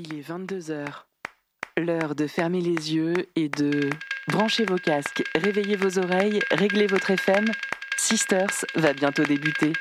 Il 0.00 0.14
est 0.14 0.30
22h. 0.30 0.86
L'heure 1.76 2.14
de 2.14 2.28
fermer 2.28 2.60
les 2.60 2.94
yeux 2.94 3.14
et 3.34 3.48
de 3.48 3.90
brancher 4.28 4.64
vos 4.64 4.76
casques, 4.76 5.24
réveiller 5.34 5.74
vos 5.74 5.98
oreilles, 5.98 6.38
régler 6.52 6.86
votre 6.86 7.10
FM. 7.10 7.46
Sisters 7.96 8.64
va 8.76 8.92
bientôt 8.92 9.24
débuter. 9.24 9.72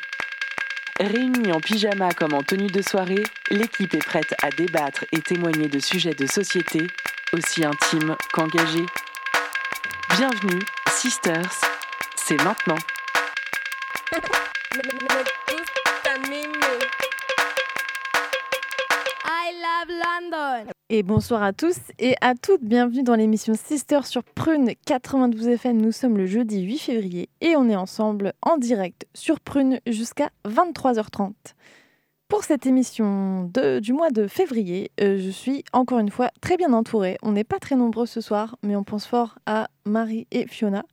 Réunis 0.99 1.51
en 1.51 1.59
pyjama 1.59 2.11
comme 2.13 2.33
en 2.33 2.41
tenue 2.41 2.65
de 2.65 2.81
soirée, 2.81 3.23
l'équipe 3.51 3.93
est 3.93 4.03
prête 4.03 4.33
à 4.41 4.49
débattre 4.49 5.05
et 5.11 5.21
témoigner 5.21 5.67
de 5.67 5.77
sujets 5.77 6.15
de 6.15 6.25
société 6.25 6.87
aussi 7.33 7.63
intimes 7.63 8.15
qu'engagés. 8.33 8.87
Bienvenue, 10.17 10.63
Sisters, 10.89 11.61
c'est 12.15 12.41
maintenant. 12.43 12.77
London. 19.87 20.71
Et 20.89 21.03
bonsoir 21.03 21.43
à 21.43 21.53
tous 21.53 21.77
et 21.99 22.15
à 22.21 22.33
toutes, 22.35 22.63
bienvenue 22.63 23.03
dans 23.03 23.15
l'émission 23.15 23.53
Sister 23.53 23.99
sur 24.05 24.23
Prune 24.23 24.71
92 24.85 25.47
FM. 25.49 25.77
Nous 25.79 25.91
sommes 25.91 26.17
le 26.17 26.25
jeudi 26.25 26.61
8 26.63 26.77
février 26.79 27.29
et 27.41 27.55
on 27.55 27.69
est 27.69 27.75
ensemble 27.75 28.33
en 28.41 28.57
direct 28.57 29.05
sur 29.13 29.39
Prune 29.39 29.79
jusqu'à 29.85 30.29
23h30. 30.45 31.33
Pour 32.27 32.43
cette 32.43 32.65
émission 32.65 33.43
de- 33.53 33.79
du 33.79 33.93
mois 33.93 34.09
de 34.09 34.27
février, 34.27 34.91
euh, 34.99 35.17
je 35.19 35.29
suis 35.29 35.63
encore 35.73 35.99
une 35.99 36.09
fois 36.11 36.29
très 36.41 36.57
bien 36.57 36.73
entourée. 36.73 37.17
On 37.21 37.31
n'est 37.33 37.43
pas 37.43 37.59
très 37.59 37.75
nombreux 37.75 38.05
ce 38.05 38.19
soir, 38.19 38.57
mais 38.63 38.75
on 38.75 38.83
pense 38.83 39.05
fort 39.05 39.37
à 39.45 39.67
Marie 39.85 40.27
et 40.31 40.47
Fiona 40.47 40.83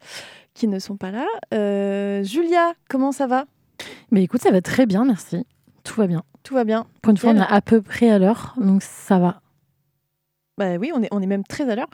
qui 0.53 0.69
ne 0.69 0.79
sont 0.79 0.97
pas 0.97 1.11
là. 1.11 1.27
Euh, 1.55 2.23
Julia, 2.23 2.75
comment 2.89 3.13
ça 3.13 3.27
va? 3.27 3.47
Mais 4.11 4.23
écoute, 4.23 4.43
ça 4.43 4.51
va 4.53 4.61
très 4.61 4.87
bien, 4.87 5.05
merci. 5.05 5.45
Tout 5.85 5.95
va 6.01 6.07
bien. 6.07 6.25
Tout 6.43 6.55
va 6.55 6.65
bien 6.65 6.87
Pour 7.03 7.11
une 7.11 7.17
fois, 7.17 7.31
on 7.31 7.37
est 7.37 7.41
à 7.49 7.61
peu 7.61 7.81
près 7.81 8.11
à 8.11 8.19
l'heure, 8.19 8.55
donc 8.59 8.83
ça 8.83 9.19
va. 9.19 9.41
Bah 10.59 10.77
oui, 10.77 10.93
on 10.95 11.03
est, 11.03 11.09
on 11.11 11.21
est 11.21 11.27
même 11.27 11.45
très 11.45 11.69
à 11.69 11.75
l'heure. 11.75 11.89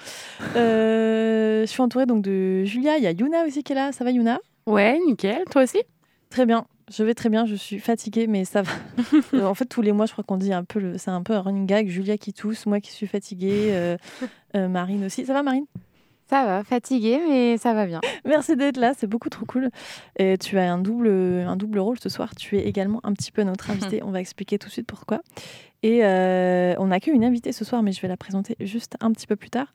Euh, 0.57 1.63
je 1.63 1.67
suis 1.67 1.81
entourée 1.81 2.07
donc 2.07 2.23
de 2.23 2.65
Julia, 2.65 2.99
il 2.99 3.05
y 3.05 3.07
a 3.07 3.13
Yuna 3.13 3.45
aussi 3.47 3.63
qui 3.63 3.73
est 3.73 3.77
là. 3.77 3.93
Ça 3.93 4.05
va 4.05 4.11
Yuna? 4.11 4.39
Ouais, 4.67 4.99
nickel, 5.07 5.45
toi 5.51 5.63
aussi? 5.63 5.79
Très 6.29 6.47
bien, 6.47 6.67
je 6.91 7.03
vais 7.03 7.15
très 7.15 7.29
bien, 7.29 7.47
je 7.47 7.55
suis 7.55 7.79
fatiguée, 7.81 8.27
mais 8.27 8.45
ça 8.45 8.63
va. 8.63 8.73
Euh, 9.35 9.45
en 9.47 9.55
fait, 9.55 9.65
tous 9.67 9.81
les 9.81 9.93
mois, 9.93 10.07
je 10.07 10.13
crois 10.13 10.25
qu'on 10.25 10.37
dit 10.37 10.53
un 10.53 10.65
peu, 10.65 10.81
le- 10.81 10.99
c'est 10.99 11.11
un 11.11 11.23
peu 11.23 11.35
un 11.35 11.41
running 11.41 11.65
gag. 11.67 11.89
Julia 11.89 12.19
qui 12.19 12.33
tousse, 12.33 12.67
moi 12.67 12.81
qui 12.81 12.91
suis 12.91 13.07
fatiguée, 13.07 13.71
euh, 13.73 13.97
euh, 14.57 14.69
Marine 14.69 15.05
aussi. 15.05 15.25
Ça 15.25 15.33
va, 15.33 15.43
Marine? 15.43 15.67
Ça 16.31 16.45
va, 16.45 16.63
fatiguée, 16.63 17.21
mais 17.29 17.59
ça 17.59 17.75
va 17.75 17.87
bien. 17.87 18.01
Merci 18.25 18.55
d'être 18.55 18.77
là, 18.77 18.93
c'est 18.97 19.09
beaucoup 19.09 19.31
trop 19.31 19.45
cool. 19.47 19.69
Et 20.17 20.39
tu 20.39 20.59
as 20.59 20.73
un 20.73 20.79
double, 20.79 21.09
un 21.09 21.57
double 21.57 21.81
rôle 21.81 21.99
ce 21.99 22.09
soir. 22.09 22.37
Tu 22.37 22.57
es 22.57 22.69
également 22.69 23.01
un 23.03 23.13
petit 23.15 23.33
peu 23.33 23.43
notre 23.43 23.69
invitée. 23.73 24.01
On 24.05 24.13
va 24.13 24.21
expliquer 24.21 24.57
tout 24.57 24.69
de 24.69 24.73
suite 24.73 24.87
pourquoi. 24.87 25.23
Et 25.83 26.05
euh, 26.05 26.77
on 26.79 26.87
n'a 26.87 27.01
qu'une 27.01 27.25
invitée 27.25 27.51
ce 27.51 27.65
soir, 27.65 27.83
mais 27.83 27.91
je 27.91 28.01
vais 28.01 28.07
la 28.07 28.17
présenter 28.17 28.55
juste 28.61 28.97
un 29.01 29.11
petit 29.11 29.27
peu 29.27 29.35
plus 29.35 29.51
tard. 29.51 29.73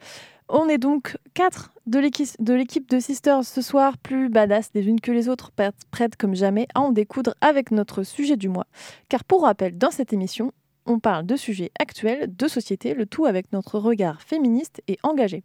On 0.47 0.70
est 0.70 0.78
donc 0.78 1.17
quatre 1.34 1.73
de 1.88 2.00
l'équipe 2.00 2.90
de, 2.90 3.00
Sisters 3.02 3.44
ce 3.44 3.62
soir, 3.62 3.97
plus 3.97 4.30
badass 4.30 4.69
les 4.75 4.88
unes 4.88 5.02
que 5.02 5.12
les 5.12 5.28
autres, 5.28 5.52
prêtes 5.92 6.16
comme 6.16 6.36
jamais 6.36 6.67
à 6.73 6.80
en 6.80 6.94
découdre 6.94 7.36
avec 7.42 7.72
notre 7.72 8.03
sujet 8.03 8.38
du 8.38 8.47
mois. 8.47 8.67
Car 9.09 9.25
pour 9.25 9.42
rappel, 9.42 9.78
dans 9.78 9.92
cette 9.92 10.14
émission, 10.14 10.53
on 10.86 11.00
parle 11.00 11.25
de 11.25 11.36
sujets 11.36 11.72
actuels, 11.80 12.34
de 12.34 12.47
société, 12.47 12.94
le 12.94 13.06
tout 13.08 13.25
avec 13.25 13.52
notre 13.52 13.78
regard 13.78 14.22
féministe 14.22 14.81
et 14.88 15.00
engagé. 15.03 15.44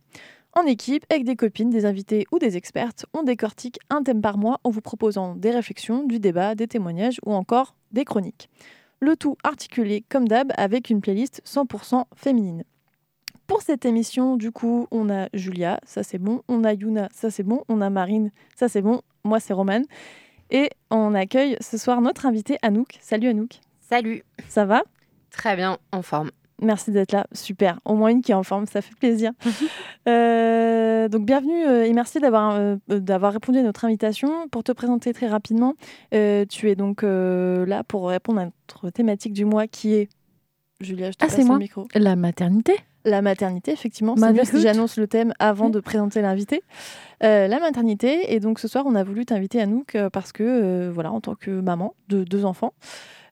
En 0.53 0.63
équipe, 0.67 1.05
avec 1.11 1.25
des 1.25 1.37
copines, 1.37 1.71
des 1.71 1.85
invités 1.85 2.27
ou 2.33 2.39
des 2.39 2.57
expertes, 2.57 3.07
on 3.15 3.23
décortique 3.23 3.79
un 3.89 4.03
thème 4.03 4.21
par 4.21 4.37
mois 4.37 4.59
en 4.65 4.71
vous 4.71 4.81
proposant 4.81 5.37
des 5.37 5.51
réflexions, 5.53 6.03
du 6.03 6.19
débat, 6.19 6.55
des 6.57 6.67
témoignages 6.67 7.21
ou 7.25 7.33
encore 7.33 7.77
des 7.93 8.05
chroniques. 8.05 8.49
Le 8.99 9.17
tout 9.17 9.37
articulé 9.45 10.05
comme 10.09 10.27
d'hab 10.27 10.53
avec 10.57 10.91
une 10.91 11.01
playlist 11.01 11.41
100% 11.47 12.05
féminine. 12.17 12.65
Pour 13.47 13.63
cette 13.63 13.85
émission, 13.85 14.37
du 14.37 14.51
coup, 14.51 14.87
on 14.91 15.09
a 15.09 15.29
Julia, 15.35 15.81
ça 15.85 16.03
c'est 16.03 16.19
bon, 16.19 16.43
on 16.49 16.65
a 16.65 16.73
Yuna, 16.73 17.09
ça 17.13 17.31
c'est 17.31 17.43
bon, 17.43 17.65
on 17.69 17.81
a 17.81 17.91
Marine, 17.91 18.31
ça 18.57 18.69
c'est 18.69 18.83
bon, 18.83 19.03
moi 19.25 19.41
c'est 19.41 19.53
Romane. 19.53 19.85
Et 20.51 20.71
on 20.91 21.15
accueille 21.15 21.57
ce 21.61 21.79
soir 21.79 22.01
notre 22.01 22.27
invité 22.27 22.59
Anouk. 22.63 22.99
Salut 23.01 23.29
Anouk, 23.29 23.61
Salut. 23.81 24.25
ça 24.49 24.65
va? 24.65 24.83
Très 25.31 25.55
bien, 25.55 25.79
en 25.93 26.03
forme. 26.03 26.31
Merci 26.63 26.91
d'être 26.91 27.13
là, 27.13 27.27
super. 27.33 27.81
Au 27.85 27.95
moins 27.95 28.11
une 28.11 28.21
qui 28.23 28.33
est 28.33 28.35
en 28.35 28.43
forme, 28.43 28.67
ça 28.67 28.83
fait 28.83 28.95
plaisir. 28.97 29.33
Euh, 30.09 31.09
donc 31.09 31.27
bienvenue 31.27 31.67
euh, 31.67 31.85
et 31.85 31.93
merci 31.93 32.21
d'avoir 32.21 32.57
euh, 32.57 32.77
d'avoir 32.89 33.35
répondu 33.35 33.59
à 33.59 33.63
notre 33.63 33.85
invitation. 33.85 34.49
Pour 34.49 34.65
te 34.65 34.73
présenter 34.73 35.13
très 35.13 35.29
rapidement, 35.29 35.75
tu 36.11 36.71
es 36.71 36.75
donc 36.75 37.03
là 37.03 37.85
pour 37.85 38.09
répondre 38.09 38.41
à 38.41 38.45
notre 38.47 38.91
thématique 38.91 39.33
du 39.35 39.45
mois 39.45 39.67
qui 39.67 39.95
est 39.95 40.09
Julia, 40.81 41.11
je 41.11 41.17
te 41.17 41.25
Ah, 41.25 41.27
passe 41.27 41.37
c'est 41.37 41.43
le 41.43 41.47
moi 41.49 41.59
micro. 41.59 41.87
La 41.95 42.17
maternité 42.17 42.75
La 43.05 43.21
maternité, 43.21 43.73
effectivement. 43.73 44.17
C'est 44.17 44.33
bien 44.33 44.45
si 44.45 44.61
j'annonce 44.61 44.97
le 44.97 45.07
thème 45.07 45.35
avant 45.39 45.67
Oui. 45.67 45.73
de 45.73 45.81
présenter 45.81 46.23
l'invité. 46.23 46.63
Euh, 47.23 47.47
la 47.47 47.61
maternité. 47.61 48.35
Et 48.35 48.41
donc 48.41 48.59
ce 48.59 48.67
soir, 48.67 48.85
on 48.87 48.95
a 48.95 49.05
voulu 49.05 49.27
t'inviter, 49.27 49.61
Anouk, 49.61 49.97
parce 50.13 50.33
que, 50.33 50.43
euh, 50.43 50.91
voilà, 50.93 51.13
en 51.13 51.21
tant 51.21 51.35
que 51.35 51.51
maman 51.51 51.95
de 52.09 52.25
deux 52.25 52.47
enfants, 52.47 52.73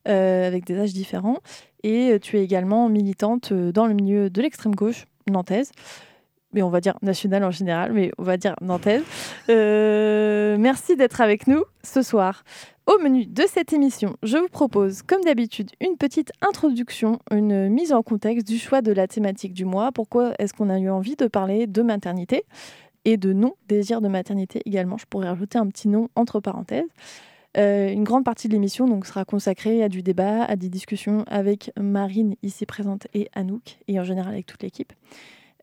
euh, 0.06 0.46
avec 0.46 0.64
des 0.66 0.78
âges 0.78 0.92
différents, 0.92 1.38
et 1.82 2.12
euh, 2.12 2.18
tu 2.18 2.36
es 2.36 2.44
également 2.44 2.88
militante 2.88 3.52
euh, 3.52 3.72
dans 3.72 3.86
le 3.86 3.94
milieu 3.94 4.30
de 4.30 4.42
l'extrême 4.42 4.74
gauche 4.74 5.06
nantaise. 5.28 5.72
Mais 6.54 6.62
on 6.62 6.70
va 6.70 6.80
dire 6.80 6.96
nationale 7.02 7.44
en 7.44 7.50
général, 7.50 7.92
mais 7.92 8.10
on 8.16 8.22
va 8.22 8.38
dire 8.38 8.54
nantaise. 8.62 9.02
Euh, 9.50 10.56
merci 10.58 10.96
d'être 10.96 11.20
avec 11.20 11.46
nous 11.46 11.62
ce 11.82 12.00
soir. 12.00 12.42
Au 12.86 12.98
menu 13.02 13.26
de 13.26 13.42
cette 13.46 13.74
émission, 13.74 14.16
je 14.22 14.38
vous 14.38 14.48
propose, 14.48 15.02
comme 15.02 15.20
d'habitude, 15.22 15.70
une 15.78 15.98
petite 15.98 16.32
introduction, 16.40 17.18
une 17.30 17.68
mise 17.68 17.92
en 17.92 18.02
contexte 18.02 18.48
du 18.48 18.58
choix 18.58 18.80
de 18.80 18.92
la 18.92 19.06
thématique 19.06 19.52
du 19.52 19.66
mois. 19.66 19.92
Pourquoi 19.92 20.32
est-ce 20.38 20.54
qu'on 20.54 20.70
a 20.70 20.78
eu 20.78 20.88
envie 20.88 21.16
de 21.16 21.26
parler 21.26 21.66
de 21.66 21.82
maternité 21.82 22.44
et 23.04 23.18
de 23.18 23.34
non-désir 23.34 24.00
de 24.00 24.08
maternité 24.08 24.62
également? 24.64 24.96
Je 24.96 25.04
pourrais 25.04 25.28
rajouter 25.28 25.58
un 25.58 25.66
petit 25.66 25.88
nom 25.88 26.08
entre 26.14 26.40
parenthèses. 26.40 26.88
Euh, 27.56 27.88
une 27.88 28.04
grande 28.04 28.24
partie 28.24 28.46
de 28.48 28.52
l'émission 28.52 28.86
donc, 28.86 29.06
sera 29.06 29.24
consacrée 29.24 29.82
à 29.82 29.88
du 29.88 30.02
débat, 30.02 30.44
à 30.44 30.54
des 30.56 30.68
discussions 30.68 31.24
avec 31.28 31.72
Marine 31.80 32.34
ici 32.42 32.66
présente 32.66 33.06
et 33.14 33.30
Anouk, 33.34 33.78
et 33.88 33.98
en 33.98 34.04
général 34.04 34.34
avec 34.34 34.46
toute 34.46 34.62
l'équipe. 34.62 34.92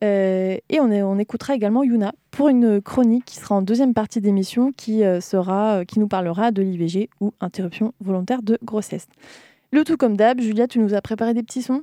Euh, 0.04 0.58
et 0.70 0.80
on, 0.82 0.92
est- 0.92 1.04
on 1.04 1.18
écoutera 1.20 1.56
également 1.56 1.84
Yuna 1.84 2.14
pour 2.32 2.50
une 2.50 2.82
chronique 2.82 3.24
qui 3.26 3.38
sera 3.38 3.56
en 3.56 3.62
deuxième 3.62 3.94
partie 3.94 4.20
d'émission 4.20 4.74
qui, 4.76 5.04
euh, 5.06 5.22
sera, 5.22 5.86
qui 5.86 6.00
nous 6.00 6.08
parlera 6.08 6.52
de 6.52 6.62
l'IVG 6.62 7.10
ou 7.22 7.32
interruption 7.40 7.94
volontaire 8.02 8.42
de 8.42 8.58
grossesse. 8.64 9.08
Le 9.72 9.84
tout 9.84 9.96
comme 9.96 10.18
d'hab, 10.18 10.42
Julia, 10.42 10.68
tu 10.68 10.80
nous 10.80 10.94
as 10.96 11.02
préparé 11.02 11.34
des 11.34 11.44
petits 11.44 11.62
sons? 11.62 11.82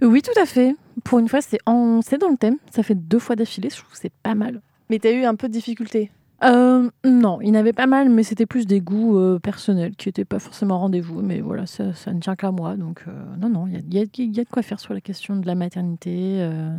Oui, 0.00 0.22
tout 0.22 0.38
à 0.40 0.46
fait. 0.46 0.74
Pour 1.04 1.18
une 1.18 1.28
fois, 1.28 1.40
c'est 1.42 1.58
en... 1.66 2.00
c'est 2.02 2.18
dans 2.18 2.28
le 2.28 2.36
thème. 2.36 2.56
Ça 2.70 2.82
fait 2.82 2.94
deux 2.94 3.18
fois 3.18 3.36
d'affilée, 3.36 3.68
je 3.70 3.76
trouve 3.76 3.90
que 3.92 3.98
c'est 3.98 4.12
pas 4.22 4.34
mal. 4.34 4.60
Mais 4.88 4.98
tu 4.98 5.08
as 5.08 5.12
eu 5.12 5.24
un 5.24 5.34
peu 5.34 5.48
de 5.48 5.52
difficulté. 5.52 6.10
Euh, 6.42 6.88
non, 7.04 7.40
il 7.42 7.52
n'avait 7.52 7.72
pas 7.72 7.86
mal, 7.86 8.08
mais 8.08 8.22
c'était 8.22 8.46
plus 8.46 8.66
des 8.66 8.80
goûts 8.80 9.18
euh, 9.18 9.38
personnels 9.38 9.94
qui 9.96 10.08
n'étaient 10.08 10.24
pas 10.24 10.38
forcément 10.38 10.78
rendez-vous. 10.78 11.20
Mais 11.22 11.40
voilà, 11.40 11.66
ça, 11.66 11.92
ça 11.94 12.12
ne 12.12 12.20
tient 12.20 12.36
qu'à 12.36 12.50
moi. 12.50 12.76
Donc, 12.76 13.04
euh, 13.08 13.12
non, 13.38 13.48
non, 13.50 13.66
il 13.66 13.74
y 13.94 13.98
a, 13.98 14.02
y 14.02 14.08
y 14.22 14.30
de 14.30 14.44
quoi 14.50 14.62
faire 14.62 14.80
sur 14.80 14.94
la 14.94 15.00
question 15.00 15.36
de 15.36 15.46
la 15.46 15.54
maternité, 15.54 16.38
euh, 16.40 16.70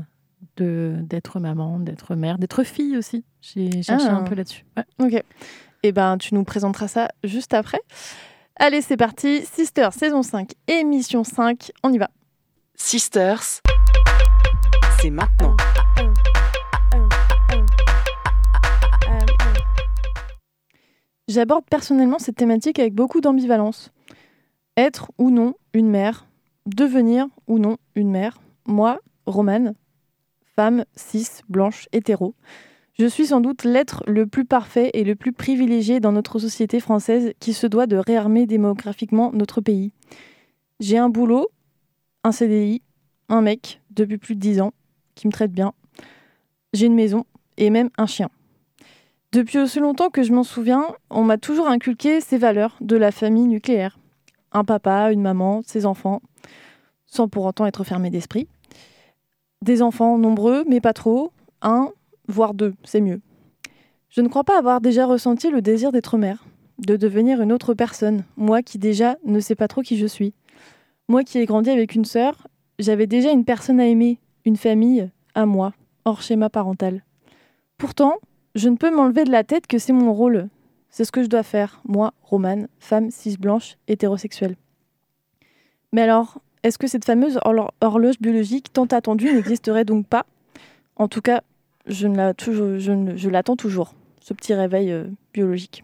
de 0.57 0.95
d'être 1.01 1.39
maman, 1.39 1.79
d'être 1.79 2.15
mère, 2.15 2.37
d'être 2.39 2.63
fille 2.63 2.97
aussi. 2.97 3.23
J'ai 3.41 3.83
cherché 3.83 4.07
Ah. 4.09 4.15
un 4.15 4.23
peu 4.23 4.33
là-dessus. 4.35 4.65
Ouais. 4.77 4.83
Ok. 5.05 5.23
Eh 5.83 5.91
ben, 5.91 6.17
tu 6.17 6.33
nous 6.33 6.43
présenteras 6.43 6.87
ça 6.87 7.07
juste 7.23 7.53
après. 7.53 7.79
Allez, 8.55 8.81
c'est 8.81 8.97
parti. 8.97 9.41
Sister, 9.45 9.89
saison 9.91 10.23
5, 10.23 10.51
émission 10.67 11.23
5. 11.23 11.71
On 11.83 11.91
y 11.93 11.97
va. 11.97 12.09
Sisters, 12.75 13.41
c'est 14.99 15.09
maintenant. 15.11 15.55
J'aborde 21.31 21.63
personnellement 21.63 22.19
cette 22.19 22.35
thématique 22.35 22.77
avec 22.77 22.93
beaucoup 22.93 23.21
d'ambivalence. 23.21 23.93
Être 24.75 25.13
ou 25.17 25.31
non 25.31 25.53
une 25.73 25.89
mère, 25.89 26.27
devenir 26.65 27.25
ou 27.47 27.57
non 27.57 27.77
une 27.95 28.11
mère, 28.11 28.41
moi, 28.65 28.99
Romane, 29.25 29.75
femme, 30.57 30.83
cis, 30.93 31.29
blanche, 31.47 31.87
hétéro, 31.93 32.35
je 32.99 33.05
suis 33.05 33.27
sans 33.27 33.39
doute 33.39 33.63
l'être 33.63 34.03
le 34.07 34.27
plus 34.27 34.43
parfait 34.43 34.91
et 34.93 35.05
le 35.05 35.15
plus 35.15 35.31
privilégié 35.31 36.01
dans 36.01 36.11
notre 36.11 36.37
société 36.37 36.81
française 36.81 37.31
qui 37.39 37.53
se 37.53 37.65
doit 37.65 37.87
de 37.87 37.95
réarmer 37.95 38.45
démographiquement 38.45 39.31
notre 39.31 39.61
pays. 39.61 39.93
J'ai 40.81 40.97
un 40.97 41.07
boulot, 41.07 41.47
un 42.25 42.33
CDI, 42.33 42.81
un 43.29 43.41
mec 43.41 43.79
depuis 43.91 44.17
plus 44.17 44.35
de 44.35 44.41
10 44.41 44.59
ans 44.59 44.73
qui 45.15 45.27
me 45.27 45.31
traite 45.31 45.53
bien. 45.53 45.71
J'ai 46.73 46.87
une 46.87 46.95
maison 46.95 47.25
et 47.55 47.69
même 47.69 47.89
un 47.97 48.05
chien. 48.05 48.29
Depuis 49.31 49.59
aussi 49.59 49.79
longtemps 49.79 50.09
que 50.09 50.23
je 50.23 50.33
m'en 50.33 50.43
souviens, 50.43 50.93
on 51.09 51.23
m'a 51.23 51.37
toujours 51.37 51.69
inculqué 51.69 52.19
ces 52.19 52.37
valeurs 52.37 52.75
de 52.81 52.97
la 52.97 53.11
famille 53.11 53.47
nucléaire. 53.47 53.97
Un 54.51 54.65
papa, 54.65 55.11
une 55.11 55.21
maman, 55.21 55.61
ses 55.65 55.85
enfants, 55.85 56.21
sans 57.05 57.29
pour 57.29 57.45
autant 57.45 57.65
être 57.65 57.85
fermé 57.85 58.09
d'esprit. 58.09 58.47
Des 59.61 59.81
enfants 59.81 60.17
nombreux, 60.17 60.65
mais 60.67 60.81
pas 60.81 60.93
trop. 60.93 61.31
Un, 61.61 61.91
voire 62.27 62.53
deux, 62.53 62.73
c'est 62.83 62.99
mieux. 62.99 63.21
Je 64.09 64.19
ne 64.19 64.27
crois 64.27 64.43
pas 64.43 64.57
avoir 64.57 64.81
déjà 64.81 65.05
ressenti 65.05 65.49
le 65.49 65.61
désir 65.61 65.93
d'être 65.93 66.17
mère, 66.17 66.43
de 66.79 66.97
devenir 66.97 67.41
une 67.41 67.53
autre 67.53 67.73
personne, 67.73 68.25
moi 68.35 68.61
qui 68.61 68.79
déjà 68.79 69.15
ne 69.23 69.39
sais 69.39 69.55
pas 69.55 69.69
trop 69.69 69.81
qui 69.81 69.97
je 69.97 70.07
suis. 70.07 70.33
Moi 71.07 71.23
qui 71.23 71.37
ai 71.37 71.45
grandi 71.45 71.69
avec 71.69 71.95
une 71.95 72.05
sœur 72.05 72.47
j'avais 72.79 73.07
déjà 73.07 73.31
une 73.31 73.45
personne 73.45 73.79
à 73.79 73.85
aimer, 73.85 74.19
une 74.43 74.57
famille 74.57 75.09
à 75.35 75.45
moi, 75.45 75.73
hors 76.03 76.21
schéma 76.21 76.49
parental. 76.49 77.03
Pourtant, 77.77 78.15
je 78.55 78.69
ne 78.69 78.75
peux 78.75 78.93
m'enlever 78.93 79.23
de 79.23 79.31
la 79.31 79.43
tête 79.43 79.67
que 79.67 79.77
c'est 79.77 79.93
mon 79.93 80.13
rôle. 80.13 80.49
C'est 80.89 81.05
ce 81.05 81.11
que 81.11 81.23
je 81.23 81.27
dois 81.27 81.43
faire, 81.43 81.81
moi, 81.85 82.13
Romane, 82.21 82.67
femme 82.79 83.11
cis 83.11 83.37
blanche, 83.37 83.77
hétérosexuelle. 83.87 84.55
Mais 85.93 86.01
alors, 86.01 86.39
est-ce 86.63 86.77
que 86.77 86.87
cette 86.87 87.05
fameuse 87.05 87.39
horloge 87.81 88.19
biologique 88.19 88.71
tant 88.73 88.85
attendue 88.85 89.33
n'existerait 89.33 89.85
donc 89.85 90.05
pas? 90.07 90.25
En 90.95 91.07
tout 91.07 91.21
cas, 91.21 91.41
je, 91.87 92.07
l'attends 93.27 93.55
toujours, 93.55 93.95
ce 94.21 94.33
petit 94.33 94.53
réveil 94.53 94.91
euh, 94.91 95.05
biologique. 95.33 95.83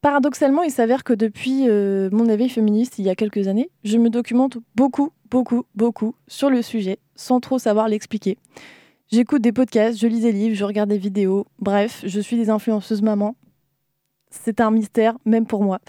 Paradoxalement, 0.00 0.62
il 0.62 0.70
s'avère 0.70 1.04
que 1.04 1.12
depuis 1.12 1.68
euh, 1.68 2.08
mon 2.10 2.26
éveil 2.26 2.48
féministe 2.48 2.98
il 2.98 3.04
y 3.04 3.10
a 3.10 3.14
quelques 3.14 3.48
années, 3.48 3.70
je 3.84 3.98
me 3.98 4.10
documente 4.10 4.58
beaucoup, 4.74 5.12
beaucoup, 5.30 5.64
beaucoup 5.74 6.14
sur 6.26 6.50
le 6.50 6.62
sujet, 6.62 6.98
sans 7.16 7.40
trop 7.40 7.58
savoir 7.58 7.88
l'expliquer. 7.88 8.38
J'écoute 9.12 9.42
des 9.42 9.50
podcasts, 9.50 9.98
je 9.98 10.06
lis 10.06 10.20
des 10.20 10.30
livres, 10.30 10.54
je 10.54 10.64
regarde 10.64 10.88
des 10.88 10.96
vidéos, 10.96 11.44
bref, 11.58 12.04
je 12.06 12.20
suis 12.20 12.36
des 12.36 12.48
influenceuses 12.48 13.02
maman. 13.02 13.34
C'est 14.30 14.60
un 14.60 14.70
mystère, 14.70 15.16
même 15.24 15.46
pour 15.46 15.64
moi. 15.64 15.80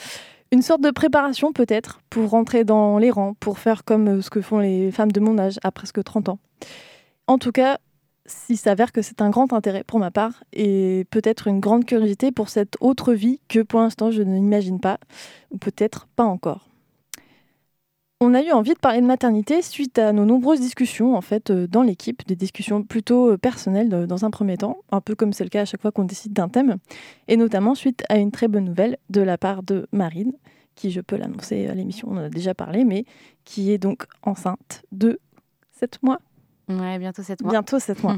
Une 0.51 0.63
sorte 0.63 0.81
de 0.81 0.89
préparation 0.89 1.53
peut-être 1.53 2.01
pour 2.09 2.31
rentrer 2.31 2.63
dans 2.63 2.97
les 2.97 3.11
rangs, 3.11 3.35
pour 3.35 3.59
faire 3.59 3.83
comme 3.83 4.07
euh, 4.07 4.21
ce 4.23 4.31
que 4.31 4.41
font 4.41 4.57
les 4.57 4.91
femmes 4.91 5.11
de 5.11 5.19
mon 5.19 5.37
âge 5.37 5.59
à 5.63 5.71
presque 5.71 6.03
30 6.03 6.29
ans. 6.29 6.39
En 7.27 7.37
tout 7.37 7.51
cas, 7.51 7.77
s'il 8.25 8.57
s'avère 8.57 8.91
que 8.91 9.03
c'est 9.03 9.21
un 9.21 9.29
grand 9.29 9.53
intérêt 9.53 9.83
pour 9.83 9.99
ma 9.99 10.09
part 10.09 10.43
et 10.51 11.05
peut-être 11.11 11.47
une 11.47 11.59
grande 11.59 11.85
curiosité 11.85 12.31
pour 12.31 12.49
cette 12.49 12.75
autre 12.79 13.13
vie 13.13 13.39
que 13.47 13.59
pour 13.59 13.81
l'instant 13.81 14.09
je 14.09 14.23
n'imagine 14.23 14.79
pas, 14.79 14.97
ou 15.51 15.59
peut-être 15.59 16.07
pas 16.15 16.25
encore. 16.25 16.70
On 18.23 18.35
a 18.35 18.43
eu 18.43 18.51
envie 18.51 18.75
de 18.75 18.79
parler 18.79 19.01
de 19.01 19.07
maternité 19.07 19.63
suite 19.63 19.97
à 19.97 20.13
nos 20.13 20.25
nombreuses 20.25 20.59
discussions 20.59 21.15
en 21.15 21.21
fait 21.21 21.49
euh, 21.49 21.65
dans 21.65 21.81
l'équipe, 21.81 22.21
des 22.27 22.35
discussions 22.35 22.83
plutôt 22.83 23.31
euh, 23.31 23.37
personnelles 23.37 23.89
dans 23.89 24.25
un 24.25 24.29
premier 24.29 24.57
temps, 24.57 24.77
un 24.91 25.01
peu 25.01 25.15
comme 25.15 25.33
c'est 25.33 25.43
le 25.43 25.49
cas 25.49 25.61
à 25.61 25.65
chaque 25.65 25.81
fois 25.81 25.91
qu'on 25.91 26.03
décide 26.03 26.31
d'un 26.31 26.47
thème, 26.47 26.77
et 27.27 27.35
notamment 27.35 27.73
suite 27.73 28.03
à 28.09 28.17
une 28.17 28.29
très 28.29 28.47
bonne 28.47 28.65
nouvelle 28.65 28.97
de 29.09 29.21
la 29.21 29.39
part 29.39 29.63
de 29.63 29.87
Marine, 29.91 30.33
qui 30.75 30.91
je 30.91 31.01
peux 31.01 31.15
l'annoncer 31.15 31.67
à 31.67 31.73
l'émission, 31.73 32.09
on 32.11 32.17
en 32.17 32.25
a 32.25 32.29
déjà 32.29 32.53
parlé, 32.53 32.85
mais 32.85 33.05
qui 33.43 33.71
est 33.71 33.79
donc 33.79 34.05
enceinte 34.21 34.83
de 34.91 35.19
7 35.71 36.03
mois 36.03 36.19
Ouais, 36.69 36.99
bientôt 36.99 37.23
7 37.23 37.41
mois. 37.41 37.51
Bientôt 37.51 37.79
7 37.79 38.03
mois. 38.03 38.17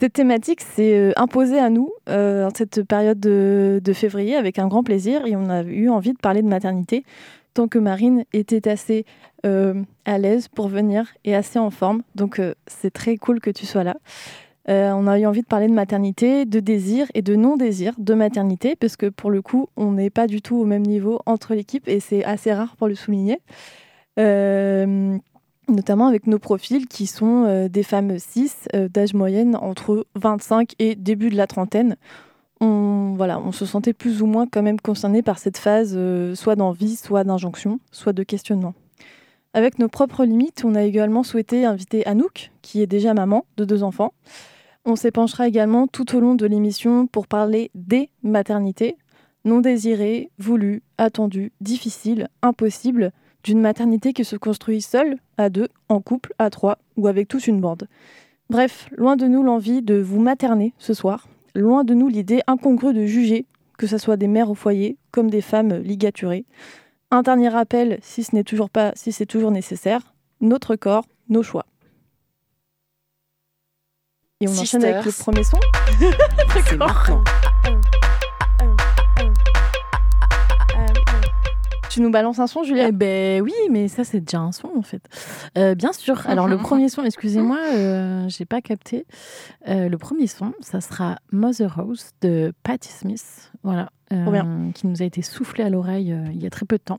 Cette 0.00 0.12
thématique 0.12 0.60
s'est 0.60 0.98
euh, 0.98 1.12
imposée 1.16 1.58
à 1.58 1.70
nous 1.70 1.92
euh, 2.08 2.46
en 2.46 2.50
cette 2.54 2.82
période 2.82 3.20
de, 3.20 3.80
février 3.92 4.34
avec 4.34 4.58
un 4.58 4.66
grand 4.66 4.82
plaisir 4.82 5.24
et 5.24 5.36
on 5.36 5.48
a 5.48 5.62
eu 5.62 5.88
envie 5.88 6.12
de 6.12 6.18
parler 6.18 6.42
de 6.42 6.48
maternité 6.48 7.04
tant 7.54 7.68
que 7.68 7.78
Marine 7.78 8.24
était 8.32 8.68
assez 8.68 9.06
euh, 9.46 9.82
à 10.04 10.18
l'aise 10.18 10.48
pour 10.48 10.68
venir 10.68 11.06
et 11.24 11.34
assez 11.34 11.58
en 11.58 11.70
forme. 11.70 12.02
Donc 12.14 12.40
c'est 12.66 12.92
très 12.92 13.16
cool 13.16 13.40
que 13.40 13.50
tu 13.50 13.64
sois 13.66 13.84
là. 13.84 13.96
on 14.68 15.06
a 15.06 15.18
eu 15.18 15.26
envie 15.26 15.42
de 15.42 15.46
parler 15.46 15.68
de 15.68 15.72
maternité, 15.72 16.44
de 16.44 16.60
désir 16.60 17.06
et 17.14 17.22
de 17.22 17.36
non-désir 17.36 17.94
de 17.98 18.14
maternité 18.14 18.76
parce 18.76 18.96
que 18.96 19.06
pour 19.06 19.30
le 19.30 19.40
coup 19.40 19.68
on 19.76 19.92
n'est 19.92 20.10
pas 20.10 20.26
du 20.26 20.42
tout 20.42 20.56
au 20.56 20.64
même 20.64 20.82
niveau 20.82 21.20
entre 21.26 21.54
l'équipe 21.54 21.88
et 21.88 22.00
c'est 22.00 22.24
assez 22.24 22.52
rare 22.52 22.76
pour 22.76 22.88
le 22.88 22.94
souligner 22.94 23.40
notamment 25.68 26.06
avec 26.06 26.26
nos 26.26 26.38
profils 26.38 26.86
qui 26.86 27.06
sont 27.06 27.44
euh, 27.46 27.68
des 27.68 27.82
femmes 27.82 28.18
cis 28.18 28.52
euh, 28.74 28.88
d'âge 28.88 29.14
moyenne 29.14 29.56
entre 29.56 30.06
25 30.14 30.74
et 30.78 30.94
début 30.94 31.30
de 31.30 31.36
la 31.36 31.46
trentaine. 31.46 31.96
On, 32.64 33.14
voilà, 33.14 33.38
on 33.40 33.52
se 33.52 33.66
sentait 33.66 33.92
plus 33.92 34.22
ou 34.22 34.26
moins 34.26 34.46
quand 34.46 34.62
même 34.62 34.80
concerné 34.80 35.20
par 35.20 35.38
cette 35.38 35.58
phase 35.58 35.92
euh, 35.96 36.34
soit 36.34 36.56
d'envie, 36.56 36.96
soit 36.96 37.22
d'injonction, 37.22 37.78
soit 37.92 38.14
de 38.14 38.22
questionnement. 38.22 38.72
Avec 39.52 39.78
nos 39.78 39.88
propres 39.88 40.24
limites, 40.24 40.62
on 40.64 40.74
a 40.74 40.82
également 40.82 41.22
souhaité 41.22 41.66
inviter 41.66 42.06
Anouk, 42.06 42.52
qui 42.62 42.80
est 42.80 42.86
déjà 42.86 43.12
maman 43.12 43.44
de 43.58 43.66
deux 43.66 43.82
enfants. 43.82 44.14
On 44.86 44.96
s'épanchera 44.96 45.46
également 45.46 45.86
tout 45.86 46.16
au 46.16 46.20
long 46.20 46.34
de 46.36 46.46
l'émission 46.46 47.06
pour 47.06 47.26
parler 47.26 47.70
des 47.74 48.08
maternités, 48.22 48.96
non 49.44 49.60
désirées, 49.60 50.30
voulues, 50.38 50.82
attendues, 50.96 51.52
difficiles, 51.60 52.28
impossibles, 52.40 53.12
d'une 53.42 53.60
maternité 53.60 54.14
qui 54.14 54.24
se 54.24 54.36
construit 54.36 54.80
seule, 54.80 55.18
à 55.36 55.50
deux, 55.50 55.68
en 55.90 56.00
couple, 56.00 56.32
à 56.38 56.48
trois 56.48 56.78
ou 56.96 57.08
avec 57.08 57.28
toute 57.28 57.46
une 57.46 57.60
bande. 57.60 57.88
Bref, 58.48 58.88
loin 58.96 59.16
de 59.16 59.26
nous 59.26 59.42
l'envie 59.42 59.82
de 59.82 60.00
vous 60.00 60.20
materner 60.20 60.72
ce 60.78 60.94
soir, 60.94 61.28
loin 61.54 61.84
de 61.84 61.94
nous 61.94 62.08
l'idée 62.08 62.40
incongrue 62.46 62.92
de 62.92 63.06
juger, 63.06 63.46
que 63.78 63.86
ce 63.86 63.98
soit 63.98 64.16
des 64.16 64.28
mères 64.28 64.50
au 64.50 64.54
foyer 64.54 64.96
comme 65.10 65.30
des 65.30 65.40
femmes 65.40 65.74
ligaturées. 65.74 66.44
Un 67.10 67.22
dernier 67.22 67.48
rappel, 67.48 67.98
si 68.02 68.24
ce 68.24 68.34
n'est 68.34 68.44
toujours 68.44 68.70
pas, 68.70 68.92
si 68.94 69.12
c'est 69.12 69.26
toujours 69.26 69.50
nécessaire, 69.50 70.14
notre 70.40 70.76
corps, 70.76 71.06
nos 71.28 71.42
choix. 71.42 71.66
Et 74.40 74.48
on 74.48 74.58
enchaîne 74.58 74.84
avec 74.84 75.04
le 75.04 75.12
premier 75.12 75.44
son. 75.44 75.60
C'est 76.68 76.78
Tu 81.94 82.00
nous 82.00 82.10
balances 82.10 82.40
un 82.40 82.48
son, 82.48 82.64
Julia 82.64 82.88
eh 82.88 82.92
Ben 82.92 83.40
oui, 83.40 83.52
mais 83.70 83.86
ça 83.86 84.02
c'est 84.02 84.18
déjà 84.18 84.40
un 84.40 84.50
son 84.50 84.68
en 84.76 84.82
fait. 84.82 85.00
Euh, 85.56 85.76
bien 85.76 85.92
sûr. 85.92 86.26
Alors 86.26 86.48
le 86.48 86.56
premier 86.56 86.88
son, 86.88 87.04
excusez-moi, 87.04 87.56
euh, 87.72 88.28
j'ai 88.28 88.44
pas 88.44 88.60
capté. 88.60 89.06
Euh, 89.68 89.88
le 89.88 89.96
premier 89.96 90.26
son, 90.26 90.54
ça 90.58 90.80
sera 90.80 91.18
Mother 91.30 91.72
Rose 91.76 92.10
de 92.20 92.52
Patti 92.64 92.88
Smith, 92.88 93.52
voilà, 93.62 93.90
qui 94.10 94.88
nous 94.88 95.02
a 95.02 95.04
été 95.04 95.22
soufflé 95.22 95.62
à 95.62 95.70
l'oreille 95.70 96.12
il 96.32 96.42
y 96.42 96.46
a 96.48 96.50
très 96.50 96.66
peu 96.66 96.78
de 96.78 96.82
temps. 96.82 96.98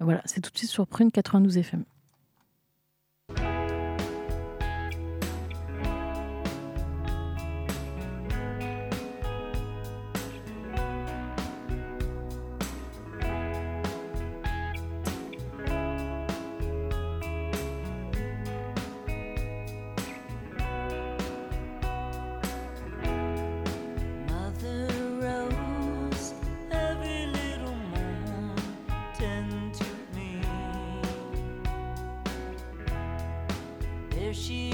Voilà, 0.00 0.20
c'est 0.24 0.40
tout 0.40 0.50
de 0.50 0.58
suite 0.58 0.70
sur 0.70 0.88
Prune 0.88 1.12
92 1.12 1.56
FM. 1.56 1.84
The 34.28 34.34
time 34.34 34.67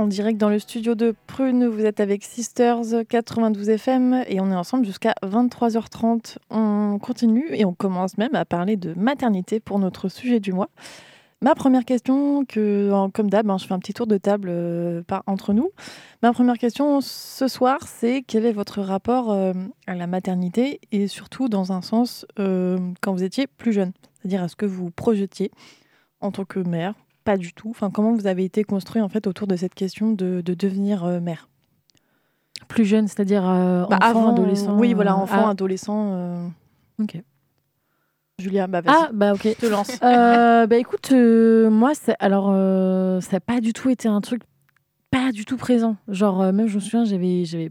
en 0.00 0.06
direct 0.06 0.38
dans 0.38 0.48
le 0.48 0.58
studio 0.58 0.94
de 0.94 1.14
Prune. 1.26 1.66
Vous 1.66 1.84
êtes 1.84 2.00
avec 2.00 2.24
Sisters 2.24 3.04
92 3.06 3.68
FM 3.68 4.24
et 4.26 4.40
on 4.40 4.50
est 4.50 4.54
ensemble 4.56 4.86
jusqu'à 4.86 5.14
23h30. 5.22 6.38
On 6.48 6.98
continue 6.98 7.48
et 7.52 7.66
on 7.66 7.74
commence 7.74 8.16
même 8.16 8.34
à 8.34 8.46
parler 8.46 8.76
de 8.76 8.94
maternité 8.94 9.60
pour 9.60 9.78
notre 9.78 10.08
sujet 10.08 10.40
du 10.40 10.54
mois. 10.54 10.70
Ma 11.42 11.54
première 11.54 11.84
question, 11.84 12.46
que, 12.46 12.90
comme 13.12 13.28
d'hab, 13.28 13.50
hein, 13.50 13.58
je 13.58 13.66
fais 13.66 13.74
un 13.74 13.78
petit 13.78 13.92
tour 13.92 14.06
de 14.06 14.16
table 14.16 14.48
euh, 14.50 15.02
entre 15.26 15.52
nous. 15.52 15.70
Ma 16.22 16.32
première 16.32 16.56
question 16.56 17.02
ce 17.02 17.46
soir, 17.46 17.80
c'est 17.86 18.22
quel 18.26 18.46
est 18.46 18.52
votre 18.52 18.80
rapport 18.80 19.30
euh, 19.30 19.52
à 19.86 19.94
la 19.94 20.06
maternité 20.06 20.80
et 20.92 21.08
surtout 21.08 21.50
dans 21.50 21.72
un 21.72 21.82
sens 21.82 22.24
euh, 22.38 22.78
quand 23.02 23.12
vous 23.12 23.22
étiez 23.22 23.46
plus 23.46 23.74
jeune? 23.74 23.92
C'est-à-dire, 24.14 24.44
est-ce 24.44 24.56
que 24.56 24.66
vous 24.66 24.90
projetiez 24.90 25.50
en 26.22 26.30
tant 26.30 26.46
que 26.46 26.60
mère 26.60 26.94
Pas 27.24 27.36
du 27.36 27.52
tout. 27.52 27.70
Enfin, 27.70 27.90
comment 27.90 28.14
vous 28.14 28.26
avez 28.26 28.44
été 28.44 28.64
construit 28.64 29.02
en 29.02 29.08
fait 29.08 29.26
autour 29.26 29.46
de 29.46 29.56
cette 29.56 29.74
question 29.74 30.12
de, 30.12 30.40
devenir 30.40 31.04
mère? 31.20 31.48
Plus 32.68 32.84
jeune, 32.84 33.08
c'est-à-dire 33.08 33.42
bah, 33.42 33.98
enfant, 34.02 34.32
adolescent 34.32 34.78
Oui, 34.78 34.94
voilà, 34.94 35.16
enfant, 35.16 35.46
ah. 35.46 35.50
adolescent. 35.50 36.50
Ok. 36.98 37.22
Julia, 38.40 38.66
bah 38.66 38.80
vas-y. 38.80 38.94
Ah, 38.96 39.10
bah 39.12 39.34
ok. 39.34 39.44
Je 39.44 39.52
te 39.52 39.66
lance. 39.66 39.90
Euh, 40.02 40.66
bah 40.66 40.76
écoute, 40.76 41.10
euh, 41.12 41.70
moi, 41.70 41.92
alors, 42.18 42.50
euh, 42.50 43.20
ça 43.20 43.36
n'a 43.36 43.40
pas 43.40 43.60
du 43.60 43.72
tout 43.72 43.90
été 43.90 44.08
un 44.08 44.20
truc 44.20 44.42
pas 45.10 45.32
du 45.32 45.44
tout 45.44 45.56
présent. 45.56 45.96
Genre, 46.08 46.52
même 46.52 46.66
je 46.66 46.76
me 46.76 46.80
souviens, 46.80 47.04
j'avais. 47.04 47.44
j'avais 47.44 47.70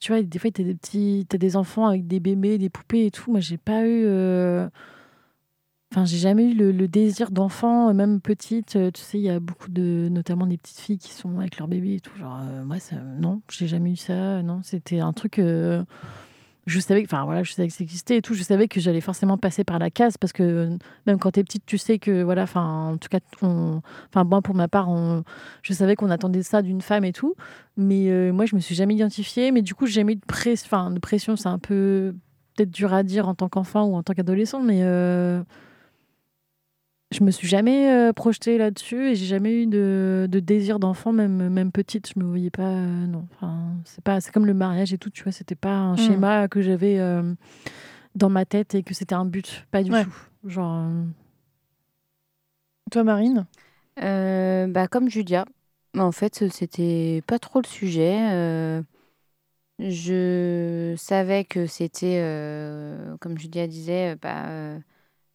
tu 0.00 0.12
vois, 0.12 0.22
des 0.22 0.38
fois, 0.38 0.50
tu 0.50 0.62
as 0.62 0.64
des 0.64 0.74
petits. 0.74 1.26
T'as 1.28 1.38
des 1.38 1.56
enfants 1.56 1.86
avec 1.86 2.06
des 2.06 2.20
bébés, 2.20 2.58
des 2.58 2.68
poupées 2.70 3.06
et 3.06 3.10
tout. 3.10 3.30
Moi, 3.30 3.40
j'ai 3.40 3.58
pas 3.58 3.86
eu. 3.86 4.06
Enfin, 5.94 6.04
j'ai 6.06 6.18
jamais 6.18 6.50
eu 6.50 6.54
le, 6.54 6.88
désir 6.88 7.30
d'enfant, 7.30 7.94
même 7.94 8.20
petite. 8.20 8.76
Tu 8.92 9.00
sais, 9.00 9.18
il 9.18 9.24
y 9.24 9.30
a 9.30 9.38
beaucoup 9.38 9.70
de. 9.70 10.08
Notamment 10.10 10.46
des 10.46 10.58
petites 10.58 10.80
filles 10.80 10.98
qui 10.98 11.12
sont 11.12 11.38
avec 11.38 11.56
leur 11.58 11.68
bébé 11.68 11.94
et 11.94 12.00
tout. 12.00 12.16
Genre, 12.18 12.40
moi, 12.64 12.80
ça. 12.80 12.96
Non, 12.96 13.42
j'ai 13.48 13.68
jamais 13.68 13.92
eu 13.92 13.96
ça. 13.96 14.42
Non, 14.42 14.60
c'était 14.62 14.98
un 14.98 15.12
truc 15.12 15.38
je 16.66 16.80
savais, 16.80 17.02
enfin 17.04 17.24
voilà, 17.24 17.42
je 17.42 17.52
savais 17.52 17.68
que 17.68 17.74
ça 17.74 17.84
existait 17.84 18.16
et 18.16 18.22
tout. 18.22 18.34
Je 18.34 18.42
savais 18.42 18.68
que 18.68 18.80
j'allais 18.80 19.00
forcément 19.00 19.36
passer 19.36 19.64
par 19.64 19.78
la 19.78 19.90
case 19.90 20.16
parce 20.16 20.32
que 20.32 20.76
même 21.06 21.18
quand 21.18 21.32
tu 21.32 21.40
es 21.40 21.44
petite, 21.44 21.66
tu 21.66 21.76
sais 21.76 21.98
que 21.98 22.22
voilà, 22.22 22.44
enfin 22.44 22.92
en 22.92 22.96
tout 22.96 23.08
cas, 23.08 23.20
enfin 23.42 24.24
moi 24.24 24.40
pour 24.40 24.54
ma 24.54 24.68
part, 24.68 24.88
je 25.62 25.72
savais 25.72 25.94
qu'on 25.94 26.10
attendait 26.10 26.42
ça 26.42 26.62
d'une 26.62 26.80
femme 26.80 27.04
et 27.04 27.12
tout. 27.12 27.34
Mais 27.76 28.10
euh, 28.10 28.32
moi, 28.32 28.46
je 28.46 28.54
me 28.54 28.60
suis 28.60 28.74
jamais 28.74 28.94
identifiée. 28.94 29.50
Mais 29.50 29.62
du 29.62 29.74
coup, 29.74 29.86
j'ai 29.86 29.94
jamais 29.94 30.12
eu 30.12 30.16
de, 30.16 30.24
pression. 30.26 30.90
de 30.90 30.98
pression. 30.98 31.36
C'est 31.36 31.48
un 31.48 31.58
peu 31.58 32.14
peut-être 32.56 32.70
dur 32.70 32.94
à 32.94 33.02
dire 33.02 33.28
en 33.28 33.34
tant 33.34 33.48
qu'enfant 33.48 33.84
ou 33.84 33.96
en 33.96 34.02
tant 34.02 34.14
qu'adolescent, 34.14 34.62
mais 34.62 34.80
euh, 34.82 35.42
je 37.14 37.22
me 37.22 37.30
suis 37.30 37.46
jamais 37.46 37.90
euh, 37.90 38.12
projetée 38.12 38.58
là-dessus 38.58 39.10
et 39.10 39.14
j'ai 39.14 39.26
jamais 39.26 39.62
eu 39.62 39.66
de, 39.66 40.26
désir 40.30 40.78
d'enfant, 40.78 41.12
même, 41.12 41.48
même 41.48 41.70
petite. 41.70 42.10
Je 42.12 42.18
me 42.18 42.24
voyais 42.24 42.50
pas. 42.50 42.62
Euh, 42.62 43.06
non, 43.06 43.28
enfin, 43.34 43.74
c'est 43.84 44.02
pas. 44.02 44.20
C'est 44.20 44.32
comme 44.32 44.46
le 44.46 44.54
mariage 44.54 44.92
et 44.92 44.98
tout, 44.98 45.10
tu 45.10 45.22
vois. 45.22 45.32
C'était 45.32 45.54
pas 45.54 45.74
un 45.74 45.94
hmm. 45.94 45.98
schéma 45.98 46.48
que 46.48 46.60
j'avais 46.60 46.98
euh, 46.98 47.22
dans 48.16 48.30
ma 48.30 48.44
tête 48.44 48.74
et 48.74 48.82
que 48.82 48.94
c'était 48.94 49.14
un 49.14 49.24
but. 49.24 49.64
Pas 49.70 49.82
du 49.82 49.90
tout. 49.90 50.14
Genre. 50.44 50.90
Toi, 52.90 53.04
Marine? 53.04 53.46
Bah, 53.96 54.88
Comme 54.88 55.08
Julia. 55.08 55.44
En 55.96 56.10
fait, 56.10 56.50
c'était 56.50 57.22
pas 57.26 57.38
trop 57.38 57.60
le 57.60 57.68
sujet. 57.68 58.82
je 59.78 60.94
savais 60.96 61.44
que 61.44 61.66
c'était, 61.66 62.18
comme 63.20 63.38
Julia 63.38 63.68
disait, 63.68 64.16
bah, 64.16 64.80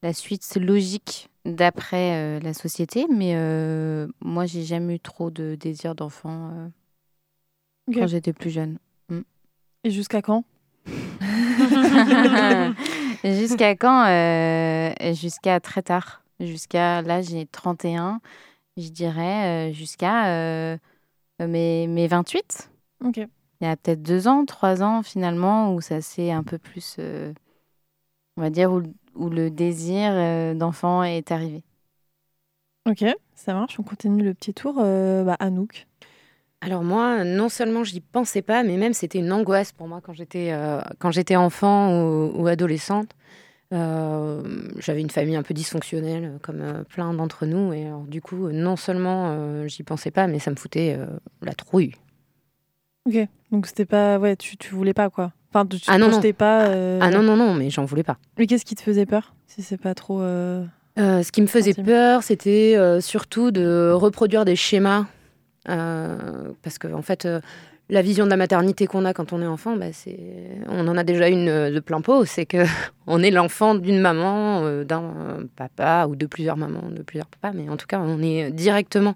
la 0.01 0.13
suite 0.13 0.55
logique 0.55 1.29
d'après 1.45 2.15
euh, 2.15 2.39
la 2.39 2.53
société, 2.53 3.05
mais 3.09 3.33
euh, 3.35 4.07
moi, 4.21 4.45
j'ai 4.45 4.63
jamais 4.63 4.95
eu 4.95 4.99
trop 4.99 5.29
de 5.29 5.55
désir 5.55 5.95
d'enfant 5.95 6.51
euh, 6.53 6.67
quand 7.93 8.07
j'étais 8.07 8.33
plus 8.33 8.49
jeune. 8.49 8.77
Mm. 9.09 9.21
Et 9.83 9.91
jusqu'à 9.91 10.21
quand? 10.21 10.43
Jusqu'à 13.23 13.75
quand 13.75 14.05
Jusqu'à 15.13 15.59
très 15.59 15.81
tard. 15.81 16.23
Jusqu'à 16.39 17.01
là, 17.01 17.21
j'ai 17.21 17.45
31, 17.45 18.21
je 18.77 18.87
dirais, 18.87 19.73
jusqu'à 19.73 20.77
mes, 21.39 21.87
mes 21.87 22.07
28. 22.07 22.71
Ok. 23.03 23.17
Il 23.17 23.65
y 23.65 23.67
a 23.67 23.75
peut-être 23.75 24.01
deux 24.01 24.29
ans, 24.29 24.45
trois 24.45 24.81
ans 24.81 25.03
finalement, 25.03 25.75
où 25.75 25.81
ça 25.81 25.99
s'est 25.99 26.31
un 26.31 26.43
peu 26.43 26.57
plus, 26.57 26.95
on 28.37 28.41
va 28.41 28.49
dire, 28.49 28.71
où, 28.71 28.83
où 29.19 29.29
le 29.29 29.51
désir 29.51 30.11
euh, 30.13 30.53
d'enfant 30.53 31.03
est 31.03 31.31
arrivé. 31.31 31.63
Ok, 32.89 33.05
ça 33.35 33.53
marche. 33.53 33.79
On 33.79 33.83
continue 33.83 34.23
le 34.23 34.33
petit 34.33 34.53
tour. 34.53 34.77
Euh, 34.79 35.23
bah, 35.23 35.35
Anouk. 35.39 35.85
Alors 36.61 36.83
moi, 36.83 37.23
non 37.23 37.47
seulement 37.47 37.83
j'y 37.83 38.01
pensais 38.01 38.41
pas, 38.41 38.63
mais 38.63 38.77
même 38.77 38.93
c'était 38.93 39.19
une 39.19 39.31
angoisse 39.31 39.71
pour 39.71 39.87
moi 39.87 40.01
quand 40.01 40.13
j'étais 40.13 40.51
euh, 40.51 40.81
quand 40.97 41.11
j'étais 41.11 41.35
enfant 41.35 42.01
ou, 42.01 42.47
adolescente. 42.47 43.11
J'avais 43.71 45.01
une 45.01 45.11
famille 45.11 45.35
un 45.35 45.43
peu 45.43 45.53
dysfonctionnelle, 45.53 46.39
comme 46.41 46.83
plein 46.89 47.13
d'entre 47.13 47.45
nous, 47.45 47.71
et 47.71 47.85
alors, 47.85 48.01
du 48.01 48.19
coup, 48.19 48.49
non 48.49 48.75
seulement 48.75 49.67
j'y 49.67 49.83
pensais 49.83 50.09
pas, 50.09 50.25
mais 50.25 50.39
ça 50.39 50.49
me 50.49 50.55
foutait 50.55 50.97
la 51.43 51.53
trouille. 51.53 51.93
Ok, 53.05 53.15
donc 53.51 53.67
c'était 53.67 53.85
pas, 53.85 54.17
ouais, 54.17 54.35
tu, 54.35 54.57
tu 54.57 54.73
voulais 54.73 54.95
pas 54.95 55.09
quoi. 55.09 55.31
Enfin, 55.51 55.65
tu 55.65 55.77
ah 55.87 55.97
non, 55.97 56.09
non. 56.09 56.21
pas. 56.33 56.67
Euh, 56.67 56.99
ah 57.01 57.09
non, 57.09 57.23
non, 57.23 57.35
non, 57.35 57.53
mais 57.53 57.69
j'en 57.69 57.85
voulais 57.85 58.03
pas. 58.03 58.17
Mais 58.37 58.45
qu'est-ce 58.45 58.65
qui 58.65 58.75
te 58.75 58.81
faisait 58.81 59.05
peur 59.05 59.33
Si 59.47 59.63
c'est 59.63 59.77
pas 59.81 59.95
trop. 59.95 60.21
Euh, 60.21 60.63
euh, 60.99 61.23
ce 61.23 61.31
qui 61.31 61.41
me 61.41 61.47
faisait 61.47 61.73
peur, 61.73 62.23
c'était 62.23 62.77
surtout 63.01 63.51
de 63.51 63.91
reproduire 63.91 64.45
des 64.45 64.55
schémas. 64.55 65.05
parce 65.65 66.77
que, 66.79 66.93
en 66.93 67.01
fait, 67.01 67.27
la 67.91 68.03
vision 68.03 68.25
de 68.25 68.29
la 68.29 68.37
maternité 68.37 68.85
qu'on 68.85 69.05
a 69.05 69.13
quand 69.13 69.33
on 69.33 69.41
est 69.41 69.47
enfant, 69.47 69.75
bah, 69.75 69.91
c'est... 69.91 70.19
on 70.67 70.87
en 70.87 70.95
a 70.95 71.03
déjà 71.03 71.27
une 71.27 71.71
de 71.71 71.79
plein 71.79 72.01
pot. 72.01 72.25
C'est 72.25 72.45
que 72.45 72.63
on 73.07 73.23
est 73.23 73.31
l'enfant 73.31 73.73
d'une 73.73 73.99
maman, 73.99 74.83
d'un 74.83 75.47
papa 75.55 76.05
ou 76.07 76.15
de 76.15 76.27
plusieurs 76.27 76.57
mamans, 76.57 76.91
de 76.91 77.01
plusieurs 77.01 77.27
papas. 77.27 77.57
Mais 77.57 77.69
en 77.69 77.77
tout 77.77 77.87
cas, 77.87 77.99
on 77.99 78.21
est 78.21 78.51
directement 78.51 79.15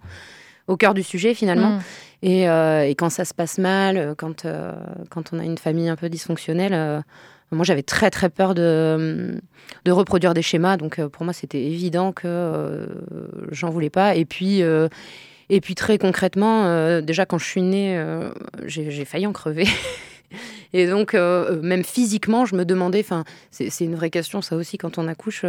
au 0.67 0.77
cœur 0.77 0.95
du 0.95 1.03
sujet 1.03 1.35
finalement. 1.35 1.79
Euh, 2.23 2.83
et, 2.83 2.95
quand 2.95 3.09
ça 3.09 3.25
se 3.25 3.33
passe 3.33 3.57
mal, 3.57 4.15
quand, 4.17 4.45
euh, 4.45 4.73
quand 5.09 5.33
on 5.33 5.39
a 5.39 5.43
une 5.43 5.57
famille 5.57 5.89
un 5.89 5.95
peu 5.95 6.09
dysfonctionnelle, 6.09 6.73
euh, 6.73 7.01
moi 7.51 7.65
j'avais 7.65 7.83
très 7.83 8.09
très 8.09 8.29
peur 8.29 8.55
de, 8.55 9.41
reproduire 9.87 10.33
des 10.33 10.41
schémas. 10.41 10.77
Donc 10.77 11.03
pour 11.07 11.23
moi 11.23 11.33
c'était 11.33 11.61
évident 11.61 12.11
que 12.11 12.87
j'en 13.51 13.69
voulais 13.69 13.89
pas. 13.89 14.15
Et 14.15 14.25
puis, 14.25 14.61
et 14.61 15.61
puis 15.61 15.75
très 15.75 15.97
concrètement, 15.97 17.01
déjà 17.01 17.25
quand 17.25 17.37
je 17.37 17.45
suis 17.45 17.61
née, 17.61 18.03
j'ai 18.65 19.05
failli 19.05 19.27
en 19.27 19.33
crever. 19.33 19.67
Et 20.75 20.87
donc, 20.87 21.13
même 21.13 21.83
physiquement, 21.83 22.45
je 22.45 22.55
me 22.55 22.65
demandais, 22.65 23.01
enfin, 23.01 23.23
c'est 23.51 23.85
une 23.85 23.93
vraie 23.93 24.09
question, 24.09 24.41
ça 24.41 24.55
aussi, 24.55 24.79
quand 24.79 24.97
on 24.97 25.07
accouche, 25.07 25.45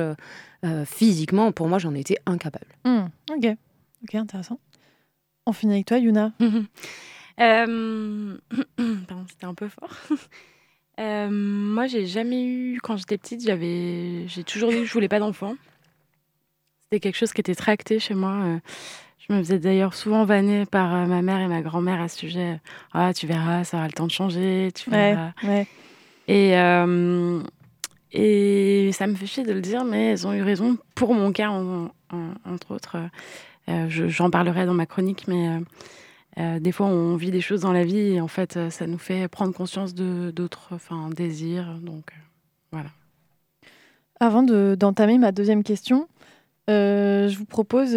physiquement, 0.84 1.52
pour 1.52 1.68
moi, 1.68 1.78
j'en 1.78 1.94
étais 1.94 2.18
incapable. 2.26 2.66
Mm. 2.84 3.04
ok, 3.30 3.56
ok, 4.02 4.14
intéressant. 4.16 4.58
On 5.46 5.52
finit 5.52 5.74
avec 5.74 5.86
toi, 5.86 5.98
Yuna. 5.98 6.32
Euh, 7.40 8.36
pardon, 9.08 9.24
c'était 9.28 9.46
un 9.46 9.54
peu 9.54 9.68
fort. 9.68 9.90
Euh, 11.00 11.28
moi, 11.28 11.88
j'ai 11.88 12.06
jamais 12.06 12.44
eu, 12.44 12.78
quand 12.80 12.96
j'étais 12.96 13.18
petite, 13.18 13.44
j'avais, 13.44 14.28
j'ai 14.28 14.44
toujours 14.44 14.70
dit 14.70 14.76
que 14.76 14.84
je 14.84 14.92
voulais 14.92 15.08
pas 15.08 15.18
d'enfant. 15.18 15.56
C'était 16.84 17.00
quelque 17.00 17.16
chose 17.16 17.32
qui 17.32 17.40
était 17.40 17.56
très 17.56 17.72
acté 17.72 17.98
chez 17.98 18.14
moi. 18.14 18.30
Euh, 18.44 18.58
je 19.18 19.32
me 19.34 19.38
faisais 19.40 19.58
d'ailleurs 19.58 19.94
souvent 19.94 20.24
vanner 20.24 20.66
par 20.66 21.08
ma 21.08 21.20
mère 21.20 21.40
et 21.40 21.48
ma 21.48 21.62
grand-mère 21.62 22.00
à 22.00 22.06
ce 22.06 22.16
sujet. 22.18 22.60
Ah, 22.92 23.12
tu 23.12 23.26
verras, 23.26 23.64
ça 23.64 23.78
aura 23.78 23.86
le 23.88 23.92
temps 23.92 24.06
de 24.06 24.12
changer, 24.12 24.70
tu 24.72 24.88
verras. 24.88 25.32
Ouais, 25.42 25.66
Et, 26.28 26.52
et 28.12 28.92
ça 28.92 29.08
me 29.08 29.16
fait 29.16 29.26
chier 29.26 29.42
de 29.42 29.52
le 29.52 29.62
dire, 29.62 29.84
mais 29.84 30.12
elles 30.12 30.28
ont 30.28 30.32
eu 30.32 30.42
raison 30.42 30.78
pour 30.94 31.12
mon 31.12 31.32
cas, 31.32 31.48
entre 31.48 32.70
autres. 32.70 32.98
Euh, 33.68 33.86
j'en 33.88 34.30
parlerai 34.30 34.66
dans 34.66 34.74
ma 34.74 34.86
chronique, 34.86 35.26
mais 35.28 35.48
euh, 35.48 35.60
euh, 36.38 36.60
des 36.60 36.72
fois, 36.72 36.86
on 36.86 37.16
vit 37.16 37.30
des 37.30 37.40
choses 37.40 37.62
dans 37.62 37.72
la 37.72 37.84
vie 37.84 38.14
et 38.14 38.20
en 38.20 38.28
fait, 38.28 38.58
ça 38.70 38.86
nous 38.86 38.98
fait 38.98 39.28
prendre 39.28 39.54
conscience 39.54 39.94
d'autres 39.94 40.68
enfin, 40.72 41.08
désirs. 41.10 41.78
Donc, 41.80 42.12
voilà. 42.72 42.90
Avant 44.20 44.42
d'entamer 44.42 45.18
ma 45.18 45.32
deuxième 45.32 45.62
question, 45.62 46.08
je 46.68 47.36
vous 47.36 47.44
propose 47.44 47.92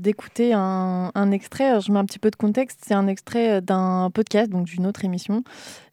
d'écouter 0.00 0.52
un, 0.52 1.10
un, 1.14 1.30
extrait. 1.30 1.80
je 1.80 1.92
mets 1.92 1.98
un 1.98 2.04
petit 2.04 2.18
peu 2.18 2.30
de 2.30 2.36
contexte. 2.36 2.80
C'est 2.86 2.94
un 2.94 3.06
extrait 3.06 3.60
d'un 3.60 4.10
podcast, 4.12 4.50
donc 4.50 4.66
d'une 4.66 4.86
autre 4.86 5.04
émission, 5.04 5.42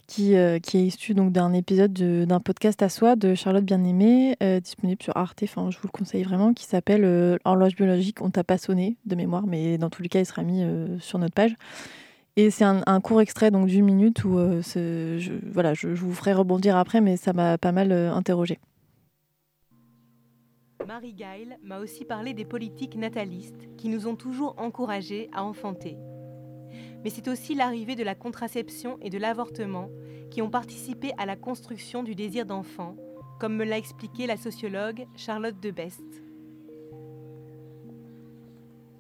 qui, 0.08 0.36
euh, 0.36 0.60
qui 0.60 0.78
est 0.78 0.86
issu 0.86 1.14
d'un 1.14 1.54
épisode 1.54 1.94
d'un 1.94 2.40
podcast 2.40 2.82
à 2.82 2.90
soi 2.90 3.16
de 3.16 3.36
Charlotte 3.36 3.64
Bien-Aimée, 3.64 4.36
euh, 4.44 4.60
disponible 4.60 5.02
sur 5.02 5.16
Arte, 5.18 5.44
enfin 5.44 5.70
je 5.72 5.78
vous 5.78 5.88
le 5.88 5.92
conseille 5.92 6.24
vraiment, 6.24 6.54
qui 6.54 6.66
s'appelle 6.66 7.04
euh, 7.04 7.38
Horloge 7.46 7.76
biologique, 7.76 8.22
on 8.22 8.30
t'a 8.30 8.44
pas 8.44 8.58
sonné 8.58 8.98
de 9.06 9.16
mémoire, 9.16 9.48
mais 9.48 9.78
dans 9.78 9.90
tous 9.90 10.02
les 10.02 10.10
cas 10.10 10.20
il 10.20 10.26
sera 10.26 10.44
mis 10.44 10.64
sur 11.00 11.20
notre 11.20 11.34
page. 11.34 11.56
Et 12.38 12.50
c'est 12.52 12.66
un, 12.66 13.02
court 13.02 13.22
extrait 13.22 13.50
d'une 13.50 13.86
minute 13.86 14.26
où 14.26 14.38
je, 14.38 15.32
voilà, 15.52 15.74
je, 15.74 15.88
vous 15.88 16.14
ferai 16.14 16.34
rebondir 16.34 16.76
après, 16.76 17.00
mais 17.00 17.16
ça 17.16 17.32
m'a 17.32 17.58
pas 17.58 17.72
mal 17.72 17.94
interrogé. 17.94 18.60
Marie 20.86 21.14
Gail 21.14 21.58
m'a 21.64 21.80
aussi 21.80 22.04
parlé 22.04 22.34
des 22.34 22.44
politiques 22.46 22.96
natalistes 22.96 23.70
qui 23.78 23.88
nous 23.88 24.08
ont 24.08 24.16
toujours 24.16 24.56
encouragés 24.58 25.30
à 25.34 25.44
enfanter 25.44 25.98
mais 27.06 27.12
c'est 27.12 27.28
aussi 27.28 27.54
l'arrivée 27.54 27.96
de 27.96 28.04
la 28.04 28.16
contraception 28.16 28.98
et 29.00 29.12
de 29.12 29.20
l'avortement 29.20 29.92
qui 30.32 30.42
ont 30.42 30.50
participé 30.50 31.12
à 31.20 31.28
la 31.28 31.36
construction 31.36 32.02
du 32.02 32.16
désir 32.16 32.48
d'enfant, 32.48 32.96
comme 33.40 33.56
me 33.56 33.64
l'a 33.64 33.78
expliqué 33.78 34.26
la 34.26 34.38
sociologue 34.38 35.06
Charlotte 35.16 35.60
de 35.60 35.70
Best. 35.70 36.02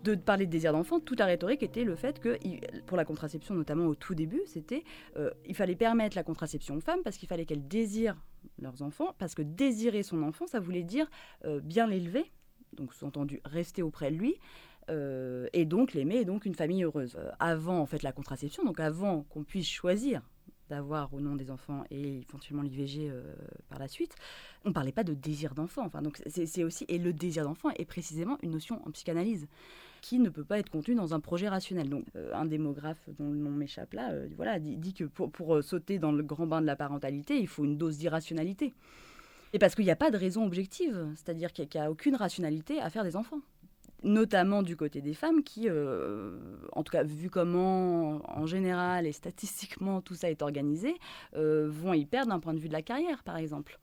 De 0.03 0.13
parler 0.13 0.45
de 0.45 0.51
désir 0.51 0.71
d'enfant, 0.71 0.99
toute 0.99 1.17
la 1.17 1.25
rhétorique 1.25 1.63
était 1.63 1.83
le 1.83 1.95
fait 1.95 2.19
que, 2.19 2.37
pour 2.85 2.95
la 2.95 3.05
contraception 3.05 3.55
notamment 3.55 3.87
au 3.87 3.95
tout 3.95 4.13
début, 4.13 4.43
c'était 4.45 4.83
euh, 5.17 5.31
il 5.47 5.55
fallait 5.55 5.75
permettre 5.75 6.15
la 6.15 6.23
contraception 6.23 6.75
aux 6.75 6.81
femmes 6.81 7.01
parce 7.03 7.17
qu'il 7.17 7.27
fallait 7.27 7.45
qu'elles 7.45 7.67
désirent 7.67 8.21
leurs 8.61 8.83
enfants, 8.83 9.15
parce 9.17 9.33
que 9.33 9.41
désirer 9.41 10.03
son 10.03 10.21
enfant, 10.21 10.45
ça 10.45 10.59
voulait 10.59 10.83
dire 10.83 11.09
euh, 11.45 11.59
bien 11.59 11.87
l'élever, 11.87 12.31
donc 12.73 12.93
sous-entendu 12.93 13.41
rester 13.45 13.81
auprès 13.81 14.11
de 14.11 14.17
lui, 14.17 14.35
euh, 14.89 15.47
et 15.53 15.65
donc 15.65 15.93
l'aimer, 15.93 16.17
et 16.17 16.25
donc 16.25 16.45
une 16.45 16.55
famille 16.55 16.83
heureuse. 16.83 17.15
Euh, 17.17 17.31
avant 17.39 17.79
en 17.79 17.85
fait 17.85 18.03
la 18.03 18.11
contraception, 18.11 18.63
donc 18.63 18.79
avant 18.79 19.23
qu'on 19.23 19.43
puisse 19.43 19.67
choisir 19.67 20.21
d'avoir 20.69 21.13
ou 21.13 21.19
non 21.19 21.35
des 21.35 21.51
enfants 21.51 21.83
et 21.91 22.23
éventuellement 22.27 22.63
l'IVG 22.63 23.09
euh, 23.09 23.35
par 23.69 23.77
la 23.77 23.87
suite, 23.87 24.15
on 24.63 24.69
ne 24.69 24.73
parlait 24.73 24.91
pas 24.91 25.03
de 25.03 25.13
désir 25.13 25.53
d'enfant. 25.53 25.83
Enfin, 25.85 26.01
donc 26.01 26.21
c'est 26.27 26.63
aussi 26.63 26.85
et 26.87 26.97
le 26.97 27.13
désir 27.13 27.43
d'enfant 27.43 27.69
est 27.77 27.85
précisément 27.85 28.37
une 28.41 28.51
notion 28.51 28.81
en 28.87 28.91
psychanalyse 28.91 29.47
qui 30.01 30.19
ne 30.19 30.29
peut 30.29 30.43
pas 30.43 30.59
être 30.59 30.69
contenue 30.69 30.95
dans 30.95 31.13
un 31.13 31.19
projet 31.19 31.49
rationnel. 31.49 31.89
Donc 31.89 32.05
un 32.33 32.45
démographe 32.45 33.09
dont 33.19 33.31
le 33.31 33.37
nom 33.37 33.51
m'échappe 33.51 33.93
là, 33.93 34.11
voilà, 34.35 34.59
dit, 34.59 34.93
que 34.93 35.03
pour, 35.03 35.31
pour 35.31 35.63
sauter 35.63 35.97
dans 35.97 36.11
le 36.11 36.21
grand 36.21 36.45
bain 36.45 36.61
de 36.61 36.67
la 36.67 36.75
parentalité, 36.75 37.39
il 37.39 37.47
faut 37.47 37.63
une 37.63 37.77
dose 37.77 37.97
d'irrationalité. 37.97 38.73
Et 39.55 39.57
parce 39.57 39.73
qu'il 39.73 39.85
n'y 39.85 39.91
a 39.91 39.95
pas 39.95 40.11
de 40.11 40.17
raison 40.17 40.45
objective, 40.45 41.07
c'est-à-dire 41.15 41.53
qu'il 41.53 41.65
n'y 41.73 41.79
a, 41.79 41.89
aucune 41.89 42.15
rationalité 42.15 42.81
à 42.81 42.89
faire 42.89 43.05
des 43.05 43.15
enfants 43.15 43.39
notamment 44.03 44.61
du 44.61 44.75
côté 44.75 45.01
des 45.01 45.13
femmes 45.13 45.43
qui, 45.43 45.67
euh, 45.67 46.37
en 46.73 46.83
tout 46.83 46.91
cas 46.91 47.03
vu 47.03 47.29
comment 47.29 48.21
en 48.29 48.45
général 48.45 49.07
et 49.07 49.11
statistiquement 49.11 50.01
tout 50.01 50.15
ça 50.15 50.29
est 50.29 50.41
organisé, 50.41 50.95
euh, 51.35 51.67
vont 51.69 51.93
y 51.93 52.05
perdre 52.05 52.29
d'un 52.29 52.39
point 52.39 52.53
de 52.53 52.59
vue 52.59 52.67
de 52.67 52.73
la 52.73 52.81
carrière 52.81 53.23
par 53.23 53.37
exemple. 53.37 53.79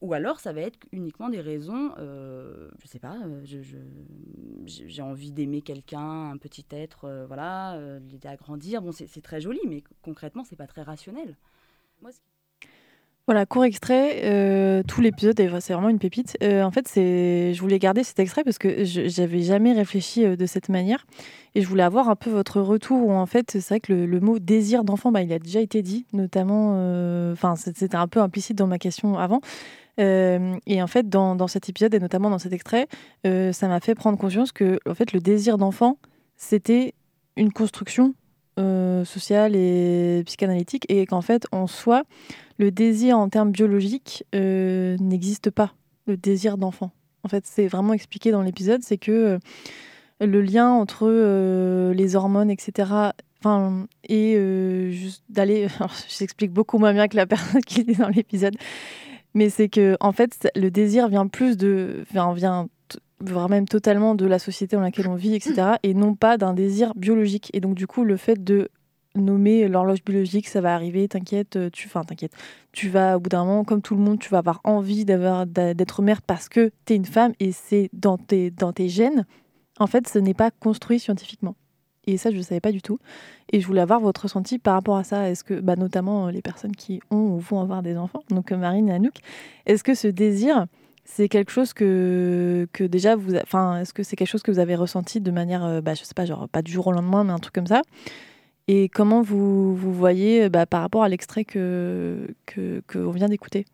Ou 0.00 0.14
alors 0.14 0.38
ça 0.38 0.52
va 0.52 0.60
être 0.60 0.78
uniquement 0.92 1.28
des 1.28 1.40
raisons, 1.40 1.92
euh, 1.98 2.70
je 2.80 2.86
sais 2.86 3.00
pas, 3.00 3.16
j'ai 4.64 5.02
envie 5.02 5.32
d'aimer 5.32 5.60
quelqu'un, 5.60 6.30
un 6.30 6.36
petit 6.36 6.64
être, 6.70 7.24
voilà, 7.26 7.98
l'aider 8.08 8.28
à 8.28 8.36
grandir. 8.36 8.80
Bon, 8.80 8.92
c'est 8.92 9.22
très 9.22 9.40
joli, 9.40 9.58
mais 9.66 9.82
concrètement, 10.02 10.44
c'est 10.44 10.54
pas 10.54 10.68
très 10.68 10.82
rationnel. 10.82 11.36
Voilà, 13.28 13.44
court 13.44 13.66
extrait, 13.66 14.22
euh, 14.24 14.82
tout 14.88 15.02
l'épisode, 15.02 15.36
c'est 15.60 15.74
vraiment 15.74 15.90
une 15.90 15.98
pépite. 15.98 16.38
Euh, 16.42 16.62
en 16.62 16.70
fait, 16.70 16.90
je 16.96 17.60
voulais 17.60 17.78
garder 17.78 18.02
cet 18.02 18.18
extrait 18.20 18.42
parce 18.42 18.56
que 18.56 18.86
je 18.86 19.20
n'avais 19.20 19.42
jamais 19.42 19.74
réfléchi 19.74 20.24
euh, 20.24 20.34
de 20.34 20.46
cette 20.46 20.70
manière 20.70 21.06
et 21.54 21.60
je 21.60 21.68
voulais 21.68 21.82
avoir 21.82 22.08
un 22.08 22.16
peu 22.16 22.30
votre 22.30 22.62
retour. 22.62 23.10
En 23.10 23.26
fait, 23.26 23.50
c'est 23.50 23.68
vrai 23.68 23.80
que 23.80 23.92
le, 23.92 24.20
mot 24.20 24.38
désir 24.38 24.82
d'enfant, 24.82 25.12
bah, 25.12 25.20
il 25.20 25.30
a 25.34 25.38
déjà 25.38 25.60
été 25.60 25.82
dit, 25.82 26.06
notamment, 26.14 26.70
enfin, 27.32 27.54
c'était 27.56 27.96
un 27.96 28.08
peu 28.08 28.22
implicite 28.22 28.56
dans 28.56 28.66
ma 28.66 28.78
question 28.78 29.18
avant. 29.18 29.42
et 29.98 30.82
en 30.82 30.86
fait, 30.86 31.10
dans, 31.10 31.36
dans, 31.36 31.48
cet 31.48 31.68
épisode 31.68 31.92
et 31.92 32.00
notamment 32.00 32.30
dans 32.30 32.38
cet 32.38 32.54
extrait, 32.54 32.88
ça 33.24 33.68
m'a 33.68 33.80
fait 33.80 33.94
prendre 33.94 34.16
conscience 34.16 34.52
que, 34.52 34.78
en 34.88 34.94
fait, 34.94 35.12
le 35.12 35.20
désir 35.20 35.58
d'enfant, 35.58 35.98
c'était 36.38 36.94
une 37.36 37.52
construction 37.52 38.14
sociale 39.04 39.54
et 39.54 40.22
psychanalytique 40.24 40.86
et 40.88 41.04
qu'en 41.04 41.20
fait, 41.20 41.46
en 41.52 41.66
soi, 41.66 42.04
le 42.58 42.70
désir 42.70 43.18
en 43.18 43.28
termes 43.28 43.52
biologiques 43.52 44.24
euh, 44.34 44.96
n'existe 44.98 45.50
pas, 45.50 45.72
le 46.06 46.16
désir 46.16 46.58
d'enfant. 46.58 46.90
En 47.24 47.28
fait, 47.28 47.44
c'est 47.46 47.66
vraiment 47.66 47.92
expliqué 47.92 48.30
dans 48.30 48.42
l'épisode, 48.42 48.82
c'est 48.82 48.98
que 48.98 49.12
euh, 49.12 49.38
le 50.20 50.42
lien 50.42 50.70
entre 50.70 51.06
euh, 51.08 51.94
les 51.94 52.16
hormones, 52.16 52.50
etc., 52.50 52.90
enfin, 53.40 53.86
et 54.08 54.34
juste 54.90 55.22
d'aller, 55.28 55.68
j'explique 56.08 56.52
beaucoup 56.52 56.78
moins 56.78 56.92
bien 56.92 57.08
que 57.08 57.16
la 57.16 57.26
personne 57.26 57.62
qui 57.62 57.80
est 57.80 57.98
dans 57.98 58.08
l'épisode, 58.08 58.56
mais 59.34 59.50
c'est 59.50 59.68
que 59.68 59.96
en 60.00 60.12
fait, 60.12 60.48
le 60.56 60.70
désir 60.70 61.08
vient 61.08 61.28
plus 61.28 61.56
de, 61.56 62.04
vient, 62.10 62.32
vient 62.32 62.68
vraiment 63.20 63.48
même 63.48 63.68
totalement 63.68 64.14
de 64.14 64.26
la 64.26 64.38
société 64.38 64.76
dans 64.76 64.82
laquelle 64.82 65.08
on 65.08 65.14
vit, 65.14 65.34
etc., 65.34 65.72
et 65.82 65.94
non 65.94 66.14
pas 66.14 66.38
d'un 66.38 66.54
désir 66.54 66.92
biologique. 66.94 67.50
Et 67.52 67.60
donc, 67.60 67.74
du 67.74 67.86
coup, 67.86 68.04
le 68.04 68.16
fait 68.16 68.42
de 68.42 68.70
nommer 69.20 69.68
l'horloge 69.68 70.04
biologique, 70.04 70.48
ça 70.48 70.60
va 70.60 70.74
arriver, 70.74 71.08
t'inquiète, 71.08 71.56
euh, 71.56 71.70
tu, 71.70 71.86
enfin 71.86 72.04
t'inquiète, 72.04 72.32
tu 72.72 72.88
vas 72.88 73.16
au 73.16 73.20
bout 73.20 73.28
d'un 73.28 73.44
moment, 73.44 73.64
comme 73.64 73.82
tout 73.82 73.94
le 73.94 74.00
monde, 74.00 74.18
tu 74.18 74.28
vas 74.28 74.38
avoir 74.38 74.60
envie 74.64 75.04
d'avoir 75.04 75.46
d'être 75.46 76.02
mère 76.02 76.22
parce 76.22 76.48
que 76.48 76.70
tu 76.86 76.92
es 76.92 76.96
une 76.96 77.04
femme 77.04 77.32
et 77.40 77.52
c'est 77.52 77.90
dans 77.92 78.18
tes, 78.18 78.50
dans 78.50 78.72
tes 78.72 78.88
gènes. 78.88 79.26
En 79.78 79.86
fait, 79.86 80.08
ce 80.08 80.18
n'est 80.18 80.34
pas 80.34 80.50
construit 80.50 80.98
scientifiquement. 80.98 81.54
Et 82.08 82.16
ça, 82.16 82.30
je 82.30 82.36
ne 82.36 82.42
savais 82.42 82.60
pas 82.60 82.72
du 82.72 82.80
tout. 82.80 82.98
Et 83.52 83.60
je 83.60 83.66
voulais 83.66 83.82
avoir 83.82 84.00
votre 84.00 84.22
ressenti 84.22 84.58
par 84.58 84.74
rapport 84.74 84.96
à 84.96 85.04
ça. 85.04 85.28
Est-ce 85.28 85.44
que, 85.44 85.60
bah, 85.60 85.76
notamment 85.76 86.26
euh, 86.26 86.30
les 86.30 86.40
personnes 86.40 86.74
qui 86.74 87.00
ont 87.10 87.34
ou 87.34 87.38
vont 87.38 87.60
avoir 87.60 87.82
des 87.82 87.96
enfants, 87.96 88.22
donc 88.30 88.50
euh, 88.50 88.56
Marine 88.56 88.88
et 88.88 88.92
Anouk, 88.92 89.16
est-ce 89.66 89.84
que 89.84 89.94
ce 89.94 90.08
désir, 90.08 90.66
c'est 91.04 91.28
quelque 91.28 91.52
chose 91.52 91.74
que, 91.74 92.66
que 92.72 92.84
déjà 92.84 93.14
vous, 93.14 93.36
enfin, 93.36 93.80
est-ce 93.80 93.92
que 93.92 94.02
c'est 94.02 94.16
quelque 94.16 94.28
chose 94.28 94.42
que 94.42 94.50
vous 94.50 94.58
avez 94.58 94.74
ressenti 94.74 95.20
de 95.20 95.30
manière, 95.30 95.82
bah, 95.82 95.94
je 95.94 96.02
sais 96.02 96.14
pas, 96.14 96.24
genre 96.24 96.48
pas 96.48 96.62
du 96.62 96.72
jour 96.72 96.86
au 96.86 96.92
lendemain, 96.92 97.24
mais 97.24 97.32
un 97.32 97.38
truc 97.38 97.54
comme 97.54 97.66
ça? 97.66 97.82
Et 98.68 98.88
comment 98.88 99.22
vous, 99.22 99.74
vous 99.74 99.92
voyez 99.92 100.48
bah, 100.48 100.66
par 100.66 100.82
rapport 100.82 101.02
à 101.02 101.08
l'extrait 101.08 101.44
qu'on 101.44 103.10
vient 103.10 103.28
d'écouter? 103.28 103.64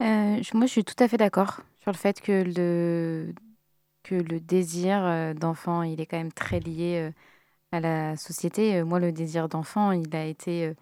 Euh, 0.00 0.40
Moi, 0.54 0.66
je 0.66 0.70
suis 0.70 0.84
tout 0.84 0.94
à 0.98 1.08
fait 1.08 1.16
d'accord 1.16 1.60
sur 1.82 1.92
le 1.92 1.96
fait 1.96 2.20
que 2.20 2.44
le, 2.56 3.34
que 4.04 4.14
le 4.14 4.40
désir 4.40 5.04
euh, 5.04 5.34
d'enfant, 5.34 5.82
il 5.82 6.00
est 6.00 6.06
quand 6.06 6.16
même 6.18 6.32
très 6.32 6.60
lié 6.60 7.10
euh, 7.10 7.12
à 7.72 7.80
la 7.80 8.16
société. 8.16 8.82
Moi, 8.84 9.00
le 9.00 9.12
désir 9.12 9.48
d'enfant, 9.48 9.92
il 9.92 10.14
a 10.14 10.24
été... 10.24 10.74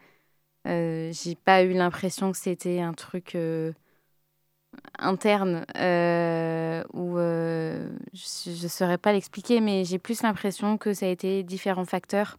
Euh, 0.66 1.10
j'ai 1.12 1.34
pas 1.36 1.62
eu 1.62 1.72
l'impression 1.72 2.32
que 2.32 2.38
c'était 2.38 2.80
un 2.80 2.92
truc 2.92 3.36
interne 4.98 5.64
où 6.92 7.16
je 7.16 8.50
ne 8.50 8.68
saurais 8.68 8.98
pas 8.98 9.12
l'expliquer, 9.12 9.60
mais 9.60 9.84
j'ai 9.84 9.98
plus 9.98 10.22
l'impression 10.22 10.76
que 10.78 10.92
ça 10.92 11.06
a 11.06 11.08
été 11.08 11.42
différents 11.42 11.84
facteurs 11.84 12.38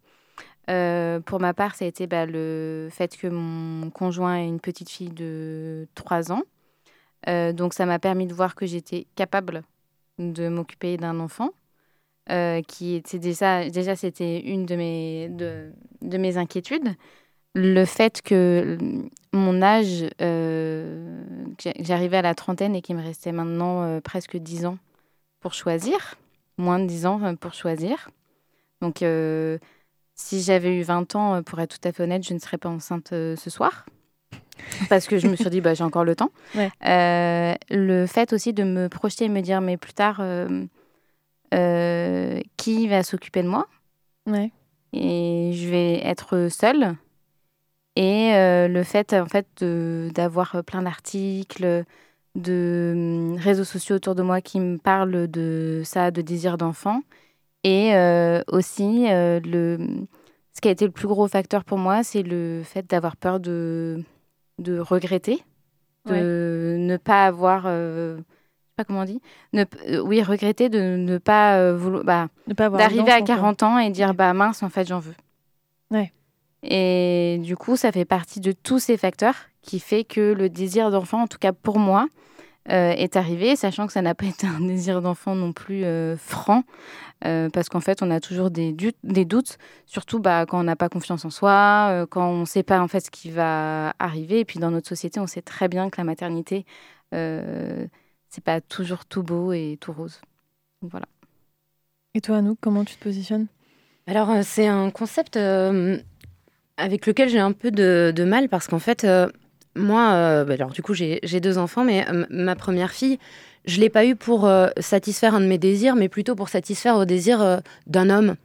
euh, 0.69 1.19
pour 1.19 1.39
ma 1.39 1.53
part, 1.53 1.75
ça 1.75 1.85
a 1.85 1.87
été 1.87 2.07
bah, 2.07 2.25
le 2.25 2.89
fait 2.91 3.15
que 3.17 3.27
mon 3.27 3.89
conjoint 3.89 4.37
ait 4.37 4.47
une 4.47 4.59
petite 4.59 4.89
fille 4.89 5.09
de 5.09 5.87
3 5.95 6.31
ans. 6.31 6.43
Euh, 7.29 7.53
donc 7.53 7.73
ça 7.73 7.85
m'a 7.85 7.99
permis 7.99 8.27
de 8.27 8.33
voir 8.33 8.55
que 8.55 8.65
j'étais 8.65 9.07
capable 9.15 9.63
de 10.19 10.49
m'occuper 10.49 10.97
d'un 10.97 11.19
enfant. 11.19 11.51
Euh, 12.29 12.61
qui 12.61 12.95
était 12.95 13.19
déjà, 13.19 13.95
c'était 13.95 14.41
une 14.41 14.65
de 14.65 14.75
mes, 14.75 15.29
de, 15.29 15.71
mes 16.01 16.37
inquiétudes. 16.37 16.93
Le 17.55 17.85
fait 17.85 18.21
que 18.21 18.77
mon 19.31 19.61
âge, 19.61 20.05
j'arrivais 21.79 22.17
à 22.17 22.21
la 22.21 22.35
trentaine 22.35 22.75
et 22.75 22.81
qu'il 22.81 22.97
me 22.97 23.01
restait 23.01 23.31
maintenant 23.31 24.01
presque 24.01 24.35
10 24.35 24.65
ans 24.65 24.77
pour 25.39 25.53
choisir, 25.53 26.15
moins 26.57 26.79
de 26.79 26.85
10 26.85 27.05
ans 27.05 27.35
pour 27.37 27.53
choisir. 27.53 28.09
Donc 28.81 29.01
si 30.17 30.41
j'avais 30.41 30.75
eu 30.75 30.81
20 30.81 31.15
ans, 31.15 31.35
euh, 31.35 31.41
pour 31.41 31.59
être 31.61 31.79
tout 31.79 31.87
à 31.87 31.91
fait 31.93 32.03
honnête, 32.03 32.27
je 32.27 32.33
ne 32.33 32.39
serais 32.39 32.57
pas 32.57 32.69
enceinte 32.69 33.13
euh, 33.13 33.35
ce 33.37 33.49
soir. 33.49 33.85
Parce 34.89 35.07
que 35.07 35.19
je 35.19 35.27
me 35.27 35.35
suis 35.35 35.49
dit, 35.49 35.61
bah, 35.61 35.75
j'ai 35.75 35.83
encore 35.83 36.03
le 36.03 36.15
temps. 36.15 36.31
Euh, 36.85 37.53
le 37.69 38.05
fait 38.07 38.33
aussi 38.33 38.51
de 38.53 38.63
me 38.63 38.89
projeter 38.89 39.25
et 39.25 39.29
me 39.29 39.41
dire, 39.41 39.61
mais 39.61 39.77
plus 39.77 39.93
tard, 39.93 40.21
qui 42.57 42.87
va 42.87 43.03
s'occuper 43.03 43.43
de 43.43 43.47
moi? 43.47 43.67
Ouais. 44.25 44.51
Et 44.93 45.51
je 45.53 45.69
vais 45.69 46.05
être 46.05 46.49
seule. 46.49 46.95
Et 47.95 48.31
le 48.33 48.83
fait, 48.83 49.13
en 49.13 49.27
fait, 49.27 49.63
d'avoir 49.63 50.63
plein 50.63 50.81
d'articles, 50.81 51.85
de 52.35 52.93
hum, 52.95 53.37
réseaux 53.37 53.63
sociaux 53.63 53.95
autour 53.95 54.15
de 54.15 54.23
moi 54.23 54.41
qui 54.41 54.59
me 54.59 54.77
parlent 54.77 55.27
de 55.27 55.81
ça, 55.85 56.11
de 56.11 56.21
désir 56.21 56.57
d'enfant. 56.57 57.01
Et 57.63 57.93
euh, 57.95 58.41
aussi, 58.47 59.05
euh, 59.09 59.39
le, 59.39 59.79
ce 60.53 60.61
qui 60.61 60.67
a 60.67 60.71
été 60.71 60.85
le 60.85 60.91
plus 60.91 61.07
gros 61.07 61.27
facteur 61.27 61.63
pour 61.63 61.77
moi, 61.77 62.03
c'est 62.03 62.23
le 62.23 62.61
fait 62.63 62.89
d'avoir 62.89 63.17
peur 63.17 63.39
de, 63.39 64.03
de 64.59 64.79
regretter, 64.79 65.43
de 66.05 66.77
ne 66.79 66.97
pas 66.97 67.25
avoir. 67.25 67.63
Euh, 67.65 68.17
je 68.17 68.21
sais 68.21 68.75
pas 68.77 68.83
comment 68.85 69.01
on 69.01 69.05
dit. 69.05 69.21
Ne, 69.53 69.65
oui, 70.01 70.21
regretter 70.21 70.69
de 70.69 70.95
ne 70.97 71.17
pas 71.17 71.73
vouloir. 71.73 72.03
Bah, 72.03 72.29
d'arriver 72.69 73.11
à 73.11 73.21
40 73.21 73.63
ans 73.63 73.79
et 73.79 73.89
dire 73.89 74.13
bah 74.13 74.33
mince, 74.33 74.63
en 74.63 74.69
fait, 74.69 74.87
j'en 74.87 74.99
veux. 74.99 75.15
Ouais. 75.91 76.13
Et 76.63 77.39
du 77.43 77.55
coup, 77.55 77.75
ça 77.75 77.91
fait 77.91 78.05
partie 78.05 78.39
de 78.39 78.51
tous 78.51 78.79
ces 78.79 78.97
facteurs 78.97 79.35
qui 79.61 79.79
fait 79.79 80.03
que 80.03 80.33
le 80.33 80.49
désir 80.49 80.91
d'enfant, 80.91 81.23
en 81.23 81.27
tout 81.27 81.37
cas 81.37 81.53
pour 81.53 81.79
moi, 81.79 82.07
est 82.67 83.15
arrivé, 83.15 83.55
sachant 83.55 83.87
que 83.87 83.93
ça 83.93 84.01
n'a 84.01 84.15
pas 84.15 84.25
été 84.27 84.47
un 84.47 84.59
désir 84.59 85.01
d'enfant 85.01 85.35
non 85.35 85.53
plus 85.53 85.83
franc. 86.17 86.63
Euh, 87.25 87.49
parce 87.49 87.67
qu'en 87.69 87.79
fait, 87.79 88.03
on 88.03 88.11
a 88.11 88.19
toujours 88.19 88.51
des, 88.51 88.75
des 89.03 89.25
doutes, 89.25 89.57
surtout 89.85 90.19
bah, 90.19 90.45
quand 90.45 90.59
on 90.59 90.63
n'a 90.63 90.75
pas 90.75 90.89
confiance 90.89 91.25
en 91.25 91.29
soi, 91.29 91.87
euh, 91.89 92.05
quand 92.05 92.27
on 92.29 92.41
ne 92.41 92.45
sait 92.45 92.63
pas 92.63 92.79
en 92.79 92.87
fait 92.87 92.99
ce 92.99 93.11
qui 93.11 93.31
va 93.31 93.93
arriver. 93.99 94.39
Et 94.39 94.45
puis 94.45 94.59
dans 94.59 94.71
notre 94.71 94.87
société, 94.87 95.19
on 95.19 95.27
sait 95.27 95.41
très 95.41 95.67
bien 95.67 95.89
que 95.89 95.99
la 95.99 96.03
maternité, 96.03 96.65
euh, 97.13 97.87
c'est 98.29 98.43
pas 98.43 98.61
toujours 98.61 99.05
tout 99.05 99.23
beau 99.23 99.51
et 99.51 99.77
tout 99.81 99.91
rose. 99.91 100.21
voilà. 100.81 101.07
Et 102.13 102.21
toi, 102.21 102.37
Anouk, 102.37 102.59
comment 102.61 102.85
tu 102.85 102.95
te 102.95 103.03
positionnes? 103.03 103.47
Alors, 104.05 104.29
euh, 104.29 104.41
c'est 104.43 104.67
un 104.67 104.91
concept 104.91 105.37
euh, 105.37 105.97
avec 106.77 107.05
lequel 107.07 107.29
j'ai 107.29 107.39
un 107.39 107.51
peu 107.51 107.71
de, 107.71 108.13
de 108.15 108.23
mal 108.23 108.47
parce 108.47 108.67
qu'en 108.67 108.79
fait, 108.79 109.03
euh, 109.03 109.27
moi, 109.77 110.11
euh, 110.11 110.45
bah, 110.45 110.55
alors 110.55 110.71
du 110.71 110.81
coup, 110.81 110.93
j'ai 110.93 111.39
deux 111.39 111.57
enfants, 111.57 111.83
mais 111.83 112.07
euh, 112.09 112.25
ma 112.29 112.55
première 112.55 112.91
fille, 112.91 113.19
je 113.65 113.79
l'ai 113.79 113.89
pas 113.89 114.05
eu 114.05 114.15
pour 114.15 114.45
euh, 114.45 114.67
satisfaire 114.79 115.35
un 115.35 115.41
de 115.41 115.47
mes 115.47 115.57
désirs, 115.57 115.95
mais 115.95 116.09
plutôt 116.09 116.35
pour 116.35 116.49
satisfaire 116.49 116.95
au 116.95 117.05
désir 117.05 117.61
d'un 117.85 118.09
homme, 118.09 118.35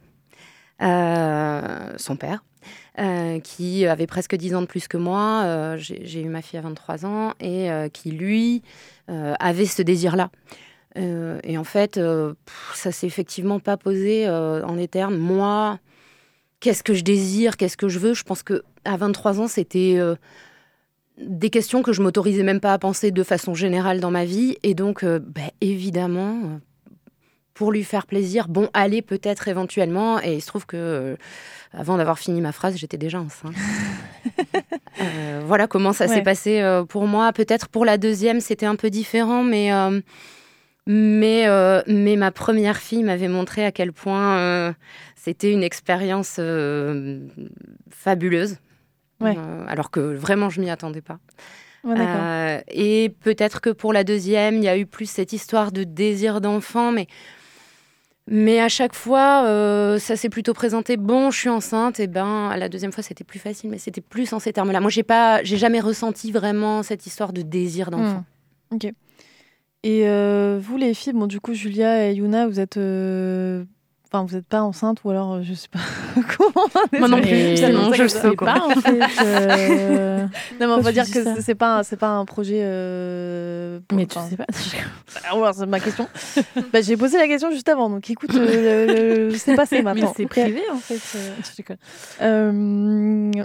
son 0.79 2.15
père, 2.17 2.43
qui 3.43 3.85
avait 3.85 4.07
presque 4.07 4.35
10 4.35 4.55
ans 4.55 4.61
de 4.61 4.67
plus 4.67 4.87
que 4.87 4.97
moi. 4.97 5.75
J'ai 5.77 6.21
eu 6.21 6.29
ma 6.29 6.41
fille 6.41 6.59
à 6.59 6.61
23 6.61 7.05
ans 7.05 7.33
et 7.39 7.69
qui, 7.93 8.11
lui, 8.11 8.63
avait 9.07 9.65
ce 9.65 9.81
désir-là. 9.81 10.29
Et 10.95 11.57
en 11.57 11.63
fait, 11.63 11.93
pff, 11.93 12.71
ça 12.75 12.91
s'est 12.91 13.07
effectivement 13.07 13.59
pas 13.59 13.77
posé 13.77 14.29
en 14.29 14.75
des 14.75 14.89
termes. 14.89 15.15
Moi, 15.15 15.79
qu'est-ce 16.59 16.83
que 16.83 16.93
je 16.93 17.03
désire, 17.03 17.55
qu'est-ce 17.55 17.77
que 17.77 17.87
je 17.87 17.99
veux? 17.99 18.13
Je 18.13 18.23
pense 18.23 18.43
que 18.43 18.63
à 18.83 18.97
23 18.97 19.39
ans, 19.39 19.47
c'était 19.47 19.97
des 21.17 21.49
questions 21.49 21.83
que 21.83 21.93
je 21.93 22.01
m'autorisais 22.01 22.43
même 22.43 22.59
pas 22.59 22.73
à 22.73 22.79
penser 22.79 23.11
de 23.11 23.23
façon 23.23 23.53
générale 23.53 23.99
dans 23.99 24.11
ma 24.11 24.25
vie. 24.25 24.57
Et 24.63 24.73
donc, 24.73 25.03
euh, 25.03 25.19
ben, 25.19 25.49
évidemment, 25.61 26.39
euh, 26.43 26.57
pour 27.53 27.71
lui 27.71 27.83
faire 27.83 28.07
plaisir, 28.07 28.47
bon, 28.47 28.69
allez, 28.73 29.01
peut-être 29.01 29.47
éventuellement. 29.47 30.19
Et 30.21 30.33
il 30.35 30.41
se 30.41 30.47
trouve 30.47 30.65
que, 30.65 30.75
euh, 30.77 31.15
avant 31.71 31.97
d'avoir 31.97 32.17
fini 32.17 32.41
ma 32.41 32.51
phrase, 32.51 32.77
j'étais 32.77 32.97
déjà 32.97 33.19
enceinte. 33.21 33.53
Voilà 35.45 35.67
comment 35.67 35.91
ça 35.93 36.05
Ouais. 36.05 36.15
s'est 36.15 36.21
passé 36.21 36.81
pour 36.89 37.07
moi. 37.07 37.33
Peut-être 37.33 37.67
pour 37.67 37.83
la 37.85 37.97
deuxième, 37.97 38.39
c'était 38.39 38.65
un 38.65 38.75
peu 38.75 38.89
différent, 38.89 39.43
mais. 39.43 39.69
mais, 40.87 41.47
euh, 41.47 41.81
mais 41.87 42.15
ma 42.15 42.31
première 42.31 42.77
fille 42.77 43.03
m'avait 43.03 43.27
montré 43.27 43.65
à 43.65 43.71
quel 43.71 43.91
point 43.91 44.37
euh, 44.37 44.73
c'était 45.15 45.51
une 45.51 45.63
expérience 45.63 46.37
euh, 46.39 47.19
fabuleuse. 47.89 48.57
Ouais. 49.23 49.35
Euh, 49.37 49.65
alors 49.67 49.91
que 49.91 49.99
vraiment, 49.99 50.49
je 50.49 50.61
m'y 50.61 50.69
attendais 50.69 51.01
pas. 51.01 51.19
Ouais. 51.83 51.95
Euh, 51.97 52.61
et 52.69 53.09
peut-être 53.21 53.59
que 53.59 53.69
pour 53.69 53.91
la 53.91 54.03
deuxième, 54.03 54.55
il 54.55 54.63
y 54.63 54.69
a 54.69 54.77
eu 54.77 54.85
plus 54.85 55.09
cette 55.09 55.33
histoire 55.33 55.71
de 55.71 55.83
désir 55.83 56.39
d'enfant, 56.39 56.91
mais, 56.91 57.07
mais 58.27 58.61
à 58.61 58.69
chaque 58.69 58.95
fois, 58.95 59.43
euh, 59.45 59.99
ça 59.99 60.15
s'est 60.15 60.29
plutôt 60.29 60.53
présenté 60.53 60.95
bon, 60.95 61.29
je 61.29 61.39
suis 61.39 61.49
enceinte, 61.49 61.99
et 61.99 62.07
ben 62.07 62.55
la 62.55 62.69
deuxième 62.69 62.93
fois, 62.93 63.03
c'était 63.03 63.25
plus 63.25 63.39
facile, 63.39 63.69
mais 63.69 63.79
c'était 63.79 64.01
plus 64.01 64.31
en 64.31 64.39
ces 64.39 64.53
termes-là. 64.53 64.79
Moi, 64.79 64.89
j'ai 64.89 65.03
pas, 65.03 65.43
j'ai 65.43 65.57
jamais 65.57 65.81
ressenti 65.81 66.31
vraiment 66.31 66.83
cette 66.83 67.05
histoire 67.05 67.33
de 67.33 67.41
désir 67.41 67.91
d'enfant. 67.91 68.23
Hmm. 68.71 68.75
Ok. 68.75 68.85
Et 69.85 70.07
euh, 70.07 70.59
vous, 70.61 70.77
les 70.77 70.93
filles, 70.93 71.11
bon, 71.11 71.27
du 71.27 71.41
coup, 71.41 71.53
Julia 71.53 72.09
et 72.09 72.13
Yuna, 72.13 72.47
vous 72.47 72.61
êtes. 72.61 72.77
Enfin, 74.15 74.25
vous 74.29 74.35
n'êtes 74.35 74.45
pas 74.45 74.61
enceinte 74.61 74.99
ou 75.03 75.09
alors, 75.09 75.33
euh, 75.33 75.41
je 75.41 75.55
sais 75.55 75.69
pas 75.69 75.79
comment. 76.37 76.67
Moi 76.99 77.07
non 77.07 77.19
plus, 77.19 77.57
sinon 77.57 77.91
je 77.93 78.07
sais 78.07 78.35
pas 78.35 78.59
en 78.63 78.69
fait. 78.79 78.99
euh, 79.25 80.19
Non, 80.61 80.67
mais 80.67 80.73
on 80.73 80.81
va 80.81 80.91
dire 80.91 81.05
que 81.09 81.41
c'est- 81.41 81.55
pas, 81.55 81.79
un- 81.79 81.83
c'est 81.83 81.95
pas 81.97 82.09
un 82.09 82.23
projet. 82.25 82.59
euh, 82.61 83.79
Mais 83.91 84.05
tu 84.05 84.17
enfin, 84.19 84.27
sais 84.29 84.35
pas. 84.37 84.45
Ah 85.27 85.35
ouais, 85.37 85.49
c'est 85.53 85.65
ma 85.65 85.79
question. 85.79 86.07
bah, 86.71 86.81
j'ai 86.81 86.95
posé 86.95 87.17
la 87.17 87.27
question 87.27 87.49
juste 87.49 87.67
avant, 87.69 87.89
donc 87.89 88.07
écoute, 88.07 88.35
euh, 88.35 89.31
c'est 89.35 89.55
passé 89.55 89.81
maintenant. 89.81 90.13
c'est 90.15 90.27
privé 90.27 90.61
en 90.71 90.77
fait. 90.77 90.99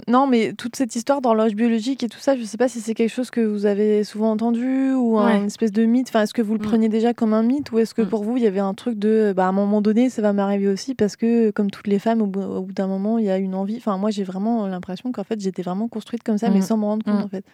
non, 0.07 0.27
mais 0.27 0.53
toute 0.53 0.75
cette 0.75 0.95
histoire 0.95 1.21
d'horloge 1.21 1.53
biologique 1.55 2.03
et 2.03 2.09
tout 2.09 2.19
ça, 2.19 2.37
je 2.37 2.43
sais 2.43 2.57
pas 2.57 2.67
si 2.67 2.79
c'est 2.79 2.93
quelque 2.93 3.09
chose 3.13 3.31
que 3.31 3.41
vous 3.41 3.65
avez 3.65 4.03
souvent 4.03 4.31
entendu 4.31 4.91
ou 4.93 5.19
Ouais. 5.19 5.43
espèce 5.45 5.71
de 5.71 5.85
mythe. 5.85 6.09
Enfin, 6.09 6.21
est-ce 6.23 6.33
que 6.33 6.41
vous 6.43 6.53
le 6.53 6.59
Mm. 6.59 6.63
preniez 6.67 6.89
déjà 6.89 7.13
comme 7.13 7.33
un 7.33 7.41
mythe 7.43 7.71
ou 7.71 7.79
est-ce 7.79 7.93
que 7.93 8.01
Mm. 8.03 8.09
pour 8.09 8.23
vous 8.23 8.37
il 8.37 8.43
y 8.43 8.47
avait 8.47 8.59
un 8.59 8.73
truc 8.75 8.99
de, 8.99 9.33
bah, 9.35 9.45
à 9.45 9.47
un 9.49 9.51
moment 9.51 9.81
donné, 9.81 10.09
ça 10.09 10.21
va 10.21 10.31
m'arriver 10.33 10.58
aussi 10.67 10.95
parce 10.95 11.15
que 11.15 11.51
comme 11.51 11.71
toutes 11.71 11.87
les 11.87 11.99
femmes, 11.99 12.21
au 12.21 12.27
bout, 12.27 12.71
d'un 12.73 12.87
moment, 12.87 13.17
il 13.17 13.25
y 13.25 13.29
a 13.29 13.37
une 13.37 13.55
envie. 13.55 13.77
Enfin, 13.77 13.97
moi, 13.97 14.11
j'ai 14.11 14.23
vraiment 14.23 14.67
l'impression 14.67 15.11
qu'en 15.11 15.23
fait, 15.23 15.39
j'étais 15.39 15.61
vraiment 15.61 15.87
construite 15.87 16.23
comme 16.23 16.37
ça, 16.37 16.49
mais 16.49 16.59
Mm. 16.59 16.63
sans 16.63 16.77
me 16.77 16.85
rendre 16.85 17.03
compte 17.05 17.19
Mm. 17.19 17.23
en 17.23 17.29
fait. 17.29 17.45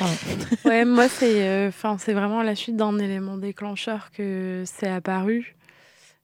Ouais, 0.64 0.84
moi, 0.84 1.08
c'est 1.08 1.42
euh, 1.48 1.68
enfin 1.68 1.96
c'est 1.98 2.12
vraiment 2.12 2.42
la 2.44 2.54
suite 2.54 2.76
d'un 2.76 2.96
élément 3.00 3.36
déclencheur 3.36 4.10
que 4.12 4.62
c'est 4.64 4.86
apparu. 4.88 5.56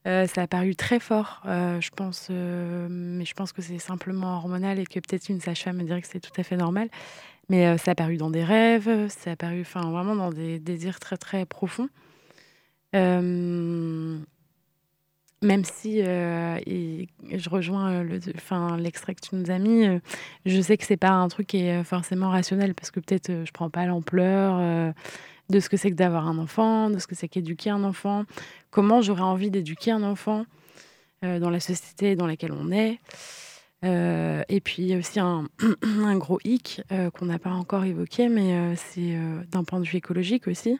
Euh, 0.06 0.26
c'est 0.32 0.40
apparu 0.42 0.76
très 0.76 1.00
fort, 1.00 1.42
euh, 1.46 1.80
je 1.80 1.90
pense, 1.90 2.28
euh, 2.30 2.86
mais 2.90 3.24
je 3.24 3.34
pense 3.34 3.52
que 3.52 3.62
c'est 3.62 3.78
simplement 3.80 4.36
hormonal 4.36 4.78
et 4.78 4.84
que 4.84 5.00
peut-être 5.00 5.28
une 5.28 5.40
sage-femme 5.40 5.78
me 5.78 5.82
dirait 5.82 6.02
que 6.02 6.06
c'est 6.08 6.20
tout 6.20 6.38
à 6.38 6.44
fait 6.44 6.56
normal. 6.56 6.88
Mais 7.48 7.66
euh, 7.66 7.76
c'est 7.82 7.90
apparu 7.90 8.16
dans 8.16 8.30
des 8.30 8.44
rêves, 8.44 9.06
c'est 9.08 9.30
apparu 9.30 9.62
enfin, 9.62 9.90
vraiment 9.90 10.14
dans 10.14 10.30
des 10.30 10.58
désirs 10.60 11.00
très 11.00 11.16
très 11.16 11.44
profonds. 11.44 11.88
Euh, 12.94 14.18
même 15.44 15.64
si 15.64 16.00
euh, 16.02 16.58
je 17.30 17.50
rejoins 17.50 17.92
euh, 17.92 18.02
le, 18.02 18.18
enfin, 18.34 18.76
l'extrait 18.76 19.14
que 19.14 19.20
tu 19.20 19.36
nous 19.36 19.50
as 19.50 19.58
mis, 19.58 19.86
euh, 19.86 19.98
je 20.46 20.60
sais 20.60 20.76
que 20.76 20.84
c'est 20.84 20.96
pas 20.96 21.10
un 21.10 21.28
truc 21.28 21.48
qui 21.48 21.58
est 21.58 21.84
forcément 21.84 22.30
rationnel 22.30 22.74
parce 22.74 22.90
que 22.90 23.00
peut-être 23.00 23.30
euh, 23.30 23.44
je 23.44 23.52
prends 23.52 23.70
pas 23.70 23.86
l'ampleur 23.86 24.94
de 25.50 25.60
ce 25.60 25.68
que 25.68 25.76
c'est 25.76 25.90
que 25.90 25.96
d'avoir 25.96 26.26
un 26.26 26.38
enfant, 26.38 26.90
de 26.90 26.98
ce 26.98 27.06
que 27.06 27.14
c'est 27.14 27.28
qu'éduquer 27.28 27.70
un 27.70 27.84
enfant, 27.84 28.24
comment 28.70 29.02
j'aurais 29.02 29.22
envie 29.22 29.50
d'éduquer 29.50 29.90
un 29.90 30.02
enfant 30.02 30.46
dans 31.22 31.50
la 31.50 31.60
société 31.60 32.16
dans 32.16 32.26
laquelle 32.26 32.52
on 32.52 32.70
est. 32.70 32.98
Et 33.82 34.60
puis 34.60 34.82
il 34.82 34.86
y 34.86 34.94
a 34.94 34.98
aussi 34.98 35.20
un, 35.20 35.46
gros 36.16 36.38
hic 36.44 36.82
qu'on 37.14 37.26
n'a 37.26 37.38
pas 37.38 37.50
encore 37.50 37.84
évoqué, 37.84 38.28
mais 38.28 38.74
c'est 38.76 39.18
d'un 39.50 39.64
point 39.64 39.80
de 39.80 39.86
vue 39.86 39.98
écologique 39.98 40.48
aussi. 40.48 40.78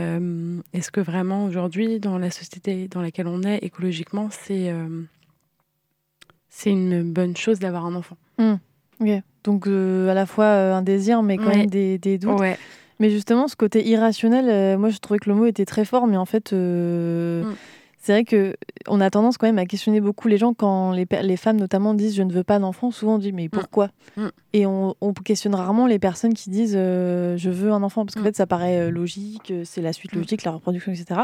Euh, 0.00 0.60
Est-ce 0.72 0.90
que 0.90 1.00
vraiment 1.00 1.44
aujourd'hui, 1.44 2.00
dans 2.00 2.18
la 2.18 2.30
société 2.30 2.88
dans 2.88 3.02
laquelle 3.02 3.26
on 3.26 3.42
est, 3.42 3.58
écologiquement, 3.62 4.28
c'est 4.30 4.70
euh, 4.70 5.02
c'est 6.48 6.70
une 6.70 7.02
bonne 7.02 7.36
chose 7.36 7.58
d'avoir 7.58 7.86
un 7.86 7.94
enfant? 7.94 8.16
Ok. 9.00 9.08
Donc 9.44 9.66
euh, 9.66 10.08
à 10.08 10.14
la 10.14 10.26
fois 10.26 10.46
un 10.46 10.82
désir, 10.82 11.22
mais 11.22 11.36
quand 11.38 11.46
Ouais. 11.48 11.56
même 11.58 11.66
des, 11.70 11.98
des 11.98 12.18
doutes. 12.18 12.38
Ouais. 12.40 12.58
Mais 12.98 13.08
justement, 13.10 13.48
ce 13.48 13.56
côté 13.56 13.86
irrationnel, 13.88 14.76
moi 14.78 14.90
je 14.90 14.98
trouvais 14.98 15.18
que 15.18 15.30
le 15.30 15.34
mot 15.36 15.46
était 15.46 15.64
très 15.64 15.84
fort, 15.86 16.06
mais 16.06 16.16
en 16.18 16.26
fait, 16.26 16.52
euh, 16.52 17.44
Mm. 17.44 17.54
C'est 18.00 18.12
vrai 18.12 18.24
que 18.24 18.56
on 18.88 19.00
a 19.00 19.10
tendance 19.10 19.36
quand 19.38 19.46
même 19.46 19.58
à 19.58 19.66
questionner 19.66 20.00
beaucoup 20.00 20.26
les 20.26 20.38
gens 20.38 20.54
quand 20.54 20.92
les, 20.92 21.36
femmes 21.36 21.58
notamment 21.58 21.94
disent 21.94 22.16
je 22.16 22.22
ne 22.22 22.32
veux 22.32 22.44
pas 22.44 22.58
d'enfant. 22.58 22.90
Souvent 22.90 23.14
on 23.16 23.18
dit 23.18 23.32
mais 23.32 23.48
pourquoi 23.48 23.90
Mm. 24.16 24.26
Et 24.54 24.66
on, 24.66 24.94
on 25.00 25.12
questionne 25.12 25.54
rarement 25.54 25.86
les 25.86 25.98
personnes 26.00 26.34
qui 26.34 26.50
disent 26.50 26.74
euh, 26.76 27.36
je 27.36 27.50
veux 27.50 27.70
un 27.70 27.82
enfant 27.82 28.04
parce 28.04 28.14
qu'en 28.16 28.22
Mm. 28.22 28.24
fait 28.24 28.36
ça 28.36 28.46
paraît 28.46 28.78
euh, 28.80 28.90
logique, 28.90 29.50
euh, 29.52 29.62
c'est 29.64 29.82
la 29.82 29.92
suite 29.92 30.14
Mm. 30.14 30.18
logique, 30.18 30.42
la 30.44 30.50
reproduction, 30.52 30.90
etc. 30.92 31.20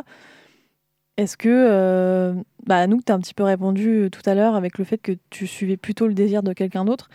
Est-ce 1.16 1.36
que, 1.38 1.48
euh, 1.48 2.34
bah, 2.66 2.76
Anouk, 2.76 3.04
tu 3.04 3.10
as 3.10 3.14
un 3.14 3.20
petit 3.20 3.32
peu 3.32 3.42
répondu 3.42 4.08
tout 4.12 4.20
à 4.28 4.34
l'heure 4.34 4.54
avec 4.54 4.76
le 4.76 4.84
fait 4.84 4.98
que 4.98 5.12
tu 5.30 5.46
suivais 5.46 5.78
plutôt 5.78 6.06
le 6.06 6.14
désir 6.14 6.42
de 6.42 6.52
quelqu'un 6.52 6.84
d'autre. 6.84 7.08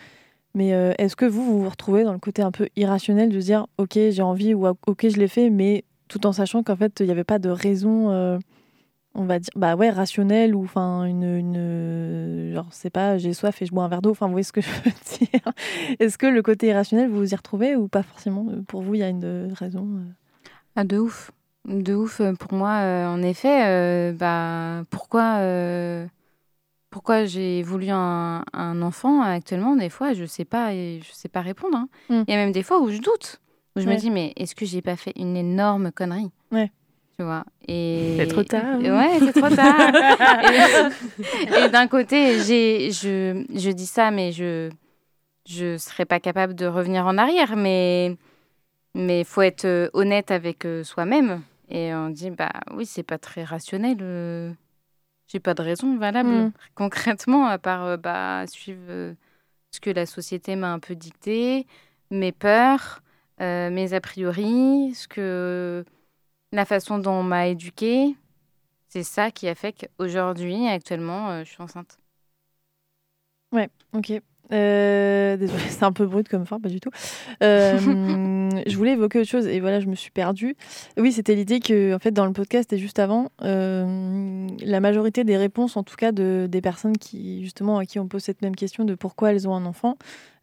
Mais 0.54 0.74
euh, 0.74 0.92
est-ce 0.98 1.14
que 1.14 1.24
vous, 1.24 1.44
vous 1.44 1.62
vous 1.62 1.68
retrouvez 1.70 2.02
dans 2.02 2.12
le 2.12 2.18
côté 2.18 2.42
un 2.42 2.50
peu 2.50 2.68
irrationnel 2.76 3.28
de 3.30 3.38
dire, 3.38 3.66
ok, 3.78 3.92
j'ai 3.94 4.22
envie 4.22 4.54
ou 4.54 4.66
ok, 4.66 5.08
je 5.08 5.16
l'ai 5.18 5.28
fait, 5.28 5.50
mais 5.50 5.84
tout 6.08 6.26
en 6.26 6.32
sachant 6.32 6.62
qu'en 6.64 6.76
fait, 6.76 6.98
il 7.00 7.06
n'y 7.06 7.12
avait 7.12 7.22
pas 7.24 7.38
de 7.38 7.48
raison, 7.48 8.10
euh, 8.10 8.38
on 9.14 9.24
va 9.24 9.38
dire, 9.38 9.50
bah 9.56 9.76
ouais, 9.76 9.90
rationnelle 9.90 10.54
ou 10.54 10.64
enfin 10.64 11.04
une, 11.04 11.22
une, 11.24 12.52
genre, 12.54 12.66
c'est 12.70 12.90
pas, 12.90 13.18
j'ai 13.18 13.34
soif 13.34 13.60
et 13.62 13.66
je 13.66 13.72
bois 13.72 13.84
un 13.84 13.88
verre 13.88 14.02
d'eau. 14.02 14.10
Enfin, 14.10 14.26
vous 14.26 14.32
voyez 14.32 14.44
ce 14.44 14.52
que 14.52 14.60
je 14.62 14.68
veux 14.70 14.90
dire 15.18 15.52
Est-ce 15.98 16.16
que 16.18 16.26
le 16.26 16.42
côté 16.42 16.68
irrationnel, 16.68 17.08
vous 17.08 17.18
vous 17.18 17.32
y 17.32 17.36
retrouvez 17.36 17.76
ou 17.76 17.88
pas 17.88 18.02
forcément? 18.02 18.46
Pour 18.68 18.82
vous, 18.82 18.94
il 18.94 18.98
y 19.00 19.02
a 19.04 19.08
une 19.08 19.24
euh, 19.24 19.48
raison 19.54 19.86
euh? 19.98 20.04
Ah, 20.76 20.84
de 20.84 20.98
ouf. 20.98 21.30
De 21.66 21.94
ouf. 21.94 22.20
euh, 22.20 22.32
Pour 22.34 22.54
moi, 22.54 22.78
euh, 22.80 23.06
en 23.06 23.22
effet, 23.22 23.66
euh, 23.66 24.12
bah, 24.12 24.84
pourquoi, 24.90 25.36
euh, 25.40 26.06
pourquoi 26.90 27.24
j'ai 27.24 27.62
voulu 27.62 27.88
un, 27.90 28.44
un 28.52 28.82
enfant 28.82 29.22
actuellement, 29.22 29.76
des 29.76 29.88
fois, 29.90 30.12
je 30.14 30.24
sais 30.24 30.44
pas, 30.44 30.74
et 30.74 31.00
je 31.04 31.12
sais 31.12 31.28
pas 31.28 31.40
répondre. 31.40 31.76
hein. 31.76 31.88
Il 32.10 32.16
Mm. 32.16 32.24
y 32.28 32.32
a 32.32 32.36
même 32.36 32.52
des 32.52 32.62
fois 32.62 32.80
où 32.80 32.90
je 32.90 32.98
doute, 33.00 33.40
où 33.76 33.80
je 33.80 33.86
Ouais. 33.86 33.94
me 33.94 33.98
dis, 33.98 34.10
mais 34.10 34.32
est-ce 34.36 34.54
que 34.54 34.64
j'ai 34.66 34.82
pas 34.82 34.96
fait 34.96 35.12
une 35.16 35.36
énorme 35.36 35.92
connerie? 35.92 36.30
Ouais. 36.50 36.70
Tu 37.18 37.24
vois 37.24 37.44
et... 37.68 38.14
C'est 38.18 38.26
trop 38.26 38.42
tard. 38.42 38.80
et- 38.80 38.90
Ouais, 38.90 39.18
c'est 39.20 39.32
trop 39.32 39.50
tard. 39.54 39.92
et 41.54 41.64
et 41.64 41.68
d'un 41.68 41.86
côté, 41.88 42.40
j'ai, 42.40 42.90
je, 42.90 43.44
je 43.54 43.70
dis 43.70 43.86
ça, 43.86 44.10
mais 44.10 44.32
je 44.32 44.70
je 45.48 45.76
serais 45.76 46.04
pas 46.04 46.20
capable 46.20 46.54
de 46.54 46.66
revenir 46.66 47.06
en 47.06 47.18
arrière. 47.18 47.56
Mais 47.56 48.16
mais 48.94 49.24
faut 49.24 49.42
être 49.42 49.64
euh, 49.64 49.88
honnête 49.92 50.30
avec 50.30 50.64
euh, 50.64 50.84
soi-même. 50.84 51.42
Et 51.68 51.94
on 51.94 52.10
dit, 52.10 52.30
bah 52.30 52.52
oui, 52.74 52.84
c'est 52.86 53.02
pas 53.02 53.18
très 53.18 53.44
rationnel. 53.44 53.96
euh, 54.02 54.52
J'ai 55.28 55.40
pas 55.40 55.54
de 55.54 55.62
raison 55.62 55.96
valable, 55.98 56.28
Mm. 56.28 56.52
concrètement, 56.74 57.46
à 57.46 57.58
part 57.58 57.84
euh, 57.84 57.96
bah, 57.96 58.44
suivre 58.46 58.82
euh, 58.88 59.14
ce 59.70 59.80
que 59.80 59.90
la 59.90 60.04
société 60.06 60.54
m'a 60.56 60.72
un 60.72 60.78
peu 60.78 60.94
dicté, 60.94 61.66
mes 62.10 62.32
peurs, 62.32 63.02
mes 63.40 63.92
a 63.94 64.00
priori, 64.00 64.92
ce 64.94 65.08
que 65.08 65.84
la 66.52 66.64
façon 66.64 66.98
dont 66.98 67.12
on 67.12 67.22
m'a 67.22 67.48
éduquée. 67.48 68.14
C'est 68.88 69.02
ça 69.02 69.30
qui 69.30 69.48
a 69.48 69.54
fait 69.54 69.72
qu'aujourd'hui, 69.72 70.68
actuellement, 70.68 71.30
euh, 71.30 71.44
je 71.44 71.50
suis 71.50 71.62
enceinte. 71.62 71.98
Ok. 73.94 74.12
Euh, 74.52 75.36
désolée, 75.36 75.62
c'est 75.68 75.84
un 75.84 75.92
peu 75.92 76.06
brut 76.06 76.28
comme 76.28 76.46
fin, 76.46 76.60
pas 76.60 76.68
du 76.68 76.80
tout. 76.80 76.90
Euh, 77.42 77.78
je 78.66 78.76
voulais 78.76 78.92
évoquer 78.92 79.20
autre 79.20 79.28
chose 79.28 79.46
et 79.46 79.60
voilà, 79.60 79.80
je 79.80 79.86
me 79.86 79.94
suis 79.94 80.10
perdue. 80.10 80.56
Oui, 80.98 81.12
c'était 81.12 81.34
l'idée 81.34 81.60
que, 81.60 81.94
en 81.94 81.98
fait, 81.98 82.10
dans 82.10 82.26
le 82.26 82.32
podcast 82.32 82.72
et 82.72 82.78
juste 82.78 82.98
avant, 82.98 83.30
euh, 83.42 84.46
la 84.60 84.80
majorité 84.80 85.24
des 85.24 85.36
réponses, 85.36 85.76
en 85.76 85.82
tout 85.82 85.96
cas 85.96 86.12
de, 86.12 86.48
des 86.50 86.60
personnes 86.60 86.96
qui, 86.96 87.42
justement, 87.42 87.78
à 87.78 87.86
qui 87.86 87.98
on 87.98 88.08
pose 88.08 88.22
cette 88.22 88.42
même 88.42 88.56
question 88.56 88.84
de 88.84 88.94
pourquoi 88.94 89.30
elles 89.30 89.48
ont 89.48 89.54
un 89.54 89.64
enfant, 89.64 89.96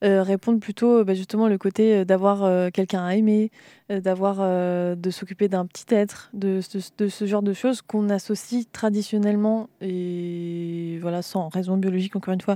euh, 0.03 0.23
répondent 0.23 0.59
plutôt 0.61 1.03
bah, 1.03 1.13
justement 1.13 1.47
le 1.47 1.57
côté 1.57 1.93
euh, 1.97 2.05
d'avoir 2.05 2.43
euh, 2.43 2.69
quelqu'un 2.71 3.05
à 3.05 3.15
aimer, 3.15 3.51
euh, 3.91 3.99
d'avoir 3.99 4.37
euh, 4.39 4.95
de 4.95 5.09
s'occuper 5.09 5.47
d'un 5.49 5.65
petit 5.65 5.93
être, 5.93 6.29
de, 6.33 6.61
ce- 6.61 6.77
de 6.97 7.07
ce 7.09 7.25
genre 7.25 7.41
de 7.41 7.53
choses 7.53 7.81
qu'on 7.81 8.09
associe 8.09 8.65
traditionnellement 8.71 9.67
et 9.81 10.97
voilà 11.01 11.21
sans 11.21 11.49
raison 11.49 11.75
biologique 11.77 12.15
encore 12.15 12.33
une 12.33 12.41
fois 12.41 12.55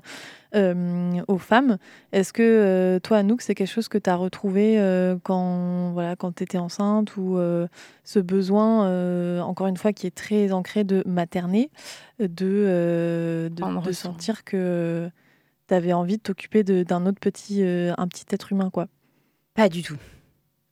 euh, 0.55 1.21
aux 1.27 1.37
femmes. 1.37 1.77
Est-ce 2.11 2.31
que 2.31 2.43
euh, 2.43 2.99
toi, 2.99 3.17
Anouk, 3.17 3.41
c'est 3.41 3.55
quelque 3.55 3.67
chose 3.71 3.87
que 3.87 3.97
tu 3.97 4.09
as 4.09 4.15
retrouvé 4.15 4.79
euh, 4.79 5.17
quand 5.23 5.91
voilà 5.93 6.15
quand 6.15 6.35
tu 6.35 6.43
étais 6.43 6.57
enceinte 6.59 7.17
ou 7.17 7.37
euh, 7.37 7.67
ce 8.03 8.19
besoin 8.19 8.85
euh, 8.85 9.41
encore 9.41 9.67
une 9.67 9.77
fois 9.77 9.93
qui 9.93 10.07
est 10.07 10.15
très 10.15 10.51
ancré 10.51 10.83
de 10.83 11.03
materner, 11.05 11.71
de 12.19 12.27
euh, 12.41 13.49
de, 13.49 13.63
de 13.81 13.91
sentir 13.93 14.43
que 14.43 15.09
tu 15.67 15.73
avais 15.73 15.93
envie 15.93 16.17
de 16.17 16.21
t'occuper 16.23 16.63
d'un 16.63 17.05
autre 17.05 17.19
petit 17.19 17.63
euh, 17.63 17.93
un 17.97 18.07
petit 18.07 18.25
être 18.31 18.51
humain 18.51 18.69
quoi. 18.69 18.87
Pas 19.53 19.69
du 19.69 19.83
tout. 19.83 19.97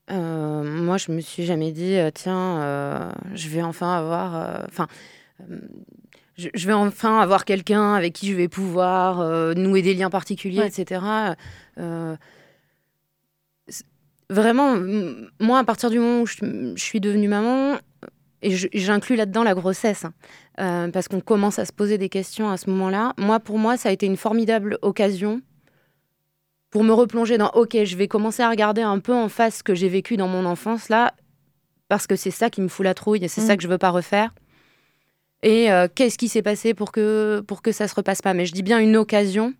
Euh, 0.09 0.63
moi, 0.63 0.97
je 0.97 1.11
me 1.11 1.21
suis 1.21 1.45
jamais 1.45 1.71
dit, 1.71 1.95
euh, 1.95 2.09
tiens, 2.13 2.61
euh, 2.61 3.11
je 3.33 3.47
vais 3.47 3.61
enfin 3.61 3.95
avoir. 3.95 4.65
Enfin. 4.67 4.87
je, 6.37 6.49
je 6.53 6.67
vais 6.67 6.73
enfin 6.73 7.19
avoir 7.19 7.45
quelqu'un 7.45 7.93
avec 7.93 8.13
qui 8.13 8.27
je 8.27 8.35
vais 8.35 8.47
pouvoir 8.49 9.55
nouer 9.55 9.81
des 9.81 9.93
liens 9.93 10.09
particuliers, 10.09 10.59
Ouais. 10.61 10.67
etc. 10.67 11.01
Vraiment, 14.29 14.77
moi, 15.41 15.59
à 15.59 15.63
partir 15.65 15.89
du 15.89 15.99
moment 15.99 16.21
où 16.21 16.25
je, 16.25 16.37
je 16.75 16.81
suis 16.83 17.01
devenue 17.01 17.27
maman, 17.27 17.77
et 18.41 18.51
j'inclus 18.73 19.15
là-dedans 19.15 19.43
la 19.43 19.53
grossesse, 19.53 20.05
hein, 20.05 20.13
euh, 20.59 20.87
parce 20.89 21.07
qu'on 21.07 21.21
commence 21.21 21.59
à 21.59 21.65
se 21.65 21.71
poser 21.73 21.97
des 21.97 22.09
questions 22.09 22.49
à 22.49 22.57
ce 22.57 22.69
moment-là, 22.69 23.13
moi, 23.17 23.39
pour 23.39 23.57
moi, 23.59 23.77
ça 23.77 23.89
a 23.89 23.91
été 23.91 24.05
une 24.05 24.17
formidable 24.17 24.77
occasion 24.81 25.41
pour 26.71 26.83
me 26.83 26.93
replonger 26.93 27.37
dans 27.37 27.49
OK, 27.49 27.77
je 27.83 27.95
vais 27.97 28.07
commencer 28.07 28.41
à 28.43 28.49
regarder 28.49 28.81
un 28.81 28.99
peu 28.99 29.13
en 29.13 29.27
face 29.29 29.57
ce 29.57 29.63
que 29.63 29.75
j'ai 29.75 29.89
vécu 29.89 30.15
dans 30.17 30.27
mon 30.27 30.45
enfance 30.45 30.89
là, 30.89 31.13
parce 31.89 32.07
que 32.07 32.15
c'est 32.15 32.31
ça 32.31 32.49
qui 32.49 32.61
me 32.61 32.67
fout 32.69 32.85
la 32.85 32.93
trouille 32.93 33.23
et 33.23 33.27
c'est 33.27 33.41
Mm. 33.41 33.47
ça 33.47 33.57
que 33.57 33.63
je 33.63 33.67
veux 33.67 33.77
pas 33.77 33.89
refaire. 33.89 34.33
Et 35.43 35.71
euh, 35.71 35.87
qu'est-ce 35.93 36.17
qui 36.17 36.27
s'est 36.29 36.41
passé 36.43 36.73
pour 36.73 36.91
que, 36.91 37.43
pour 37.47 37.61
que 37.61 37.71
ça 37.71 37.87
se 37.87 37.95
repasse 37.95 38.21
pas? 38.21 38.33
Mais 38.33 38.45
je 38.45 38.53
dis 38.53 38.63
bien 38.63 38.79
une 38.79 38.95
occasion. 38.95 39.53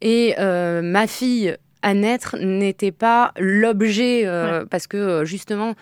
Et 0.00 0.34
euh, 0.38 0.80
ma 0.82 1.06
fille 1.06 1.54
à 1.82 1.94
naître 1.94 2.36
n'était 2.38 2.92
pas 2.92 3.32
l'objet, 3.38 4.22
euh, 4.24 4.64
parce 4.64 4.86
que 4.86 5.24
justement, 5.24 5.74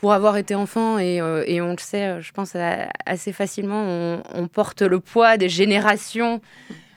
pour 0.00 0.14
avoir 0.14 0.38
été 0.38 0.54
enfant, 0.54 0.98
et, 0.98 1.20
euh, 1.20 1.44
et 1.46 1.60
on 1.60 1.72
le 1.72 1.78
sait, 1.78 2.22
je 2.22 2.32
pense 2.32 2.52
euh, 2.54 2.86
assez 3.04 3.32
facilement, 3.32 4.22
on, 4.34 4.48
porte 4.48 4.80
le 4.80 4.98
poids 4.98 5.36
des 5.36 5.50
générations 5.50 6.40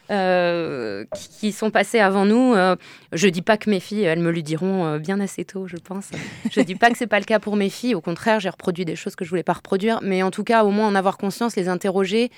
euh, 0.10 1.04
qui, 1.14 1.52
sont 1.52 1.70
passées 1.70 2.00
avant 2.00 2.26
nous. 2.26 2.54
Euh, 2.54 2.78
je 3.12 3.28
dis 3.28 3.42
pas 3.42 3.58
que 3.58 3.70
mes 3.70 3.82
filles, 3.82 4.04
elles 4.04 4.20
me 4.22 4.32
le 4.32 4.42
diront 4.42 4.98
bien 5.00 5.20
assez 5.20 5.44
tôt, 5.44 5.68
je 5.68 5.76
pense. 5.76 6.12
Je 6.50 6.62
dis 6.62 6.76
pas 6.76 6.90
que 6.92 6.98
c'est 6.98 7.08
pas 7.08 7.20
le 7.20 7.26
cas 7.26 7.40
pour 7.40 7.58
mes 7.58 7.70
filles. 7.70 7.94
Au 7.94 8.00
contraire, 8.00 8.40
j'ai 8.40 8.50
reproduit 8.50 8.86
des 8.86 8.96
choses 8.96 9.18
que 9.18 9.26
je 9.26 9.30
voulais 9.30 9.44
pas 9.44 9.54
reproduire. 9.54 10.00
Mais 10.02 10.24
en 10.24 10.32
tout 10.32 10.46
cas, 10.46 10.64
au 10.64 10.72
moins 10.72 10.88
en 10.88 10.96
avoir 10.96 11.18
conscience, 11.18 11.58
les 11.58 11.68
interroger. 11.68 12.32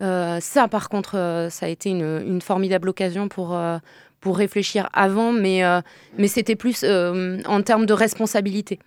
Ça, 0.00 0.68
par 0.70 0.90
contre, 0.90 1.48
ça 1.50 1.64
a 1.64 1.68
été 1.70 1.88
une, 1.88 2.22
une 2.26 2.42
formidable 2.42 2.90
occasion 2.90 3.28
pour, 3.28 3.58
pour 4.20 4.36
réfléchir 4.36 4.90
avant, 4.92 5.32
mais, 5.32 5.62
mais 6.18 6.28
c'était 6.28 6.56
plus 6.56 6.84
en 6.84 7.62
termes 7.62 7.86
de 7.86 7.94
responsabilité 7.94 8.80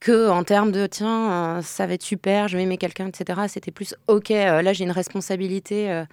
que 0.00 0.28
en 0.28 0.44
termes 0.44 0.72
de 0.72 0.86
tiens, 0.86 1.58
euh, 1.58 1.62
ça 1.62 1.86
va 1.86 1.94
être 1.94 2.02
super, 2.02 2.48
je 2.48 2.56
vais 2.56 2.62
aimer 2.62 2.78
quelqu'un, 2.78 3.08
etc. 3.08 3.40
C'était 3.48 3.70
plus 3.70 3.94
ok, 4.06 4.30
euh, 4.30 4.62
là 4.62 4.72
j'ai 4.72 4.84
une 4.84 4.90
responsabilité. 4.90 6.04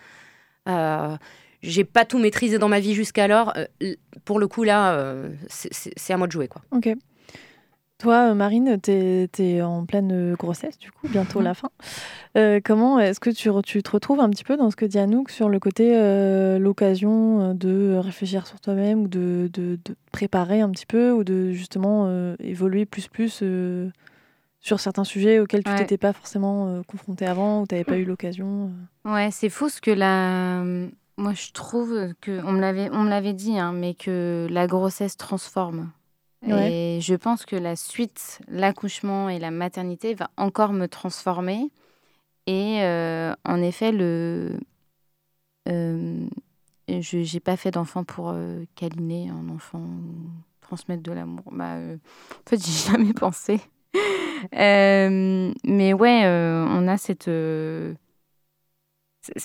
euh, 0.67 1.17
j'ai 1.61 1.83
pas 1.83 2.05
tout 2.05 2.19
maîtrisé 2.19 2.59
dans 2.59 2.67
ma 2.67 2.79
vie 2.79 2.93
jusqu'alors. 2.93 3.53
pour 4.23 4.39
le 4.39 4.47
coup, 4.47 4.63
là, 4.63 5.15
c'est 5.49 6.13
à 6.13 6.17
moi 6.17 6.27
de 6.27 6.31
jouer. 6.31 6.47
Quoi. 6.47 6.61
Ok. 6.71 6.89
Toi, 7.97 8.31
euh, 8.31 8.33
Marine, 8.33 8.77
tu 8.81 8.91
es, 8.91 9.61
en 9.61 9.85
pleine 9.85 10.11
euh, 10.11 10.35
grossesse, 10.35 10.77
du 10.77 10.91
coup, 10.91 11.07
bientôt 11.07 11.39
la 11.39 11.53
fin. 11.53 11.69
Euh, 12.35 12.59
comment 12.63 12.99
est-ce 12.99 13.21
que 13.21 13.29
tu, 13.29 13.81
te 13.81 13.91
retrouves 13.91 14.19
un 14.19 14.29
petit 14.29 14.43
peu 14.43 14.57
dans 14.57 14.69
ce 14.69 14.75
que 14.75 14.83
dit 14.83 14.99
Anouk 14.99 15.29
sur 15.29 15.47
le 15.47 15.59
côté 15.59 15.93
euh, 15.95 16.59
l'occasion 16.59 17.53
de 17.53 17.95
réfléchir 17.95 18.47
sur 18.47 18.59
toi-même 18.59 19.03
ou 19.03 19.07
de, 19.07 19.49
de, 19.53 19.79
de 19.85 19.95
préparer 20.11 20.59
un 20.59 20.69
petit 20.71 20.85
peu 20.85 21.11
ou 21.11 21.23
de 21.23 21.51
justement 21.51 22.05
euh, 22.07 22.35
évoluer 22.39 22.85
plus 22.85 23.07
plus 23.07 23.41
sur 24.59 24.79
certains 24.79 25.05
sujets 25.05 25.39
auxquels 25.39 25.63
tu 25.63 25.69
Ouais. 25.71 25.77
t'étais 25.77 25.97
pas 25.97 26.11
forcément 26.11 26.81
confronté 26.87 27.25
avant 27.25 27.61
ou 27.61 27.67
tu 27.67 27.75
n'avais 27.75 27.85
pas 27.85 27.97
eu 27.97 28.03
l'occasion. 28.03 28.71
Ouais, 29.05 29.29
c'est 29.31 29.49
fou 29.49 29.69
ce 29.69 29.79
que 29.79 29.91
la. 29.91 30.63
Moi, 31.17 31.31
je 31.33 31.53
trouve 31.53 32.13
que 32.19 32.43
on 32.45 32.51
me 32.51 32.59
l'avait, 32.59 32.89
on 32.91 33.03
me 33.03 33.09
l'avait 33.09 33.33
dit, 33.33 33.57
hein, 33.57 33.71
mais 33.71 33.93
que 33.93 34.47
la 34.49 34.67
grossesse 34.67 35.15
transforme. 35.15 35.91
Et 36.47 36.99
je 37.01 37.15
pense 37.15 37.45
que 37.45 37.55
la 37.55 37.75
suite, 37.75 38.39
l'accouchement 38.47 39.29
et 39.29 39.39
la 39.39 39.51
maternité 39.51 40.13
va 40.13 40.29
encore 40.37 40.73
me 40.73 40.87
transformer. 40.87 41.71
Et 42.47 42.83
euh, 42.83 43.33
en 43.43 43.61
effet, 43.61 43.91
le, 43.91 44.59
euh, 45.67 46.27
je 46.87 47.23
j'ai 47.23 47.39
pas 47.39 47.57
fait 47.57 47.71
d'enfant 47.71 48.03
pour 48.03 48.29
euh, 48.29 48.63
câliner 48.75 49.29
un 49.29 49.49
enfant 49.49 49.79
ou 49.79 50.29
transmettre 50.61 51.03
de 51.03 51.11
l'amour. 51.11 51.43
Bah, 51.51 51.75
euh, 51.75 51.97
en 52.31 52.49
fait, 52.49 52.57
j'y 52.63 52.71
ai 52.71 52.91
jamais 52.91 53.13
pensé. 53.13 53.59
Mais 54.53 55.93
ouais, 55.93 56.25
on 56.25 56.87
a 56.87 56.97
cette. 56.97 57.29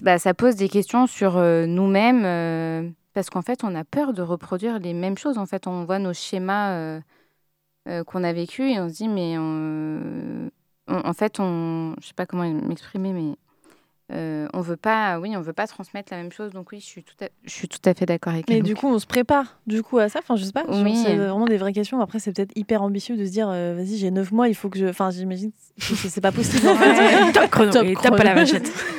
bah, 0.02 0.18
ça 0.18 0.34
pose 0.34 0.56
des 0.56 0.68
questions 0.68 1.06
sur 1.06 1.36
nous-mêmes 1.38 2.94
parce 3.20 3.28
qu'en 3.28 3.42
fait, 3.42 3.64
on 3.64 3.74
a 3.74 3.84
peur 3.84 4.14
de 4.14 4.22
reproduire 4.22 4.78
les 4.78 4.94
mêmes 4.94 5.18
choses. 5.18 5.36
En 5.36 5.44
fait, 5.44 5.66
on 5.66 5.84
voit 5.84 5.98
nos 5.98 6.14
schémas 6.14 6.70
euh, 6.70 7.00
euh, 7.86 8.02
qu'on 8.02 8.24
a 8.24 8.32
vécus 8.32 8.74
et 8.74 8.80
on 8.80 8.88
se 8.88 8.94
dit, 8.94 9.08
mais 9.08 9.36
on- 9.36 10.50
on- 10.88 11.06
en 11.06 11.12
fait, 11.12 11.38
on, 11.38 11.94
je 12.00 12.06
sais 12.06 12.14
pas 12.14 12.24
comment 12.24 12.48
m'exprimer, 12.50 13.12
mais 13.12 13.34
euh, 14.12 14.48
on 14.54 14.62
veut 14.62 14.78
pas, 14.78 15.20
oui, 15.20 15.36
on 15.36 15.42
veut 15.42 15.52
pas 15.52 15.66
transmettre 15.66 16.12
la 16.14 16.16
même 16.22 16.32
chose. 16.32 16.52
Donc 16.52 16.72
oui, 16.72 16.80
je 16.80 16.86
suis 16.86 17.04
tout 17.04 17.14
à, 17.22 17.26
je 17.44 17.50
suis 17.50 17.68
tout 17.68 17.78
à 17.84 17.92
fait 17.92 18.06
d'accord 18.06 18.32
avec 18.32 18.48
Mais 18.48 18.62
du 18.62 18.74
coup, 18.74 18.88
on 18.88 18.98
se 18.98 19.06
prépare 19.06 19.60
du 19.66 19.82
coup 19.82 19.98
à 19.98 20.08
ça. 20.08 20.20
Enfin, 20.20 20.36
je 20.36 20.44
sais 20.44 20.52
pas. 20.52 20.64
Oui. 20.66 20.96
C'est 21.04 21.14
vraiment 21.14 21.44
des 21.44 21.58
vraies 21.58 21.74
questions. 21.74 22.00
Après, 22.00 22.20
c'est 22.20 22.32
peut-être 22.32 22.52
hyper 22.56 22.80
ambitieux 22.82 23.18
de 23.18 23.24
se 23.26 23.30
dire, 23.30 23.50
euh, 23.50 23.74
vas-y, 23.76 23.98
j'ai 23.98 24.10
9 24.10 24.32
mois, 24.32 24.48
il 24.48 24.54
faut 24.54 24.70
que 24.70 24.78
je. 24.78 24.86
Enfin, 24.86 25.10
j'imagine 25.10 25.52
que 25.76 25.84
c'est 25.94 26.22
pas 26.22 26.32
possible. 26.32 26.66
fait. 26.76 27.32
Top 27.32 27.50
chrono. 27.50 27.70
Top 27.70 28.18
à 28.18 28.24
la 28.24 28.34
vachette. 28.34 28.72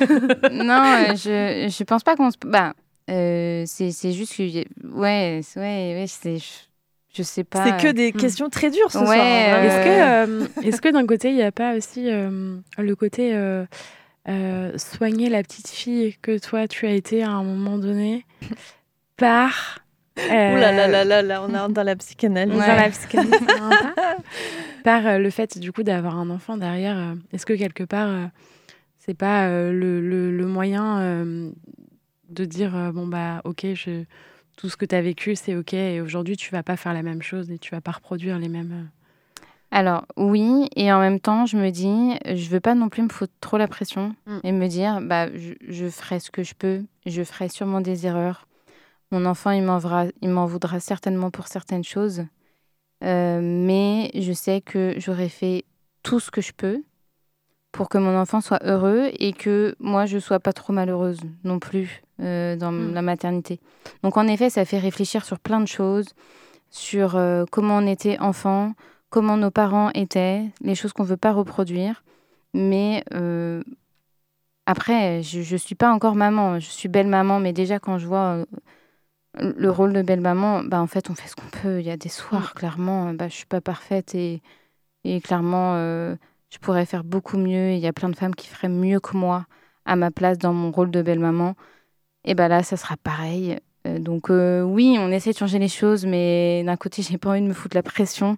non, 0.52 0.82
euh, 1.10 1.16
je 1.16 1.66
je 1.68 1.82
pense 1.84 2.04
pas 2.04 2.14
qu'on 2.14 2.30
se. 2.30 2.36
Bah, 2.46 2.72
euh, 3.12 3.64
c'est 3.66 3.90
c'est 3.92 4.12
juste 4.12 4.36
que 4.36 4.42
ouais, 4.42 4.64
ouais, 4.84 5.40
ouais, 5.56 6.04
c'est 6.08 6.38
je, 6.38 6.48
je 7.14 7.22
sais 7.22 7.44
pas. 7.44 7.64
C'est 7.64 7.76
que 7.86 7.92
des 7.92 8.12
Hmm. 8.12 8.16
questions 8.16 8.48
très 8.48 8.70
dures 8.70 8.90
ce 8.90 8.98
Ouais, 8.98 9.04
soir. 9.06 9.18
hein. 9.20 9.62
Est-ce 9.62 9.76
Euh, 9.78 9.84
que, 9.84 10.42
euh, 10.42 10.46
est-ce 10.62 10.80
que 10.80 10.88
d'un 10.88 11.06
côté, 11.06 11.28
il 11.30 11.34
n'y 11.36 11.42
a 11.42 11.52
pas 11.52 11.76
aussi 11.76 12.08
euh, 12.10 12.56
le 12.78 12.96
côté 12.96 13.34
euh, 13.34 13.64
euh, 14.28 14.76
soigner 14.78 15.28
la 15.28 15.42
petite 15.42 15.68
fille 15.68 16.16
que 16.22 16.38
toi, 16.38 16.66
tu 16.68 16.86
as 16.86 16.92
été 16.92 17.22
à 17.22 17.30
un 17.30 17.44
moment 17.44 17.78
donné 17.78 18.24
par... 19.16 19.78
Ouh 20.18 20.20
là 20.56 20.72
là 20.72 20.84
euh, 20.84 20.88
là 20.88 21.04
là 21.04 21.22
là, 21.22 21.42
on 21.42 21.48
est 21.48 21.72
dans 21.72 21.82
la 21.82 21.96
psychanalyse. 21.96 22.54
dans 22.54 22.74
la 22.76 22.90
psychanalyse, 22.90 23.40
par 24.84 25.06
euh, 25.06 25.18
le 25.18 25.30
fait 25.30 25.58
du 25.58 25.72
coup 25.72 25.82
d'avoir 25.82 26.18
un 26.18 26.28
enfant 26.30 26.56
derrière. 26.56 26.96
euh, 26.98 27.14
Est-ce 27.32 27.46
que 27.46 27.54
quelque 27.54 27.84
part, 27.84 28.08
euh, 28.08 28.24
c'est 28.98 29.16
pas 29.16 29.46
euh, 29.48 29.72
le, 29.72 30.00
le- 30.00 30.30
le 30.36 30.46
moyen 30.46 31.00
euh, 31.00 31.50
de 32.32 32.44
dire 32.44 32.74
euh, 32.76 32.92
bon 32.92 33.06
bah 33.06 33.40
ok, 33.44 33.66
je, 33.74 34.04
tout 34.56 34.68
ce 34.68 34.76
que 34.76 34.84
tu 34.84 34.94
as 34.94 35.02
vécu 35.02 35.36
c'est 35.36 35.54
ok 35.56 35.74
et 35.74 36.00
aujourd'hui 36.00 36.36
tu 36.36 36.50
vas 36.50 36.62
pas 36.62 36.76
faire 36.76 36.92
la 36.94 37.02
même 37.02 37.22
chose 37.22 37.50
et 37.50 37.58
tu 37.58 37.70
vas 37.74 37.80
pas 37.80 37.92
reproduire 37.92 38.38
les 38.38 38.48
mêmes. 38.48 38.72
euh, 38.72 38.84
Alors 39.70 40.06
oui, 40.16 40.68
et 40.76 40.92
en 40.92 41.00
même 41.00 41.20
temps, 41.20 41.46
je 41.46 41.56
me 41.56 41.70
dis, 41.70 42.18
je 42.26 42.48
veux 42.50 42.60
pas 42.60 42.74
non 42.74 42.88
plus 42.88 43.02
me 43.02 43.08
foutre 43.08 43.32
trop 43.40 43.56
la 43.58 43.68
pression 43.68 44.14
Mm. 44.26 44.38
et 44.44 44.52
me 44.52 44.66
dire, 44.68 45.00
bah, 45.00 45.28
je, 45.34 45.54
je 45.68 45.88
ferai 45.88 46.20
ce 46.20 46.30
que 46.30 46.42
je 46.42 46.54
peux, 46.54 46.82
je 47.06 47.22
ferai 47.24 47.48
sûrement 47.48 47.80
des 47.80 48.06
erreurs. 48.06 48.46
Mon 49.10 49.24
enfant, 49.26 49.50
il 49.50 49.62
m'en 49.62 49.78
voudra, 49.78 50.06
il 50.22 50.30
m'en 50.30 50.46
voudra 50.46 50.80
certainement 50.80 51.30
pour 51.30 51.48
certaines 51.48 51.84
choses, 51.84 52.24
Euh, 53.04 53.40
mais 53.42 54.10
je 54.14 54.32
sais 54.32 54.60
que 54.60 54.94
j'aurai 54.98 55.28
fait 55.28 55.64
tout 56.04 56.20
ce 56.20 56.30
que 56.30 56.40
je 56.40 56.52
peux 56.52 56.84
pour 57.72 57.88
que 57.88 57.98
mon 57.98 58.16
enfant 58.16 58.40
soit 58.40 58.62
heureux 58.64 59.10
et 59.18 59.32
que 59.32 59.74
moi, 59.80 60.06
je 60.06 60.18
sois 60.18 60.38
pas 60.38 60.52
trop 60.52 60.72
malheureuse 60.72 61.20
non 61.42 61.58
plus 61.58 62.02
euh, 62.22 62.56
dans 62.56 62.72
Mm. 62.72 62.94
la 62.94 63.02
maternité. 63.02 63.60
Donc 64.02 64.16
en 64.16 64.26
effet, 64.28 64.50
ça 64.50 64.64
fait 64.64 64.78
réfléchir 64.78 65.24
sur 65.24 65.38
plein 65.38 65.60
de 65.60 65.66
choses, 65.68 66.06
sur 66.70 67.16
euh, 67.16 67.44
comment 67.50 67.78
on 67.78 67.86
était 67.86 68.18
enfant, 68.20 68.74
comment 69.10 69.36
nos 69.36 69.50
parents 69.50 69.90
étaient, 69.94 70.44
les 70.62 70.74
choses 70.74 70.92
qu'on 70.92 71.04
veut 71.04 71.16
pas 71.16 71.32
reproduire. 71.32 72.02
Mais 72.54 73.04
euh, 73.14 73.62
après, 74.66 75.22
je 75.22 75.38
ne 75.52 75.58
suis 75.58 75.74
pas 75.74 75.90
encore 75.92 76.14
maman. 76.14 76.58
Je 76.60 76.68
suis 76.68 76.88
belle 76.88 77.08
maman, 77.08 77.40
mais 77.40 77.52
déjà 77.52 77.78
quand 77.78 77.98
je 77.98 78.06
vois 78.06 78.44
le 79.38 79.70
rôle 79.70 79.92
de 79.94 80.02
belle-maman, 80.02 80.62
bah, 80.64 80.80
en 80.80 80.86
fait, 80.86 81.08
on 81.08 81.14
fait 81.14 81.28
ce 81.28 81.34
qu'on 81.36 81.48
peut. 81.62 81.80
Il 81.80 81.86
y 81.86 81.90
a 81.90 81.96
des 81.96 82.10
soirs, 82.10 82.52
clairement, 82.54 83.14
bah, 83.14 83.28
je 83.28 83.34
suis 83.34 83.46
pas 83.46 83.60
parfaite 83.62 84.14
et, 84.14 84.42
et 85.04 85.20
clairement, 85.20 85.74
je 85.76 86.58
pourrais 86.60 86.84
faire 86.86 87.02
beaucoup 87.02 87.38
mieux. 87.38 87.72
Il 87.72 87.78
y 87.78 87.86
a 87.86 87.92
plein 87.94 88.10
de 88.10 88.16
femmes 88.16 88.34
qui 88.34 88.46
feraient 88.46 88.68
mieux 88.68 89.00
que 89.00 89.16
moi 89.16 89.46
à 89.86 89.96
ma 89.96 90.10
place 90.10 90.38
dans 90.38 90.52
mon 90.52 90.70
rôle 90.70 90.90
de 90.90 91.02
belle-maman. 91.02 91.54
Et 92.24 92.34
bah 92.34 92.48
là, 92.48 92.62
ça 92.62 92.76
sera 92.76 92.96
pareil. 92.96 93.58
Euh, 93.86 93.98
donc 93.98 94.30
euh, 94.30 94.62
oui, 94.62 94.96
on 94.98 95.10
essaie 95.10 95.32
de 95.32 95.38
changer 95.38 95.58
les 95.58 95.68
choses, 95.68 96.06
mais 96.06 96.62
d'un 96.64 96.76
côté, 96.76 97.02
j'ai 97.02 97.18
pas 97.18 97.30
envie 97.30 97.40
de 97.40 97.46
me 97.46 97.54
foutre 97.54 97.76
la 97.76 97.82
pression 97.82 98.36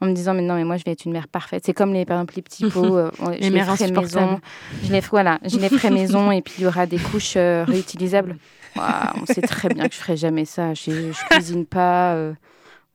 en 0.00 0.06
me 0.06 0.12
disant 0.12 0.34
mais 0.34 0.42
non 0.42 0.54
mais 0.56 0.64
moi 0.64 0.76
je 0.76 0.84
vais 0.84 0.92
être 0.92 1.04
une 1.06 1.12
mère 1.12 1.28
parfaite. 1.28 1.62
C'est 1.64 1.72
comme 1.72 1.92
les 1.92 2.04
par 2.04 2.18
exemple 2.18 2.34
les 2.36 2.42
petits 2.42 2.66
pots 2.70 2.98
euh, 2.98 3.10
Les 3.30 3.36
je 3.36 3.42
les 3.44 3.50
mères 3.50 3.76
ferai 3.76 3.90
maison. 3.90 4.40
je 4.84 4.92
les 4.92 5.00
voilà 5.00 5.38
je 5.44 5.56
les 5.56 5.68
ferai 5.68 5.90
maison 5.90 6.30
et 6.30 6.42
puis 6.42 6.54
il 6.58 6.64
y 6.64 6.66
aura 6.66 6.86
des 6.86 6.98
couches 6.98 7.34
euh, 7.36 7.64
réutilisables. 7.66 8.36
Ouah, 8.76 9.14
on 9.20 9.26
sait 9.26 9.40
très 9.40 9.68
bien 9.70 9.88
que 9.88 9.94
je 9.94 9.98
ferai 10.00 10.16
jamais 10.16 10.44
ça. 10.44 10.74
Je, 10.74 11.12
je 11.12 11.24
cuisine 11.30 11.64
pas 11.64 12.14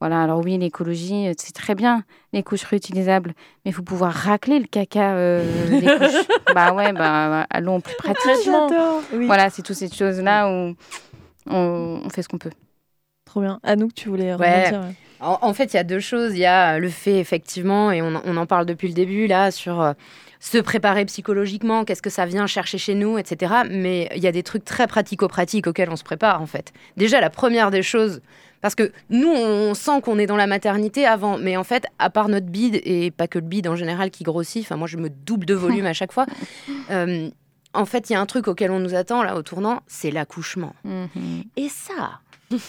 voilà 0.01 0.21
alors 0.23 0.41
oui 0.43 0.57
l'écologie 0.57 1.29
euh, 1.29 1.33
c'est 1.37 1.53
très 1.53 1.73
bien 1.75 2.03
les 2.33 2.43
couches 2.43 2.63
réutilisables 2.65 3.33
mais 3.63 3.71
il 3.71 3.73
faut 3.73 3.81
pouvoir 3.83 4.11
racler 4.11 4.59
le 4.59 4.65
caca 4.65 5.13
euh, 5.13 5.45
des 5.79 5.85
couches 5.85 6.25
bah 6.53 6.73
ouais 6.73 6.91
bah 6.91 7.45
allons 7.49 7.77
au 7.77 7.79
plus 7.79 7.95
pratique 7.95 8.19
J'adore. 8.43 9.01
Oui. 9.13 9.25
voilà 9.27 9.49
c'est 9.49 9.61
toutes 9.61 9.77
ces 9.77 9.89
choses 9.89 10.19
là 10.19 10.47
où 10.49 10.75
on, 11.49 12.01
on 12.03 12.09
fait 12.09 12.21
ce 12.23 12.27
qu'on 12.27 12.37
peut 12.37 12.51
Trop 13.25 13.39
bien. 13.39 13.61
Anouk, 13.63 13.93
tu 13.93 14.09
voulais 14.09 14.35
Ouais. 14.35 14.65
rebondir 14.65 14.81
ouais. 14.81 14.95
En, 15.21 15.37
en 15.41 15.53
fait, 15.53 15.71
il 15.73 15.77
y 15.77 15.79
a 15.79 15.85
deux 15.85 16.01
choses. 16.01 16.33
Il 16.33 16.39
y 16.39 16.45
a 16.45 16.79
le 16.79 16.89
fait, 16.89 17.17
effectivement, 17.19 17.89
et 17.91 18.01
on, 18.01 18.21
on 18.25 18.35
en 18.35 18.45
parle 18.45 18.65
depuis 18.65 18.89
le 18.89 18.93
début, 18.93 19.25
là, 19.27 19.51
sur 19.51 19.79
euh, 19.79 19.93
se 20.41 20.57
préparer 20.57 21.05
psychologiquement, 21.05 21.85
qu'est-ce 21.85 22.01
que 22.01 22.09
ça 22.09 22.25
vient 22.25 22.45
chercher 22.45 22.77
chez 22.77 22.93
nous, 22.93 23.17
etc. 23.17 23.53
Mais 23.69 24.09
il 24.15 24.21
y 24.21 24.27
a 24.27 24.33
des 24.33 24.43
trucs 24.43 24.65
très 24.65 24.85
pratico-pratiques 24.85 25.65
auxquels 25.67 25.89
on 25.89 25.95
se 25.95 26.03
prépare, 26.03 26.41
en 26.41 26.45
fait. 26.45 26.73
Déjà, 26.97 27.21
la 27.21 27.29
première 27.29 27.71
des 27.71 27.83
choses, 27.83 28.19
parce 28.61 28.75
que 28.75 28.91
nous, 29.09 29.29
on 29.29 29.73
sent 29.73 30.01
qu'on 30.01 30.19
est 30.19 30.27
dans 30.27 30.35
la 30.35 30.47
maternité 30.47 31.05
avant, 31.05 31.37
mais 31.37 31.57
en 31.57 31.63
fait, 31.63 31.85
à 31.99 32.09
part 32.09 32.29
notre 32.29 32.47
bide, 32.47 32.79
et 32.83 33.11
pas 33.11 33.27
que 33.27 33.39
le 33.39 33.45
bide 33.45 33.67
en 33.67 33.75
général 33.75 34.11
qui 34.11 34.23
grossit, 34.23 34.63
enfin, 34.63 34.77
moi, 34.77 34.87
je 34.87 34.97
me 34.97 35.09
double 35.09 35.45
de 35.45 35.53
volume 35.53 35.85
à 35.85 35.93
chaque 35.93 36.11
fois. 36.11 36.25
euh, 36.91 37.29
en 37.73 37.85
fait, 37.85 38.09
il 38.09 38.13
y 38.13 38.15
a 38.15 38.21
un 38.21 38.25
truc 38.25 38.47
auquel 38.47 38.71
on 38.71 38.79
nous 38.79 38.95
attend, 38.95 39.23
là, 39.23 39.35
au 39.35 39.41
tournant, 39.41 39.81
c'est 39.87 40.11
l'accouchement. 40.11 40.75
Mhm. 40.83 41.43
Et 41.57 41.69
ça, 41.69 42.19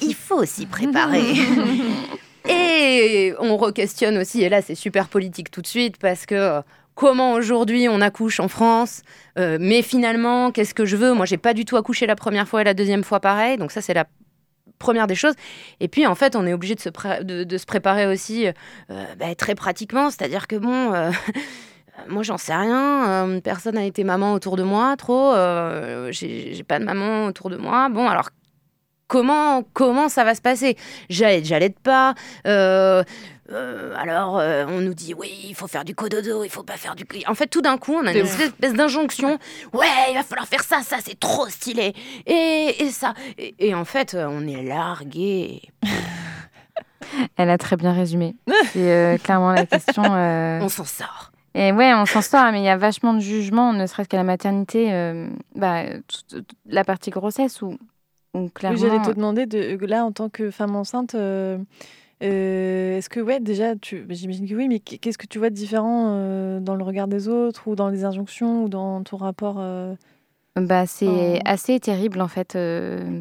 il 0.00 0.14
faut 0.14 0.44
s'y 0.44 0.66
préparer. 0.66 1.22
Et 2.48 3.35
on 3.38 3.57
re-questionne 3.57 4.18
aussi, 4.18 4.42
et 4.42 4.48
là 4.48 4.62
c'est 4.62 4.74
super 4.74 5.07
politique 5.07 5.52
tout 5.52 5.62
de 5.62 5.66
suite, 5.66 5.96
parce 5.98 6.26
que 6.26 6.35
euh, 6.35 6.61
comment 6.96 7.35
aujourd'hui 7.35 7.88
on 7.88 8.00
accouche 8.00 8.40
en 8.40 8.48
France, 8.48 9.02
euh, 9.38 9.59
mais 9.61 9.83
finalement, 9.83 10.50
qu'est-ce 10.50 10.74
que 10.74 10.85
je 10.85 10.96
veux? 10.96 11.12
Moi, 11.12 11.24
j'ai 11.24 11.37
pas 11.37 11.55
du 11.55 11.64
tout 11.64 11.76
accouché 11.76 12.07
la 12.07 12.16
première 12.16 12.48
fois 12.48 12.62
et 12.62 12.64
la 12.64 12.74
deuxième 12.74 13.05
fois 13.05 13.20
pareil, 13.20 13.59
donc 13.59 13.70
ça 13.70 13.81
c'est 13.81 13.94
la 13.94 14.07
première 14.82 15.06
des 15.06 15.14
choses. 15.14 15.34
Et 15.80 15.88
puis 15.88 16.06
en 16.06 16.14
fait, 16.14 16.36
on 16.36 16.46
est 16.46 16.52
obligé 16.52 16.74
de 16.74 16.80
se, 16.80 16.90
de, 17.22 17.58
se 17.58 17.64
préparer 17.66 18.06
aussi 18.06 18.46
euh, 18.46 18.52
bah, 19.18 19.34
très 19.34 19.54
pratiquement, 19.54 20.10
c'est-à-dire 20.10 20.46
que 20.46 20.56
bon... 20.56 20.92
euh, 20.92 21.10
Moi, 22.08 22.22
j'en 22.22 22.38
sais 22.38 22.54
rien. 22.54 23.26
euh, 23.28 23.40
personne 23.40 23.74
n'a 23.74 23.84
été 23.84 24.02
maman 24.02 24.32
autour 24.32 24.56
de 24.56 24.62
moi, 24.62 24.96
trop. 24.96 25.34
j'ai 26.10 26.64
pas 26.66 26.78
de 26.78 26.84
maman 26.84 27.26
autour 27.26 27.50
de 27.50 27.56
moi. 27.56 27.90
Bon, 27.90 28.08
alors 28.08 28.30
comment 29.12 29.62
comment 29.75 30.08
ça 30.08 30.25
va 30.25 30.35
se 30.35 30.40
passer? 30.40 30.79
J'allais 31.10 31.44
j'allais 31.44 31.69
pas. 31.69 32.15
euh, 32.46 33.04
euh, 33.50 33.94
alors 33.98 34.38
euh, 34.38 34.65
on 34.67 34.81
nous 34.81 34.94
dit 34.94 35.13
oui, 35.13 35.31
il 35.48 35.54
faut 35.54 35.67
faire 35.67 35.85
du 35.85 35.94
cododo, 35.94 36.44
il 36.44 36.48
faut 36.48 36.63
pas 36.63 36.79
faire 36.79 36.96
du. 36.96 37.04
En 37.27 37.35
fait, 37.35 37.46
tout 37.48 37.60
d'un 37.60 37.77
coup, 37.77 37.92
on 37.92 38.06
a 38.06 38.13
une 38.13 38.25
espèce 38.25 38.73
d'injonction. 38.73 39.38
Ouais, 39.75 39.87
il 40.08 40.15
va 40.15 40.23
falloir 40.23 40.48
faire 40.48 40.65
ça, 40.65 40.81
ça 40.81 40.96
c'est 41.04 41.21
trop 41.21 41.46
stylé. 41.48 41.92
Et, 42.25 42.75
et 42.81 42.88
ça. 42.88 43.13
Et, 43.37 43.54
et 43.58 43.75
en 43.75 43.85
fait, 43.85 44.17
on 44.19 44.46
est 44.48 44.63
largué. 44.63 45.60
Elle 47.37 47.50
a 47.50 47.58
très 47.58 47.77
bien 47.77 47.92
résumé. 47.92 48.35
C'est 48.73 49.21
clairement 49.23 49.52
la 49.52 49.67
question. 49.67 50.04
On 50.63 50.69
s'en 50.71 50.85
sort. 50.87 51.33
Et 51.54 51.71
ouais, 51.71 51.92
on 51.92 52.06
s'en 52.06 52.23
sort, 52.23 52.50
mais 52.50 52.60
il 52.60 52.65
y 52.65 52.71
a 52.71 52.79
vachement 52.79 53.13
de 53.13 53.21
jugement, 53.21 53.75
ne 53.75 53.85
serait-ce 53.87 54.08
qu'à 54.08 54.17
la 54.17 54.25
maternité, 54.25 54.90
euh, 54.90 55.29
bah, 55.54 55.83
toute 56.31 56.48
la 56.65 56.83
partie 56.83 57.10
grossesse 57.10 57.60
où, 57.60 57.77
Oui, 58.35 58.50
clairement. 58.50 58.78
J'allais 58.78 59.00
te 59.00 59.10
demander, 59.10 59.46
de, 59.46 59.78
là, 59.87 60.04
en 60.04 60.12
tant 60.12 60.28
que 60.28 60.50
femme 60.50 60.74
enceinte, 60.76 61.14
euh, 61.14 61.58
euh, 62.22 62.96
est-ce 62.98 63.08
que, 63.08 63.20
ouais, 63.20 63.40
déjà, 63.40 63.76
tu, 63.76 64.02
bah, 64.02 64.14
j'imagine 64.14 64.48
que 64.48 64.54
oui, 64.54 64.68
mais 64.68 64.78
qu'est-ce 64.78 65.18
que 65.18 65.26
tu 65.26 65.38
vois 65.38 65.50
de 65.50 65.54
différent 65.54 66.14
euh, 66.16 66.60
dans 66.60 66.74
le 66.74 66.85
regard 66.85 67.08
des 67.08 67.28
autres, 67.28 67.68
ou 67.68 67.74
dans 67.74 67.88
les 67.88 68.04
injonctions, 68.04 68.64
ou 68.64 68.68
dans 68.68 69.02
ton 69.02 69.16
rapport 69.16 69.56
euh, 69.58 69.94
Bah, 70.56 70.87
c'est 70.87 71.40
assez 71.44 71.78
terrible 71.80 72.20
en 72.20 72.28
fait. 72.28 72.56
euh, 72.56 73.20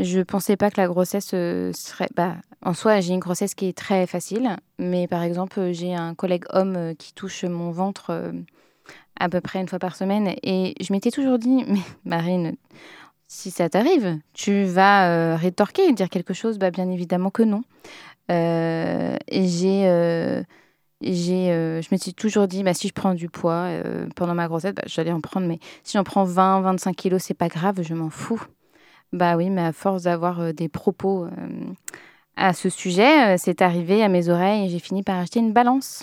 je 0.00 0.20
pensais 0.20 0.56
pas 0.56 0.70
que 0.70 0.80
la 0.80 0.86
grossesse 0.86 1.30
euh, 1.34 1.72
serait. 1.74 2.08
Bah, 2.14 2.36
en 2.62 2.74
soi, 2.74 3.00
j'ai 3.00 3.14
une 3.14 3.20
grossesse 3.20 3.54
qui 3.54 3.66
est 3.66 3.76
très 3.76 4.06
facile, 4.06 4.56
mais 4.78 5.08
par 5.08 5.22
exemple, 5.22 5.58
euh, 5.58 5.72
j'ai 5.72 5.94
un 5.94 6.14
collègue 6.14 6.44
homme 6.50 6.76
euh, 6.76 6.94
qui 6.94 7.12
touche 7.14 7.44
mon 7.44 7.70
ventre 7.72 8.10
euh, 8.10 8.32
à 9.18 9.28
peu 9.28 9.40
près 9.40 9.60
une 9.60 9.68
fois 9.68 9.78
par 9.80 9.96
semaine, 9.96 10.34
et 10.44 10.74
je 10.80 10.92
m'étais 10.92 11.10
toujours 11.10 11.38
dit, 11.38 11.64
mais 11.68 11.80
Marine, 12.04 12.54
si 13.28 13.50
ça 13.50 13.68
t'arrive, 13.68 14.18
tu 14.32 14.64
vas 14.64 15.10
euh, 15.10 15.36
rétorquer, 15.36 15.92
dire 15.92 16.08
quelque 16.08 16.32
chose 16.34 16.58
Bah, 16.58 16.70
bien 16.70 16.90
évidemment 16.90 17.30
que 17.30 17.42
non. 17.42 17.62
Euh, 18.30 19.16
et 19.28 19.46
j'ai. 19.46 19.86
euh, 19.86 20.42
j'ai, 21.00 21.46
je 21.80 21.88
me 21.94 21.96
suis 21.96 22.12
toujours 22.12 22.48
dit, 22.48 22.64
bah, 22.64 22.74
si 22.74 22.88
je 22.88 22.92
prends 22.92 23.14
du 23.14 23.28
poids 23.28 23.68
pendant 24.16 24.34
ma 24.34 24.48
grossesse, 24.48 24.74
bah, 24.74 24.82
j'allais 24.86 25.12
en 25.12 25.20
prendre, 25.20 25.46
mais 25.46 25.60
si 25.84 25.96
j'en 25.96 26.02
prends 26.02 26.24
20, 26.24 26.62
25 26.62 26.96
kilos, 26.96 27.22
c'est 27.22 27.34
pas 27.34 27.46
grave, 27.48 27.82
je 27.82 27.94
m'en 27.94 28.10
fous. 28.10 28.42
Bah 29.12 29.36
oui, 29.36 29.48
mais 29.48 29.62
à 29.62 29.72
force 29.72 30.02
d'avoir 30.02 30.52
des 30.52 30.68
propos 30.68 31.28
à 32.36 32.52
ce 32.52 32.68
sujet, 32.68 33.38
c'est 33.38 33.62
arrivé 33.62 34.02
à 34.02 34.08
mes 34.08 34.28
oreilles 34.28 34.66
et 34.66 34.68
j'ai 34.70 34.80
fini 34.80 35.04
par 35.04 35.18
acheter 35.18 35.38
une 35.38 35.52
balance. 35.52 36.02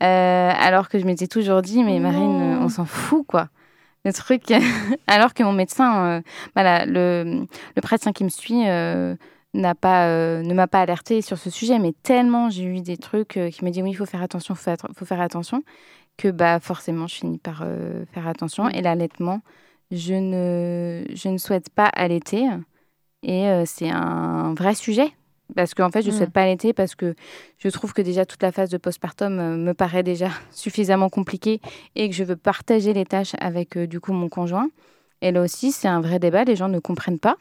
Alors 0.00 0.88
que 0.88 0.98
je 0.98 1.04
m'étais 1.06 1.28
toujours 1.28 1.62
dit, 1.62 1.84
mais 1.84 2.00
Marine, 2.00 2.58
on 2.60 2.68
s'en 2.68 2.86
fout, 2.86 3.24
quoi. 3.28 3.50
Le 4.04 4.12
truc, 4.12 4.44
alors 5.06 5.34
que 5.34 5.42
mon 5.42 5.52
médecin, 5.52 6.18
euh, 6.18 6.22
voilà, 6.54 6.84
le, 6.86 7.46
le 7.74 7.80
praticien 7.82 8.12
qui 8.12 8.24
me 8.24 8.28
suit, 8.28 8.68
euh, 8.68 9.16
n'a 9.54 9.74
pas, 9.74 10.08
euh, 10.08 10.42
ne 10.42 10.52
m'a 10.52 10.66
pas 10.66 10.80
alerté 10.82 11.22
sur 11.22 11.38
ce 11.38 11.48
sujet, 11.48 11.78
mais 11.78 11.94
tellement 12.02 12.50
j'ai 12.50 12.64
eu 12.64 12.80
des 12.80 12.96
trucs 12.96 13.38
qui 13.52 13.64
me 13.64 13.70
disent 13.70 13.82
oui, 13.82 13.90
il 13.90 13.94
faut 13.94 14.06
faire 14.06 14.22
attention, 14.22 14.54
faut, 14.54 14.70
faut, 14.70 14.88
faut 14.94 15.04
faire 15.04 15.20
attention, 15.20 15.62
que 16.18 16.28
bah 16.28 16.60
forcément 16.60 17.06
je 17.06 17.14
finis 17.16 17.38
par 17.38 17.64
faire 18.12 18.28
attention. 18.28 18.68
Et 18.68 18.82
l'allaitement, 18.82 19.40
je 19.90 20.14
ne, 20.14 21.04
je 21.14 21.28
ne 21.28 21.38
souhaite 21.38 21.70
pas 21.70 21.86
allaiter, 21.86 22.44
et 23.22 23.48
c'est 23.66 23.90
un 23.90 24.54
vrai 24.54 24.74
sujet. 24.74 25.12
Parce 25.54 25.74
qu'en 25.74 25.90
fait, 25.90 26.02
je 26.02 26.08
ne 26.08 26.14
Mm. 26.14 26.16
souhaite 26.16 26.32
pas 26.32 26.42
allaiter 26.42 26.72
parce 26.72 26.94
que 26.94 27.14
je 27.58 27.68
trouve 27.68 27.92
que 27.92 28.00
déjà 28.02 28.24
toute 28.24 28.42
la 28.42 28.50
phase 28.50 28.70
de 28.70 28.78
postpartum 28.78 29.38
euh, 29.38 29.56
me 29.56 29.74
paraît 29.74 30.02
déjà 30.02 30.28
suffisamment 30.50 31.10
compliquée 31.10 31.60
et 31.96 32.08
que 32.08 32.14
je 32.14 32.24
veux 32.24 32.36
partager 32.36 32.92
les 32.94 33.04
tâches 33.04 33.34
avec 33.40 33.76
euh, 33.76 33.86
du 33.86 34.00
coup 34.00 34.12
mon 34.12 34.28
conjoint. 34.28 34.68
Et 35.20 35.32
là 35.32 35.42
aussi, 35.42 35.70
c'est 35.70 35.88
un 35.88 36.00
vrai 36.00 36.18
débat, 36.18 36.44
les 36.44 36.56
gens 36.56 36.68
ne 36.68 36.78
comprennent 36.78 37.18
pas. 37.18 37.36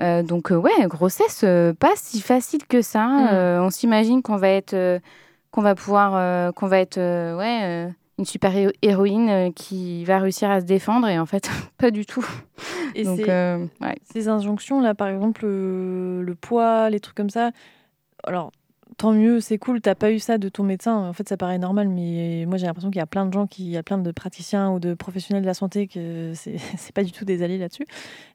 Euh, 0.00 0.22
donc 0.22 0.50
ouais, 0.50 0.86
grossesse, 0.86 1.44
pas 1.78 1.92
si 1.96 2.20
facile 2.20 2.66
que 2.66 2.82
ça. 2.82 3.06
Mm. 3.06 3.28
Euh, 3.32 3.62
on 3.62 3.70
s'imagine 3.70 4.22
qu'on 4.22 4.36
va 4.36 4.48
être, 4.48 5.00
qu'on 5.52 5.62
va 5.62 5.74
pouvoir, 5.74 6.52
qu'on 6.54 6.66
va 6.66 6.78
être, 6.80 6.98
ouais, 6.98 7.88
une 8.18 8.24
super 8.24 8.54
héro- 8.54 8.72
héroïne 8.82 9.28
euh, 9.30 9.50
qui 9.50 10.04
va 10.04 10.18
réussir 10.18 10.50
à 10.50 10.60
se 10.60 10.66
défendre 10.66 11.08
et 11.08 11.18
en 11.18 11.26
fait, 11.26 11.48
pas 11.78 11.90
du 11.90 12.04
tout. 12.06 12.24
Et 12.94 13.04
donc 13.04 13.20
euh, 13.20 13.66
ouais. 13.80 13.96
ces 14.12 14.28
injonctions 14.28 14.80
là 14.80 14.94
par 14.94 15.08
exemple 15.08 15.44
le, 15.46 16.22
le 16.22 16.34
poids 16.34 16.90
les 16.90 17.00
trucs 17.00 17.14
comme 17.16 17.30
ça 17.30 17.50
alors 18.24 18.52
tant 18.98 19.12
mieux 19.12 19.40
c'est 19.40 19.56
cool 19.56 19.80
t'as 19.80 19.94
pas 19.94 20.12
eu 20.12 20.18
ça 20.18 20.36
de 20.36 20.50
ton 20.50 20.62
médecin 20.62 20.94
en 20.94 21.14
fait 21.14 21.26
ça 21.26 21.38
paraît 21.38 21.56
normal 21.56 21.88
mais 21.88 22.44
moi 22.46 22.58
j'ai 22.58 22.66
l'impression 22.66 22.90
qu'il 22.90 22.98
y 22.98 23.02
a 23.02 23.06
plein 23.06 23.24
de 23.24 23.32
gens 23.32 23.46
qui 23.46 23.64
il 23.64 23.70
y 23.70 23.78
a 23.78 23.82
plein 23.82 23.96
de 23.96 24.10
praticiens 24.12 24.70
ou 24.72 24.78
de 24.78 24.92
professionnels 24.92 25.42
de 25.42 25.46
la 25.48 25.54
santé 25.54 25.86
que 25.86 26.32
c'est 26.34 26.92
pas 26.94 27.02
du 27.02 27.12
tout 27.12 27.24
des 27.24 27.42
alliés 27.42 27.56
là-dessus 27.56 27.86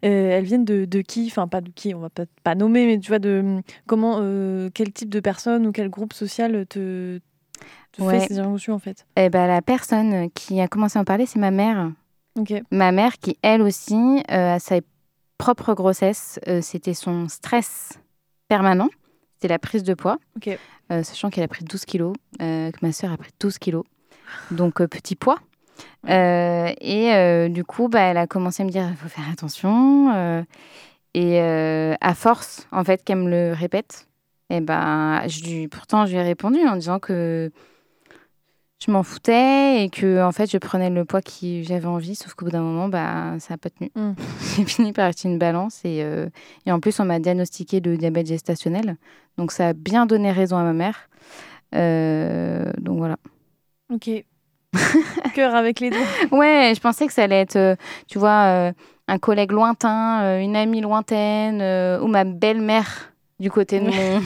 Euh, 0.04 0.32
elles 0.32 0.46
viennent 0.46 0.66
de, 0.66 0.86
de 0.86 1.02
qui? 1.02 1.28
Enfin 1.28 1.48
pas 1.48 1.62
de 1.62 1.70
qui 1.70 1.94
on 1.94 2.00
va 2.00 2.10
pas, 2.10 2.24
pas 2.44 2.56
nommer 2.56 2.88
mais 2.88 3.00
tu 3.00 3.10
vois 3.10 3.20
de 3.20 3.62
comment 3.86 4.18
euh, 4.22 4.70
quel 4.74 4.92
type 4.92 5.10
de 5.10 5.20
personne 5.20 5.68
ou 5.68 5.72
quel 5.72 5.90
groupe 5.90 6.14
social 6.14 6.66
te, 6.66 7.20
te 7.98 8.04
Ouais. 8.04 8.20
fait 8.22 8.28
ces 8.28 8.40
injonctions 8.40 8.74
en 8.76 8.80
fait 8.80 9.06
Eh 9.16 9.30
ben, 9.30 9.48
la 9.48 9.62
personne 9.62 10.30
qui 10.32 10.60
a 10.62 10.68
commencé 10.68 10.98
à 10.98 11.02
en 11.02 11.06
parler, 11.06 11.26
c'est 11.26 11.40
ma 11.40 11.52
mère. 11.52 11.92
Ma 12.72 12.92
mère 12.92 13.18
qui, 13.18 13.36
elle 13.42 13.62
aussi, 13.64 14.22
euh, 14.32 14.54
à 14.56 14.60
sa 14.60 14.76
propre 15.40 15.74
grossesse, 15.74 16.40
euh, 16.48 16.62
c'était 16.62 16.94
son 16.94 17.28
stress 17.30 18.00
permanent. 18.48 18.90
C'était 19.36 19.48
la 19.48 19.60
prise 19.60 19.84
de 19.84 19.94
poids. 19.96 20.18
Euh, 20.92 21.04
sachant 21.04 21.30
qu'elle 21.30 21.44
a 21.44 21.48
pris 21.48 21.64
12 21.66 21.86
kilos, 21.86 22.14
euh, 22.42 22.72
que 22.72 22.78
ma 22.82 22.92
sœur 22.92 23.12
a 23.12 23.18
pris 23.18 23.32
12 23.40 23.58
kilos. 23.58 23.84
Donc, 24.52 24.76
petit 24.86 25.16
poids. 25.16 25.38
Et 26.08 27.48
du 27.50 27.64
coup, 27.64 27.88
bah, 27.88 28.02
elle 28.02 28.18
a 28.18 28.28
commencé 28.28 28.64
à 28.64 28.66
me 28.66 28.72
dire, 28.72 28.88
il 28.90 28.96
faut 28.96 29.10
faire 29.10 29.30
attention. 29.32 30.46
et 31.14 31.40
à 31.40 32.14
force, 32.14 32.68
en 32.72 32.84
fait, 32.84 33.04
qu'elle 33.04 33.18
me 33.20 33.30
le 33.30 33.54
répète, 33.54 34.08
et 34.50 34.62
ben, 34.62 35.28
je 35.28 35.44
lui, 35.44 35.68
pourtant, 35.68 36.06
je 36.06 36.12
lui 36.14 36.20
ai 36.20 36.24
répondu 36.24 36.60
en 36.68 36.76
disant 36.78 37.00
que 37.00 37.52
je 38.86 38.92
m'en 38.92 39.02
foutais 39.04 39.84
et 39.84 39.90
que 39.90 40.24
en 40.24 40.32
fait 40.32 40.50
je 40.52 40.58
prenais 40.58 40.90
le 40.90 41.04
poids 41.04 41.22
que 41.22 41.32
j'avais 41.64 41.88
envie 41.88 42.14
sauf 42.16 42.34
qu'au 42.36 42.46
bout 42.46 42.52
d'un 42.52 42.62
moment 42.62 42.88
bah 42.90 43.34
ça 43.40 43.54
n'a 43.54 43.58
pas 43.58 43.70
tenu 43.70 43.90
Mm. 43.96 44.12
j'ai 44.58 44.66
fini 44.66 44.94
par 44.94 45.06
acheter 45.06 45.28
une 45.30 45.40
balance 45.40 45.82
et, 45.84 46.04
euh, 46.04 46.28
et 46.66 46.72
en 46.72 46.80
plus 46.80 47.00
on 47.00 47.06
m'a 47.06 47.20
diagnostiqué 47.20 47.80
le 47.80 47.98
diabète 47.98 48.28
gestationnel 48.28 48.98
donc 49.38 49.52
ça 49.52 49.70
a 49.70 49.74
bien 49.74 50.06
donné 50.06 50.32
raison 50.32 50.58
à 50.58 50.64
ma 50.64 50.74
mère 50.74 51.10
Euh, 51.76 52.72
donc 52.80 52.98
voilà 53.00 53.18
Ok. 53.94 54.10
Cœur 55.34 55.56
avec 55.56 55.80
les 55.80 55.90
doigts. 55.90 56.00
ouais 56.32 56.74
je 56.76 56.80
pensais 56.80 57.08
que 57.08 57.14
ça 57.14 57.24
allait 57.24 57.42
être 57.42 57.56
euh, 57.56 57.76
tu 58.08 58.20
vois 58.20 58.72
un 59.08 59.18
collègue 59.20 59.52
lointain 59.52 60.40
une 60.40 60.56
amie 60.56 60.82
lointaine 60.82 61.62
ou 62.02 62.08
ma 62.08 62.24
belle-mère 62.26 63.12
du 63.40 63.50
côté 63.52 63.80
de 63.80 63.86
mon 63.86 64.22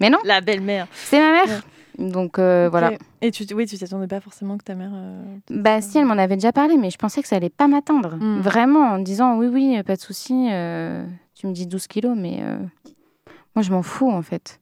mais 0.00 0.10
non 0.10 0.18
La 0.24 0.40
belle-mère. 0.40 0.86
c'est 0.92 1.18
ma 1.18 1.32
mère 1.44 1.62
donc 1.98 2.38
euh, 2.38 2.68
voilà. 2.70 2.92
Et 3.20 3.30
tu, 3.30 3.44
oui, 3.54 3.66
tu 3.66 3.78
t'attendais 3.78 4.06
pas 4.06 4.20
forcément 4.20 4.56
que 4.58 4.64
ta 4.64 4.74
mère. 4.74 4.90
euh, 4.94 5.36
Bah 5.50 5.80
si, 5.80 5.98
elle 5.98 6.06
m'en 6.06 6.18
avait 6.18 6.36
déjà 6.36 6.52
parlé, 6.52 6.76
mais 6.76 6.90
je 6.90 6.98
pensais 6.98 7.22
que 7.22 7.28
ça 7.28 7.36
allait 7.36 7.50
pas 7.50 7.68
m'atteindre. 7.68 8.16
Mm. 8.16 8.40
Vraiment, 8.40 8.80
en 8.92 8.98
disant 8.98 9.36
oui, 9.36 9.46
oui, 9.48 9.82
pas 9.82 9.96
de 9.96 10.00
souci, 10.00 10.48
euh, 10.50 11.04
tu 11.34 11.46
me 11.46 11.52
dis 11.52 11.66
12 11.66 11.86
kilos, 11.86 12.16
mais 12.16 12.42
moi 13.54 13.62
je 13.62 13.70
m'en 13.72 13.82
fous 13.82 14.10
en 14.10 14.22
fait. 14.22 14.60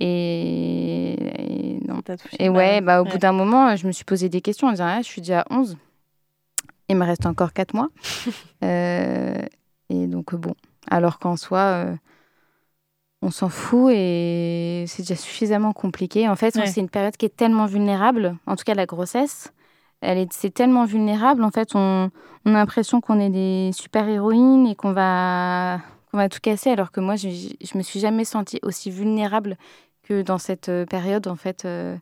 Et, 0.00 1.14
et 1.76 1.80
non. 1.86 2.00
Et 2.38 2.48
ouais, 2.48 2.80
bah, 2.80 3.00
au 3.00 3.04
ouais. 3.04 3.10
bout 3.10 3.18
d'un 3.18 3.32
moment, 3.32 3.74
je 3.76 3.86
me 3.86 3.92
suis 3.92 4.04
posé 4.04 4.28
des 4.28 4.40
questions 4.40 4.68
en 4.68 4.70
disant 4.72 4.86
ah, 4.86 5.02
je 5.02 5.06
suis 5.06 5.20
déjà 5.20 5.40
à 5.40 5.44
11, 5.50 5.76
il 6.88 6.96
me 6.96 7.04
reste 7.04 7.26
encore 7.26 7.52
4 7.52 7.74
mois. 7.74 7.88
Et 9.90 10.06
donc 10.06 10.34
bon, 10.34 10.54
alors 10.90 11.18
qu'en 11.18 11.36
soi, 11.36 11.86
on 13.22 13.30
s'en 13.30 13.48
fout 13.48 13.92
et 13.94 14.84
c'est 14.86 15.02
déjà 15.02 15.16
suffisamment 15.16 15.72
compliqué. 15.72 16.28
En 16.28 16.36
fait, 16.36 16.54
Ouais. 16.56 16.66
c'est 16.66 16.80
une 16.80 16.88
période 16.88 17.16
qui 17.16 17.26
est 17.26 17.36
tellement 17.36 17.66
vulnérable, 17.66 18.36
en 18.46 18.54
tout 18.56 18.64
cas 18.64 18.74
la 18.74 18.86
grossesse. 18.86 19.52
Elle 20.00 20.18
est, 20.18 20.32
c'est 20.32 20.54
tellement 20.54 20.84
vulnérable. 20.84 21.42
En 21.42 21.50
fait, 21.50 21.70
on, 21.74 22.10
on 22.44 22.50
a 22.54 22.58
l'impression 22.58 23.00
qu'on 23.00 23.18
est 23.18 23.30
des 23.30 23.70
super 23.74 24.08
héroïnes 24.08 24.66
et 24.68 24.76
qu'on 24.76 24.92
va, 24.92 25.80
qu'on 26.10 26.18
va 26.18 26.28
tout 26.28 26.38
casser. 26.40 26.70
Alors 26.70 26.92
que 26.92 27.00
moi, 27.00 27.16
je, 27.16 27.28
je 27.28 27.76
me 27.76 27.82
suis 27.82 27.98
jamais 27.98 28.24
sentie 28.24 28.60
aussi 28.62 28.92
vulnérable 28.92 29.56
que 30.04 30.22
dans 30.22 30.38
cette 30.38 30.68
euh, 30.68 30.86
période. 30.86 31.26
En 31.26 31.34
fait, 31.34 31.64
euh, 31.64 31.96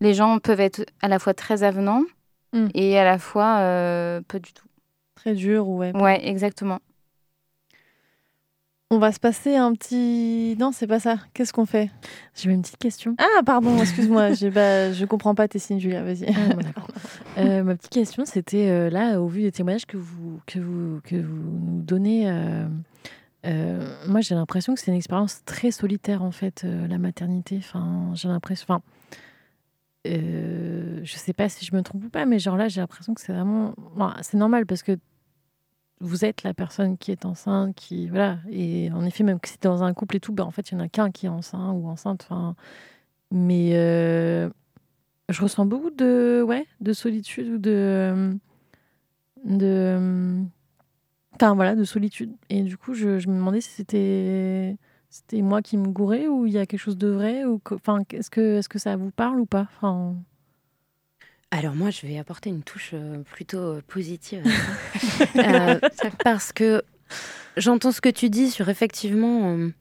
les 0.00 0.12
gens 0.12 0.38
peuvent 0.40 0.58
être 0.60 0.84
à 1.02 1.08
la 1.08 1.18
fois 1.18 1.34
très 1.34 1.62
avenants 1.62 2.02
Mm. 2.52 2.68
et 2.74 2.96
à 2.98 3.02
la 3.04 3.18
fois 3.18 3.56
euh, 3.58 4.20
pas 4.28 4.38
du 4.38 4.52
tout. 4.52 4.66
Très 5.16 5.34
dur, 5.34 5.68
ouais. 5.68 5.90
Ouais, 5.96 6.24
exactement. 6.28 6.78
On 8.90 8.98
va 8.98 9.10
se 9.12 9.18
passer 9.18 9.56
un 9.56 9.72
petit. 9.72 10.56
Non, 10.60 10.70
c'est 10.70 10.86
pas 10.86 11.00
ça. 11.00 11.16
Qu'est-ce 11.32 11.52
qu'on 11.52 11.66
fait? 11.66 11.90
J'avais 12.34 12.54
une 12.54 12.62
petite 12.62 12.76
question. 12.78 13.16
Ah, 13.18 13.42
pardon, 13.44 13.76
excuse-moi. 13.80 14.32
j'ai- 14.34 14.50
bah, 14.50 14.92
je 14.92 15.04
comprends 15.04 15.34
pas 15.34 15.48
tes 15.48 15.58
signes, 15.58 15.80
Julia. 15.80 16.02
Vas-y. 16.04 16.26
Ah, 16.28 16.54
bon. 16.54 16.62
Euh, 17.38 17.62
ma 17.64 17.74
petite 17.74 17.90
question, 17.92 18.24
c'était 18.24 18.68
euh, 18.68 18.90
là, 18.90 19.20
au 19.20 19.26
vu 19.26 19.42
des 19.42 19.50
témoignages 19.52 19.86
que 19.86 19.96
vous, 19.96 20.38
que 20.46 20.60
vous, 20.60 21.00
que 21.02 21.16
vous 21.16 21.42
nous 21.42 21.82
donnez, 21.82 22.30
euh, 22.30 23.96
moi 24.06 24.20
j'ai 24.20 24.34
l'impression 24.36 24.74
que 24.74 24.80
c'est 24.80 24.90
une 24.92 24.96
expérience 24.96 25.42
très 25.44 25.70
solitaire 25.72 26.22
en 26.22 26.30
fait, 26.30 26.64
la 26.88 26.98
maternité. 26.98 27.56
Enfin, 27.58 28.10
j'ai 28.14 28.28
l'impression. 28.28 28.66
Enfin, 28.68 28.82
je 30.06 31.02
sais 31.16 31.32
pas 31.32 31.48
si 31.48 31.64
je 31.64 31.74
me 31.74 31.82
trompe 31.82 32.04
ou 32.04 32.08
pas, 32.10 32.26
mais 32.26 32.38
genre 32.38 32.56
là, 32.56 32.68
j'ai 32.68 32.80
l'impression 32.80 33.14
que 33.14 33.20
c'est 33.20 33.32
vraiment. 33.32 33.74
c'est 34.22 34.36
normal 34.36 34.66
parce 34.66 34.82
que 34.82 34.96
vous 36.04 36.24
êtes 36.24 36.42
la 36.42 36.54
personne 36.54 36.96
qui 36.98 37.10
est 37.12 37.24
enceinte, 37.24 37.74
qui. 37.74 38.08
Voilà. 38.08 38.38
Et 38.50 38.90
en 38.92 39.04
effet, 39.04 39.24
même 39.24 39.40
que 39.40 39.48
c'est 39.48 39.62
dans 39.62 39.82
un 39.82 39.94
couple 39.94 40.16
et 40.16 40.20
tout, 40.20 40.32
bah, 40.32 40.44
en 40.44 40.50
fait, 40.50 40.70
il 40.70 40.74
y 40.74 40.76
en 40.76 40.80
a 40.80 40.88
qu'un 40.88 41.10
qui 41.10 41.26
est 41.26 41.30
enceint 41.30 41.72
ou 41.72 41.88
enceinte. 41.88 42.26
Enfin. 42.28 42.56
Mais. 43.30 43.72
euh, 43.74 44.50
je 45.28 45.42
ressens 45.42 45.66
beaucoup 45.66 45.90
de 45.90 46.42
ouais 46.46 46.66
de 46.80 46.92
solitude 46.92 47.48
ou 47.48 47.58
de 47.58 48.36
de 49.44 50.42
enfin 51.34 51.54
voilà 51.54 51.74
de 51.74 51.84
solitude 51.84 52.32
et 52.50 52.62
du 52.62 52.76
coup 52.76 52.94
je, 52.94 53.08
me 53.28 53.34
demandais 53.34 53.60
si 53.60 53.70
c'était 53.70 54.76
c'était 55.08 55.42
moi 55.42 55.62
qui 55.62 55.76
me 55.78 55.88
gourais 55.88 56.26
ou 56.26 56.46
il 56.46 56.52
y 56.52 56.58
a 56.58 56.66
quelque 56.66 56.80
chose 56.80 56.98
de 56.98 57.08
vrai 57.08 57.44
ou 57.44 57.60
enfin 57.72 58.00
est-ce 58.10 58.30
que 58.30 58.58
est-ce 58.58 58.68
que 58.68 58.78
ça 58.78 58.96
vous 58.96 59.10
parle 59.10 59.40
ou 59.40 59.46
pas? 59.46 59.68
Alors 61.56 61.76
moi, 61.76 61.90
je 61.90 62.04
vais 62.04 62.18
apporter 62.18 62.50
une 62.50 62.64
touche 62.64 62.90
euh, 62.94 63.22
plutôt 63.30 63.58
euh, 63.58 63.82
positive. 63.86 64.42
Euh, 65.36 65.78
parce 66.24 66.52
que 66.52 66.82
j'entends 67.56 67.92
ce 67.92 68.00
que 68.00 68.08
tu 68.08 68.28
dis 68.30 68.50
sur 68.50 68.68
effectivement 68.68 69.56
euh, 69.56 69.72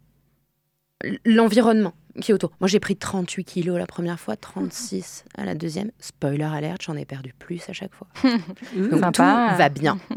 l'environnement 1.26 1.94
qui 2.22 2.32
est 2.32 2.34
autour. 2.34 2.52
Moi, 2.60 2.68
j'ai 2.68 2.80
pris 2.80 2.96
38 2.96 3.44
kilos 3.44 3.80
la 3.80 3.88
première 3.88 4.20
fois, 4.20 4.36
36 4.36 5.26
à 5.36 5.46
la 5.46 5.56
deuxième. 5.56 5.90
Spoiler 6.00 6.44
alerte, 6.44 6.84
j'en 6.84 6.96
ai 6.96 7.06
perdu 7.06 7.34
plus 7.38 7.68
à 7.68 7.74
chaque 7.74 7.94
fois. 7.96 8.08
Donc 8.76 9.00
Sympa. 9.00 9.50
tout 9.52 9.58
va 9.58 9.70
bien. 9.70 9.98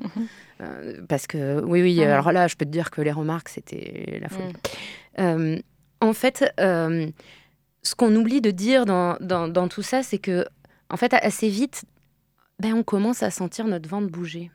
Euh, 0.63 1.03
parce 1.07 1.27
que 1.27 1.61
oui, 1.61 1.83
oui, 1.83 2.03
alors 2.03 2.33
là, 2.33 2.49
je 2.49 2.57
peux 2.57 2.65
te 2.65 2.71
dire 2.71 2.91
que 2.91 3.03
les 3.03 3.13
remarques, 3.13 3.51
c'était 3.51 4.19
la 4.23 4.31
folie. 4.31 4.55
Euh, 5.19 5.59
en 6.01 6.15
fait, 6.15 6.51
ce 7.87 7.95
qu'on 7.95 8.15
oublie 8.17 8.41
de 8.41 8.51
dire 8.51 8.85
dans, 8.85 9.17
dans, 9.21 9.49
dans 9.49 9.69
tout 9.69 9.83
ça, 9.83 10.03
c'est 10.03 10.17
que, 10.19 10.47
en 10.91 10.97
fait, 10.97 11.13
assez 11.15 11.49
vite, 11.49 11.85
ben, 12.59 12.75
on 12.75 12.83
commence 12.83 13.23
à 13.23 13.31
sentir 13.31 13.67
notre 13.67 13.89
ventre 13.89 14.09
bouger. 14.09 14.51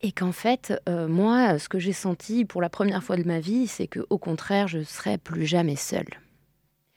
Et 0.00 0.10
qu'en 0.10 0.32
fait, 0.32 0.80
euh, 0.88 1.06
moi, 1.06 1.58
ce 1.58 1.68
que 1.68 1.78
j'ai 1.78 1.92
senti 1.92 2.44
pour 2.44 2.60
la 2.60 2.68
première 2.68 3.04
fois 3.04 3.16
de 3.16 3.24
ma 3.24 3.38
vie, 3.38 3.68
c'est 3.68 3.86
que, 3.86 4.00
au 4.10 4.18
contraire, 4.18 4.66
je 4.66 4.82
serai 4.82 5.16
plus 5.16 5.46
jamais 5.46 5.76
seule. 5.76 6.08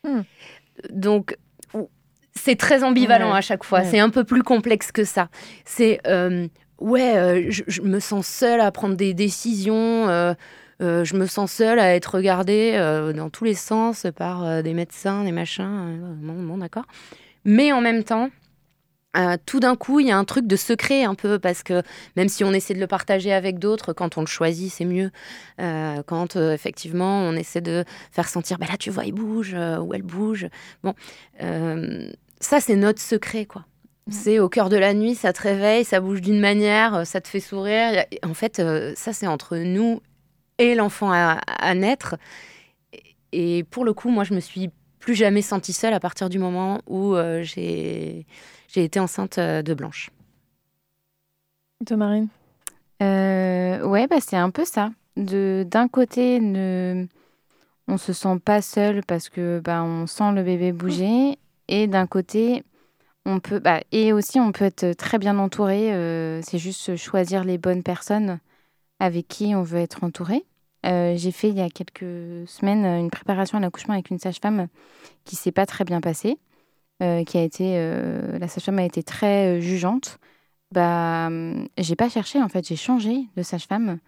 Hmm. 0.04 0.22
Donc, 0.90 1.38
c'est 2.34 2.56
très 2.58 2.84
ambivalent 2.84 3.32
Ouais. 3.32 3.38
à 3.38 3.42
chaque 3.42 3.64
fois. 3.64 3.80
Ouais. 3.80 3.86
C'est 3.90 4.00
un 4.00 4.10
peu 4.10 4.24
plus 4.24 4.44
complexe 4.44 4.92
que 4.92 5.04
ça. 5.04 5.30
C'est 5.66 6.00
euh, 6.08 6.48
ouais, 6.80 7.16
euh, 7.18 7.46
je, 7.50 7.64
je 7.68 7.82
me 7.82 8.00
sens 8.00 8.28
seule 8.28 8.60
à 8.60 8.72
prendre 8.72 8.96
des 8.96 9.14
décisions. 9.14 10.08
Euh, 10.82 11.06
je 11.06 11.16
me 11.16 11.26
sens 11.26 11.52
seule 11.52 11.80
à 11.80 11.96
être 11.96 12.16
regardée 12.16 12.74
euh, 12.76 13.14
dans 13.14 13.30
tous 13.30 13.46
les 13.46 13.54
sens 13.54 14.06
par 14.16 14.44
euh, 14.44 14.62
des 14.62 14.74
médecins, 14.74 15.24
des 15.24 15.32
machins. 15.32 16.18
bon, 16.22 16.42
bon, 16.44 16.58
d'accord. 16.58 16.86
Mais 17.46 17.72
en 17.72 17.82
même 17.82 18.04
temps, 18.04 18.30
tout 19.46 19.62
d'un 19.62 19.78
coup, 19.78 20.02
il 20.02 20.08
y 20.08 20.12
a 20.12 20.18
un 20.18 20.26
truc 20.26 20.46
de 20.46 20.58
secret 20.58 21.06
un 21.06 21.16
peu 21.16 21.40
parce 21.40 21.64
que 21.64 21.84
même 22.18 22.28
si 22.28 22.44
on 22.44 22.52
essaie 22.52 22.74
de 22.74 22.82
le 22.82 22.88
partager 22.88 23.32
avec 23.32 23.60
d'autres, 23.60 23.94
quand 23.94 24.18
on 24.18 24.22
le 24.22 24.28
choisit, 24.28 24.70
c'est 24.70 24.84
mieux. 24.84 25.10
Quand 25.58 26.36
effectivement, 26.36 27.22
on 27.22 27.32
essaie 27.34 27.62
de 27.62 27.86
faire 28.12 28.28
sentir, 28.28 28.58
bah 28.58 28.66
là, 28.70 28.76
tu 28.76 28.90
vois, 28.90 29.06
il 29.06 29.14
bouge 29.14 29.54
ou 29.54 29.94
elle 29.94 30.02
bouge. 30.02 30.48
Bon, 30.84 30.94
ça, 32.42 32.60
c'est 32.60 32.76
notre 32.76 33.00
secret, 33.00 33.46
quoi. 33.46 33.64
C'est 34.10 34.40
au 34.40 34.50
cœur 34.50 34.68
de 34.68 34.76
la 34.76 34.94
nuit, 34.94 35.16
ça 35.16 35.32
te 35.32 35.44
réveille, 35.44 35.86
ça 35.86 36.02
bouge 36.02 36.20
d'une 36.20 36.42
manière, 36.42 37.08
ça 37.08 37.22
te 37.22 37.30
fait 37.30 37.40
sourire. 37.40 38.04
En 38.22 38.34
fait, 38.34 38.62
ça, 38.98 39.14
c'est 39.14 39.28
entre 39.28 39.56
nous 39.56 40.02
et 40.58 40.76
l'enfant 40.76 41.12
à, 41.12 41.40
à 41.48 41.74
naître. 41.76 42.16
Et 43.32 43.64
pour 43.66 43.86
le 43.86 43.94
coup, 43.94 44.10
moi, 44.10 44.24
je 44.24 44.34
me 44.34 44.40
suis 44.40 44.70
plus 45.00 45.16
jamais 45.16 45.42
sentie 45.42 45.74
seule 45.74 45.94
à 45.94 46.00
partir 46.00 46.30
du 46.30 46.40
moment 46.40 46.80
où 46.88 47.16
euh, 47.16 47.44
j'ai 47.44 48.26
j'ai 48.68 48.84
été 48.84 49.00
enceinte 49.00 49.38
euh, 49.38 49.62
de 49.62 49.74
Blanche. 49.74 50.10
Toi, 51.86 51.98
Marine 51.98 52.28
Euh, 53.04 53.86
ouais, 53.86 54.08
bah, 54.08 54.18
c'est 54.22 54.38
un 54.38 54.50
peu 54.50 54.66
ça. 54.66 54.92
De 55.18 55.66
d'un 55.70 55.88
côté, 55.88 56.40
ne... 56.40 57.06
on 57.88 57.98
se 57.98 58.14
sent 58.14 58.40
pas 58.44 58.62
seul 58.62 59.04
parce 59.06 59.30
que 59.30 59.62
bah, 59.64 59.84
on 59.84 60.08
sent 60.08 60.32
le 60.34 60.44
bébé 60.44 60.72
bouger, 60.72 61.38
et 61.68 61.88
d'un 61.88 62.08
côté, 62.08 62.64
on 63.26 63.40
peut 63.40 63.60
bah, 63.60 63.82
et 63.92 64.14
aussi 64.14 64.40
on 64.40 64.52
peut 64.52 64.66
être 64.66 64.94
très 64.94 65.20
bien 65.20 65.38
entouré. 65.38 65.94
euh, 65.94 66.42
c'est 66.42 66.58
juste 66.58 66.96
choisir 66.96 67.44
les 67.44 67.58
bonnes 67.58 67.84
personnes 67.84 68.40
avec 69.00 69.28
qui 69.28 69.56
on 69.56 69.64
veut 69.64 69.80
être 69.80 70.04
entouré. 70.04 70.46
Euh, 70.86 71.16
J'ai 71.18 71.32
fait 71.32 71.50
il 71.50 71.58
y 71.58 71.62
a 71.62 71.70
quelques 71.70 72.48
semaines 72.48 72.86
une 72.86 73.10
préparation 73.10 73.58
à 73.58 73.62
l'accouchement 73.62 73.94
avec 73.96 74.10
une 74.12 74.20
sage-femme 74.20 74.68
qui 75.26 75.36
s'est 75.36 75.52
pas 75.52 75.66
très 75.66 75.84
bien 75.84 76.02
passée, 76.02 76.38
euh, 77.02 77.24
qui 77.24 77.38
a 77.38 77.44
été 77.44 77.74
euh, 77.78 78.38
la 78.40 78.48
sage-femme 78.48 78.80
a 78.80 78.86
été 78.86 79.04
très 79.04 79.58
euh, 79.58 79.62
jugeante 79.62 80.20
bah, 80.72 81.28
hum, 81.28 81.68
j'ai 81.78 81.96
pas 81.96 82.10
cherché 82.10 82.42
en 82.42 82.50
fait, 82.50 82.68
j'ai 82.68 82.76
changé 82.76 83.26
de 83.36 83.44
sage-femme. 83.44 84.00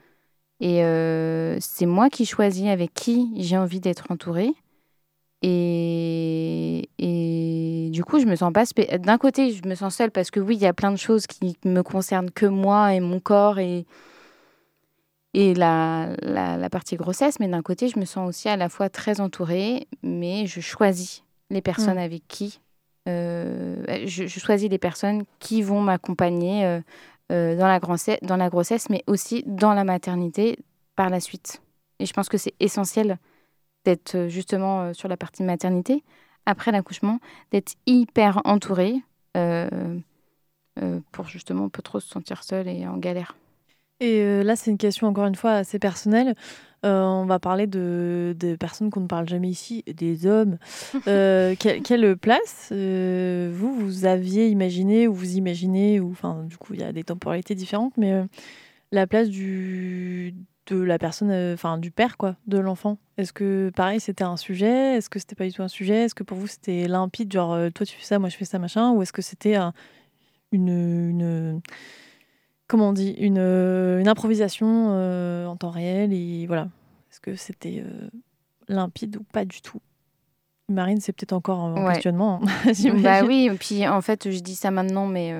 Et 0.59 0.83
euh, 0.83 1.57
c'est 1.61 1.85
moi 1.85 2.09
qui 2.09 2.25
choisis 2.25 2.67
avec 2.67 2.93
qui 2.93 3.31
j'ai 3.37 3.57
envie 3.57 3.79
d'être 3.79 4.11
entourée. 4.11 4.53
Et, 5.43 6.89
et 6.97 7.89
du 7.91 8.03
coup, 8.03 8.19
je 8.19 8.25
me 8.25 8.35
sens 8.35 8.51
pas. 8.51 8.63
D'un 8.97 9.17
côté, 9.17 9.51
je 9.51 9.67
me 9.67 9.75
sens 9.75 9.95
seule 9.95 10.11
parce 10.11 10.31
que 10.31 10.39
oui, 10.39 10.55
il 10.55 10.61
y 10.61 10.65
a 10.65 10.73
plein 10.73 10.91
de 10.91 10.97
choses 10.97 11.27
qui 11.27 11.55
me 11.63 11.81
concernent 11.83 12.31
que 12.31 12.47
moi 12.47 12.93
et 12.93 12.99
mon 12.99 13.19
corps 13.19 13.59
et, 13.59 13.85
et 15.37 15.53
la, 15.53 16.09
la, 16.23 16.57
la 16.57 16.69
partie 16.69 16.95
grossesse. 16.95 17.39
Mais 17.39 17.47
d'un 17.47 17.61
côté, 17.61 17.89
je 17.89 17.99
me 17.99 18.05
sens 18.05 18.27
aussi 18.27 18.49
à 18.49 18.57
la 18.57 18.69
fois 18.69 18.89
très 18.89 19.21
entourée, 19.21 19.87
mais 20.01 20.47
je 20.47 20.59
choisis 20.61 21.23
les 21.51 21.61
personnes 21.61 21.97
Mm. 21.97 21.99
avec 21.99 22.27
qui 22.27 22.59
euh, 23.07 23.83
je, 24.05 24.25
je 24.25 24.39
choisis 24.39 24.69
les 24.69 24.79
personnes 24.79 25.23
qui 25.39 25.61
vont 25.61 25.79
m'accompagner 25.79 26.65
euh, 26.65 26.81
euh, 27.31 27.55
dans, 27.55 27.67
la 27.67 27.79
grossesse, 27.79 28.17
dans 28.23 28.35
la 28.35 28.49
grossesse, 28.49 28.89
mais 28.89 29.03
aussi 29.05 29.43
dans 29.45 29.73
la 29.73 29.83
maternité 29.83 30.57
par 30.95 31.09
la 31.09 31.19
suite. 31.19 31.61
Et 31.99 32.07
je 32.07 32.13
pense 32.13 32.29
que 32.29 32.37
c'est 32.37 32.55
essentiel 32.59 33.19
d'être 33.85 34.27
justement 34.27 34.91
sur 34.93 35.07
la 35.07 35.17
partie 35.17 35.43
maternité 35.43 36.03
après 36.47 36.71
l'accouchement, 36.71 37.19
d'être 37.51 37.75
hyper 37.85 38.41
entouré 38.43 38.95
pour 41.11 41.27
justement 41.27 41.69
pas 41.69 41.81
trop 41.81 41.99
se 41.99 42.09
sentir 42.09 42.43
seul 42.43 42.67
et 42.67 42.87
en 42.87 42.97
galère. 42.97 43.35
Et 43.99 44.43
là, 44.43 44.55
c'est 44.55 44.69
une 44.69 44.77
question 44.77 45.07
encore 45.07 45.25
une 45.25 45.35
fois 45.35 45.53
assez 45.53 45.79
personnelle. 45.79 46.35
on 46.83 47.25
va 47.25 47.39
parler 47.39 47.65
de, 47.67 48.35
personnes 48.59 48.89
qu'on 48.89 49.01
ne 49.01 49.07
parle 49.07 49.27
jamais 49.27 49.49
ici, 49.49 49.83
des 49.87 50.27
hommes. 50.27 50.57
quelle, 51.05 52.17
place 52.17 52.71
vous, 52.71 53.75
vous 53.75 54.05
aviez 54.05 54.49
imaginé 54.49 55.07
ou 55.07 55.13
vous 55.13 55.35
imaginez, 55.35 55.99
ou 55.99 56.11
enfin, 56.11 56.43
du 56.43 56.57
coup, 56.57 56.73
il 56.73 56.81
y 56.81 56.83
a 56.83 56.91
des 56.91 57.03
temporalités 57.03 57.55
différentes, 57.55 57.97
mais 57.97 58.23
la 58.91 59.07
place 59.07 59.29
du, 59.29 60.35
de 60.67 60.77
la 60.77 60.99
personne, 60.99 61.31
enfin, 61.53 61.79
du 61.79 61.89
père, 61.89 62.17
quoi, 62.17 62.35
de 62.45 62.59
l'enfant? 62.59 62.99
Est-ce 63.17 63.33
que, 63.33 63.71
pareil, 63.75 63.99
c'était 63.99 64.23
un 64.23 64.37
sujet? 64.37 64.97
Est-ce 64.97 65.09
que 65.09 65.17
c'était 65.17 65.35
pas 65.35 65.47
du 65.47 65.53
tout 65.53 65.63
un 65.63 65.67
sujet? 65.67 66.03
Est-ce 66.03 66.15
que 66.15 66.23
pour 66.23 66.37
vous, 66.37 66.47
c'était 66.47 66.87
limpide, 66.87 67.31
genre, 67.31 67.57
toi, 67.73 67.85
tu 67.85 67.95
fais 67.95 68.05
ça, 68.05 68.19
moi, 68.19 68.29
je 68.29 68.37
fais 68.37 68.45
ça, 68.45 68.59
machin? 68.59 68.91
Ou 68.91 69.01
est-ce 69.01 69.13
que 69.13 69.23
c'était 69.23 69.57
une, 70.51 70.69
une 70.69 71.61
comment 72.67 72.89
on 72.89 72.93
dit, 72.93 73.11
une, 73.11 73.39
euh, 73.39 73.99
une 73.99 74.07
improvisation 74.07 74.89
euh, 74.91 75.45
en 75.45 75.55
temps 75.55 75.69
réel. 75.69 76.13
Et 76.13 76.45
voilà. 76.47 76.67
Est-ce 77.09 77.19
que 77.19 77.35
c'était 77.35 77.83
euh, 77.85 78.09
limpide 78.67 79.17
ou 79.17 79.23
pas 79.23 79.45
du 79.45 79.61
tout? 79.61 79.81
Marine, 80.69 80.99
c'est 80.99 81.13
peut-être 81.13 81.33
encore 81.33 81.61
un 81.61 81.93
questionnement. 81.93 82.41
Hein, 82.43 82.73
bah 83.01 83.23
oui, 83.23 83.49
et 83.49 83.55
puis 83.55 83.87
en 83.87 84.01
fait, 84.01 84.29
je 84.29 84.39
dis 84.39 84.55
ça 84.55 84.69
maintenant, 84.69 85.07
mais 85.07 85.33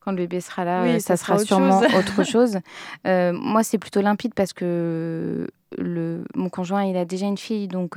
quand 0.00 0.10
le 0.10 0.16
bébé 0.16 0.40
sera 0.40 0.64
là, 0.64 0.98
ça, 0.98 1.16
sera, 1.16 1.38
sûrement 1.38 1.78
autre 1.78 2.24
chose. 2.28 2.58
moi, 3.04 3.62
c'est 3.62 3.78
plutôt 3.78 4.00
limpide 4.00 4.34
parce 4.34 4.52
que 4.52 5.46
le, 5.78 6.24
mon 6.34 6.48
conjoint, 6.48 6.82
il 6.82 6.96
a 6.96 7.04
déjà 7.04 7.26
une 7.26 7.38
fille, 7.38 7.68
donc 7.68 7.96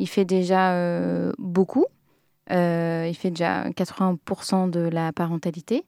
il 0.00 0.08
fait 0.08 0.24
déjà 0.24 1.32
beaucoup. 1.38 1.86
il 2.50 3.14
fait 3.16 3.30
déjà 3.30 3.68
80% 3.68 4.68
de 4.68 4.80
la 4.80 5.12
parentalité. 5.12 5.84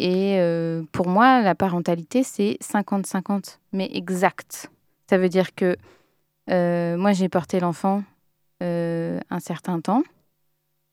Et 0.00 0.36
euh, 0.38 0.84
pour 0.92 1.08
moi, 1.08 1.42
la 1.42 1.56
parentalité, 1.56 2.22
c'est 2.22 2.56
50-50, 2.62 3.58
mais 3.72 3.90
exact. 3.92 4.70
Ça 5.10 5.18
veut 5.18 5.28
dire 5.28 5.56
que 5.56 5.76
euh, 6.50 6.96
moi, 6.96 7.12
j'ai 7.12 7.28
porté 7.28 7.58
l'enfant 7.58 8.04
euh, 8.62 9.18
un 9.28 9.40
certain 9.40 9.80
temps, 9.80 10.04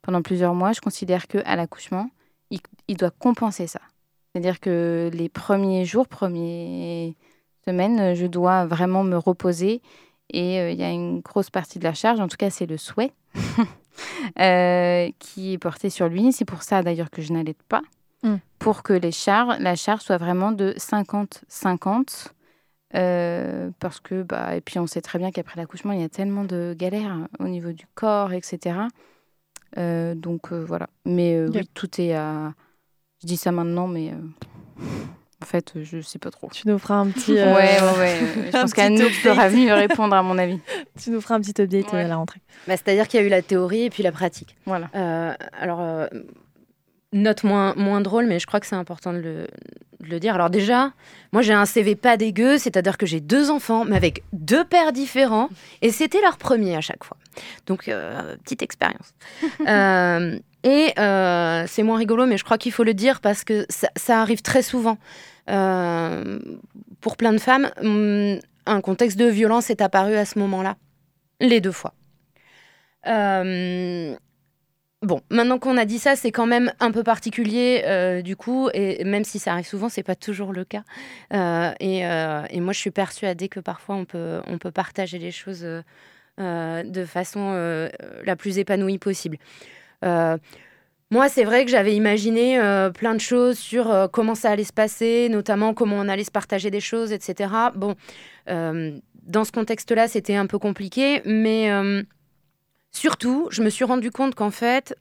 pendant 0.02 0.22
plusieurs 0.22 0.54
mois. 0.54 0.72
Je 0.72 0.80
considère 0.80 1.28
qu'à 1.28 1.54
l'accouchement, 1.54 2.10
il, 2.50 2.96
doit 2.96 3.12
compenser 3.12 3.68
ça. 3.68 3.78
C'est-à-dire 4.32 4.58
que 4.58 5.08
les 5.12 5.28
premiers 5.28 5.84
jours, 5.84 6.08
premières 6.08 7.12
semaines, 7.64 8.16
je 8.16 8.26
dois 8.26 8.66
vraiment 8.66 9.04
me 9.04 9.16
reposer. 9.16 9.82
Et 10.30 10.72
il 10.72 10.78
y 10.78 10.82
a 10.82 10.90
une 10.90 11.20
grosse 11.20 11.50
partie 11.50 11.78
de 11.78 11.84
la 11.84 11.94
charge, 11.94 12.18
en 12.18 12.26
tout 12.26 12.36
cas, 12.36 12.50
c'est 12.50 12.66
le 12.66 12.76
souhait, 12.76 13.12
qui 15.20 15.52
est 15.52 15.58
porté 15.58 15.90
sur 15.90 16.08
lui. 16.08 16.32
C'est 16.32 16.44
pour 16.44 16.64
ça, 16.64 16.82
d'ailleurs, 16.82 17.10
que 17.10 17.22
je 17.22 17.32
n'allais 17.32 17.54
pas 17.68 17.82
Mm. 18.22 18.36
pour 18.58 18.82
que 18.82 18.92
les 18.92 19.12
chars, 19.12 19.58
la 19.60 19.76
charge 19.76 20.00
soit 20.00 20.16
vraiment 20.18 20.52
de 20.52 20.74
50-50. 20.78 22.32
Euh, 22.94 23.70
parce 23.80 24.00
que, 24.00 24.22
bah, 24.22 24.56
et 24.56 24.60
puis 24.60 24.78
on 24.78 24.86
sait 24.86 25.00
très 25.00 25.18
bien 25.18 25.30
qu'après 25.30 25.60
l'accouchement, 25.60 25.92
il 25.92 26.00
y 26.00 26.04
a 26.04 26.08
tellement 26.08 26.44
de 26.44 26.74
galères 26.76 27.16
au 27.40 27.48
niveau 27.48 27.72
du 27.72 27.84
corps, 27.94 28.32
etc. 28.32 28.76
Euh, 29.76 30.14
donc 30.14 30.52
euh, 30.52 30.64
voilà. 30.64 30.88
Mais 31.04 31.44
oui, 31.46 31.68
tout 31.74 32.00
est 32.00 32.14
à. 32.14 32.54
Je 33.22 33.26
dis 33.26 33.36
ça 33.36 33.50
maintenant, 33.50 33.88
mais 33.88 34.12
en 35.42 35.44
fait, 35.44 35.72
je 35.82 36.00
sais 36.00 36.18
pas 36.18 36.30
trop. 36.30 36.48
Tu 36.52 36.68
nous 36.68 36.78
feras 36.78 36.96
un 36.96 37.08
petit. 37.08 37.32
Ouais, 37.34 37.44
ouais, 37.44 37.98
ouais. 37.98 38.20
Je 38.46 38.50
pense 38.52 38.72
qu'Anne 38.72 38.98
fera 38.98 39.50
mieux 39.50 39.72
répondre, 39.72 40.14
à 40.14 40.22
mon 40.22 40.38
avis. 40.38 40.60
tu 41.02 41.10
nous 41.10 41.20
feras 41.20 41.34
un 41.34 41.40
petit 41.40 41.60
update 41.60 41.92
à 41.92 42.06
la 42.06 42.16
rentrée. 42.16 42.40
Bah, 42.68 42.76
C'est-à-dire 42.76 43.08
qu'il 43.08 43.20
y 43.20 43.22
a 43.22 43.26
eu 43.26 43.30
la 43.30 43.42
théorie 43.42 43.82
et 43.82 43.90
puis 43.90 44.02
la 44.02 44.12
pratique. 44.12 44.56
Voilà. 44.64 44.88
alors 45.58 46.08
note 47.12 47.44
moins, 47.44 47.74
moins 47.76 48.00
drôle, 48.00 48.26
mais 48.26 48.38
je 48.38 48.46
crois 48.46 48.60
que 48.60 48.66
c'est 48.66 48.76
important 48.76 49.12
de 49.12 49.46
le, 50.00 50.20
dire. 50.20 50.34
Alors 50.34 50.50
déjà, 50.50 50.92
moi 51.32 51.42
j'ai 51.42 51.52
un 51.52 51.66
CV 51.66 51.96
pas 51.96 52.16
dégueu, 52.16 52.58
c'est-à-dire 52.58 52.96
que 52.96 53.06
j'ai 53.06 53.20
deux 53.20 53.50
enfants, 53.50 53.84
mais 53.84 53.96
avec 53.96 54.22
deux 54.32 54.64
pères 54.64 54.92
différents, 54.92 55.48
et 55.82 55.90
c'était 55.90 56.20
leur 56.20 56.36
premier 56.36 56.76
à 56.76 56.80
chaque 56.80 57.04
fois. 57.04 57.16
Donc, 57.66 57.88
euh, 57.88 58.36
petite 58.44 58.62
expérience. 58.62 59.14
Euh, 59.66 60.38
et 60.62 60.92
euh, 60.98 61.64
c'est 61.66 61.82
moins 61.82 61.98
rigolo, 61.98 62.26
mais 62.26 62.38
je 62.38 62.44
crois 62.44 62.58
qu'il 62.58 62.72
faut 62.72 62.84
le 62.84 62.94
dire 62.94 63.20
parce 63.20 63.42
que 63.44 63.66
ça, 63.68 64.20
arrive 64.20 64.42
très 64.42 64.62
souvent. 64.62 64.98
pour 65.46 67.16
plein 67.16 67.32
de 67.32 67.38
femmes, 67.38 67.70
hum, 67.82 68.38
un 68.66 68.80
contexte 68.80 69.18
de 69.18 69.26
violence 69.26 69.70
est 69.70 69.80
apparu 69.80 70.14
à 70.14 70.24
ce 70.24 70.38
moment-là, 70.38 70.76
les 71.40 71.60
deux 71.60 71.72
fois. 71.72 71.94
Bon, 75.06 75.20
maintenant 75.30 75.60
qu'on 75.60 75.76
a 75.76 75.84
dit 75.84 76.00
ça, 76.00 76.16
c'est 76.16 76.32
quand 76.32 76.48
même 76.48 76.72
un 76.80 76.90
peu 76.90 77.04
particulier 77.04 77.84
euh, 77.84 78.22
du 78.22 78.34
coup, 78.34 78.68
et 78.74 79.04
même 79.04 79.22
si 79.22 79.38
ça 79.38 79.52
arrive 79.52 79.64
souvent, 79.64 79.88
c'est 79.88 80.02
pas 80.02 80.16
toujours 80.16 80.52
le 80.52 80.64
cas. 80.64 80.82
Euh, 81.32 81.70
euh, 81.80 82.42
et, 82.50 82.60
moi, 82.60 82.72
je 82.72 82.80
suis 82.80 82.90
persuadée 82.90 83.48
que 83.48 83.60
parfois 83.60 83.94
on 83.94 84.04
peut, 84.04 84.40
on 84.48 84.58
peut 84.58 84.72
partager 84.72 85.20
les 85.20 85.30
choses 85.30 85.64
de 86.38 87.04
façon 87.04 87.88
la 88.24 88.34
plus 88.34 88.58
épanouie 88.58 88.98
possible. 88.98 89.38
moi, 90.02 91.28
c'est 91.28 91.44
vrai 91.44 91.64
que 91.64 91.70
j'avais 91.70 91.94
imaginé 91.94 92.58
plein 92.92 93.14
de 93.14 93.20
choses 93.20 93.58
sur 93.58 94.08
comment 94.12 94.34
ça 94.34 94.50
allait 94.50 94.64
se 94.64 94.72
passer, 94.72 95.28
notamment 95.28 95.72
comment 95.72 95.96
on 96.00 96.08
allait 96.08 96.24
se 96.24 96.32
partager 96.32 96.72
des 96.72 96.80
choses, 96.80 97.12
etc. 97.12 97.48
Bon, 97.76 97.94
dans 98.48 99.44
ce 99.44 99.52
contexte-là, 99.52 100.08
c'était 100.08 100.34
un 100.34 100.46
peu 100.46 100.58
compliqué, 100.58 101.22
mais 101.24 101.70
Surtout, 102.96 103.46
je 103.50 103.62
me 103.62 103.68
suis 103.68 103.84
rendu 103.84 104.10
compte 104.10 104.34
qu'en 104.34 104.50
fait, 104.50 104.96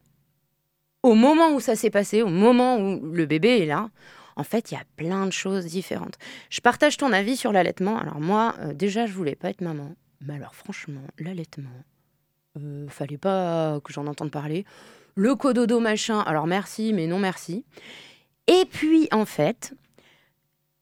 au 1.02 1.16
moment 1.16 1.54
où 1.54 1.62
ça 1.62 1.78
s'est 1.78 1.90
passé, 1.90 2.24
au 2.24 2.28
moment 2.28 2.78
où 2.78 3.00
le 3.00 3.26
bébé 3.26 3.60
est 3.60 3.66
là, 3.66 3.90
en 4.36 4.44
fait, 4.44 4.70
il 4.70 4.74
y 4.74 4.78
a 4.78 4.84
plein 4.98 5.26
de 5.26 5.32
choses 5.32 5.66
différentes. 5.68 6.18
Je 6.50 6.60
partage 6.60 6.98
ton 6.98 7.14
avis 7.14 7.38
sur 7.38 7.54
l'allaitement. 7.54 7.98
Alors 7.98 8.20
moi, 8.20 8.54
euh, 8.60 8.74
déjà, 8.74 9.06
je 9.06 9.14
voulais 9.14 9.36
pas 9.36 9.50
être 9.50 9.62
maman. 9.62 9.96
Mais 10.20 10.34
alors 10.34 10.56
franchement, 10.56 11.00
l'allaitement, 11.20 11.70
euh, 12.58 12.86
fallait 12.90 13.18
pas 13.18 13.80
que 13.82 13.94
j'en 13.94 14.08
entende 14.08 14.30
parler. 14.30 14.66
Le 15.16 15.34
cododo 15.36 15.80
machin, 15.80 16.20
alors 16.20 16.48
merci, 16.48 16.92
mais 16.92 17.08
non 17.08 17.20
merci. 17.20 17.64
Et 18.48 18.66
puis, 18.70 19.08
en 19.14 19.26
fait, 19.26 19.74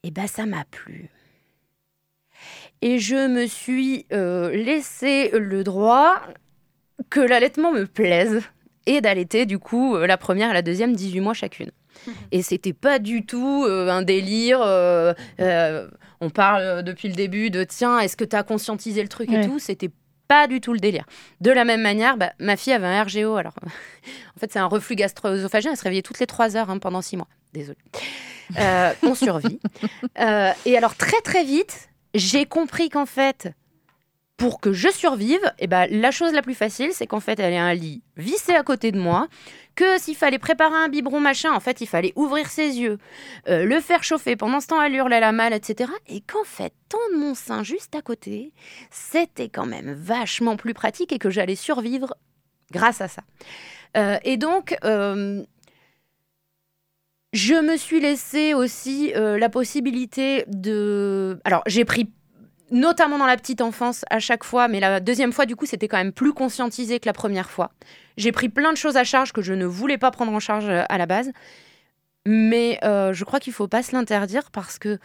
eh 0.02 0.10
ben, 0.10 0.26
ça 0.26 0.48
m'a 0.48 0.66
plu. 0.66 1.12
Et 2.82 2.98
je 2.98 3.28
me 3.28 3.46
suis 3.46 4.08
euh, 4.12 4.50
laissé 4.50 5.30
le 5.30 5.64
droit 5.64 6.20
que 7.10 7.20
l'allaitement 7.20 7.72
me 7.72 7.86
plaise 7.86 8.42
et 8.86 9.02
d'allaiter 9.02 9.46
du 9.46 9.60
coup 9.60 9.96
euh, 9.96 10.08
la 10.08 10.18
première 10.18 10.50
et 10.50 10.54
la 10.54 10.62
deuxième 10.62 10.96
18 10.96 11.20
mois 11.22 11.34
chacune. 11.34 11.72
Et 12.32 12.42
c'était 12.42 12.74
pas 12.74 13.00
du 13.00 13.26
tout 13.26 13.64
euh, 13.66 13.88
un 13.88 14.02
délire. 14.02 14.60
Euh, 14.62 15.14
on 16.20 16.30
parle 16.30 16.84
depuis 16.84 17.08
le 17.08 17.14
début 17.14 17.50
de 17.50 17.64
tiens, 17.64 18.00
est-ce 18.00 18.18
que 18.18 18.24
tu 18.24 18.36
as 18.36 18.44
conscientisé 18.44 19.02
le 19.02 19.10
truc 19.10 19.32
et 19.32 19.46
tout? 19.46 19.60
C'était 19.60 19.92
pas 20.28 20.48
du 20.48 20.60
tout 20.60 20.74
le 20.74 20.80
délire. 20.80 21.06
De 21.40 21.52
la 21.52 21.66
même 21.66 21.82
manière, 21.82 22.18
bah, 22.18 22.32
ma 22.40 22.58
fille 22.58 22.74
avait 22.74 22.88
un 22.88 23.04
RGO. 23.04 23.36
Alors, 23.36 23.54
en 24.36 24.40
fait, 24.40 24.52
c'est 24.52 24.60
un 24.60 24.66
reflux 24.66 24.96
gastro-œsophagien. 24.96 25.72
Elle 25.72 25.78
se 25.78 25.84
réveillait 25.84 26.02
toutes 26.02 26.20
les 26.20 26.26
trois 26.26 26.58
heures 26.58 26.70
hein, 26.70 26.80
pendant 26.80 27.02
six 27.02 27.16
mois. 27.16 27.28
Désolée. 27.54 27.78
on 29.04 29.14
survit. 29.14 29.60
et 30.66 30.78
alors, 30.78 30.96
très 30.96 31.22
très 31.22 31.44
vite, 31.44 31.90
j'ai 32.16 32.46
compris 32.46 32.90
qu'en 32.90 33.06
fait, 33.06 33.54
pour 34.38 34.60
que 34.60 34.74
je 34.74 34.90
survive, 34.90 35.40
eh 35.60 35.68
ben, 35.68 35.88
la 35.90 36.12
chose 36.12 36.34
la 36.34 36.42
plus 36.42 36.56
facile, 36.56 36.90
c'est 36.92 37.06
qu'en 37.06 37.20
fait, 37.20 37.40
elle 37.40 37.54
ait 37.54 37.58
un 37.58 37.74
lit 37.74 38.02
vissé 38.18 38.54
à 38.54 38.64
côté 38.64 38.92
de 38.92 39.00
moi, 39.00 39.28
que 39.76 40.00
s'il 40.00 40.16
fallait 40.16 40.40
préparer 40.40 40.76
un 40.76 40.90
biberon 40.90 41.20
machin, 41.20 41.52
en 41.52 41.60
fait, 41.60 41.82
il 41.82 41.88
fallait 41.88 42.14
ouvrir 42.16 42.50
ses 42.50 42.80
yeux, 42.80 42.98
euh, 43.48 43.64
le 43.64 43.80
faire 43.80 44.04
chauffer, 44.04 44.36
pendant 44.36 44.60
ce 44.60 44.68
temps, 44.68 44.82
elle 44.82 44.96
hurlait 44.96 45.20
la 45.20 45.32
malle, 45.32 45.54
etc. 45.54 45.92
Et 46.08 46.22
qu'en 46.22 46.44
fait, 46.44 46.74
tendre 46.90 47.18
mon 47.18 47.36
sein 47.36 47.64
juste 47.64 47.96
à 47.96 48.02
côté, 48.02 48.54
c'était 48.90 49.50
quand 49.50 49.66
même 49.68 49.94
vachement 49.94 50.56
plus 50.56 50.74
pratique 50.74 51.12
et 51.12 51.20
que 51.20 51.30
j'allais 51.30 51.56
survivre 51.56 52.16
grâce 52.72 53.02
à 53.02 53.08
ça. 53.08 53.22
Euh, 53.98 54.18
et 54.24 54.38
donc, 54.38 54.76
euh, 54.84 55.44
je 57.34 57.54
me 57.54 57.78
suis 57.78 58.00
laissé 58.00 58.54
aussi 58.54 59.12
la 59.16 59.50
possibilité 59.50 60.44
de... 60.48 61.40
Alors, 61.46 61.64
j'ai 61.66 61.86
pris 61.86 62.12
notamment 62.74 63.20
dans 63.20 63.28
la 63.28 63.38
petite 63.38 63.62
enfance 63.62 64.04
à 64.10 64.20
chaque 64.20 64.44
fois, 64.44 64.68
mais 64.68 64.80
la 64.80 65.00
deuxième 65.00 65.32
fois, 65.32 65.46
du 65.46 65.56
coup, 65.56 65.66
c'était 65.66 65.88
quand 65.88 65.98
même 65.98 66.12
plus 66.12 66.34
conscientisé 66.34 67.00
que 67.00 67.06
la 67.06 67.14
première 67.14 67.50
fois. 67.50 67.72
J'ai 68.18 68.32
pris 68.32 68.50
plein 68.50 68.74
de 68.74 68.78
choses 68.78 68.98
à 68.98 69.04
charge 69.04 69.32
que 69.32 69.42
je 69.42 69.54
ne 69.54 69.66
voulais 69.66 70.00
pas 70.00 70.12
prendre 70.12 70.34
en 70.34 70.40
charge 70.40 70.68
euh, 70.68 70.84
à 70.90 70.98
la 70.98 71.06
base, 71.06 71.32
mais 72.26 72.80
euh, 72.84 73.14
je 73.14 73.24
crois 73.24 73.40
qu'il 73.40 73.54
faut 73.54 73.68
pas 73.68 73.84
se 73.84 73.94
l'interdire 73.94 74.50
parce 74.52 74.80
que 74.80 74.98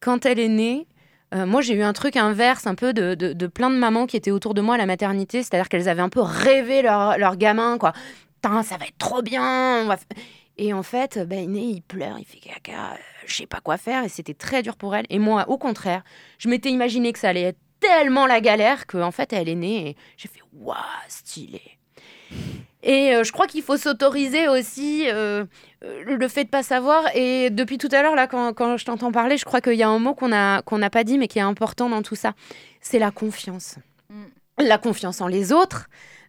quand 0.00 0.26
elle 0.26 0.40
est 0.40 0.48
née, 0.48 0.88
euh, 1.34 1.46
moi, 1.46 1.62
j'ai 1.62 1.74
eu 1.74 1.82
un 1.82 1.92
truc 1.92 2.16
inverse, 2.16 2.66
un 2.66 2.74
peu 2.74 2.92
de, 2.92 3.14
de, 3.14 3.46
plein 3.46 3.70
de 3.70 3.76
mamans 3.76 4.06
qui 4.06 4.16
étaient 4.16 4.32
autour 4.32 4.52
de 4.52 4.60
moi 4.60 4.74
à 4.74 4.78
la 4.78 4.86
maternité, 4.86 5.42
c'est-à-dire 5.42 5.68
qu'elles 5.68 5.88
avaient 5.88 6.02
un 6.02 6.08
peu 6.08 6.20
rêvé 6.20 6.82
leur, 6.82 7.16
leur 7.16 7.36
gamin, 7.36 7.78
quoi. 7.78 7.92
ça 8.42 8.76
va 8.76 8.86
être 8.86 8.98
trop 8.98 9.22
bien. 9.22 9.86
Et 10.58 10.72
en 10.72 10.82
fait, 10.82 11.18
ben, 11.18 11.38
il 11.38 11.44
est 11.44 11.46
né, 11.46 11.60
il 11.62 11.82
pleure, 11.82 12.18
il 12.18 12.24
fait 12.24 12.38
caca, 12.38 12.96
je 13.26 13.34
sais 13.34 13.46
pas 13.46 13.60
quoi 13.60 13.78
faire 13.78 14.04
et 14.04 14.08
c'était 14.08 14.34
très 14.34 14.62
dur 14.62 14.76
pour 14.76 14.94
elle. 14.94 15.06
Et 15.10 15.18
moi, 15.18 15.48
au 15.48 15.58
contraire, 15.58 16.02
je 16.38 16.48
m'étais 16.48 16.70
imaginé 16.70 17.12
que 17.12 17.18
ça 17.18 17.30
allait 17.30 17.42
être 17.42 17.58
tellement 17.80 18.26
la 18.26 18.40
galère 18.40 18.86
qu'en 18.86 19.10
fait, 19.10 19.32
elle 19.32 19.48
est 19.48 19.54
née 19.54 19.88
et 19.88 19.96
j'ai 20.16 20.28
fait 20.28 20.42
waouh, 20.52 20.76
stylé. 21.08 21.62
Et 22.82 23.14
euh, 23.14 23.22
je 23.22 23.30
crois 23.32 23.46
qu'il 23.46 23.62
faut 23.62 23.76
s'autoriser 23.76 24.48
aussi 24.48 25.04
euh, 25.08 25.44
euh, 25.84 26.02
le 26.04 26.28
fait 26.28 26.44
de 26.44 26.48
pas 26.48 26.62
savoir. 26.62 27.04
Et 27.14 27.50
depuis 27.50 27.78
tout 27.78 27.88
à 27.92 28.02
l'heure, 28.02 28.16
là, 28.16 28.26
quand, 28.26 28.52
quand 28.54 28.76
je 28.76 28.84
t'entends 28.84 29.12
parler, 29.12 29.36
je 29.36 29.44
crois 29.44 29.60
qu'il 29.60 29.74
y 29.74 29.84
a 29.84 29.88
un 29.88 29.98
mot 29.98 30.14
qu'on 30.14 30.32
a 30.32 30.62
qu'on 30.62 30.78
n'a 30.78 30.90
pas 30.90 31.04
dit, 31.04 31.18
mais 31.18 31.28
qui 31.28 31.38
est 31.38 31.42
important 31.42 31.88
dans 31.88 32.02
tout 32.02 32.16
ça. 32.16 32.34
C'est 32.80 32.98
la 32.98 33.10
confiance. 33.10 33.76
La 34.58 34.78
confiance 34.78 35.20
en 35.20 35.28
les 35.28 35.52
autres. 35.52 35.88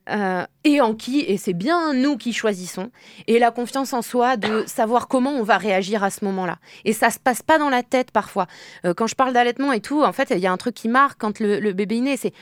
Euh, 0.09 0.45
et 0.63 0.81
en 0.81 0.95
qui, 0.95 1.21
et 1.21 1.37
c'est 1.37 1.53
bien 1.53 1.93
nous 1.93 2.17
qui 2.17 2.33
choisissons, 2.33 2.91
et 3.27 3.39
la 3.39 3.51
confiance 3.51 3.93
en 3.93 4.01
soi 4.01 4.37
de 4.37 4.63
savoir 4.67 5.07
comment 5.07 5.31
on 5.31 5.43
va 5.43 5.57
réagir 5.57 6.03
à 6.03 6.09
ce 6.09 6.25
moment-là. 6.25 6.57
Et 6.83 6.93
ça 6.93 7.09
se 7.09 7.19
passe 7.19 7.41
pas 7.41 7.57
dans 7.57 7.69
la 7.69 7.83
tête 7.83 8.11
parfois. 8.11 8.47
Euh, 8.85 8.93
quand 8.93 9.07
je 9.07 9.15
parle 9.15 9.33
d'allaitement 9.33 9.71
et 9.71 9.79
tout, 9.79 10.03
en 10.03 10.11
fait, 10.11 10.29
il 10.31 10.39
y 10.39 10.47
a 10.47 10.51
un 10.51 10.57
truc 10.57 10.75
qui 10.75 10.89
marque 10.89 11.19
quand 11.19 11.39
le, 11.39 11.71
bébé 11.71 11.97
est 11.97 12.01
né. 12.01 12.17
C'est, 12.17 12.33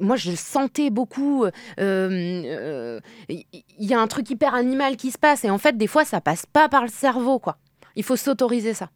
moi, 0.00 0.16
je 0.16 0.32
sentais 0.32 0.90
beaucoup. 0.90 1.46
euh, 1.78 3.00
Il 3.28 3.44
y 3.78 3.94
a 3.94 4.00
un 4.00 4.06
truc 4.08 4.28
hyper 4.30 4.54
animal 4.54 4.96
qui 4.96 5.10
se 5.10 5.18
passe, 5.18 5.44
et 5.44 5.50
en 5.50 5.58
fait, 5.58 5.76
des 5.76 5.86
fois, 5.86 6.04
ça 6.04 6.20
passe 6.20 6.46
pas 6.46 6.68
par 6.68 6.82
le 6.82 6.90
cerveau, 6.90 7.38
quoi. 7.38 7.58
Il 7.94 8.02
faut 8.04 8.16
s'autoriser 8.16 8.74
ça. 8.74 8.90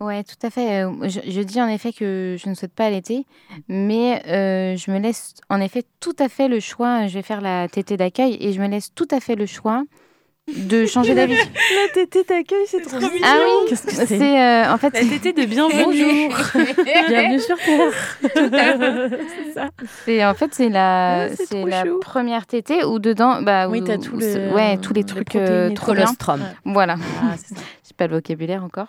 Ouais, 0.00 0.24
tout 0.24 0.46
à 0.46 0.50
fait. 0.50 0.84
Euh, 0.84 1.08
Je, 1.08 1.40
dis 1.42 1.60
en 1.60 1.68
effet 1.68 1.92
que 1.92 2.36
je 2.38 2.48
ne 2.48 2.54
souhaite 2.54 2.72
pas 2.72 2.86
allaiter, 2.86 3.26
mais 3.68 4.22
euh, 4.26 4.76
je 4.76 4.90
me 4.90 4.98
laisse 4.98 5.34
en 5.50 5.60
effet 5.60 5.84
tout 6.00 6.16
à 6.18 6.28
fait 6.28 6.48
le 6.48 6.60
choix. 6.60 7.06
Je 7.06 7.14
vais 7.14 7.22
faire 7.22 7.40
la 7.40 7.68
tétée 7.68 7.96
d'accueil 7.96 8.36
et 8.40 8.52
je 8.52 8.60
me 8.60 8.68
laisse 8.68 8.92
tout 8.94 9.08
à 9.10 9.20
fait 9.20 9.36
le 9.36 9.46
choix 9.46 9.84
de 10.54 10.86
changer 10.86 11.14
d'avis. 11.14 11.34
La 11.34 11.92
tétée 11.92 12.22
d'accueil, 12.22 12.64
c'est 12.66 12.80
trop 12.80 12.98
mignon. 12.98 13.10
Ah 13.24 13.36
oui, 13.44 13.66
Qu'est-ce 13.68 13.82
que 13.86 13.90
c'est 13.92 14.06
c'est 14.06 14.40
euh, 14.40 14.72
en 14.72 14.78
fait. 14.78 14.90
La 14.94 15.00
tétée 15.18 15.32
de 15.32 15.44
bienvenue. 15.44 16.28
Bienvenue 17.08 17.40
sur 17.40 17.56
Terre. 17.56 17.92
C'est 18.22 19.52
ça. 19.52 19.68
C'est 20.04 20.24
en 20.24 20.34
fait 20.34 20.54
c'est 20.54 20.68
la 20.68 21.26
Ouais, 21.28 21.34
c'est 21.48 21.64
la 21.64 21.84
chou. 21.84 21.98
première 22.00 22.46
tétée 22.46 22.84
où 22.84 23.00
dedans 23.00 23.42
bah 23.42 23.68
Oui, 23.68 23.80
où- 23.80 23.84
t'as 23.84 23.98
tout 23.98 24.14
où 24.14 24.18
le- 24.18 24.32
c'est- 24.32 24.52
ouais 24.52 24.78
tous 24.78 24.92
les 24.92 25.00
les 25.00 25.04
trucs 25.06 25.30
protéines 25.30 25.50
euh, 25.52 25.74
trop 25.74 25.94
bien. 25.94 26.06
Voilà. 26.64 26.94
Ah. 27.22 27.34
J'ai 27.84 27.94
pas 27.96 28.06
le 28.06 28.14
vocabulaire 28.14 28.62
encore. 28.62 28.88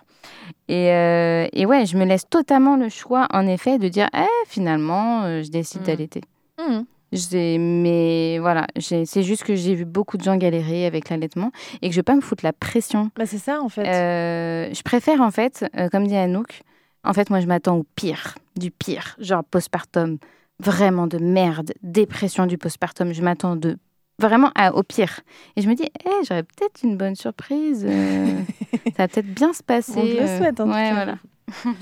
Et, 0.67 0.91
euh, 0.91 1.47
et 1.53 1.65
ouais, 1.65 1.85
je 1.87 1.97
me 1.97 2.05
laisse 2.05 2.29
totalement 2.29 2.75
le 2.75 2.89
choix, 2.89 3.27
en 3.31 3.47
effet, 3.47 3.77
de 3.79 3.87
dire, 3.87 4.09
eh, 4.15 4.25
finalement, 4.47 5.23
euh, 5.23 5.41
je 5.43 5.49
décide 5.49 5.81
Mm. 5.81 5.85
d'allaiter. 5.85 6.21
Mhm. 6.59 6.85
Mais 7.11 8.37
voilà, 8.39 8.67
c'est 8.79 9.23
juste 9.23 9.43
que 9.43 9.55
j'ai 9.55 9.75
vu 9.75 9.85
beaucoup 9.85 10.17
de 10.17 10.23
gens 10.23 10.35
galérer 10.37 10.85
avec 10.85 11.09
l'allaitement 11.09 11.51
et 11.81 11.87
que 11.89 11.93
je 11.93 11.99
vais 11.99 12.03
pas 12.03 12.15
me 12.15 12.21
foutre 12.21 12.43
la 12.43 12.53
pression. 12.53 13.11
Bah, 13.15 13.25
c'est 13.25 13.37
ça, 13.37 13.61
en 13.61 13.69
fait. 13.69 13.87
Euh, 13.87 14.73
je 14.73 14.81
préfère, 14.83 15.21
en 15.21 15.31
fait, 15.31 15.65
euh, 15.77 15.89
comme 15.89 16.07
dit 16.07 16.15
Anouk, 16.15 16.61
en 17.03 17.13
fait, 17.13 17.29
moi, 17.29 17.39
je 17.39 17.47
m'attends 17.47 17.77
au 17.77 17.85
pire, 17.95 18.35
du 18.57 18.71
pire, 18.71 19.15
genre 19.19 19.43
postpartum, 19.43 20.17
vraiment 20.59 21.07
de 21.07 21.17
merde, 21.17 21.71
dépression 21.83 22.45
du 22.45 22.57
postpartum. 22.57 23.13
Je 23.13 23.21
m'attends 23.21 23.55
de 23.55 23.77
vraiment 24.19 24.51
à- 24.55 24.73
au 24.73 24.83
pire. 24.83 25.21
Et 25.55 25.61
je 25.61 25.69
me 25.69 25.75
dis, 25.75 25.83
eh, 26.05 26.25
j'aurais 26.27 26.43
peut-être 26.43 26.81
une 26.83 26.97
bonne 26.97 27.15
surprise. 27.15 27.85
euh, 27.87 28.41
ça 28.97 29.03
va 29.03 29.07
peut-être 29.07 29.33
bien 29.33 29.53
se 29.53 29.63
passer. 29.63 29.93
On 29.95 30.03
le 30.03 30.27
souhaite, 30.37 30.59
en 30.59 30.65
tout 30.65 30.71
cas. 30.71 30.93
voilà. 30.93 31.17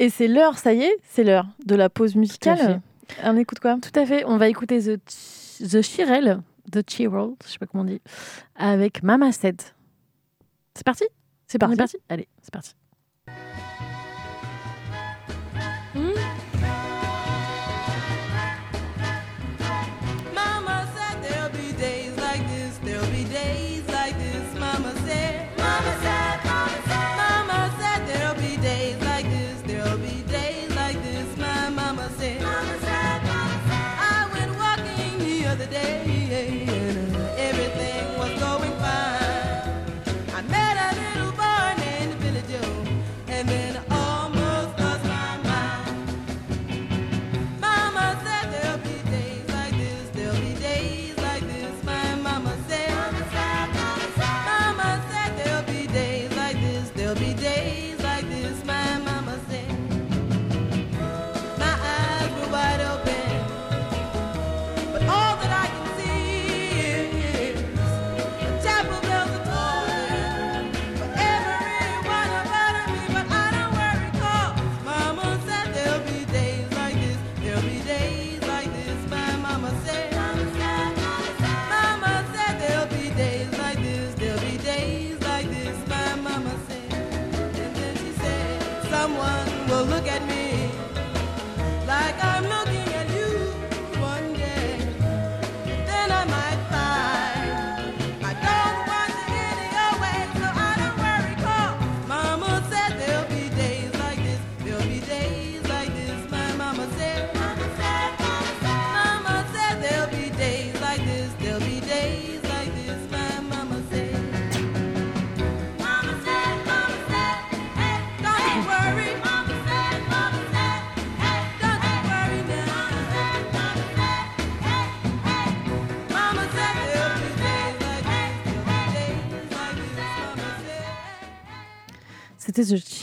Et 0.00 0.10
c'est 0.10 0.28
l'heure, 0.28 0.58
ça 0.58 0.72
y 0.72 0.82
est, 0.82 0.96
c'est 1.10 1.24
l'heure 1.24 1.46
de 1.66 1.74
la 1.74 1.90
pause 1.90 2.14
musicale. 2.14 2.80
On 3.22 3.36
écoute 3.36 3.60
quoi? 3.60 3.78
Tout 3.80 3.98
à 3.98 4.06
fait. 4.06 4.24
On 4.24 4.36
va 4.36 4.48
écouter 4.48 4.80
The, 4.80 4.98
The 5.70 5.82
Chirel, 5.82 6.40
The 6.70 6.88
Chirel, 6.88 7.30
je 7.44 7.50
sais 7.52 7.58
pas 7.58 7.66
comment 7.66 7.82
on 7.82 7.86
dit, 7.86 8.00
avec 8.54 9.02
Mama 9.02 9.32
Said. 9.32 9.60
C'est 10.74 10.84
parti? 10.84 11.04
C'est 11.46 11.58
parti? 11.58 11.96
Allez, 12.08 12.28
c'est 12.42 12.52
parti. 12.52 12.74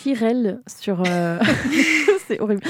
Chirel 0.06 0.62
sur. 0.68 1.01
euh, 1.08 1.39
c'est 2.28 2.39
horrible. 2.39 2.62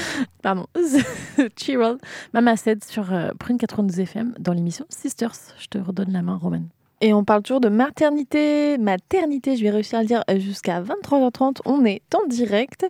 Pardon. 0.42 0.66
Chirel, 1.56 1.98
Mama 2.32 2.56
Said 2.56 2.82
sur 2.82 3.12
euh, 3.12 3.28
Prune 3.38 3.58
92 3.58 4.00
FM 4.00 4.34
dans 4.38 4.54
l'émission 4.54 4.86
Sisters. 4.88 5.34
Je 5.58 5.66
te 5.66 5.76
redonne 5.76 6.12
la 6.12 6.22
main, 6.22 6.36
Roman. 6.40 6.62
Et 7.02 7.12
on 7.12 7.24
parle 7.24 7.42
toujours 7.42 7.60
de 7.60 7.68
maternité. 7.68 8.78
Maternité, 8.78 9.54
je 9.58 9.62
vais 9.64 9.68
réussir 9.70 9.98
à 9.98 10.02
le 10.02 10.08
dire 10.08 10.24
euh, 10.30 10.38
jusqu'à 10.38 10.80
23h30. 10.80 11.58
On 11.66 11.84
est 11.84 12.00
en 12.14 12.26
direct. 12.26 12.86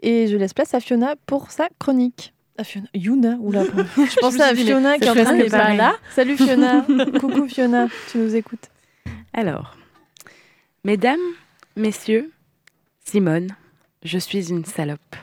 Et 0.00 0.28
je 0.28 0.36
laisse 0.38 0.54
place 0.54 0.72
à 0.72 0.80
Fiona 0.80 1.14
pour 1.26 1.50
sa 1.50 1.68
chronique. 1.78 2.32
À 2.56 2.64
Fiona. 2.64 2.86
Yuna 2.94 3.36
Oula. 3.38 3.64
Je 3.96 4.16
pensais 4.18 4.42
à 4.42 4.54
Fiona 4.54 4.96
qui 4.98 5.04
est 5.04 5.10
en 5.10 5.14
train 5.14 5.32
de 5.36 5.42
n'est 5.42 5.50
pas 5.50 5.58
parler. 5.58 5.76
là. 5.76 5.92
Salut 6.14 6.38
Fiona. 6.38 6.86
Coucou 7.20 7.46
Fiona, 7.48 7.88
tu 8.10 8.16
nous 8.16 8.34
écoutes. 8.34 8.68
Alors, 9.34 9.76
mesdames, 10.84 11.20
messieurs, 11.76 12.30
Simone, 13.04 13.48
je 14.02 14.18
suis 14.18 14.50
une 14.50 14.64
salope. 14.64 15.16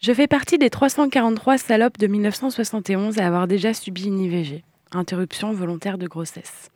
Je 0.00 0.12
fais 0.12 0.26
partie 0.26 0.58
des 0.58 0.70
343 0.70 1.58
salopes 1.58 1.98
de 1.98 2.06
1971 2.06 3.18
à 3.18 3.26
avoir 3.26 3.46
déjà 3.46 3.72
subi 3.72 4.06
une 4.06 4.20
IVG, 4.20 4.62
interruption 4.92 5.52
volontaire 5.52 5.98
de 5.98 6.06
grossesse. 6.06 6.70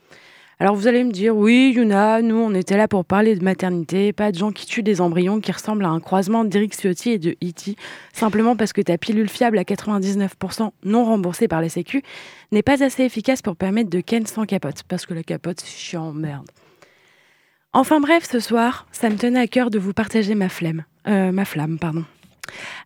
Alors 0.60 0.74
vous 0.74 0.88
allez 0.88 1.04
me 1.04 1.12
dire, 1.12 1.36
oui, 1.36 1.72
Yuna, 1.76 2.20
nous 2.20 2.34
on 2.36 2.52
était 2.52 2.76
là 2.76 2.88
pour 2.88 3.04
parler 3.04 3.36
de 3.36 3.44
maternité, 3.44 4.12
pas 4.12 4.32
de 4.32 4.38
gens 4.38 4.50
qui 4.50 4.66
tuent 4.66 4.82
des 4.82 5.00
embryons 5.00 5.40
qui 5.40 5.52
ressemblent 5.52 5.84
à 5.84 5.88
un 5.88 6.00
croisement 6.00 6.44
d'Eric 6.44 6.74
Ciotti 6.74 7.10
et 7.10 7.18
de 7.18 7.36
E.T., 7.44 7.76
simplement 8.12 8.56
parce 8.56 8.72
que 8.72 8.80
ta 8.80 8.98
pilule 8.98 9.28
fiable 9.28 9.58
à 9.58 9.62
99% 9.62 10.70
non 10.84 11.04
remboursée 11.04 11.46
par 11.46 11.60
la 11.60 11.68
Sécu 11.68 12.02
n'est 12.50 12.64
pas 12.64 12.82
assez 12.82 13.04
efficace 13.04 13.40
pour 13.40 13.54
permettre 13.54 13.88
de 13.88 14.00
ken 14.00 14.26
sans 14.26 14.46
capote, 14.46 14.82
parce 14.88 15.06
que 15.06 15.14
la 15.14 15.22
capote 15.22 15.60
c'est 15.60 15.78
chiant, 15.78 16.12
merde. 16.12 16.50
Enfin 17.72 18.00
bref, 18.00 18.26
ce 18.28 18.40
soir, 18.40 18.88
ça 18.90 19.10
me 19.10 19.16
tenait 19.16 19.38
à 19.38 19.46
cœur 19.46 19.70
de 19.70 19.78
vous 19.78 19.92
partager 19.92 20.34
ma 20.34 20.48
flemme. 20.48 20.84
Euh, 21.06 21.32
ma 21.32 21.44
flamme, 21.44 21.78
pardon. 21.78 22.04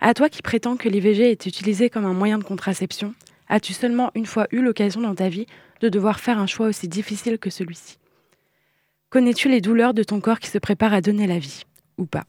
À 0.00 0.14
toi 0.14 0.28
qui 0.28 0.42
prétends 0.42 0.76
que 0.76 0.88
l'IVG 0.88 1.30
est 1.30 1.46
utilisé 1.46 1.88
comme 1.88 2.04
un 2.04 2.12
moyen 2.12 2.38
de 2.38 2.44
contraception, 2.44 3.14
As-tu 3.52 3.74
seulement 3.74 4.10
une 4.14 4.24
fois 4.24 4.46
eu 4.50 4.62
l'occasion 4.62 5.02
dans 5.02 5.14
ta 5.14 5.28
vie 5.28 5.44
de 5.82 5.90
devoir 5.90 6.20
faire 6.20 6.38
un 6.38 6.46
choix 6.46 6.68
aussi 6.68 6.88
difficile 6.88 7.38
que 7.38 7.50
celui-ci? 7.50 7.98
Connais-tu 9.10 9.50
les 9.50 9.60
douleurs 9.60 9.92
de 9.92 10.02
ton 10.02 10.20
corps 10.20 10.38
qui 10.38 10.48
se 10.48 10.56
prépare 10.56 10.94
à 10.94 11.02
donner 11.02 11.26
la 11.26 11.38
vie 11.38 11.64
ou 11.98 12.06
pas? 12.06 12.24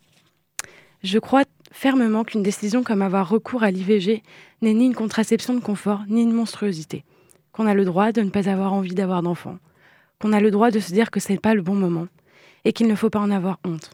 Je 1.02 1.20
crois 1.20 1.46
fermement 1.72 2.26
qu'une 2.26 2.44
décision 2.44 2.84
comme 2.84 3.02
avoir 3.02 3.30
recours 3.30 3.64
à 3.64 3.72
l'IVG 3.72 4.22
n'est 4.62 4.74
ni 4.74 4.86
une 4.86 4.96
contraception 4.96 5.54
de 5.54 5.62
confort, 5.62 6.04
ni 6.10 6.24
une 6.24 6.34
monstruosité. 6.34 7.06
Qu'on 7.54 7.68
a 7.68 7.74
le 7.74 7.86
droit 7.86 8.12
de 8.12 8.22
ne 8.22 8.30
pas 8.30 8.50
avoir 8.50 8.74
envie 8.74 8.94
d'avoir 8.94 9.24
d'enfants. 9.24 9.60
Qu'on 10.20 10.34
a 10.34 10.42
le 10.42 10.52
droit 10.52 10.72
de 10.72 10.80
se 10.82 10.92
dire 10.92 11.10
que 11.10 11.22
ce 11.22 11.32
n'est 11.32 11.40
pas 11.40 11.54
le 11.54 11.62
bon 11.62 11.76
moment. 11.76 12.08
Et 12.66 12.74
qu'il 12.74 12.88
ne 12.88 12.96
faut 12.96 13.10
pas 13.10 13.20
en 13.20 13.32
avoir 13.32 13.62
honte. 13.64 13.92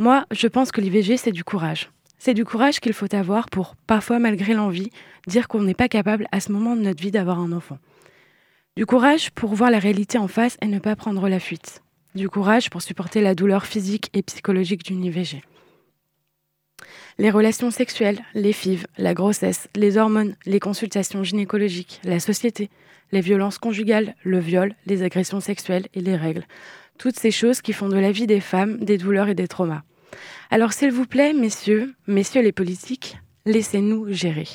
Moi, 0.00 0.24
je 0.30 0.48
pense 0.48 0.72
que 0.72 0.80
l'IVG, 0.80 1.18
c'est 1.18 1.30
du 1.30 1.44
courage. 1.44 1.90
C'est 2.18 2.32
du 2.32 2.46
courage 2.46 2.80
qu'il 2.80 2.94
faut 2.94 3.14
avoir 3.14 3.50
pour, 3.50 3.76
parfois 3.86 4.18
malgré 4.18 4.54
l'envie, 4.54 4.88
dire 5.26 5.46
qu'on 5.46 5.62
n'est 5.62 5.74
pas 5.74 5.90
capable 5.90 6.26
à 6.32 6.40
ce 6.40 6.50
moment 6.52 6.74
de 6.74 6.80
notre 6.80 7.02
vie 7.02 7.10
d'avoir 7.10 7.38
un 7.38 7.52
enfant. 7.52 7.76
Du 8.78 8.86
courage 8.86 9.30
pour 9.32 9.54
voir 9.54 9.70
la 9.70 9.78
réalité 9.78 10.16
en 10.16 10.26
face 10.26 10.56
et 10.62 10.68
ne 10.68 10.78
pas 10.78 10.96
prendre 10.96 11.28
la 11.28 11.38
fuite. 11.38 11.82
Du 12.14 12.30
courage 12.30 12.70
pour 12.70 12.80
supporter 12.80 13.20
la 13.20 13.34
douleur 13.34 13.66
physique 13.66 14.08
et 14.14 14.22
psychologique 14.22 14.86
d'une 14.86 15.04
IVG. 15.04 15.42
Les 17.18 17.30
relations 17.30 17.70
sexuelles, 17.70 18.22
les 18.32 18.54
FIV, 18.54 18.86
la 18.96 19.12
grossesse, 19.12 19.68
les 19.76 19.98
hormones, 19.98 20.34
les 20.46 20.60
consultations 20.60 21.24
gynécologiques, 21.24 22.00
la 22.04 22.20
société, 22.20 22.70
les 23.12 23.20
violences 23.20 23.58
conjugales, 23.58 24.14
le 24.22 24.38
viol, 24.38 24.74
les 24.86 25.02
agressions 25.02 25.40
sexuelles 25.40 25.88
et 25.92 26.00
les 26.00 26.16
règles. 26.16 26.46
Toutes 26.96 27.18
ces 27.18 27.30
choses 27.30 27.60
qui 27.60 27.74
font 27.74 27.90
de 27.90 27.98
la 27.98 28.12
vie 28.12 28.26
des 28.26 28.40
femmes 28.40 28.78
des 28.78 28.96
douleurs 28.96 29.28
et 29.28 29.34
des 29.34 29.46
traumas. 29.46 29.82
Alors 30.50 30.72
s'il 30.72 30.92
vous 30.92 31.06
plaît, 31.06 31.32
messieurs, 31.32 31.94
messieurs 32.06 32.42
les 32.42 32.52
politiques, 32.52 33.18
laissez-nous 33.46 34.12
gérer. 34.12 34.48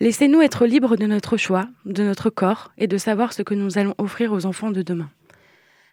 Laissez-nous 0.00 0.42
être 0.42 0.66
libres 0.66 0.96
de 0.96 1.06
notre 1.06 1.36
choix, 1.36 1.68
de 1.84 2.02
notre 2.02 2.28
corps 2.28 2.72
et 2.76 2.86
de 2.86 2.98
savoir 2.98 3.32
ce 3.32 3.42
que 3.42 3.54
nous 3.54 3.78
allons 3.78 3.94
offrir 3.98 4.32
aux 4.32 4.46
enfants 4.46 4.70
de 4.70 4.82
demain. 4.82 5.10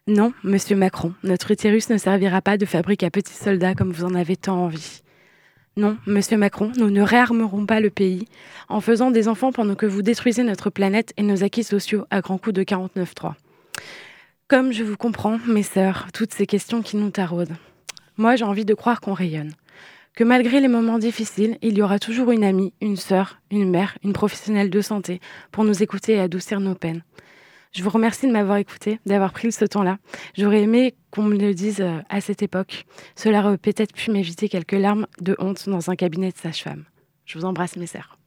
Non, 0.07 0.33
monsieur 0.43 0.75
Macron, 0.75 1.13
notre 1.23 1.51
utérus 1.51 1.89
ne 1.89 1.97
servira 1.97 2.41
pas 2.41 2.57
de 2.57 2.65
fabrique 2.65 3.03
à 3.03 3.11
petits 3.11 3.33
soldats 3.33 3.75
comme 3.75 3.91
vous 3.91 4.05
en 4.05 4.15
avez 4.15 4.35
tant 4.35 4.63
envie. 4.63 5.03
Non, 5.77 5.97
monsieur 6.07 6.37
Macron, 6.37 6.71
nous 6.77 6.89
ne 6.89 7.01
réarmerons 7.01 7.65
pas 7.65 7.79
le 7.79 7.91
pays 7.91 8.27
en 8.67 8.81
faisant 8.81 9.11
des 9.11 9.27
enfants 9.27 9.51
pendant 9.51 9.75
que 9.75 9.85
vous 9.85 10.01
détruisez 10.01 10.43
notre 10.43 10.69
planète 10.69 11.13
et 11.15 11.23
nos 11.23 11.43
acquis 11.43 11.63
sociaux 11.63 12.05
à 12.09 12.21
grands 12.21 12.39
coups 12.39 12.55
de 12.55 12.63
49.3. 12.63 13.33
Comme 14.47 14.73
je 14.73 14.83
vous 14.83 14.97
comprends, 14.97 15.37
mes 15.47 15.63
sœurs, 15.63 16.07
toutes 16.11 16.33
ces 16.33 16.47
questions 16.47 16.81
qui 16.81 16.97
nous 16.97 17.11
taraudent. 17.11 17.55
Moi, 18.19 18.35
j'ai 18.35 18.43
envie 18.43 18.65
de 18.65 18.73
croire 18.73 18.99
qu'on 18.99 19.13
rayonne. 19.13 19.53
Que 20.13 20.25
malgré 20.25 20.59
les 20.59 20.67
moments 20.67 20.99
difficiles, 20.99 21.57
il 21.61 21.77
y 21.77 21.81
aura 21.81 21.99
toujours 21.99 22.31
une 22.31 22.43
amie, 22.43 22.73
une 22.81 22.97
sœur, 22.97 23.39
une 23.49 23.69
mère, 23.69 23.97
une 24.03 24.11
professionnelle 24.11 24.69
de 24.69 24.81
santé 24.81 25.21
pour 25.53 25.63
nous 25.63 25.81
écouter 25.81 26.15
et 26.15 26.19
adoucir 26.19 26.59
nos 26.59 26.75
peines. 26.75 27.01
Je 27.71 27.81
vous 27.81 27.89
remercie 27.89 28.27
de 28.27 28.33
m'avoir 28.33 28.57
écouté, 28.57 28.99
d'avoir 29.05 29.31
pris 29.31 29.53
ce 29.53 29.63
temps-là. 29.63 29.99
J'aurais 30.37 30.63
aimé 30.63 30.95
qu'on 31.11 31.23
me 31.23 31.37
le 31.37 31.53
dise 31.53 31.79
euh, 31.79 31.99
à 32.09 32.19
cette 32.19 32.43
époque. 32.43 32.83
Cela 33.15 33.39
aurait 33.39 33.57
peut-être 33.57 33.93
pu 33.93 34.11
m'éviter 34.11 34.49
quelques 34.49 34.73
larmes 34.73 35.07
de 35.21 35.37
honte 35.39 35.69
dans 35.69 35.89
un 35.89 35.95
cabinet 35.95 36.31
de 36.31 36.37
sage-femme. 36.37 36.83
Je 37.23 37.39
vous 37.39 37.45
embrasse, 37.45 37.77
mes 37.77 37.87
sœurs. 37.87 38.17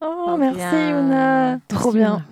Oh, 0.00 0.36
merci 0.36 0.58
Yuna. 0.60 1.60
Trop 1.68 1.92
bien. 1.92 2.24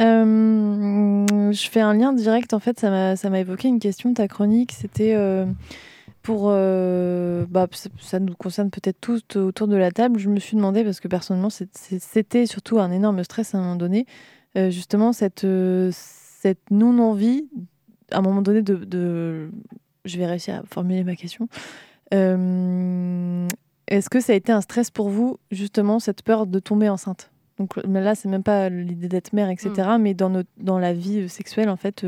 Euh, 0.00 1.52
je 1.52 1.68
fais 1.68 1.82
un 1.82 1.92
lien 1.92 2.14
direct. 2.14 2.54
En 2.54 2.58
fait, 2.58 2.80
ça 2.80 2.88
m'a 2.88 3.16
ça 3.16 3.28
m'a 3.28 3.40
évoqué 3.40 3.68
une 3.68 3.80
question 3.80 4.08
de 4.08 4.14
ta 4.14 4.28
chronique. 4.28 4.72
C'était 4.72 5.12
euh, 5.14 5.44
pour. 6.24 6.46
euh, 6.48 7.44
bah, 7.48 7.68
ça- 8.00 8.18
nous 8.18 8.34
concerne 8.34 8.70
peut-être 8.70 9.00
tous 9.00 9.22
autour 9.36 9.68
de 9.68 9.76
la 9.76 9.92
table. 9.92 10.18
Je 10.18 10.28
me 10.28 10.40
suis 10.40 10.56
demandé, 10.56 10.82
parce 10.82 10.98
que 10.98 11.06
personnellement, 11.08 11.50
c'était 11.50 12.46
surtout 12.46 12.80
un 12.80 12.90
énorme 12.90 13.22
stress 13.22 13.54
à 13.54 13.58
un 13.58 13.60
moment 13.60 13.76
donné, 13.76 14.06
euh, 14.56 14.70
justement, 14.70 15.12
cette, 15.12 15.44
euh, 15.44 15.90
cette 15.92 16.70
non-envie, 16.70 17.48
à 18.10 18.18
un 18.18 18.22
moment 18.22 18.42
donné, 18.42 18.62
de, 18.62 18.74
de- 18.74 19.50
Je 20.04 20.18
vais 20.18 20.26
réussir 20.26 20.56
à 20.56 20.62
formuler 20.70 21.02
ma 21.04 21.14
question. 21.16 21.48
Est-ce 23.86 24.08
que 24.10 24.20
ça 24.20 24.32
a 24.32 24.36
été 24.36 24.50
un 24.52 24.60
stress 24.60 24.90
pour 24.90 25.08
vous, 25.10 25.38
justement, 25.50 25.98
cette 26.00 26.22
peur 26.22 26.46
de 26.46 26.58
tomber 26.58 26.88
enceinte? 26.88 27.30
Donc 27.58 27.76
là, 27.86 28.14
c'est 28.14 28.28
même 28.28 28.42
pas 28.42 28.68
l'idée 28.68 29.08
d'être 29.08 29.32
mère, 29.32 29.48
etc. 29.50 29.70
Mais 30.00 30.12
dans, 30.14 30.28
notre, 30.30 30.48
dans 30.58 30.78
la 30.78 30.92
vie 30.92 31.28
sexuelle, 31.28 31.68
en 31.68 31.76
fait, 31.76 32.04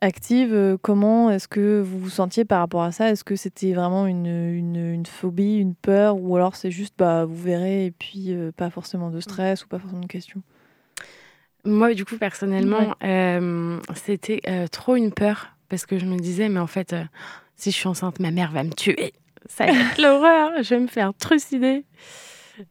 active, 0.00 0.54
euh, 0.54 0.76
comment 0.80 1.30
est-ce 1.30 1.48
que 1.48 1.80
vous 1.80 1.98
vous 1.98 2.10
sentiez 2.10 2.44
par 2.44 2.60
rapport 2.60 2.82
à 2.82 2.92
ça? 2.92 3.10
Est-ce 3.10 3.24
que 3.24 3.36
c'était 3.36 3.72
vraiment 3.72 4.06
une, 4.06 4.26
une, 4.26 4.76
une 4.76 5.06
phobie, 5.06 5.56
une 5.56 5.74
peur 5.74 6.16
Ou 6.16 6.36
alors 6.36 6.56
c'est 6.56 6.70
juste, 6.70 6.94
bah, 6.98 7.24
vous 7.24 7.36
verrez, 7.36 7.86
et 7.86 7.90
puis 7.90 8.32
euh, 8.34 8.52
pas 8.52 8.70
forcément 8.70 9.10
de 9.10 9.20
stress 9.20 9.64
ou 9.64 9.68
pas 9.68 9.78
forcément 9.78 10.00
de 10.00 10.06
questions? 10.06 10.42
Moi, 11.64 11.92
du 11.94 12.04
coup, 12.04 12.16
personnellement, 12.16 12.94
euh, 13.04 13.78
c'était 13.94 14.40
euh, 14.48 14.66
trop 14.66 14.96
une 14.96 15.12
peur 15.12 15.50
parce 15.68 15.84
que 15.84 15.98
je 15.98 16.06
me 16.06 16.16
disais, 16.16 16.48
mais 16.48 16.60
en 16.60 16.66
fait, 16.66 16.96
si 17.56 17.70
je 17.70 17.76
suis 17.76 17.88
enceinte, 17.88 18.18
ma 18.18 18.30
mère 18.30 18.50
va 18.50 18.64
me 18.64 18.72
tuer. 18.72 19.12
Ça 19.46 19.66
va 19.66 19.72
être 19.72 19.98
l'horreur, 20.02 20.62
je 20.62 20.74
vais 20.74 20.80
me 20.80 20.86
faire 20.86 21.12
trucider. 21.14 21.84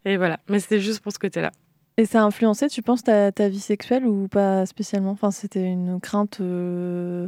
Et 0.06 0.18
voilà, 0.18 0.40
mais 0.50 0.60
c'était 0.60 0.80
juste 0.80 1.02
pour 1.02 1.12
ce 1.12 1.20
côté-là. 1.20 1.52
Et 2.00 2.06
ça 2.06 2.22
a 2.22 2.24
influencé, 2.24 2.70
tu 2.70 2.82
penses, 2.82 3.04
ta, 3.04 3.34
ta 3.34 3.50
vie 3.50 3.60
sexuelle 3.60 4.06
ou 4.06 4.30
pas 4.30 4.66
spécialement? 4.66 5.12
Enfin, 5.12 5.32
c'était 5.32 5.66
une 5.66 6.00
crainte 6.00 6.38
euh, 6.40 7.28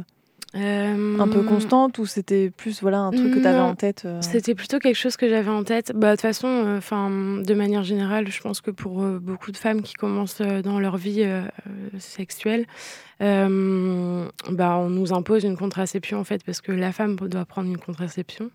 un 0.54 1.28
peu 1.28 1.42
constante 1.42 1.98
ou 1.98 2.06
c'était 2.06 2.48
plus 2.48 2.80
voilà, 2.80 3.00
un 3.00 3.10
truc 3.10 3.34
que 3.34 3.38
tu 3.40 3.46
avais 3.46 3.58
en 3.60 3.74
tête 3.74 4.04
euh, 4.06 4.18
C'était 4.22 4.54
plutôt 4.54 4.78
quelque 4.78 4.96
chose 4.96 5.18
que 5.18 5.28
j'avais 5.28 5.50
en 5.50 5.62
tête. 5.62 5.92
Bah, 5.94 6.12
de 6.12 6.12
toute 6.12 6.22
façon, 6.22 6.48
euh, 6.48 6.78
enfin, 6.78 7.10
de 7.10 7.52
manière 7.54 7.82
générale, 7.82 8.28
je 8.28 8.40
pense 8.40 8.62
que 8.62 8.70
pour 8.70 9.02
euh, 9.02 9.18
beaucoup 9.18 9.52
de 9.52 9.58
femmes 9.58 9.82
qui 9.82 9.92
commencent 9.92 10.40
euh, 10.40 10.62
dans 10.62 10.80
leur 10.80 10.96
vie 10.96 11.20
euh, 11.22 11.42
euh, 11.66 11.98
sexuelle, 11.98 12.64
euh, 13.20 14.26
bah, 14.50 14.78
on 14.78 14.88
nous 14.88 15.12
impose 15.12 15.44
une 15.44 15.58
contraception 15.58 16.18
en 16.18 16.24
fait 16.24 16.42
parce 16.46 16.62
que 16.62 16.72
la 16.72 16.92
femme 16.92 17.16
doit 17.16 17.44
prendre 17.44 17.68
une 17.68 17.76
contraception. 17.76 18.50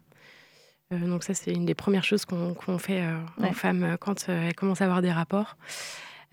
Euh, 0.93 0.97
donc 0.99 1.23
ça, 1.23 1.35
c'est 1.35 1.51
une 1.51 1.65
des 1.65 1.75
premières 1.75 2.03
choses 2.03 2.25
qu'on 2.25 2.55
fait 2.79 3.01
euh, 3.01 3.19
Ouais. 3.37 3.49
aux 3.49 3.53
femmes 3.53 3.83
euh, 3.83 3.97
quand 3.99 4.29
euh, 4.29 4.47
elles 4.47 4.55
commencent 4.55 4.81
à 4.81 4.85
avoir 4.85 5.03
des 5.03 5.11
rapports. 5.11 5.57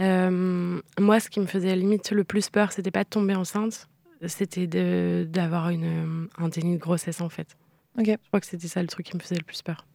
Euh, 0.00 0.80
moi, 0.98 1.20
ce 1.20 1.30
qui 1.30 1.40
me 1.40 1.46
faisait 1.46 1.74
limite 1.76 2.10
le 2.10 2.24
plus 2.24 2.50
peur, 2.50 2.72
c'était 2.72 2.90
pas 2.90 3.04
de 3.04 3.08
tomber 3.08 3.34
enceinte, 3.34 3.88
c'était 4.26 4.66
de- 4.66 5.26
d'avoir 5.28 5.68
une, 5.70 6.28
un 6.38 6.48
déni 6.48 6.74
de 6.76 6.80
grossesse 6.80 7.20
en 7.20 7.28
fait. 7.28 7.56
Ok. 7.98 8.06
Je 8.06 8.16
crois 8.28 8.40
que 8.40 8.46
c'était 8.46 8.68
ça 8.68 8.82
le 8.82 8.88
truc 8.88 9.06
qui 9.06 9.16
me 9.16 9.22
faisait 9.22 9.36
le 9.36 9.44
plus 9.44 9.62
peur. 9.62 9.86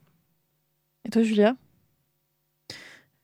Et 1.06 1.10
toi, 1.10 1.22
Julia? 1.22 1.56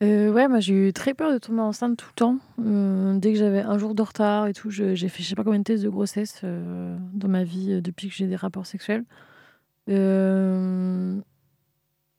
Euh, 0.03 0.29
ouais, 0.29 0.49
moi 0.49 0.59
j'ai 0.59 0.89
eu 0.89 0.91
très 0.93 1.13
peur 1.13 1.31
de 1.31 1.37
tomber 1.37 1.61
enceinte 1.61 1.97
tout 1.97 2.07
le 2.09 2.15
temps. 2.15 2.37
Euh, 2.59 3.17
dès 3.17 3.31
que 3.31 3.39
j'avais 3.39 3.61
un 3.61 3.77
jour 3.77 3.95
de 3.95 4.01
retard 4.01 4.47
et 4.47 4.53
tout, 4.53 4.69
j'ai 4.69 4.95
fait 5.07 5.23
je 5.23 5.29
sais 5.29 5.35
pas 5.35 5.45
combien 5.45 5.59
de 5.59 5.63
tests 5.63 5.83
de 5.85 5.89
grossesse 5.89 6.41
euh, 6.43 6.97
dans 7.13 7.29
ma 7.29 7.45
vie 7.45 7.71
euh, 7.73 7.81
depuis 7.81 8.09
que 8.09 8.13
j'ai 8.13 8.27
des 8.27 8.35
rapports 8.35 8.65
sexuels. 8.65 9.05
Euh, 9.89 11.17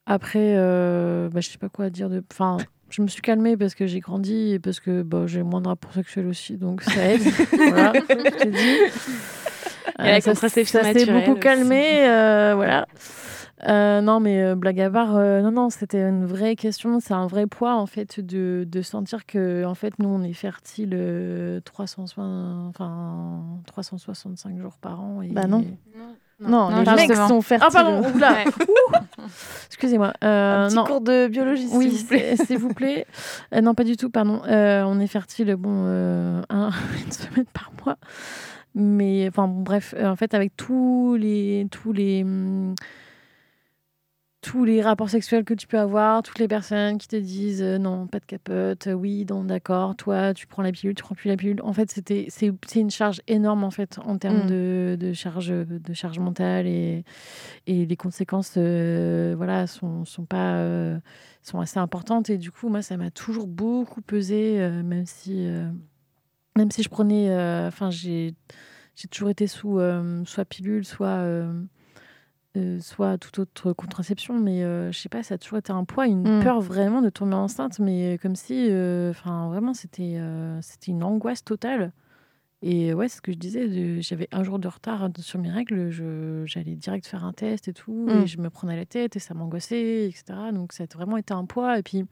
après, 0.07 0.55
euh, 0.57 1.29
bah, 1.29 1.41
je 1.41 1.49
sais 1.51 1.59
pas 1.59 1.69
quoi 1.69 1.91
dire 1.91 2.09
de. 2.09 2.23
Enfin, 2.33 2.57
je 2.91 3.03
me 3.03 3.09
suis 3.09 3.23
calmée 3.23 3.57
parce 3.57 3.75
que 3.75 3.87
j'ai 3.87 4.01
grandi 4.01 4.53
et 4.53 4.59
parce 4.59 4.81
que 4.81 5.03
bah, 5.03 5.25
j'ai 5.27 5.43
moins 5.43 5.61
de 5.61 5.69
rapports 5.69 5.93
sexuels 5.93 6.27
aussi, 6.27 6.57
donc 6.57 6.83
ça 6.83 7.05
aide. 7.05 7.23
voilà, 7.53 7.93
je 7.95 8.39
t'ai 8.39 8.51
dit. 8.51 8.77
Et 9.99 10.03
la 10.11 10.21
ça- 10.21 10.33
contraception 10.33 10.81
ça 10.83 10.93
s'est 10.93 11.07
beaucoup 11.07 11.35
calmé, 11.39 12.07
euh, 12.09 12.53
voilà. 12.55 12.87
Euh, 13.67 14.03
non, 14.03 14.21
mais 14.21 14.43
euh, 14.43 14.55
blague 14.55 14.81
à 14.81 14.91
part, 14.91 15.17
euh, 15.17 15.41
non, 15.41 15.51
non, 15.51 15.71
c'était 15.71 16.03
une 16.03 16.27
vraie 16.27 16.57
question. 16.57 17.01
C'est 17.01 17.15
un 17.15 17.27
vrai 17.27 17.47
poids, 17.47 17.75
en 17.75 17.87
fait, 17.87 18.21
de, 18.21 18.67
de 18.69 18.83
sentir 18.83 19.25
que, 19.25 19.65
en 19.65 19.75
fait, 19.75 19.99
nous, 19.99 20.11
on 20.11 20.23
est 20.23 20.35
fertile 20.35 20.91
euh, 20.93 21.61
360, 21.61 22.69
enfin, 22.69 23.43
365 23.67 24.59
jours 24.61 24.77
par 24.79 25.01
an. 25.01 25.23
Et... 25.23 25.29
Bah 25.29 25.47
non. 25.47 25.61
Non, 25.61 26.15
Non, 26.41 26.69
les 26.69 26.85
mecs 26.85 27.09
justement. 27.09 27.29
sont 27.29 27.41
fertiles. 27.43 27.69
Ah, 27.71 27.73
pardon, 27.73 28.03
oula. 28.15 28.37
Excusez-moi. 29.69 30.13
Euh, 30.23 30.65
Un 30.65 30.67
petit 30.67 30.77
non. 30.77 30.85
cours 30.85 31.01
de 31.01 31.29
biologie, 31.29 31.67
Oui, 31.73 31.91
s'il 31.91 31.99
vous 32.01 32.07
plaît. 32.07 32.37
s'il 32.37 32.59
vous 32.59 32.75
plaît. 32.75 33.07
Euh, 33.55 33.61
non, 33.61 33.75
pas 33.75 33.85
du 33.85 33.97
tout, 33.97 34.11
pardon. 34.11 34.43
Euh, 34.47 34.83
on 34.87 35.01
est 35.01 35.07
fertile, 35.07 35.55
bon, 35.57 35.85
euh, 35.87 36.43
un- 36.51 36.71
une 37.07 37.13
semaine 37.13 37.47
par 37.53 37.73
mois. 37.85 37.97
Mais, 38.75 39.27
enfin, 39.29 39.49
bon, 39.49 39.63
bref, 39.63 39.95
en 40.03 40.17
fait, 40.17 40.35
avec 40.35 40.55
tous 40.57 41.17
les, 41.19 41.67
tous 41.71 41.93
les, 41.93 42.23
hum, 42.23 42.75
tous 44.47 44.65
les 44.65 44.81
rapports 44.81 45.11
sexuels 45.11 45.43
que 45.43 45.55
tu 45.55 45.67
peux 45.67 45.79
avoir, 45.79 46.23
toutes 46.23 46.39
les 46.39 46.47
personnes 46.47 46.99
qui 46.99 47.09
te 47.09 47.17
disent 47.17 47.63
euh, 47.63 47.79
non, 47.79 48.07
pas 48.07 48.21
de 48.21 48.27
capote, 48.27 48.87
euh, 48.87 48.93
oui, 48.93 49.27
non, 49.29 49.43
d'accord, 49.43 49.97
toi, 49.97 50.35
tu 50.35 50.47
prends 50.47 50.63
la 50.63 50.71
pilule, 50.71 50.95
tu 50.95 51.03
prends 51.03 51.17
plus 51.17 51.27
la 51.27 51.37
pilule. 51.37 51.61
En 51.65 51.73
fait, 51.73 51.91
c'était, 51.91 52.27
c'est, 52.29 52.53
une 52.77 52.91
charge 52.93 53.21
énorme, 53.27 53.65
en 53.65 53.73
fait, 53.73 53.99
en 54.05 54.19
termes 54.19 54.45
Mm. 54.45 54.47
de, 54.47 54.97
de, 55.01 55.13
charge, 55.13 55.49
de 55.49 55.95
charge 55.95 56.21
mentale 56.21 56.69
et, 56.69 57.03
et 57.67 57.87
les 57.87 57.97
conséquences, 57.97 58.55
euh, 58.57 59.35
voilà, 59.37 59.67
sont, 59.67 60.05
sont 60.05 60.25
pas, 60.25 60.59
euh, 60.59 60.97
sont 61.43 61.59
assez 61.59 61.81
importantes. 61.81 62.31
Et 62.31 62.39
du 62.39 62.53
coup, 62.53 62.69
moi, 62.69 62.83
ça 62.83 62.97
m'a 62.97 63.11
toujours 63.11 63.49
beaucoup 63.49 64.01
pesé, 64.01 64.61
même 64.85 65.07
si, 65.07 65.49
même 66.57 66.71
si 66.71 66.85
je 66.85 66.89
prenais, 66.89 67.35
enfin, 67.67 67.91
j'ai, 67.91 68.35
j'ai 68.95 69.09
toujours 69.09 69.31
été 69.31 69.49
sous 69.49 69.81
soit 70.25 70.45
pilule, 70.45 70.85
soit, 70.85 71.51
euh, 72.57 72.81
soit 72.81 73.19
toute 73.19 73.39
autre 73.39 73.73
contraception, 73.73 74.39
mais 74.39 74.65
euh, 74.65 74.91
je 74.93 74.99
sais 74.99 75.09
pas, 75.09 75.23
ça 75.23 75.35
a 75.35 75.39
toujours 75.39 75.59
été 75.59 75.73
un 75.73 75.85
poids, 75.85 76.07
une 76.07 76.39
Mm. 76.41 76.43
peur 76.43 76.61
vraiment 76.61 77.03
de 77.03 77.09
tomber 77.11 77.35
enceinte, 77.35 77.79
mais 77.79 78.15
euh, 78.15 78.19
comme 78.19 78.35
si, 78.37 78.69
euh, 78.71 79.11
enfin 79.11 79.49
vraiment, 79.49 79.75
c'était 79.75 80.21
c'était 80.63 80.91
une 80.93 81.03
angoisse 81.05 81.45
totale. 81.45 81.93
Et 82.63 82.95
ouais, 82.95 83.09
c'est 83.09 83.17
ce 83.19 83.23
que 83.23 83.33
je 83.33 83.37
disais, 83.37 83.69
de- 83.69 84.01
j'avais 84.01 84.29
un 84.33 84.43
jour 84.43 84.59
de 84.59 84.67
retard 84.67 85.11
sur 85.19 85.39
mes 85.39 85.51
règles, 85.51 85.91
j'allais 86.47 86.75
direct 86.75 87.07
faire 87.07 87.25
un 87.25 87.33
test 87.35 87.69
et 87.69 87.73
tout, 87.75 88.07
Mm. 88.09 88.23
et 88.23 88.27
je 88.27 88.39
me 88.39 88.49
prenais 88.51 88.77
la 88.77 88.87
tête 88.87 89.15
et 89.15 89.19
ça 89.19 89.35
m'angoissait, 89.35 90.07
etc. 90.09 90.25
Donc 90.53 90.73
ça 90.73 90.85
a 90.85 90.87
vraiment 90.97 91.19
été 91.19 91.35
un 91.35 91.45
poids. 91.45 91.79
Et 91.79 91.83
puis, 91.83 92.05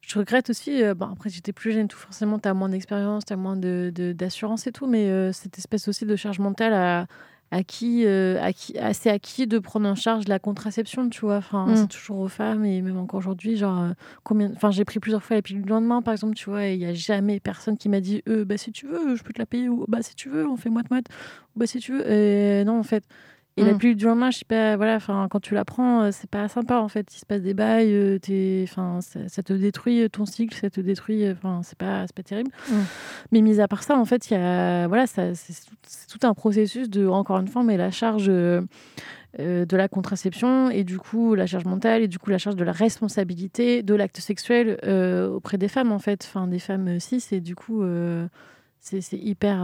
je 0.00 0.18
regrette 0.18 0.50
aussi, 0.50 0.82
euh, 0.82 0.94
bon, 0.94 1.06
après 1.12 1.30
j'étais 1.30 1.52
plus 1.52 1.72
jeune, 1.72 1.86
tout 1.86 1.96
forcément, 1.98 2.38
tu 2.38 2.48
as 2.48 2.54
moins 2.54 2.68
d'expérience, 2.68 3.24
tu 3.24 3.32
as 3.32 3.36
moins 3.36 3.56
de- 3.56 3.92
de- 3.94 4.12
d'assurance 4.12 4.66
et 4.66 4.72
tout, 4.72 4.86
mais 4.88 5.08
euh, 5.08 5.30
cette 5.32 5.56
espèce 5.58 5.86
aussi 5.88 6.04
de 6.06 6.16
charge 6.16 6.40
mentale 6.40 6.72
à, 6.74 7.06
à 7.52 7.64
qui, 7.64 8.04
euh, 8.06 8.40
à 8.40 8.52
qui, 8.52 8.78
à- 8.78 8.94
c'est 8.94 9.10
à 9.10 9.18
qui 9.18 9.46
de 9.46 9.58
prendre 9.58 9.88
en 9.88 9.94
charge 9.96 10.28
la 10.28 10.38
contraception, 10.38 11.08
tu 11.08 11.22
vois. 11.22 11.38
Enfin, 11.38 11.66
Mm. 11.66 11.76
c'est 11.76 11.88
toujours 11.88 12.18
aux 12.20 12.28
femmes 12.28 12.64
et 12.64 12.80
même 12.80 12.96
encore 12.96 13.18
aujourd'hui, 13.18 13.56
genre, 13.56 13.80
euh, 13.80 13.90
combien, 14.22 14.52
enfin, 14.54 14.70
j'ai 14.70 14.84
pris 14.84 15.00
plusieurs 15.00 15.22
fois 15.22 15.36
la 15.36 15.42
pilule 15.42 15.62
du 15.62 15.68
lendemain, 15.68 16.00
par 16.02 16.12
exemple, 16.12 16.34
tu 16.36 16.48
vois, 16.48 16.66
et 16.66 16.74
il 16.74 16.80
y 16.80 16.86
a 16.86 16.94
jamais 16.94 17.40
personne 17.40 17.76
qui 17.76 17.88
m'a 17.88 18.00
dit, 18.00 18.22
euh, 18.28 18.44
bah 18.44 18.56
si 18.56 18.70
tu 18.70 18.86
veux, 18.86 19.16
je 19.16 19.22
peux 19.24 19.32
te 19.32 19.38
la 19.40 19.46
payer, 19.46 19.68
ou 19.68 19.84
bah 19.88 20.02
si 20.02 20.14
tu 20.14 20.28
veux, 20.28 20.46
on 20.46 20.56
fait 20.56 20.70
moite-moite, 20.70 21.06
ou 21.56 21.58
bah 21.58 21.66
si 21.66 21.80
tu 21.80 21.92
veux, 21.92 22.08
et 22.10 22.64
non, 22.64 22.78
en 22.78 22.84
fait. 22.84 23.04
Et 23.60 23.64
la 23.64 23.74
Mm. 23.74 23.78
pilule 23.78 23.96
du 23.96 24.04
lendemain, 24.06 24.30
je 24.30 24.38
sais 24.38 24.44
pas, 24.44 24.76
voilà, 24.76 24.96
enfin, 24.96 25.28
quand 25.30 25.40
tu 25.40 25.54
la 25.54 25.64
prends, 25.64 26.02
euh, 26.04 26.10
c'est 26.12 26.30
pas 26.30 26.48
sympa, 26.48 26.78
en 26.78 26.88
fait. 26.88 27.14
Il 27.14 27.18
se 27.18 27.26
passe 27.26 27.42
des 27.42 27.54
bails, 27.54 27.92
euh, 27.92 28.18
enfin, 28.64 29.00
ça, 29.00 29.20
ça 29.28 29.42
te 29.42 29.52
détruit 29.52 30.08
ton 30.10 30.26
cycle, 30.26 30.56
ça 30.56 30.70
te 30.70 30.80
détruit, 30.80 31.24
euh, 31.24 31.32
enfin, 31.32 31.60
c'est 31.62 31.78
pas, 31.78 32.04
pas 32.14 32.22
terrible. 32.22 32.50
Mm. 32.70 32.74
Mais 33.32 33.40
mis 33.42 33.60
à 33.60 33.68
part 33.68 33.82
ça, 33.82 33.96
en 33.96 34.04
fait, 34.04 34.30
il 34.30 34.34
y 34.34 34.36
a, 34.36 34.86
voilà, 34.88 35.06
c'est 35.06 35.32
tout, 36.08 36.26
un 36.26 36.34
processus 36.34 36.88
de, 36.90 37.06
encore 37.06 37.38
une 37.38 37.48
fois, 37.48 37.62
mais 37.62 37.76
la 37.76 37.90
charge 37.90 38.26
euh, 38.28 38.62
euh, 39.38 39.64
de 39.64 39.76
la 39.76 39.86
contraception 39.88 40.70
et 40.70 40.82
du 40.82 40.98
coup 40.98 41.36
la 41.36 41.46
charge 41.46 41.64
mentale 41.64 42.02
et 42.02 42.08
du 42.08 42.18
coup 42.18 42.30
la 42.30 42.38
charge 42.38 42.56
de 42.56 42.64
la 42.64 42.72
responsabilité 42.72 43.84
de 43.84 43.94
l'acte 43.94 44.18
sexuel 44.18 44.78
euh, 44.84 45.28
auprès 45.30 45.56
des 45.56 45.68
femmes, 45.68 45.92
en 45.92 45.98
fait, 46.00 46.24
enfin, 46.28 46.46
des 46.48 46.58
femmes 46.58 46.98
cis, 46.98 47.24
et 47.30 47.40
du 47.40 47.54
coup, 47.54 47.82
euh, 47.82 48.26
c'est 48.80 49.00
c'est 49.00 49.18
hyper. 49.18 49.58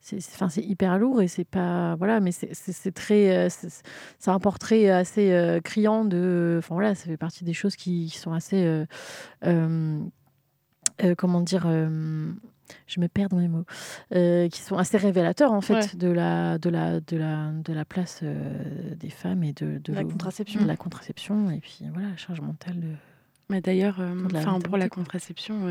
C'est 0.00 0.16
enfin, 0.34 0.48
c'est 0.48 0.62
hyper 0.62 0.98
lourd 0.98 1.20
et 1.22 1.28
c'est 1.28 1.44
pas 1.44 1.94
voilà 1.96 2.20
mais 2.20 2.32
c'est- 2.32 2.90
très 2.92 3.36
euh, 3.36 3.48
c'est 4.18 4.30
un 4.30 4.38
portrait 4.40 4.88
assez 4.90 5.30
euh, 5.32 5.60
criant 5.60 6.04
de 6.04 6.56
enfin 6.58 6.74
voilà 6.74 6.94
ça 6.94 7.04
fait 7.06 7.16
partie 7.18 7.44
des 7.44 7.52
choses 7.52 7.76
qui, 7.76 8.06
qui 8.10 8.18
sont 8.18 8.32
assez 8.32 8.64
euh, 8.64 8.86
euh, 9.44 9.98
euh, 11.04 11.14
comment 11.16 11.40
dire 11.42 11.64
euh, 11.66 12.32
je 12.86 13.00
me 13.00 13.08
perds 13.08 13.28
dans 13.28 13.36
mes 13.38 13.48
mots 13.48 13.64
euh, 14.14 14.48
qui 14.48 14.60
sont 14.62 14.76
assez 14.78 14.96
révélateurs 14.96 15.52
en 15.52 15.60
fait 15.60 15.74
Ouais. 15.74 15.96
de 15.96 16.08
la 16.08 16.56
de 16.58 16.70
la 16.70 17.00
de 17.00 17.16
la 17.16 17.52
de 17.52 17.72
la 17.72 17.84
place 17.84 18.20
euh, 18.22 18.94
des 18.94 19.10
femmes 19.10 19.42
et 19.44 19.52
de, 19.52 19.78
de 19.78 19.92
La 19.92 20.04
contraception. 20.04 20.62
de 20.62 20.66
la 20.66 20.76
contraception 20.76 21.50
et 21.50 21.60
puis 21.60 21.80
voilà 21.92 22.08
la 22.08 22.16
charge 22.16 22.40
mentale 22.40 22.80
de 22.80 22.88
Mais 23.50 23.60
d'ailleurs, 23.60 23.98
euh, 24.00 24.14
pour 24.64 24.78
la 24.78 24.88
contraception, 24.88 25.66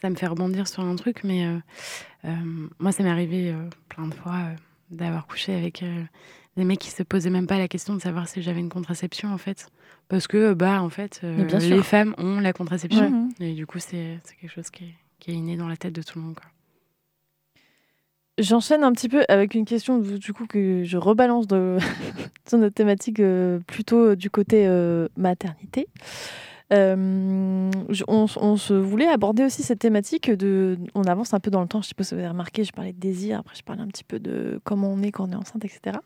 ça 0.00 0.10
me 0.10 0.14
fait 0.14 0.26
rebondir 0.26 0.66
sur 0.68 0.82
un 0.82 0.96
truc, 0.96 1.24
mais 1.24 1.46
euh, 1.46 1.58
euh, 2.24 2.34
moi, 2.78 2.92
ça 2.92 3.02
m'est 3.02 3.10
arrivé 3.10 3.50
euh, 3.50 3.68
plein 3.88 4.06
de 4.06 4.14
fois 4.14 4.36
d'avoir 4.90 5.26
couché 5.26 5.54
avec 5.54 5.84
des 6.56 6.64
mecs 6.64 6.80
qui 6.80 6.90
se 6.90 7.02
posaient 7.02 7.30
même 7.30 7.46
pas 7.46 7.58
la 7.58 7.68
question 7.68 7.94
de 7.94 8.00
savoir 8.00 8.28
si 8.28 8.42
j'avais 8.42 8.60
une 8.60 8.68
contraception, 8.68 9.32
en 9.32 9.38
fait. 9.38 9.68
Parce 10.08 10.26
que, 10.26 10.54
bah, 10.54 10.82
en 10.82 10.88
fait, 10.88 11.20
euh, 11.22 11.44
bien 11.44 11.58
les 11.60 11.82
femmes 11.82 12.14
ont 12.18 12.40
la 12.40 12.52
contraception. 12.52 13.28
Et 13.38 13.54
du 13.54 13.66
coup, 13.66 13.78
c'est 13.78 14.18
quelque 14.40 14.52
chose 14.52 14.68
qui 14.70 14.84
est, 14.84 14.94
qui 15.20 15.30
est 15.30 15.34
inné 15.34 15.56
dans 15.56 15.68
la 15.68 15.76
tête 15.76 15.92
de 15.92 16.02
tout 16.02 16.18
le 16.18 16.24
monde. 16.24 16.40
J'enchaîne 18.36 18.82
un 18.82 18.92
petit 18.92 19.08
peu 19.08 19.22
avec 19.28 19.54
une 19.54 19.66
question 19.66 19.98
du 19.98 20.32
coup 20.32 20.46
que 20.46 20.82
je 20.82 20.96
rebalance 20.96 21.46
de, 21.46 21.76
sur 22.48 22.58
notre 22.58 22.74
thématique 22.74 23.20
euh, 23.20 23.60
plutôt 23.66 24.16
du 24.16 24.30
côté 24.30 24.66
euh, 24.66 25.08
maternité. 25.16 25.88
Euh, 26.72 27.70
on, 28.06 28.26
on 28.36 28.56
se 28.56 28.74
voulait 28.74 29.08
aborder 29.08 29.44
aussi 29.44 29.62
cette 29.62 29.80
thématique 29.80 30.30
de. 30.30 30.78
On 30.94 31.02
avance 31.04 31.34
un 31.34 31.40
peu 31.40 31.50
dans 31.50 31.62
le 31.62 31.68
temps. 31.68 31.82
Je 31.82 31.88
sais 31.88 31.94
pas 31.94 32.04
si 32.04 32.14
vous 32.14 32.20
avez 32.20 32.28
remarqué. 32.28 32.64
Je 32.64 32.72
parlais 32.72 32.92
de 32.92 33.00
désir. 33.00 33.40
Après, 33.40 33.56
je 33.56 33.62
parlais 33.62 33.82
un 33.82 33.88
petit 33.88 34.04
peu 34.04 34.18
de 34.18 34.60
comment 34.64 34.88
on 34.92 35.02
est 35.02 35.10
quand 35.10 35.28
on 35.28 35.32
est 35.32 35.36
enceinte, 35.36 35.64
etc. 35.64 35.98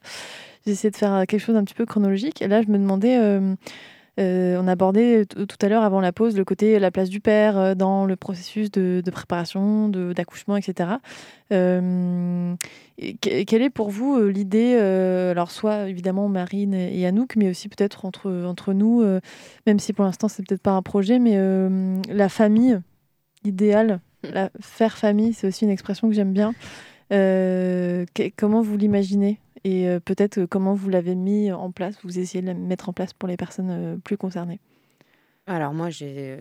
J'ai 0.64 0.72
essayé 0.72 0.90
de 0.90 0.96
faire 0.96 1.26
quelque 1.26 1.40
chose 1.40 1.54
d'un 1.54 1.64
petit 1.64 1.74
peu 1.74 1.84
chronologique. 1.86 2.40
Et 2.42 2.48
là, 2.48 2.62
je 2.62 2.68
me 2.68 2.78
demandais. 2.78 3.18
euh, 3.18 3.54
euh, 4.20 4.60
on 4.60 4.68
abordait 4.68 5.26
t- 5.26 5.46
tout 5.46 5.56
à 5.60 5.68
l'heure 5.68 5.82
avant 5.82 6.00
la 6.00 6.12
pause 6.12 6.36
le 6.36 6.44
côté 6.44 6.78
la 6.78 6.90
place 6.90 7.08
du 7.08 7.20
père 7.20 7.58
euh, 7.58 7.74
dans 7.74 8.06
le 8.06 8.16
processus 8.16 8.70
de, 8.70 9.02
préparation, 9.10 9.88
d'accouchement, 9.88 10.56
etc. 10.56 11.00
Euh, 11.52 12.54
et 12.98 13.14
que- 13.16 13.42
quelle 13.44 13.62
est 13.62 13.70
pour 13.70 13.90
vous 13.90 14.16
euh, 14.16 14.28
l'idée, 14.28 14.76
euh, 14.78 15.32
alors 15.32 15.50
soit 15.50 15.88
évidemment 15.88 16.28
Marine 16.28 16.74
et 16.74 17.06
Anouk, 17.06 17.36
mais 17.36 17.50
aussi 17.50 17.68
peut-être 17.68 18.04
entre, 18.04 18.30
entre 18.46 18.72
nous, 18.72 19.02
euh, 19.02 19.20
même 19.66 19.78
si 19.78 19.92
pour 19.92 20.04
l'instant 20.04 20.28
c'est 20.28 20.46
peut-être 20.46 20.62
pas 20.62 20.72
un 20.72 20.82
projet, 20.82 21.18
mais 21.18 21.32
euh, 21.34 22.00
la 22.08 22.28
famille 22.28 22.78
idéale, 23.44 24.00
la 24.22 24.50
faire 24.60 24.96
famille, 24.96 25.32
c'est 25.32 25.46
aussi 25.48 25.64
une 25.64 25.70
expression 25.70 26.08
que 26.08 26.14
j'aime 26.14 26.32
bien. 26.32 26.54
Euh, 27.12 28.06
comment 28.36 28.62
vous 28.62 28.76
l'imaginez? 28.76 29.38
Et 29.64 29.88
euh, 29.88 29.98
peut-être 29.98 30.38
euh, 30.38 30.46
comment 30.46 30.74
vous 30.74 30.90
l'avez 30.90 31.14
mis 31.14 31.50
en 31.50 31.72
place, 31.72 31.96
vous 32.04 32.18
essayez 32.18 32.42
de 32.42 32.46
la 32.46 32.54
mettre 32.54 32.90
en 32.90 32.92
place 32.92 33.14
pour 33.14 33.28
les 33.28 33.38
personnes 33.38 33.70
euh, 33.70 33.96
plus 33.96 34.18
concernées. 34.18 34.60
Alors 35.46 35.74
moi, 35.74 35.90
j'ai 35.90 36.38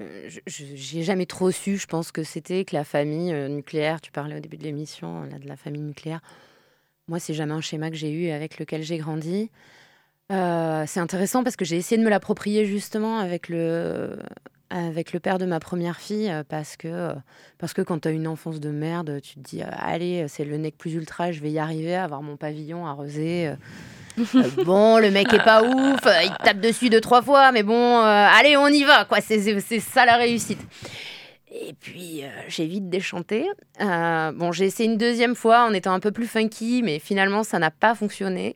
jamais 0.47 1.25
trop 1.25 1.51
su. 1.51 1.77
Je 1.77 1.87
pense 1.87 2.13
que 2.13 2.23
c'était 2.23 2.63
que 2.63 2.73
la 2.73 2.85
famille 2.85 3.33
nucléaire, 3.49 3.99
tu 3.99 4.13
parlais 4.13 4.37
au 4.37 4.39
début 4.39 4.55
de 4.55 4.63
l'émission, 4.63 5.25
de 5.25 5.45
la 5.45 5.57
famille 5.57 5.81
nucléaire. 5.81 6.21
Moi, 7.09 7.19
c'est 7.19 7.33
jamais 7.33 7.51
un 7.51 7.59
schéma 7.59 7.89
que 7.89 7.97
j'ai 7.97 8.11
eu 8.11 8.29
avec 8.29 8.59
lequel 8.59 8.81
j'ai 8.81 8.97
grandi. 8.97 9.51
C'est 10.29 11.01
intéressant 11.01 11.43
parce 11.43 11.57
que 11.57 11.65
j'ai 11.65 11.75
essayé 11.75 11.99
de 11.99 12.05
me 12.05 12.09
l'approprier 12.09 12.65
justement 12.65 13.17
avec 13.17 13.49
le, 13.49 14.17
avec 14.73 15.13
le 15.13 15.19
père 15.19 15.37
de 15.37 15.45
ma 15.45 15.59
première 15.59 15.99
fille 15.99 16.29
euh, 16.29 16.43
parce 16.47 16.77
que, 16.77 16.87
euh, 16.87 17.13
parce 17.57 17.73
que 17.73 17.81
quand 17.81 17.99
tu 17.99 18.07
as 18.07 18.11
une 18.11 18.27
enfance 18.27 18.59
de 18.59 18.69
merde, 18.69 19.19
tu 19.21 19.35
te 19.35 19.39
dis 19.39 19.61
euh, 19.61 19.67
allez, 19.77 20.25
c'est 20.27 20.45
le 20.45 20.57
nec 20.57 20.77
plus 20.77 20.93
ultra, 20.93 21.31
je 21.31 21.39
vais 21.41 21.51
y 21.51 21.59
arriver, 21.59 21.95
avoir 21.95 22.21
mon 22.21 22.37
pavillon 22.37 22.87
arrosé. 22.87 23.53
bon, 24.65 24.99
le 24.99 25.11
mec 25.11 25.31
est 25.33 25.43
pas 25.43 25.63
ouf, 25.63 25.99
il 26.23 26.31
te 26.31 26.43
tape 26.43 26.59
dessus 26.59 26.89
deux, 26.89 27.01
trois 27.01 27.21
fois, 27.21 27.51
mais 27.51 27.63
bon, 27.63 27.73
euh, 27.73 28.27
allez, 28.31 28.57
on 28.57 28.67
y 28.67 28.83
va, 28.83 29.05
quoi. 29.05 29.21
C'est 29.21 29.79
ça 29.79 30.05
la 30.05 30.17
réussite. 30.17 30.59
Et 31.51 31.73
puis, 31.79 32.23
euh, 32.23 32.27
j'ai 32.47 32.65
vite 32.65 32.89
déchanté. 32.89 33.47
Euh, 33.81 34.31
bon, 34.31 34.51
j'ai 34.51 34.65
essayé 34.65 34.89
une 34.89 34.97
deuxième 34.97 35.35
fois 35.35 35.63
en 35.63 35.73
étant 35.73 35.93
un 35.93 35.99
peu 35.99 36.11
plus 36.11 36.27
funky, 36.27 36.81
mais 36.83 36.99
finalement, 36.99 37.43
ça 37.43 37.59
n'a 37.59 37.71
pas 37.71 37.95
fonctionné. 37.95 38.55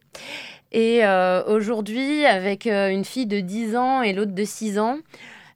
Et 0.71 1.01
aujourd'hui, 1.47 2.25
avec 2.25 2.67
une 2.67 3.05
fille 3.05 3.25
de 3.25 3.39
10 3.39 3.77
ans 3.77 4.01
et 4.01 4.11
l'autre 4.11 4.33
de 4.33 4.43
6 4.43 4.79
ans, 4.79 4.97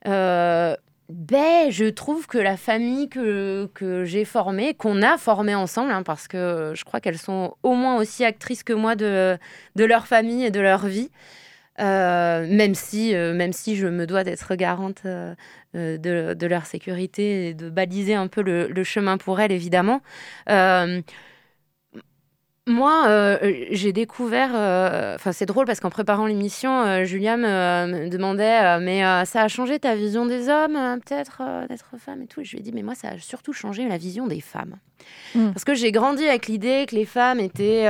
euh, 0.07 0.75
ben, 1.09 1.69
je 1.69 1.85
trouve 1.85 2.27
que 2.27 2.37
la 2.37 2.57
famille 2.57 3.09
que, 3.09 3.69
que 3.73 4.05
j'ai 4.05 4.25
formée, 4.25 4.73
qu'on 4.73 5.01
a 5.01 5.17
formée 5.17 5.55
ensemble, 5.55 5.91
hein, 5.91 6.03
parce 6.03 6.27
que 6.27 6.73
je 6.75 6.83
crois 6.85 6.99
qu'elles 7.01 7.17
sont 7.17 7.55
au 7.63 7.73
moins 7.73 7.97
aussi 7.97 8.23
actrices 8.23 8.63
que 8.63 8.73
moi 8.73 8.95
de, 8.95 9.37
de 9.75 9.83
leur 9.83 10.07
famille 10.07 10.45
et 10.45 10.51
de 10.51 10.61
leur 10.61 10.85
vie, 10.85 11.09
euh, 11.79 12.45
même, 12.47 12.75
si, 12.75 13.15
euh, 13.15 13.33
même 13.33 13.53
si 13.53 13.75
je 13.75 13.87
me 13.87 14.05
dois 14.05 14.23
d'être 14.23 14.55
garante 14.55 15.03
de, 15.05 16.33
de 16.33 16.47
leur 16.47 16.65
sécurité 16.65 17.49
et 17.49 17.53
de 17.53 17.69
baliser 17.69 18.15
un 18.15 18.27
peu 18.27 18.41
le 18.41 18.83
chemin 18.83 19.17
pour 19.17 19.39
elles, 19.39 19.51
évidemment. 19.51 20.01
Moi, 22.67 23.05
euh, 23.07 23.53
j'ai 23.71 23.91
découvert. 23.91 24.51
euh, 24.53 25.15
Enfin, 25.15 25.31
c'est 25.31 25.47
drôle 25.47 25.65
parce 25.65 25.79
qu'en 25.79 25.89
préparant 25.89 26.27
l'émission, 26.27 26.81
euh, 26.83 27.05
Julia 27.05 27.35
me, 27.35 27.87
me 27.87 28.09
demandait 28.09 28.63
euh, 28.63 28.79
Mais 28.79 29.01
ça 29.25 29.41
a 29.41 29.47
changé 29.47 29.79
ta 29.79 29.95
vision 29.95 30.27
des 30.27 30.47
hommes, 30.47 30.77
peut-être, 31.03 31.41
d'être 31.67 31.97
femme 31.97 32.21
et 32.21 32.27
tout? 32.27 32.41
Et 32.41 32.43
je 32.43 32.51
lui 32.51 32.59
ai 32.59 32.61
dit 32.61 32.71
Mais 32.71 32.83
moi, 32.83 32.93
ça 32.93 33.09
a 33.09 33.17
surtout 33.17 33.51
changé 33.51 33.87
la 33.87 33.97
vision 33.97 34.27
des 34.27 34.41
femmes. 34.41 34.75
Mm. 35.33 35.51
Parce 35.53 35.63
que 35.63 35.73
j'ai 35.73 35.91
grandi 35.91 36.27
avec 36.27 36.45
l'idée 36.45 36.85
que 36.87 36.95
les 36.95 37.05
femmes 37.05 37.39
étaient. 37.39 37.89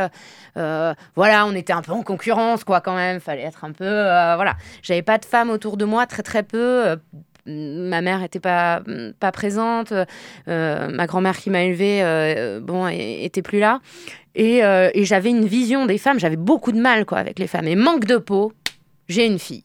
voilà, 0.56 1.46
on 1.46 1.54
était 1.54 1.74
un 1.74 1.82
peu 1.82 1.92
en 1.92 2.04
concurrence, 2.04 2.64
quoi, 2.64 2.80
quand 2.80 2.96
même. 2.96 3.20
Fallait 3.20 3.44
être 3.44 3.66
un 3.66 3.74
peu. 3.74 3.86
voilà. 3.86 4.56
J'avais 4.84 5.02
pas 5.02 5.18
de 5.18 5.26
femmes 5.26 5.50
autour 5.50 5.76
de 5.76 5.84
moi, 5.84 6.06
très, 6.06 6.24
très 6.24 6.44
peu. 6.44 6.96
Ma 7.46 8.02
mère 8.02 8.24
était 8.24 8.40
pas, 8.40 8.82
pas 9.20 9.32
présente. 9.32 9.94
euh, 10.48 10.88
ma 10.90 11.08
grand-mère 11.08 11.38
qui 11.38 11.50
m'a 11.50 11.64
élevée, 11.64 12.02
euh, 12.04 12.60
bon, 12.60 12.88
était 12.88 13.42
plus 13.42 13.60
là. 13.60 13.80
Et, 14.36 14.64
euh, 14.64 14.90
et 14.94 15.06
j'avais 15.06 15.30
une 15.30 15.46
vision 15.46 15.86
des 15.86 15.98
femmes, 15.98 16.20
j'avais 16.20 16.38
beaucoup 16.38 16.72
de 16.72 16.80
mal 16.80 17.06
quoi 17.06 17.18
avec 17.18 17.40
les 17.40 17.48
femmes. 17.48 17.68
Et 17.68 17.76
manque 17.76 18.06
de 18.06 18.18
peau, 18.18 18.54
j'ai 19.10 19.26
une 19.26 19.40
fille. 19.40 19.64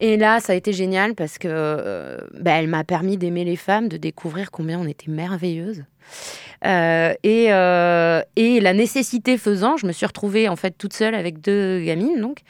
Et 0.00 0.16
là, 0.16 0.38
ça 0.38 0.52
a 0.52 0.56
été 0.56 0.72
génial 0.72 1.14
parce 1.14 1.38
que 1.38 1.48
euh, 1.50 2.18
bah, 2.38 2.52
elle 2.52 2.68
m'a 2.68 2.84
permis 2.84 3.16
d'aimer 3.16 3.44
les 3.44 3.56
femmes, 3.56 3.88
de 3.88 3.96
découvrir 3.96 4.52
combien 4.52 4.78
on 4.78 4.86
était 4.86 5.10
merveilleuses. 5.10 5.82
Et, 6.64 7.44
et 7.44 8.60
la 8.60 8.72
nécessité 8.72 9.38
faisant, 9.38 9.76
je 9.76 9.86
me 9.86 9.92
suis 9.92 10.06
retrouvée 10.06 10.48
en 10.48 10.56
fait 10.56 10.74
toute 10.76 10.92
seule 10.92 11.14
avec 11.14 11.40
deux 11.40 11.80
gamines. 11.80 12.20
Donc, 12.20 12.40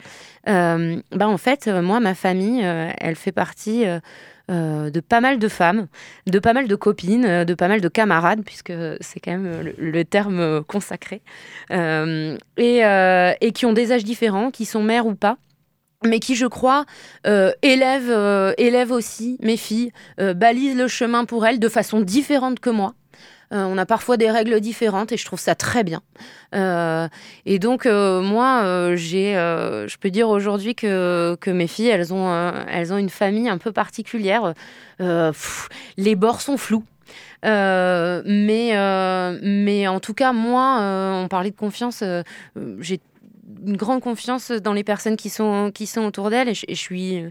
euh, 0.47 0.97
bah, 1.11 1.27
en 1.27 1.37
fait, 1.37 1.67
moi, 1.67 1.99
ma 1.99 2.13
famille, 2.15 2.61
elle 2.61 3.15
fait 3.15 3.31
partie 3.31 3.85
euh, 4.49 4.89
de 4.89 4.99
pas 4.99 5.21
mal 5.21 5.39
de 5.39 5.47
femmes, 5.47 5.87
de 6.27 6.39
pas 6.39 6.53
mal 6.53 6.67
de 6.67 6.75
copines, 6.75 7.25
euh, 7.25 7.45
de 7.45 7.53
pas 7.53 7.67
mal 7.67 7.81
de 7.81 7.87
camarades, 7.87 8.41
puisque 8.43 8.73
c'est 8.99 9.19
quand 9.19 9.31
même 9.31 9.45
euh, 9.45 9.73
le, 9.77 10.05
terme 10.05 10.63
consacré, 10.63 11.21
et, 11.69 13.51
qui 13.53 13.65
ont 13.65 13.73
des 13.73 13.91
âges 13.91 14.03
différents, 14.03 14.51
qui 14.51 14.65
sont 14.65 14.83
mères 14.83 15.05
ou 15.07 15.15
pas 15.15 15.37
mais 16.05 16.19
qui, 16.19 16.35
je 16.35 16.45
crois, 16.45 16.85
euh, 17.27 17.51
élèvent 17.61 18.91
aussi 18.91 19.37
mes 19.41 19.57
filles, 19.57 19.91
euh, 20.19 20.33
balisent 20.33 20.77
le 20.77 20.87
chemin 20.87 21.25
pour 21.25 21.45
elles 21.45 21.59
de 21.59 21.69
façon 21.69 21.99
différente 21.99 22.59
que 22.59 22.69
moi. 22.69 22.93
Euh, 23.51 23.65
on 23.65 23.77
a 23.79 23.85
parfois 23.85 24.15
des 24.17 24.29
règles 24.29 24.59
différentes 24.59 25.11
et 25.11 25.17
je 25.17 25.25
trouve 25.25 25.39
ça 25.39 25.55
très 25.55 25.83
bien. 25.83 26.01
Euh, 26.53 27.07
et 27.45 27.57
donc, 27.57 27.85
euh, 27.85 28.21
moi, 28.21 28.95
j'ai, 28.95 29.33
je 29.33 29.97
peux 29.97 30.11
dire 30.11 30.29
aujourd'hui 30.29 30.75
que, 30.75 31.35
que 31.41 31.49
mes 31.49 31.67
filles, 31.67 31.87
elles 31.89 32.13
ont, 32.13 32.31
elles 32.67 32.93
ont 32.93 32.97
une 32.97 33.09
famille 33.09 33.49
un 33.49 33.57
peu 33.57 33.71
particulière. 33.71 34.53
Les 34.99 36.15
bords 36.15 36.41
sont 36.41 36.57
flous. 36.57 36.83
Mais, 37.43 38.73
mais 39.41 39.87
en 39.87 39.99
tout 39.99 40.13
cas, 40.13 40.31
moi, 40.33 40.79
on 41.23 41.27
parlait 41.27 41.51
de 41.51 41.55
confiance, 41.55 42.03
j'ai 42.79 42.99
une 43.65 43.77
grande 43.77 44.01
confiance 44.01 44.51
dans 44.51 44.73
les 44.73 44.83
personnes 44.83 45.17
qui 45.17 45.29
sont, 45.29 45.71
qui 45.73 45.87
sont 45.87 46.05
autour 46.05 46.29
d'elles 46.29 46.49
et, 46.49 46.53
je- 46.53 46.65
et 46.67 46.75
je 46.75 46.79
suis. 46.79 47.23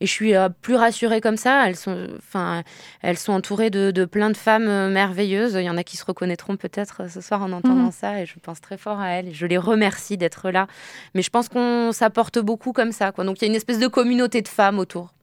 Et 0.00 0.06
je 0.06 0.12
suis 0.12 0.34
euh, 0.36 0.48
plus 0.48 0.76
rassurée 0.76 1.20
comme 1.20 1.36
ça. 1.36 1.66
Elles 1.68 1.74
sont, 1.76 2.06
enfin, 2.18 2.62
elles 3.02 3.18
sont 3.18 3.32
entourées 3.32 3.70
de, 3.70 3.90
de 3.90 4.04
plein 4.04 4.30
de 4.30 4.36
femmes 4.36 4.68
euh, 4.68 4.88
merveilleuses. 4.90 5.54
Il 5.54 5.62
y 5.64 5.70
en 5.70 5.76
a 5.76 5.82
qui 5.82 5.96
se 5.96 6.04
reconnaîtront 6.04 6.56
peut-être 6.56 7.02
euh, 7.02 7.08
ce 7.08 7.20
soir 7.20 7.42
en 7.42 7.50
entendant 7.50 7.86
Mhm. 7.86 7.92
ça. 7.92 8.20
Et 8.20 8.26
je 8.26 8.38
pense 8.38 8.60
très 8.60 8.76
fort 8.78 9.00
à 9.00 9.08
elles. 9.10 9.28
Et 9.28 9.32
je 9.34 9.46
les 9.46 9.58
remercie 9.58 10.16
d'être 10.16 10.50
là. 10.50 10.66
Mais 11.14 11.22
je 11.22 11.30
pense 11.30 11.48
qu'on 11.48 11.90
s'apporte 11.92 12.38
beaucoup 12.38 12.72
comme 12.72 12.92
ça. 12.92 13.10
Quoi. 13.10 13.24
Donc 13.24 13.38
il 13.40 13.44
y 13.44 13.44
a 13.46 13.50
une 13.50 13.56
espèce 13.56 13.80
de 13.80 13.88
communauté 13.88 14.40
de 14.42 14.48
femmes 14.48 14.78
autour. 14.78 15.14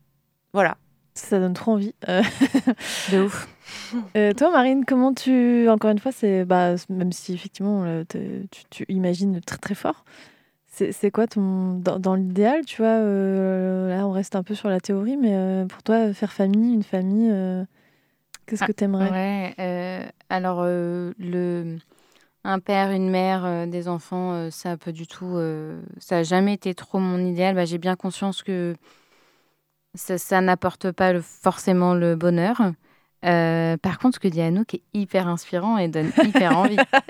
Voilà. 0.53 0.75
Ça 1.13 1.39
donne 1.39 1.53
trop 1.53 1.71
envie. 1.71 1.93
Euh, 2.09 2.21
De 3.13 3.21
ouf. 3.21 3.47
euh, 4.17 4.33
toi, 4.33 4.51
Marine, 4.51 4.83
comment 4.85 5.13
tu. 5.13 5.69
Encore 5.69 5.91
une 5.91 5.99
fois, 5.99 6.11
c'est. 6.11 6.43
Bah, 6.43 6.75
même 6.89 7.13
si 7.13 7.33
effectivement, 7.33 7.85
tu, 8.09 8.47
tu 8.69 8.85
imagines 8.89 9.39
très 9.39 9.57
très 9.57 9.75
fort. 9.75 10.03
C'est 10.91 11.11
quoi 11.11 11.25
ton. 11.27 11.75
Dans, 11.79 11.99
dans 11.99 12.15
l'idéal, 12.15 12.65
tu 12.65 12.81
vois, 12.81 12.91
euh, 12.91 13.95
là, 13.95 14.05
on 14.05 14.11
reste 14.11 14.35
un 14.35 14.43
peu 14.43 14.55
sur 14.55 14.67
la 14.69 14.79
théorie, 14.81 15.15
mais 15.15 15.33
euh, 15.35 15.65
pour 15.65 15.83
toi, 15.83 16.13
faire 16.13 16.33
famille, 16.33 16.73
une 16.73 16.83
famille, 16.83 17.29
euh, 17.31 17.63
qu'est-ce 18.45 18.63
que 18.63 18.73
t'aimerais? 18.73 19.09
Ouais, 19.57 20.11
alors 20.29 20.63
le 20.65 21.77
un 22.43 22.59
père, 22.59 22.91
une 22.91 23.09
mère, 23.09 23.67
des 23.67 23.87
enfants, 23.87 24.51
ça 24.51 24.71
a 24.73 24.77
pas 24.77 24.91
du 24.91 25.07
tout, 25.07 25.39
ça 25.99 26.17
a 26.17 26.23
jamais 26.23 26.53
été 26.53 26.75
trop 26.75 26.99
mon 26.99 27.19
idéal. 27.19 27.55
Bah, 27.55 27.65
j'ai 27.65 27.77
bien 27.77 27.95
conscience 27.95 28.43
que 28.43 28.75
ça, 29.95 30.17
ça 30.17 30.41
n'apporte 30.41 30.91
pas 30.91 31.13
le- 31.13 31.21
forcément 31.21 31.93
le 31.93 32.15
bonheur. 32.15 32.61
Euh, 33.25 33.77
par 33.77 33.97
contre, 33.97 34.15
ce 34.15 34.19
que 34.19 34.27
dit 34.27 34.41
Anouk 34.41 34.75
est 34.75 34.83
hyper 34.93 35.27
inspirant 35.27 35.77
et 35.77 35.87
donne 35.87 36.11
hyper 36.23 36.57
envie. 36.57 36.77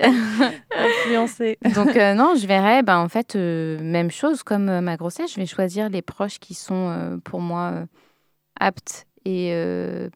Influencé. 0.70 1.58
Donc 1.74 1.96
euh, 1.96 2.14
non, 2.14 2.34
je 2.36 2.46
verrais, 2.46 2.82
ben, 2.82 2.98
en 2.98 3.08
fait, 3.08 3.36
euh, 3.36 3.78
même 3.82 4.10
chose 4.10 4.42
comme 4.42 4.80
ma 4.80 4.96
grossesse, 4.96 5.32
je 5.34 5.40
vais 5.40 5.46
choisir 5.46 5.90
les 5.90 6.02
proches 6.02 6.38
qui 6.38 6.54
sont 6.54 7.20
pour 7.24 7.40
moi 7.40 7.86
aptes 8.58 9.06
et 9.24 9.52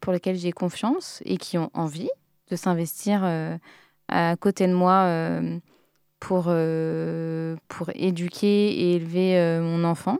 pour 0.01 0.13
lesquels 0.13 0.37
j'ai 0.37 0.51
confiance 0.51 1.21
et 1.25 1.37
qui 1.37 1.57
ont 1.57 1.69
envie 1.73 2.09
de 2.49 2.55
s'investir 2.55 3.23
à 4.07 4.35
côté 4.37 4.67
de 4.67 4.73
moi 4.73 5.41
pour, 6.19 6.43
pour 7.67 7.89
éduquer 7.93 8.71
et 8.71 8.95
élever 8.95 9.59
mon 9.61 9.83
enfant. 9.83 10.17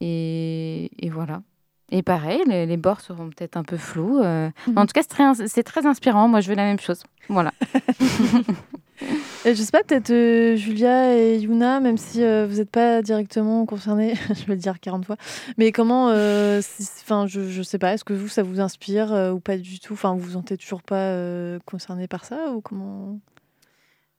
Et, 0.00 0.90
et 0.98 1.10
voilà. 1.10 1.42
Et 1.90 2.02
pareil, 2.02 2.40
les, 2.46 2.66
les 2.66 2.76
bords 2.76 3.00
seront 3.00 3.28
peut-être 3.30 3.56
un 3.56 3.64
peu 3.64 3.76
flous. 3.76 4.20
euh, 4.20 4.48
mais 4.68 4.78
en 4.80 4.86
tout 4.86 4.92
cas, 4.92 5.02
c'est 5.02 5.08
très, 5.08 5.48
c'est 5.48 5.62
très 5.64 5.86
inspirant. 5.86 6.28
Moi, 6.28 6.40
je 6.40 6.48
veux 6.48 6.54
la 6.56 6.64
même 6.64 6.78
chose. 6.80 7.02
Voilà. 7.28 7.52
Et 9.46 9.54
je 9.54 9.62
sais 9.62 9.70
pas, 9.70 9.82
peut-être 9.82 10.10
euh, 10.10 10.56
Julia 10.56 11.16
et 11.16 11.38
Yuna, 11.38 11.80
même 11.80 11.96
si 11.96 12.22
euh, 12.22 12.46
vous 12.46 12.56
n'êtes 12.58 12.70
pas 12.70 13.00
directement 13.00 13.64
concernés, 13.64 14.14
je 14.28 14.44
vais 14.44 14.54
le 14.54 14.60
dire 14.60 14.78
40 14.78 15.06
fois, 15.06 15.16
mais 15.56 15.72
comment, 15.72 16.10
euh, 16.10 16.60
si- 16.62 16.86
enfin, 17.02 17.26
je, 17.26 17.48
je 17.48 17.62
sais 17.62 17.78
pas, 17.78 17.94
est-ce 17.94 18.04
que 18.04 18.12
vous, 18.12 18.28
ça 18.28 18.42
vous 18.42 18.60
inspire 18.60 19.10
euh, 19.14 19.32
ou 19.32 19.40
pas 19.40 19.56
du 19.56 19.80
tout? 19.80 19.94
Enfin, 19.94 20.12
vous 20.12 20.20
vous 20.20 20.32
sentez 20.32 20.58
toujours 20.58 20.82
pas 20.82 20.96
euh, 20.96 21.58
concerné 21.64 22.06
par 22.08 22.26
ça 22.26 22.50
ou 22.52 22.60
comment? 22.60 23.18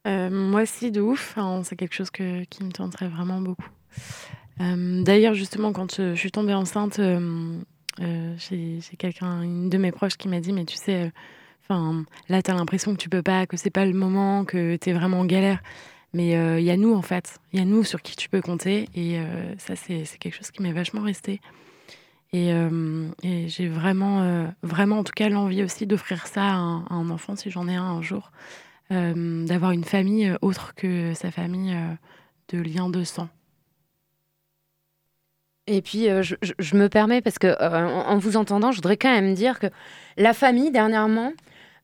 Euh, 0.08 0.32
moi 0.32 0.64
aussi, 0.64 0.90
de 0.90 1.00
ouf. 1.02 1.36
Enfin, 1.38 1.62
c'est 1.64 1.76
quelque 1.76 1.94
chose 1.94 2.10
que, 2.10 2.44
qui 2.46 2.64
me 2.64 2.72
tenterait 2.72 3.08
vraiment 3.08 3.40
beaucoup. 3.40 3.70
Euh, 4.62 5.04
D'ailleurs, 5.04 5.34
justement, 5.34 5.74
quand 5.74 6.00
euh, 6.00 6.16
je 6.16 6.20
suis 6.20 6.32
tombée 6.32 6.54
enceinte, 6.54 7.00
euh, 7.00 7.60
j'ai 8.38 8.80
quelqu'un, 8.98 9.42
une 9.42 9.70
de 9.70 9.78
mes 9.78 9.92
proches 9.92 10.18
qui 10.18 10.28
m'a 10.28 10.40
dit, 10.40 10.54
mais 10.54 10.66
tu 10.66 10.76
sais, 10.76 11.12
enfin, 11.64 12.06
là, 12.30 12.42
t'as 12.42 12.54
l'impression 12.54 12.94
que 12.94 13.00
tu 13.00 13.10
peux 13.10 13.24
pas, 13.24 13.46
que 13.46 13.58
c'est 13.58 13.70
pas 13.70 13.86
le 13.86 13.94
moment, 13.94 14.46
que 14.46 14.76
t'es 14.76 14.94
vraiment 14.94 15.22
en 15.22 15.26
galère. 15.26 15.62
Mais 16.14 16.32
il 16.60 16.66
y 16.66 16.72
a 16.72 16.78
nous, 16.78 16.94
en 16.94 17.02
fait. 17.02 17.40
Il 17.54 17.60
y 17.60 17.62
a 17.62 17.66
nous 17.66 17.86
sur 17.86 18.02
qui 18.02 18.18
tu 18.18 18.28
peux 18.28 18.42
compter. 18.42 18.90
Et 18.96 19.18
ça, 19.58 19.78
c'est 19.78 20.04
quelque 20.20 20.36
chose 20.36 20.52
qui 20.52 20.62
m'est 20.62 20.74
vachement 20.74 21.02
resté. 21.02 21.40
Et, 22.34 22.52
j'ai 23.48 23.70
vraiment, 23.70 24.52
vraiment, 24.62 25.00
en 25.00 25.04
tout 25.06 25.14
cas, 25.16 25.30
l'envie 25.30 25.64
aussi 25.64 25.88
d'offrir 25.88 26.28
ça 26.28 26.44
à 26.44 26.54
un, 26.54 26.84
à 26.90 26.96
un 26.96 27.10
enfant, 27.10 27.38
si 27.38 27.50
j'en 27.50 27.68
ai 27.70 27.76
un 27.76 27.84
un 27.84 28.02
jour. 28.02 28.32
D'avoir 28.90 29.72
une 29.72 29.86
famille 29.86 30.34
autre 30.42 30.76
que 30.76 31.14
sa 31.14 31.32
famille 31.32 31.78
de 32.50 32.60
lien 32.60 32.90
de 32.90 33.06
sang. 33.06 33.30
Et 35.72 35.82
puis, 35.82 36.10
euh, 36.10 36.22
je, 36.22 36.76
me 36.76 36.90
permets, 36.90 37.22
parce 37.22 37.40
que 37.40 37.48
euh, 37.48 37.88
en, 37.88 38.18
vous 38.18 38.36
entendant, 38.36 38.72
je 38.72 38.78
voudrais 38.78 38.98
quand 38.98 39.12
même 39.12 39.34
dire 39.34 39.58
que 39.58 39.68
la 40.18 40.34
famille, 40.34 40.70
dernièrement, 40.70 41.32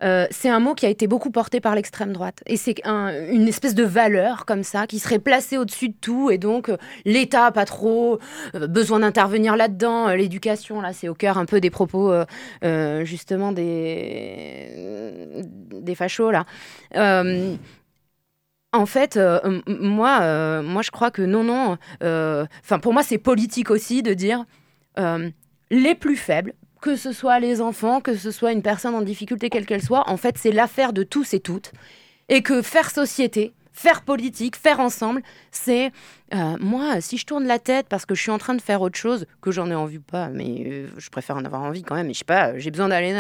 euh, 0.03 0.27
c'est 0.29 0.49
un 0.49 0.59
mot 0.59 0.75
qui 0.75 0.85
a 0.85 0.89
été 0.89 1.07
beaucoup 1.07 1.31
porté 1.31 1.61
par 1.61 1.73
l'extrême 1.73 2.11
droite. 2.11 2.43
Et 2.47 2.57
c'est 2.57 2.75
un- 2.83 3.13
une 3.31 3.47
espèce 3.47 3.75
de 3.75 3.85
valeur 3.85 4.45
comme 4.45 4.63
ça, 4.63 4.88
qui 4.88 4.99
serait 4.99 5.19
placée 5.19 5.57
au-dessus 5.57 5.88
de 5.88 5.95
tout. 5.99 6.29
Et 6.29 6.38
donc, 6.38 6.69
l'État 7.05 7.49
pas 7.51 7.63
trop 7.63 8.19
besoin 8.53 8.99
d'intervenir 8.99 9.55
là-dedans. 9.55 10.09
L'éducation, 10.09 10.81
là, 10.81 10.91
c'est 10.91 11.07
au 11.07 11.15
cœur 11.15 11.38
un 11.38 11.45
peu 11.45 11.61
des 11.61 11.69
propos, 11.69 12.13
justement, 13.03 13.53
des, 13.53 14.69
des 15.71 15.95
fachos, 15.95 16.31
là. 16.31 16.45
En 18.78 18.86
fait, 18.86 19.17
euh, 19.17 19.61
moi, 19.67 20.19
euh, 20.21 20.61
moi, 20.61 20.82
je 20.82 20.91
crois 20.91 21.11
que 21.11 21.21
non, 21.21 21.43
non. 21.43 21.78
euh, 22.03 22.45
Enfin, 22.63 22.80
pour 22.80 22.93
moi, 22.93 23.03
c'est 23.03 23.17
politique 23.17 23.71
aussi 23.71 24.03
de 24.03 24.13
dire 24.13 24.45
les 25.69 25.95
plus 25.95 26.15
faibles, 26.15 26.53
que 26.82 26.95
ce 26.95 27.11
soit 27.11 27.39
les 27.39 27.61
enfants, 27.61 28.01
que 28.01 28.15
ce 28.15 28.32
soit 28.32 28.51
une 28.51 28.61
personne 28.61 28.95
en 28.95 29.01
difficulté, 29.01 29.49
quelle 29.49 29.65
qu'elle 29.65 29.84
soit. 29.84 30.09
En 30.09 30.17
fait, 30.17 30.38
c'est 30.38 30.51
l'affaire 30.51 30.93
de 30.93 31.03
tous 31.03 31.34
et 31.34 31.39
toutes, 31.39 31.71
et 32.30 32.41
que 32.41 32.61
faire 32.61 32.89
société, 32.89 33.53
faire 33.73 34.01
politique, 34.01 34.55
faire 34.55 34.80
ensemble, 34.80 35.21
c'est 35.51 35.91
moi, 36.59 36.99
si 36.99 37.17
je 37.17 37.25
tourne 37.25 37.45
la 37.45 37.59
tête 37.59 37.88
parce 37.89 38.05
que 38.05 38.15
je 38.15 38.21
suis 38.21 38.32
en 38.32 38.39
train 38.39 38.55
de 38.55 38.61
faire 38.61 38.82
autre 38.82 38.97
chose, 38.97 39.28
que 39.41 39.51
j'en 39.51 39.69
ai 39.69 39.75
envie 39.75 39.99
pas, 39.99 40.30
mais 40.30 40.86
je 40.97 41.09
préfère 41.09 41.36
en 41.38 41.45
avoir 41.45 41.61
envie 41.61 41.84
quand 41.84 41.95
même. 41.95 42.07
Mais 42.07 42.13
je 42.13 42.19
sais 42.19 42.25
pas, 42.25 42.57
j'ai 42.57 42.71
besoin 42.71 42.88
d'aller 42.89 43.13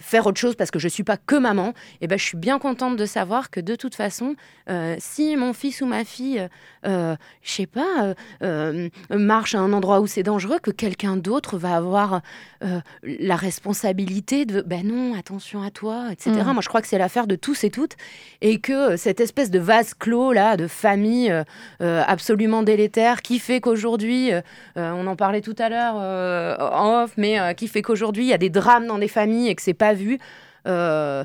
faire 0.00 0.26
autre 0.26 0.38
chose 0.38 0.54
parce 0.54 0.70
que 0.70 0.78
je 0.78 0.88
suis 0.88 1.04
pas 1.04 1.16
que 1.16 1.36
maman, 1.36 1.72
et 2.00 2.06
ben 2.06 2.18
je 2.18 2.24
suis 2.24 2.36
bien 2.36 2.58
contente 2.58 2.96
de 2.96 3.06
savoir 3.06 3.50
que 3.50 3.60
de 3.60 3.74
toute 3.74 3.94
façon, 3.94 4.34
euh, 4.68 4.96
si 4.98 5.36
mon 5.36 5.52
fils 5.52 5.80
ou 5.80 5.86
ma 5.86 6.04
fille, 6.04 6.38
euh, 6.40 6.48
euh, 6.86 7.16
je 7.42 7.50
sais 7.50 7.66
pas, 7.66 8.02
euh, 8.02 8.14
euh, 8.42 8.88
marche 9.10 9.54
à 9.54 9.60
un 9.60 9.72
endroit 9.72 10.00
où 10.00 10.06
c'est 10.06 10.22
dangereux, 10.22 10.58
que 10.62 10.70
quelqu'un 10.70 11.16
d'autre 11.16 11.58
va 11.58 11.76
avoir 11.76 12.20
euh, 12.64 12.80
la 13.02 13.36
responsabilité 13.36 14.44
de, 14.44 14.62
ben 14.62 14.86
non, 14.86 15.14
attention 15.18 15.62
à 15.62 15.70
toi, 15.70 16.08
etc. 16.12 16.30
Mm. 16.30 16.52
Moi, 16.52 16.62
je 16.62 16.68
crois 16.68 16.82
que 16.82 16.88
c'est 16.88 16.98
l'affaire 16.98 17.26
de 17.26 17.36
tous 17.36 17.64
et 17.64 17.70
toutes, 17.70 17.96
et 18.40 18.58
que 18.58 18.72
euh, 18.72 18.96
cette 18.96 19.20
espèce 19.20 19.50
de 19.50 19.58
vase 19.58 19.94
clos 19.94 20.32
là, 20.32 20.56
de 20.56 20.66
famille 20.66 21.30
euh, 21.30 21.44
euh, 21.80 22.02
absolument 22.06 22.62
délétère, 22.62 23.22
qui 23.22 23.38
fait 23.38 23.60
qu'aujourd'hui, 23.60 24.32
euh, 24.32 24.40
euh, 24.76 24.92
on 24.92 25.06
en 25.06 25.16
parlait 25.16 25.40
tout 25.40 25.56
à 25.58 25.68
l'heure 25.68 25.94
euh, 25.98 26.56
en 26.58 27.04
off, 27.04 27.12
mais 27.16 27.38
euh, 27.38 27.52
qui 27.52 27.68
fait 27.68 27.82
qu'aujourd'hui 27.82 28.24
il 28.24 28.28
y 28.28 28.32
a 28.32 28.38
des 28.38 28.50
drames 28.50 28.86
dans 28.86 28.98
des 28.98 29.08
familles 29.08 29.48
et 29.48 29.54
que 29.54 29.62
c'est 29.62 29.74
pas 29.78 29.94
vu. 29.94 30.18
Euh, 30.66 31.24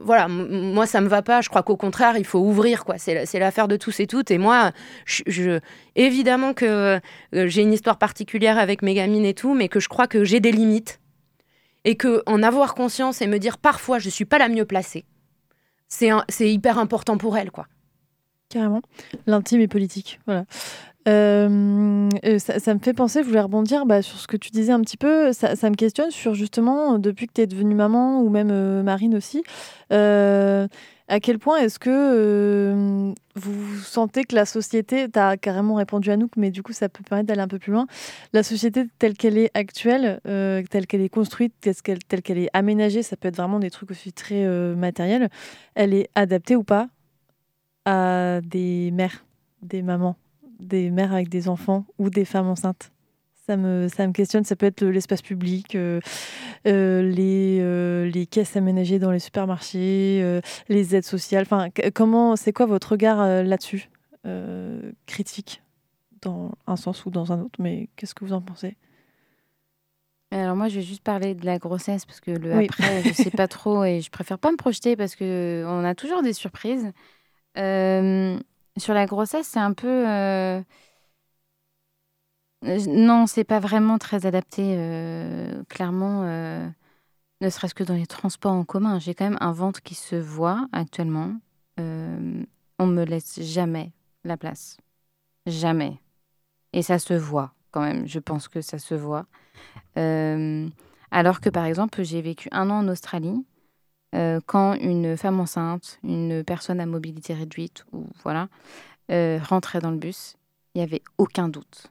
voilà, 0.00 0.28
moi 0.28 0.86
ça 0.86 1.00
me 1.00 1.08
va 1.08 1.22
pas. 1.22 1.40
Je 1.40 1.48
crois 1.48 1.62
qu'au 1.62 1.76
contraire, 1.76 2.16
il 2.16 2.24
faut 2.24 2.38
ouvrir 2.38 2.84
quoi. 2.84 2.96
C'est 2.98 3.14
la- 3.14 3.26
c'est 3.26 3.38
l'affaire 3.38 3.66
de 3.68 3.76
tous 3.76 3.98
et 4.00 4.06
toutes. 4.06 4.30
Et 4.30 4.38
moi, 4.38 4.70
je, 5.06 5.58
évidemment 5.96 6.52
que 6.54 6.98
euh, 7.34 7.48
j'ai 7.48 7.62
une 7.62 7.72
histoire 7.72 7.98
particulière 7.98 8.58
avec 8.58 8.82
mes 8.82 8.94
gamines 8.94 9.24
et 9.24 9.34
tout, 9.34 9.54
mais 9.54 9.68
que 9.68 9.80
je 9.80 9.88
crois 9.88 10.06
que 10.06 10.22
j'ai 10.24 10.38
des 10.40 10.52
limites 10.52 11.00
et 11.84 11.96
que 11.96 12.22
en 12.26 12.42
avoir 12.42 12.74
conscience 12.74 13.20
et 13.20 13.26
me 13.26 13.38
dire 13.38 13.58
parfois 13.58 13.98
je 13.98 14.08
suis 14.10 14.24
pas 14.24 14.38
la 14.38 14.48
mieux 14.48 14.64
placée, 14.64 15.04
c'est 15.88 16.50
hyper 16.52 16.78
important 16.78 17.16
pour 17.18 17.36
elles 17.36 17.50
quoi. 17.50 17.66
Carrément. 18.48 18.82
L'intime 19.26 19.60
est 19.60 19.68
politique. 19.68 20.20
Voilà. 20.26 20.44
Euh, 21.06 22.08
euh, 22.24 22.38
ça, 22.38 22.74
me 22.74 22.78
fait 22.78 22.94
penser, 22.94 23.22
je 23.22 23.28
voulais 23.28 23.40
rebondir 23.40 23.84
bah, 23.84 24.00
sur 24.00 24.18
ce 24.18 24.26
que 24.26 24.36
tu 24.36 24.50
disais 24.50 24.72
un 24.72 24.80
petit 24.80 24.96
peu. 24.96 25.32
Ça, 25.32 25.70
me 25.70 25.74
questionne 25.74 26.10
sur 26.10 26.34
justement, 26.34 26.98
depuis 26.98 27.26
que 27.26 27.32
tu 27.34 27.40
es 27.42 27.46
devenue 27.46 27.74
maman, 27.74 28.20
ou 28.20 28.30
même 28.30 28.50
euh, 28.50 28.82
Marine 28.82 29.14
aussi, 29.14 29.42
à 29.90 31.20
quel 31.20 31.38
point 31.38 31.58
est-ce 31.58 31.78
que 31.78 33.12
vous 33.36 33.76
sentez 33.80 34.24
que 34.24 34.34
la 34.34 34.46
société, 34.46 35.10
tu 35.10 35.18
as 35.18 35.36
carrément 35.36 35.74
répondu 35.74 36.10
à 36.10 36.16
nous, 36.16 36.30
mais 36.36 36.50
du 36.50 36.62
coup 36.62 36.72
ça 36.72 36.88
peut 36.88 37.04
permettre 37.04 37.28
d'aller 37.28 37.42
un 37.42 37.48
peu 37.48 37.58
plus 37.58 37.72
loin, 37.72 37.86
la 38.32 38.42
société 38.42 38.86
telle 38.98 39.14
qu'elle 39.14 39.36
est 39.36 39.50
actuelle, 39.52 40.20
telle 40.24 40.86
qu'elle 40.86 41.02
est 41.02 41.10
construite, 41.10 41.52
telle 41.60 42.22
qu'elle, 42.22 42.38
est 42.38 42.48
aménagée, 42.54 43.02
ça 43.02 43.16
peut 43.18 43.28
être 43.28 43.36
vraiment 43.36 43.58
des 43.58 43.70
trucs 43.70 43.90
aussi 43.90 44.14
très 44.14 44.46
matériels, 44.74 45.28
elle 45.74 45.92
est 45.92 46.08
adaptée 46.14 46.56
ou 46.56 46.64
pas 46.64 46.88
à 47.84 48.40
des 48.42 48.90
mères, 48.90 49.26
des 49.60 49.82
mamans, 49.82 50.16
des 50.58 50.90
mères 50.90 51.12
avec 51.12 51.28
des 51.28 51.48
enfants 51.48 51.86
ou 51.98 52.10
des 52.10 52.24
femmes 52.24 52.48
enceintes 52.48 52.90
ça 53.46 53.56
me, 53.56 53.88
ça 53.88 54.06
me 54.06 54.12
questionne, 54.12 54.44
ça 54.44 54.56
peut 54.56 54.66
être 54.66 54.84
l'espace 54.84 55.20
public, 55.20 55.74
euh, 55.74 56.00
euh, 56.66 57.02
les, 57.02 57.58
euh, 57.60 58.06
les 58.06 58.26
caisses 58.26 58.56
aménagées 58.56 58.98
dans 58.98 59.10
les 59.10 59.18
supermarchés, 59.18 60.40
les 60.68 60.96
aides 60.96 61.04
sociales. 61.04 61.42
Enfin, 61.42 61.68
comment, 61.94 62.36
c'est 62.36 62.52
quoi 62.52 62.66
votre 62.66 62.92
regard 62.92 63.26
là-dessus 63.44 63.90
Critique, 65.06 65.62
dans 66.22 66.52
un 66.66 66.76
sens 66.76 67.04
ou 67.04 67.10
dans 67.10 67.32
un 67.32 67.40
autre, 67.40 67.58
mais 67.58 67.90
qu'est-ce 67.96 68.14
que 68.14 68.24
vous 68.24 68.32
en 68.32 68.40
pensez? 68.40 68.76
Alors 70.30 70.56
moi, 70.56 70.68
je 70.68 70.76
vais 70.76 70.82
juste 70.82 71.02
parler 71.02 71.34
de 71.34 71.44
la 71.44 71.58
grossesse 71.58 72.06
parce 72.06 72.20
que 72.20 72.30
le 72.30 72.56
Oui. 72.56 72.64
après, 72.64 73.02
je 73.04 73.12
sais 73.12 73.30
pas 73.30 73.46
trop 73.48 73.84
et 73.84 74.00
je 74.00 74.10
préfère 74.10 74.38
pas 74.38 74.50
me 74.50 74.56
projeter 74.56 74.96
parce 74.96 75.14
que 75.14 75.64
on 75.66 75.84
a 75.84 75.94
toujours 75.94 76.22
des 76.22 76.32
surprises. 76.32 76.90
Euh, 77.56 78.38
sur 78.76 78.94
la 78.94 79.06
grossesse, 79.06 79.46
c'est 79.48 79.60
un 79.60 79.72
peu 79.72 80.08
euh, 80.08 80.60
euh, 82.64 82.78
non, 82.88 83.26
c'est 83.26 83.44
pas 83.44 83.60
vraiment 83.60 83.98
très 83.98 84.26
adapté. 84.26 84.74
euh, 84.78 85.62
clairement, 85.68 86.22
euh, 86.24 86.66
ne 87.40 87.50
serait-ce 87.50 87.74
que 87.74 87.84
dans 87.84 87.94
les 87.94 88.06
transports 88.06 88.52
en 88.52 88.64
commun, 88.64 88.98
j'ai 88.98 89.14
quand 89.14 89.24
même 89.24 89.38
un 89.40 89.52
ventre 89.52 89.82
qui 89.82 89.94
se 89.94 90.16
voit 90.16 90.66
actuellement. 90.72 91.34
On 92.78 92.86
me 92.86 93.04
laisse 93.04 93.40
jamais 93.40 93.92
la 94.24 94.36
place, 94.36 94.78
jamais, 95.46 95.98
et 96.72 96.82
ça 96.82 96.98
se 96.98 97.14
voit 97.14 97.54
quand 97.70 97.82
même. 97.82 98.06
Je 98.06 98.18
pense 98.18 98.48
que 98.48 98.60
ça 98.60 98.78
se 98.78 98.94
voit. 98.94 99.26
Alors 99.96 101.40
que 101.40 101.50
par 101.50 101.64
exemple, 101.66 102.02
j'ai 102.02 102.22
vécu 102.22 102.48
un 102.52 102.70
an 102.70 102.80
en 102.80 102.88
Australie. 102.88 103.44
Euh, 104.14 104.40
quand 104.46 104.74
une 104.74 105.16
femme 105.16 105.40
enceinte, 105.40 105.98
une 106.04 106.44
personne 106.44 106.80
à 106.80 106.86
mobilité 106.86 107.34
réduite, 107.34 107.84
voilà, 108.22 108.48
euh, 109.10 109.38
rentrait 109.42 109.80
dans 109.80 109.90
le 109.90 109.96
bus, 109.96 110.36
il 110.74 110.78
n'y 110.78 110.84
avait 110.84 111.02
aucun 111.18 111.48
doute. 111.48 111.90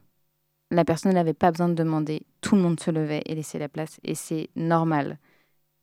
La 0.72 0.86
personne 0.86 1.14
n'avait 1.14 1.34
pas 1.34 1.52
besoin 1.52 1.70
de 1.70 1.74
demander, 1.74 2.24
tout 2.42 2.56
le 2.56 2.62
monde 2.62 2.80
se 2.80 2.92
levait 2.92 3.22
et 3.26 3.36
laissait 3.36 3.60
la 3.60 3.70
place, 3.70 4.00
et 4.04 4.16
c'est 4.16 4.50
normal. 4.56 5.18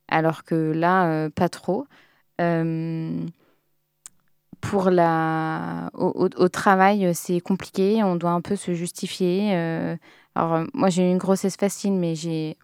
Alors 0.08 0.44
que 0.44 0.54
là, 0.54 1.10
euh, 1.10 1.30
pas 1.30 1.48
trop. 1.48 1.86
Pour 4.60 4.90
la... 4.90 5.90
au, 5.94 6.48
travail, 6.48 7.14
c'est 7.14 7.40
compliqué, 7.40 8.02
on 8.02 8.16
doit 8.16 8.30
un 8.30 8.40
peu 8.40 8.56
se 8.56 8.72
justifier. 8.74 9.54
Alors, 10.36 10.54
euh, 10.54 10.64
moi, 10.74 10.90
j'ai 10.90 11.02
eu 11.06 11.10
une 11.10 11.18
grossesse 11.18 11.56
facile, 11.56 11.92
mais 11.92 12.14
j'ai 12.14 12.56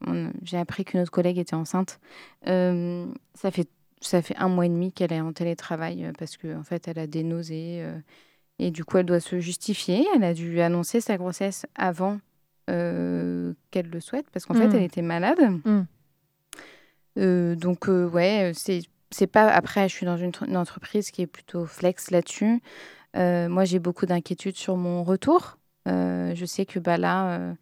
appris 0.52 0.84
qu'une 0.84 1.00
autre 1.00 1.10
collègue 1.10 1.38
était 1.38 1.54
enceinte. 1.56 1.98
Euh, 2.46 3.06
ça, 3.34 3.50
fait, 3.50 3.68
ça 4.00 4.22
fait 4.22 4.36
un 4.36 4.48
mois 4.48 4.66
et 4.66 4.68
demi 4.68 4.92
qu'elle 4.92 5.12
est 5.12 5.20
en 5.20 5.32
télétravail 5.32 6.04
euh, 6.04 6.12
parce 6.16 6.36
qu'en 6.36 6.60
en 6.60 6.62
fait, 6.62 6.86
elle 6.88 6.98
a 6.98 7.06
des 7.08 7.24
nausées. 7.24 7.78
euh, 7.82 7.98
et 8.58 8.70
du 8.70 8.84
coup, 8.84 8.98
elle 8.98 9.06
doit 9.06 9.20
se 9.20 9.40
justifier. 9.40 10.06
Elle 10.14 10.22
a 10.24 10.32
dû 10.32 10.60
annoncer 10.60 11.00
sa 11.00 11.16
grossesse 11.16 11.66
avant 11.74 12.20
euh, 12.70 13.52
qu'elle 13.70 13.90
le 13.90 14.00
souhaite 14.00 14.26
parce 14.32 14.46
qu'en 14.46 14.54
fait, 14.54 14.68
Mm. 14.68 14.74
elle 14.76 14.82
était 14.82 15.02
malade. 15.02 15.40
Mm. 15.64 15.80
Euh, 17.18 17.54
donc, 17.56 17.88
ouais, 17.88 18.52
c'est 18.54 18.82
c'est 19.10 19.26
pas. 19.26 19.48
Après, 19.48 19.88
je 19.88 19.94
suis 19.94 20.06
dans 20.06 20.16
une, 20.16 20.32
une 20.46 20.56
entreprise 20.56 21.10
qui 21.10 21.22
est 21.22 21.26
plutôt 21.26 21.64
flex 21.66 22.10
là-dessus. 22.10 22.60
Moi, 23.14 23.64
j'ai 23.64 23.78
beaucoup 23.78 24.04
d'inquiétudes 24.06 24.56
sur 24.56 24.76
mon 24.76 25.02
retour. 25.02 25.56
Euh, 25.86 26.34
je 26.34 26.44
sais 26.44 26.66
que 26.66 26.78
bah, 26.78 26.96
là, 26.96 27.38
euh, 27.38 27.54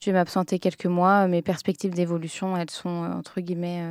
je 0.00 0.10
vais 0.10 0.14
m'absenter 0.14 0.58
quelques 0.58 0.86
mois. 0.86 1.26
Mes 1.28 1.42
perspectives 1.42 1.94
d'évolution, 1.94 2.56
elles 2.56 2.70
sont, 2.70 3.04
euh, 3.04 3.12
entre 3.12 3.40
guillemets, 3.40 3.84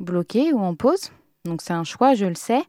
bloquées 0.00 0.52
ou 0.52 0.58
en 0.60 0.74
pause. 0.74 1.10
Donc, 1.44 1.62
c'est 1.62 1.72
un 1.72 1.84
choix, 1.84 2.14
je 2.14 2.26
le 2.26 2.34
sais. 2.34 2.62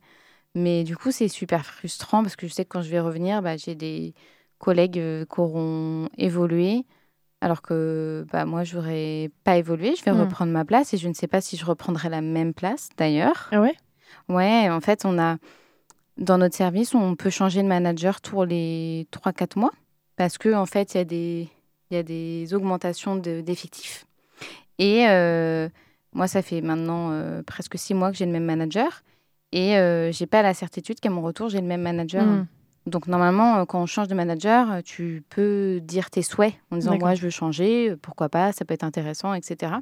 Mais 0.55 0.83
du 0.83 0.97
coup, 0.97 1.11
c'est 1.11 1.27
super 1.27 1.65
frustrant 1.65 2.23
parce 2.23 2.35
que 2.35 2.47
je 2.47 2.53
sais 2.53 2.65
que 2.65 2.69
quand 2.69 2.81
je 2.81 2.89
vais 2.89 2.99
revenir, 2.99 3.41
bah, 3.41 3.57
j'ai 3.57 3.75
des 3.75 4.13
collègues 4.57 4.99
euh, 4.99 5.25
qui 5.25 5.39
auront 5.39 6.09
évolué. 6.17 6.85
Alors 7.43 7.61
que 7.63 8.25
bah, 8.31 8.45
moi, 8.45 8.63
je 8.63 8.77
n'aurais 8.77 9.31
pas 9.43 9.57
évolué. 9.57 9.95
Je 9.95 10.03
vais 10.03 10.11
Mm. 10.11 10.19
reprendre 10.21 10.51
ma 10.51 10.63
place 10.65 10.93
et 10.93 10.97
je 10.97 11.07
ne 11.07 11.13
sais 11.13 11.27
pas 11.27 11.41
si 11.41 11.57
je 11.57 11.65
reprendrai 11.65 12.09
la 12.09 12.21
même 12.21 12.53
place 12.53 12.89
d'ailleurs. 12.97 13.49
Ah 13.51 13.61
ouais? 13.61 13.75
Ouais, 14.29 14.69
en 14.69 14.81
fait, 14.81 15.05
on 15.05 15.17
a 15.17 15.37
dans 16.17 16.37
notre 16.37 16.55
service, 16.55 16.93
on 16.93 17.15
peut 17.15 17.29
changer 17.31 17.63
de 17.63 17.67
manager 17.67 18.21
tous 18.21 18.43
les 18.43 19.07
3-4 19.11 19.57
mois 19.57 19.71
parce 20.21 20.37
que 20.37 20.53
en 20.53 20.67
fait, 20.67 20.93
il 20.93 20.97
y 20.97 21.01
a 21.01 21.03
des 21.03 21.49
il 21.89 21.95
y 21.95 21.97
a 21.97 22.03
des 22.03 22.53
augmentations 22.53 23.15
de- 23.15 23.41
d'effectifs. 23.41 24.05
Et 24.77 25.07
euh, 25.09 25.67
moi, 26.13 26.27
ça 26.27 26.43
fait 26.43 26.61
maintenant 26.61 27.09
euh, 27.11 27.41
presque 27.41 27.75
6 27.75 27.95
mois 27.95 28.11
que 28.11 28.17
j'ai 28.17 28.27
le 28.27 28.31
même 28.31 28.45
manager 28.45 29.01
et 29.51 29.77
euh, 29.77 30.11
j'ai 30.11 30.27
pas 30.27 30.43
la 30.43 30.53
certitude 30.53 30.99
qu'à 30.99 31.09
mon 31.09 31.23
retour, 31.23 31.49
j'ai 31.49 31.59
le 31.59 31.65
même 31.65 31.81
manager. 31.81 32.23
Mm. 32.23 32.45
Donc 32.85 33.07
normalement, 33.07 33.57
euh, 33.57 33.65
quand 33.65 33.81
on 33.81 33.87
change 33.87 34.09
de 34.09 34.13
manager, 34.13 34.83
tu 34.83 35.23
peux 35.29 35.79
dire 35.81 36.11
tes 36.11 36.21
souhaits 36.21 36.53
en 36.69 36.75
disant 36.77 36.99
moi 36.99 37.15
je 37.15 37.23
veux 37.23 37.31
changer, 37.31 37.95
pourquoi 37.99 38.29
pas, 38.29 38.51
ça 38.51 38.63
peut 38.63 38.75
être 38.75 38.83
intéressant, 38.83 39.33
etc. 39.33 39.73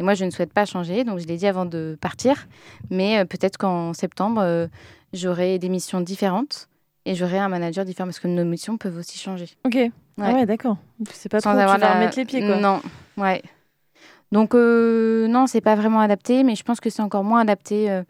Et 0.00 0.02
moi 0.02 0.14
je 0.14 0.24
ne 0.24 0.30
souhaite 0.30 0.52
pas 0.52 0.64
changer, 0.64 1.04
donc 1.04 1.20
je 1.20 1.26
l'ai 1.28 1.36
dit 1.36 1.46
avant 1.46 1.66
de 1.66 1.96
partir, 2.00 2.48
mais 2.90 3.24
peut-être 3.26 3.58
qu'en 3.58 3.92
septembre 3.92 4.68
j'aurai 5.12 5.60
des 5.60 5.68
missions 5.68 6.00
différentes 6.00 6.68
et 7.08 7.14
j'aurai 7.14 7.38
un 7.38 7.48
manager 7.48 7.84
différent 7.84 8.06
parce 8.06 8.20
que 8.20 8.28
nos 8.28 8.44
missions 8.44 8.76
peuvent 8.76 8.96
aussi 8.98 9.18
changer. 9.18 9.48
Ok. 9.64 9.78
Ah 10.20 10.32
ouais, 10.32 10.46
d'accord. 10.46 10.76
C'est 11.12 11.28
pas 11.28 11.40
Sans 11.40 11.50
trop, 11.50 11.58
tu 11.58 11.62
avoir 11.62 11.78
vas 11.78 11.86
la- 11.88 11.94
remettre 11.94 12.18
les 12.18 12.24
pieds, 12.24 12.40
quoi. 12.40 12.56
Non, 12.56 12.82
ouais. 13.16 13.42
Donc 14.30 14.54
euh, 14.54 15.26
non, 15.28 15.46
c'est 15.46 15.60
pas 15.62 15.74
vraiment 15.74 16.00
adapté, 16.00 16.44
mais 16.44 16.54
je 16.54 16.62
pense 16.62 16.80
que 16.80 16.90
c'est 16.90 17.00
encore 17.02 17.24
moins 17.24 17.40
adapté 17.40 17.90
euh, 17.90 18.02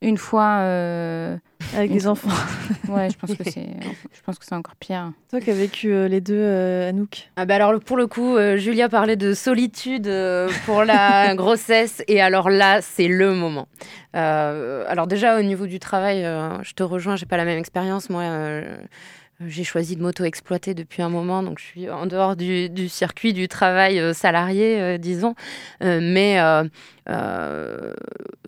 une 0.00 0.16
fois 0.16 0.58
euh, 0.60 1.36
Avec 1.74 1.92
des 1.92 2.06
enfants. 2.06 2.28
ouais, 2.88 3.08
je 3.10 3.16
pense 3.16 3.34
que 3.34 3.44
c'est, 3.44 3.68
je 4.12 4.20
pense 4.24 4.38
que 4.38 4.44
c'est 4.44 4.54
encore 4.54 4.76
pire. 4.76 5.12
Toi 5.30 5.40
qui 5.40 5.50
as 5.50 5.54
vécu 5.54 5.92
euh, 5.92 6.08
les 6.08 6.20
deux, 6.20 6.34
euh, 6.36 6.90
Anouk. 6.90 7.30
Ah 7.36 7.46
bah 7.46 7.56
alors 7.56 7.80
pour 7.80 7.96
le 7.96 8.06
coup, 8.06 8.36
euh, 8.36 8.56
Julia 8.56 8.88
parlait 8.88 9.16
de 9.16 9.34
solitude 9.34 10.06
euh, 10.06 10.48
pour 10.64 10.84
la 10.84 11.34
grossesse 11.34 12.02
et 12.08 12.20
alors 12.20 12.50
là 12.50 12.80
c'est 12.82 13.08
le 13.08 13.34
moment. 13.34 13.68
Euh, 14.14 14.84
alors 14.88 15.06
déjà 15.06 15.38
au 15.38 15.42
niveau 15.42 15.66
du 15.66 15.78
travail, 15.78 16.24
euh, 16.24 16.62
je 16.62 16.72
te 16.72 16.82
rejoins, 16.82 17.16
j'ai 17.16 17.26
pas 17.26 17.36
la 17.36 17.44
même 17.44 17.58
expérience. 17.58 18.10
Moi, 18.10 18.22
euh, 18.22 18.76
j'ai 19.40 19.64
choisi 19.64 19.96
de 19.96 20.02
m'auto-exploiter 20.02 20.74
depuis 20.74 21.02
un 21.02 21.08
moment, 21.08 21.42
donc 21.42 21.58
je 21.58 21.64
suis 21.64 21.90
en 21.90 22.06
dehors 22.06 22.36
du, 22.36 22.70
du 22.70 22.88
circuit 22.88 23.32
du 23.32 23.48
travail 23.48 23.98
euh, 23.98 24.12
salarié, 24.12 24.80
euh, 24.80 24.98
disons. 24.98 25.34
Euh, 25.82 26.00
mais 26.02 26.40
euh, 26.40 27.92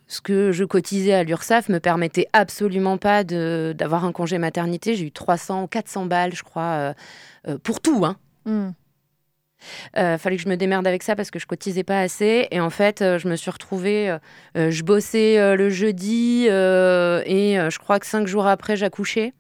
ce 0.07 0.21
que 0.21 0.53
je 0.53 0.65
cotisais 0.65 1.13
à 1.13 1.25
l'URSSAF 1.25 1.69
me 1.69 1.79
permettait 1.79 2.29
absolument 2.33 2.97
pas 2.97 3.25
d'avoir 3.25 4.05
un 4.05 4.13
congé 4.13 4.39
maternité. 4.39 4.95
J'ai 4.95 5.07
eu 5.07 5.13
300, 5.13 5.67
400 5.67 6.07
balles, 6.07 6.35
je 6.35 6.43
crois, 6.43 6.95
pour 7.63 7.81
tout, 7.81 8.05
hein. 8.05 8.17
Mm. 8.47 8.71
Euh, 9.97 10.19
fallait 10.19 10.37
que 10.37 10.43
je 10.43 10.49
me 10.49 10.57
démerde 10.57 10.87
avec 10.87 11.03
ça 11.03 11.17
parce 11.17 11.31
que 11.31 11.39
je 11.39 11.47
cotisais 11.47 11.83
pas 11.83 12.01
assez. 12.01 12.47
Et 12.51 12.61
en 12.61 12.71
fait, 12.71 13.03
euh, 13.03 13.19
je 13.19 13.29
me 13.29 13.37
suis 13.37 13.51
retrouvée. 13.51 14.17
euh, 14.57 14.71
je 14.71 14.83
bossais 14.83 15.57
le 15.57 15.69
jeudi 15.69 16.47
et 16.47 16.49
je 16.49 17.79
crois 17.79 17.99
que 17.99 18.07
cinq 18.07 18.27
jours 18.27 18.47
après, 18.47 18.77
j'accouchais. 18.77 19.33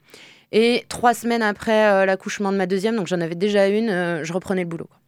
Et 0.53 0.85
trois 0.89 1.15
semaines 1.15 1.43
après 1.43 1.89
euh, 1.89 2.07
l'accouchement 2.07 2.53
de 2.53 2.57
ma 2.57 2.67
deuxième, 2.67 2.97
donc 2.97 3.07
j'en 3.07 3.21
avais 3.21 3.35
déjà 3.35 3.69
une, 3.69 3.91
euh, 3.91 4.25
je 4.25 4.33
reprenais 4.33 4.63
le 4.63 4.69
boulot. 4.69 4.87
quoi. 4.87 4.99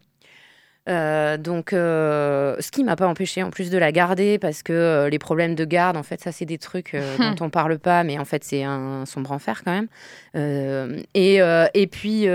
Euh, 0.89 1.37
donc, 1.37 1.73
euh, 1.73 2.57
ce 2.59 2.71
qui 2.71 2.85
m'a 2.85 2.97
pas 2.97 3.07
empêché 3.07 3.43
en 3.43 3.51
plus 3.51 3.71
de 3.71 3.79
la 3.79 3.93
garder 3.93 4.39
parce 4.39 4.63
que 4.63 4.73
euh, 4.73 5.09
les 5.09 5.19
problèmes 5.19 5.55
de 5.55 5.65
garde, 5.65 5.97
en 5.97 6.03
fait, 6.03 6.21
ça 6.21 6.33
c'est 6.33 6.47
des 6.47 6.59
trucs 6.59 6.95
euh, 6.95 7.17
dont 7.19 7.45
on 7.45 7.51
parle 7.51 7.79
pas, 7.79 8.03
mais 8.03 8.19
en 8.19 8.25
fait 8.25 8.43
c'est 8.45 8.65
un 8.65 9.05
sombre 9.07 9.31
enfer 9.33 9.63
quand 9.65 9.73
même. 9.73 11.03
Et, 11.15 11.37
et 11.75 11.87
puis 11.87 12.27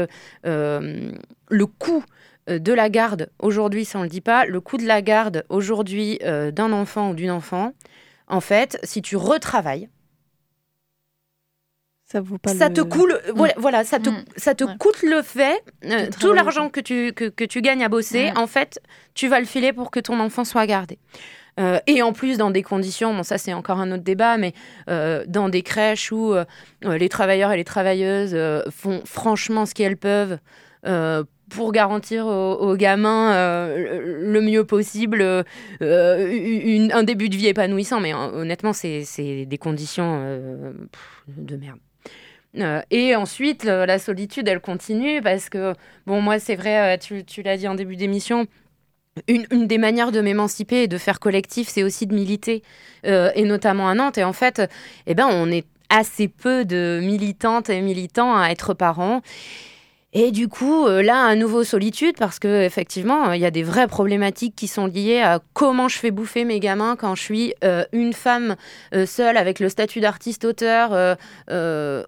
le 0.44 1.65
coût 1.65 2.03
de 2.48 2.73
la 2.73 2.90
garde 2.90 3.30
aujourd'hui, 3.40 3.84
ça 3.84 3.99
on 3.99 4.03
le 4.03 4.10
dit 4.10 4.22
pas, 4.22 4.45
le 4.45 4.61
coût 4.61 4.77
de 4.77 4.86
la 4.86 5.02
garde 5.02 5.44
aujourd'hui 5.49 6.19
d'un 6.23 6.72
enfant 6.72 7.10
ou 7.10 7.14
d'une 7.14 7.32
enfant, 7.32 7.73
en 8.27 8.41
fait, 8.41 8.80
si 8.84 9.02
tu 9.02 9.15
retravailles, 9.15 9.90
Ça 12.07 12.22
vaut 12.22 12.38
pas 12.38 12.53
ça 12.53 12.68
le- 12.69 12.76
te 12.76 12.82
coule, 12.82 13.19
voilà, 13.36 13.53
voilà, 13.57 13.84
ça 13.84 13.99
te, 13.99 14.10
Mm. 14.10 14.26
ça 14.38 14.53
te 14.53 14.64
Ouais. 14.64 14.77
coûte 14.77 15.02
le 15.02 15.22
fait, 15.23 15.61
euh, 15.86 16.07
tout 16.19 16.34
l'argent 16.34 16.69
que 16.69 16.80
tu, 16.80 17.14
que, 17.14 17.26
que 17.26 17.44
tu 17.44 17.61
gagnes 17.61 17.84
à 17.84 17.90
bosser, 17.90 18.26
Ouais. 18.26 18.38
en 18.38 18.45
fait, 18.48 18.80
tu 19.15 19.27
vas 19.27 19.40
le 19.40 19.45
filer 19.48 19.73
pour 19.73 19.90
que 19.90 19.99
ton 19.99 20.19
enfant 20.19 20.44
soit 20.45 20.68
gardé. 20.68 20.99
Euh, 21.60 21.80
et 21.88 22.02
en 22.03 22.14
plus, 22.14 22.38
dans 22.38 22.52
des 22.52 22.61
conditions, 22.64 23.14
bon, 23.15 23.23
ça 23.23 23.38
c'est 23.40 23.53
encore 23.53 23.80
un 23.80 23.91
autre 23.91 24.03
débat, 24.03 24.38
mais 24.38 24.53
euh, 24.90 25.23
dans 25.27 25.49
des 25.49 25.64
crèches 25.64 26.11
où 26.11 26.36
les 26.84 27.10
travailleurs 27.10 27.52
et 27.53 27.57
les 27.57 27.64
travailleuses 27.64 28.34
euh, 28.36 28.61
font 28.69 29.02
franchement 29.06 29.65
ce 29.65 29.73
qu'elles 29.73 29.98
peuvent 29.98 30.38
euh, 30.86 31.23
pour 31.49 31.72
garantir 31.72 32.26
aux, 32.27 32.53
aux 32.56 32.76
gamins 32.76 33.34
euh, 33.34 33.99
le 34.22 34.41
mieux 34.41 34.64
possible 34.65 35.22
euh, 35.22 35.44
une- 36.32 36.91
un 36.91 37.03
début 37.03 37.30
de 37.30 37.36
vie 37.38 37.48
épanouissant. 37.48 37.99
Mais 37.99 38.14
euh, 38.14 38.41
honnêtement, 38.41 38.73
c'est 38.73 39.03
c'est 39.06 39.45
des 39.45 39.57
conditions 39.57 40.19
euh, 40.23 40.73
pff, 40.91 41.36
de 41.38 41.56
merde. 41.56 41.80
Euh, 42.57 42.82
et 42.91 43.15
ensuite, 43.15 43.64
la 43.64 43.99
solitude, 43.99 44.48
elle 44.48 44.60
continue 44.60 45.22
parce 45.22 45.49
que, 45.49 45.73
bon, 46.06 46.22
moi, 46.22 46.40
c'est 46.40 46.56
vrai, 46.56 46.95
euh, 46.95 47.23
tu, 47.26 47.41
l'as 47.41 47.57
dit 47.57 47.68
en 47.68 47.76
début 47.76 47.95
d'émission, 47.95 48.48
une, 49.27 49.45
une 49.52 49.68
des 49.68 49.77
manières 49.77 50.11
de 50.11 50.22
m'émanciper 50.22 50.84
et 50.84 50.88
de 50.88 50.98
faire 50.98 51.19
collectif, 51.19 51.68
c'est 51.68 51.84
aussi 51.84 52.07
de 52.07 52.14
militer, 52.14 52.64
euh, 53.06 53.32
et 53.36 53.44
notamment 53.44 53.90
à 53.90 53.95
Nantes. 53.95 54.18
Et 54.18 54.23
en 54.23 54.34
fait, 54.34 54.61
eh 55.07 55.15
ben, 55.15 55.27
on 55.30 55.52
est 55.52 55.65
assez 55.90 56.27
peu 56.27 56.65
de 56.65 56.99
militantes 57.02 57.69
et 57.69 57.82
militants 57.82 58.36
à 58.36 58.49
être 58.49 58.73
parents. 58.73 59.22
Et 60.18 60.32
du 60.32 60.48
coup, 60.48 60.88
euh, 60.88 61.04
là, 61.04 61.26
à 61.26 61.36
nouveau 61.36 61.66
solitude, 61.66 62.16
parce 62.18 62.40
que 62.40 62.64
effectivement, 62.64 63.34
il 63.34 63.42
y 63.42 63.46
a 63.46 63.52
des 63.52 63.64
vraies 63.64 63.88
problématiques 63.88 64.56
qui 64.56 64.70
sont 64.70 64.86
liées 64.86 65.20
à 65.20 65.42
comment 65.52 65.90
je 65.90 65.98
fais 65.98 66.10
bouffer 66.10 66.46
mes 66.46 66.62
gamins 66.62 66.96
quand 66.96 67.16
je 67.16 67.22
suis 67.22 67.54
euh, 67.66 67.84
une 67.92 68.14
femme 68.14 68.56
euh, 68.94 69.06
seule 69.06 69.36
avec 69.36 69.60
le 69.60 69.68
statut 69.68 70.00
d'artiste-auteur 70.00 71.18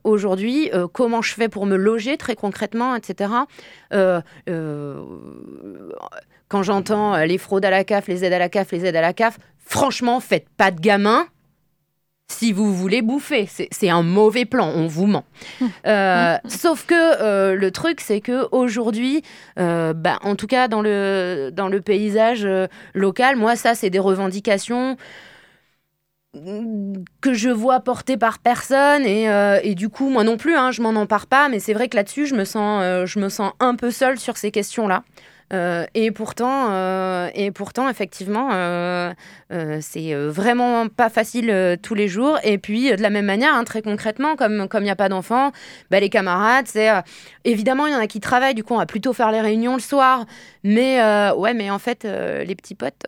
aujourd'hui, 0.05 0.71
comment 0.93 1.21
je 1.21 1.33
fais 1.33 1.49
pour 1.49 1.65
me 1.65 1.75
loger 1.75 2.15
très 2.15 2.35
concrètement, 2.35 2.95
etc. 2.95 3.29
Quand 3.91 4.23
j'entends 6.63 7.17
les 7.17 7.37
fraudes 7.37 7.65
à 7.65 7.69
la 7.69 7.83
CAF, 7.83 8.07
les 8.07 8.23
aides 8.23 8.31
à 8.31 8.39
la 8.39 8.47
CAF, 8.47 8.71
les 8.71 8.85
aides 8.85 8.95
à 8.95 9.01
la 9.01 9.11
CAF, 9.11 9.37
franchement, 9.59 10.21
faites 10.21 10.47
pas 10.55 10.71
de 10.71 10.79
gamins 10.79 11.27
si 12.27 12.51
vous 12.51 12.73
voulez 12.73 13.01
bouffer. 13.01 13.47
C'est 13.71 13.89
un 13.89 14.03
mauvais 14.03 14.45
plan, 14.45 14.67
on 14.67 14.87
vous 14.87 15.07
ment. 15.07 15.25
Euh, 15.85 16.37
sauf 16.47 16.85
que 16.85 16.93
euh, 16.95 17.55
le 17.55 17.71
truc, 17.71 18.01
c'est 18.01 18.19
que 18.19 18.47
aujourd'hui, 18.51 19.23
euh, 19.57 19.93
bah, 19.93 20.19
en 20.21 20.35
tout 20.35 20.47
cas 20.47 20.67
dans 20.67 20.81
le, 20.81 21.49
dans 21.53 21.69
le 21.69 21.81
paysage 21.81 22.47
local, 22.93 23.37
moi, 23.37 23.55
ça, 23.55 23.73
c'est 23.73 23.89
des 23.89 23.99
revendications 23.99 24.97
mm, 26.33 27.03
que 27.21 27.33
je 27.33 27.49
vois 27.49 27.79
portées 27.79 28.17
par 28.17 28.39
personne 28.39 29.05
et, 29.05 29.27
et 29.63 29.75
du 29.75 29.87
coup 29.87 30.09
moi 30.09 30.23
non 30.23 30.35
plus 30.35 30.55
hein, 30.55 30.71
je 30.71 30.81
m'en 30.81 30.89
empare 30.89 31.27
pas 31.27 31.47
mais 31.47 31.59
c'est 31.59 31.73
vrai 31.73 31.87
que 31.87 31.95
là-dessus 31.95 32.25
je 32.25 32.35
me 32.35 32.43
sens 32.43 33.05
je 33.05 33.19
me 33.19 33.29
sens 33.29 33.53
un 33.59 33.75
peu 33.75 33.91
seule 33.91 34.19
sur 34.19 34.35
ces 34.35 34.51
questions 34.51 34.87
là 34.87 35.03
Euh, 35.53 35.85
et 35.93 36.11
pourtant 36.11 36.71
euh, 36.71 37.29
et 37.33 37.51
pourtant 37.51 37.87
effectivement 37.87 38.49
euh, 38.51 39.13
c'est 39.79 40.13
vraiment 40.13 40.89
pas 40.89 41.09
facile 41.09 41.77
tous 41.81 41.95
les 41.95 42.09
jours 42.09 42.37
et 42.43 42.57
puis 42.57 42.93
de 42.93 43.01
la 43.01 43.09
même 43.09 43.27
manière 43.27 43.55
hein, 43.55 43.63
très 43.63 43.81
concrètement 43.81 44.35
comme 44.35 44.67
il 44.73 44.81
n'y 44.81 44.89
a 44.89 44.97
pas 44.97 45.07
d'enfants 45.07 45.53
bah, 45.89 46.01
les 46.01 46.09
camarades 46.09 46.67
c'est 46.67 46.89
évidemment 47.45 47.87
il 47.87 47.93
y 47.93 47.95
en 47.95 47.99
a 47.99 48.07
qui 48.07 48.19
travaillent 48.19 48.55
du 48.55 48.65
coup 48.65 48.73
on 48.73 48.77
va 48.77 48.85
plutôt 48.85 49.13
faire 49.13 49.31
les 49.31 49.39
réunions 49.39 49.75
le 49.75 49.79
soir 49.79 50.25
mais 50.65 51.01
ouais 51.31 51.53
mais 51.53 51.71
en 51.71 51.79
fait 51.79 52.03
les 52.03 52.55
petits 52.55 52.75
potes 52.75 53.05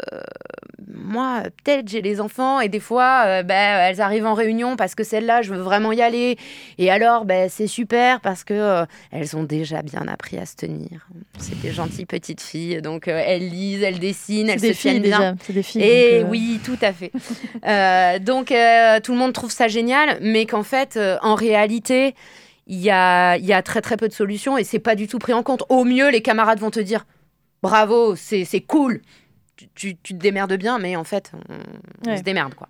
moi, 0.92 1.44
peut-être 1.64 1.88
j'ai 1.88 2.02
les 2.02 2.20
enfants 2.20 2.60
et 2.60 2.70
des 2.70 2.80
fois, 2.80 3.44
ben, 3.44 3.80
elles 3.90 4.02
arrivent 4.02 4.26
en 4.26 4.34
réunion 4.34 4.76
parce 4.76 4.96
que 4.96 5.04
celle-là, 5.04 5.42
je 5.42 5.54
veux 5.54 5.62
vraiment 5.62 5.92
y 5.92 6.02
aller. 6.02 6.38
Et 6.78 6.92
alors, 6.92 7.26
ben, 7.26 7.50
c'est 7.50 7.68
super 7.68 8.22
parce 8.22 8.44
que 8.44 8.86
elles 9.12 9.36
ont 9.36 9.44
déjà 9.44 9.82
bien 9.82 10.08
appris 10.08 10.38
à 10.38 10.46
se 10.46 10.56
tenir. 10.56 11.08
C'est 11.38 11.60
des 11.62 11.72
gentilles 11.72 12.06
petites 12.34 12.42
filles, 12.42 12.82
donc 12.82 13.08
euh, 13.08 13.22
elles 13.26 13.50
lisent, 13.50 13.82
elles 13.82 14.00
dessinent, 14.00 14.50
elles 14.50 14.60
se 14.60 14.74
filles 14.74 15.00
bien. 15.00 15.36
c'est 15.42 15.54
des 15.54 15.64
filles. 15.64 15.82
Et 15.84 16.20
donc, 16.20 16.28
euh, 16.28 16.30
oui, 16.32 16.60
tout 16.64 16.78
à 16.82 16.94
fait. 16.94 17.12
Euh, 17.66 18.20
donc, 18.20 18.48
tout 18.48 19.12
le 19.12 19.18
monde 19.18 19.34
trouve 19.34 19.52
ça 19.52 19.68
génial, 19.68 20.18
mais 20.22 20.46
qu'en 20.46 20.64
fait, 20.64 20.98
en 21.22 21.36
réalité, 21.36 22.16
il 22.68 22.80
y 22.80 22.90
a, 22.90 23.38
y 23.38 23.54
a 23.54 23.62
très 23.62 23.82
très 23.82 23.98
peu 23.98 24.08
de 24.08 24.14
solutions 24.14 24.58
et 24.58 24.64
c'est 24.64 24.80
pas 24.80 24.96
du 24.96 25.08
tout 25.08 25.20
pris 25.20 25.34
en 25.34 25.44
compte. 25.44 25.64
Au 25.70 25.84
mieux, 25.84 26.10
les 26.10 26.22
camarades 26.22 26.60
vont 26.60 26.72
te 26.72 26.80
dire 26.80 27.06
bravo, 27.62 28.16
c'est 28.16 28.46
cool, 28.66 29.02
tu, 29.58 29.68
tu- 29.76 29.98
tu 29.98 30.14
te 30.14 30.20
démerdes 30.20 30.54
bien, 30.58 30.80
mais 30.80 30.96
en 30.96 31.04
fait, 31.04 31.32
on, 32.08 32.18
se 32.18 32.24
démerde 32.24 32.54
quoi. 32.54 32.70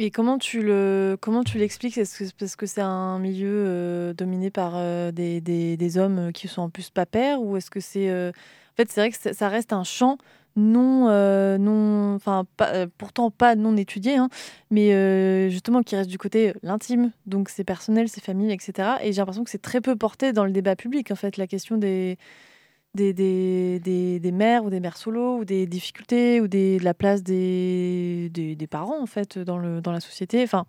Et 0.00 0.10
comment 0.12 0.38
tu 0.38 0.62
le 0.62 1.16
comment 1.20 1.42
tu 1.42 1.58
l'expliques? 1.58 1.98
Est-ce 1.98 2.18
que 2.18 2.24
c'est 2.24 2.36
parce 2.36 2.54
que 2.54 2.66
c'est 2.66 2.80
un 2.80 3.18
milieu 3.18 3.64
euh, 3.66 4.12
dominé 4.14 4.48
par 4.50 4.74
euh, 4.76 5.10
des, 5.10 5.40
des, 5.40 5.76
des 5.76 5.98
hommes 5.98 6.30
qui 6.32 6.46
sont 6.46 6.62
en 6.62 6.70
plus 6.70 6.88
pas 6.88 7.04
pères 7.04 7.42
ou 7.42 7.56
est-ce 7.56 7.68
que 7.68 7.80
c'est 7.80 8.08
euh, 8.08 8.30
fait 8.78 8.90
c'est 8.90 9.00
vrai 9.00 9.10
que 9.10 9.34
ça- 9.34 9.48
reste 9.48 9.72
un 9.72 9.84
champ 9.84 10.18
non 10.56 11.08
euh, 11.08 11.56
non 11.58 12.14
enfin 12.16 12.44
pas- 12.56 12.72
euh, 12.74 12.86
pourtant 12.98 13.30
pas 13.30 13.54
non 13.54 13.76
étudié 13.76 14.16
hein, 14.16 14.28
mais 14.70 14.92
euh, 14.94 15.48
justement 15.50 15.82
qui 15.82 15.94
reste 15.96 16.10
du 16.10 16.18
côté 16.18 16.52
l'intime. 16.62 17.12
Donc 17.26 17.48
c'est 17.48 17.64
personnel 17.64 18.08
c'est 18.08 18.22
familial 18.24 18.54
etc 18.54 18.88
et 19.02 19.12
j'ai 19.12 19.18
l'impression 19.20 19.44
que 19.44 19.50
c'est 19.50 19.62
très 19.62 19.80
peu 19.80 19.94
porté 19.96 20.32
dans 20.32 20.44
le 20.44 20.50
débat 20.50 20.74
public 20.76 21.10
en 21.12 21.16
fait 21.16 21.36
la 21.36 21.46
question 21.46 21.76
des 21.76 22.18
des, 22.98 23.80
des, 23.80 24.18
des, 24.20 24.32
mères 24.32 24.64
ou 24.64 24.70
des 24.70 24.80
mères 24.80 24.96
solo 24.96 25.38
ou 25.38 25.44
des 25.44 25.66
difficultés 25.66 26.40
ou 26.40 26.48
des, 26.48 26.78
de 26.78 26.84
la 26.84 26.94
place 26.94 27.22
des, 27.22 28.30
des, 28.32 28.66
parents 28.66 29.00
en 29.00 29.06
fait 29.06 29.38
dans, 29.38 29.58
le, 29.58 29.80
dans 29.80 29.92
la 29.92 30.00
société. 30.00 30.42
Enfin, 30.42 30.66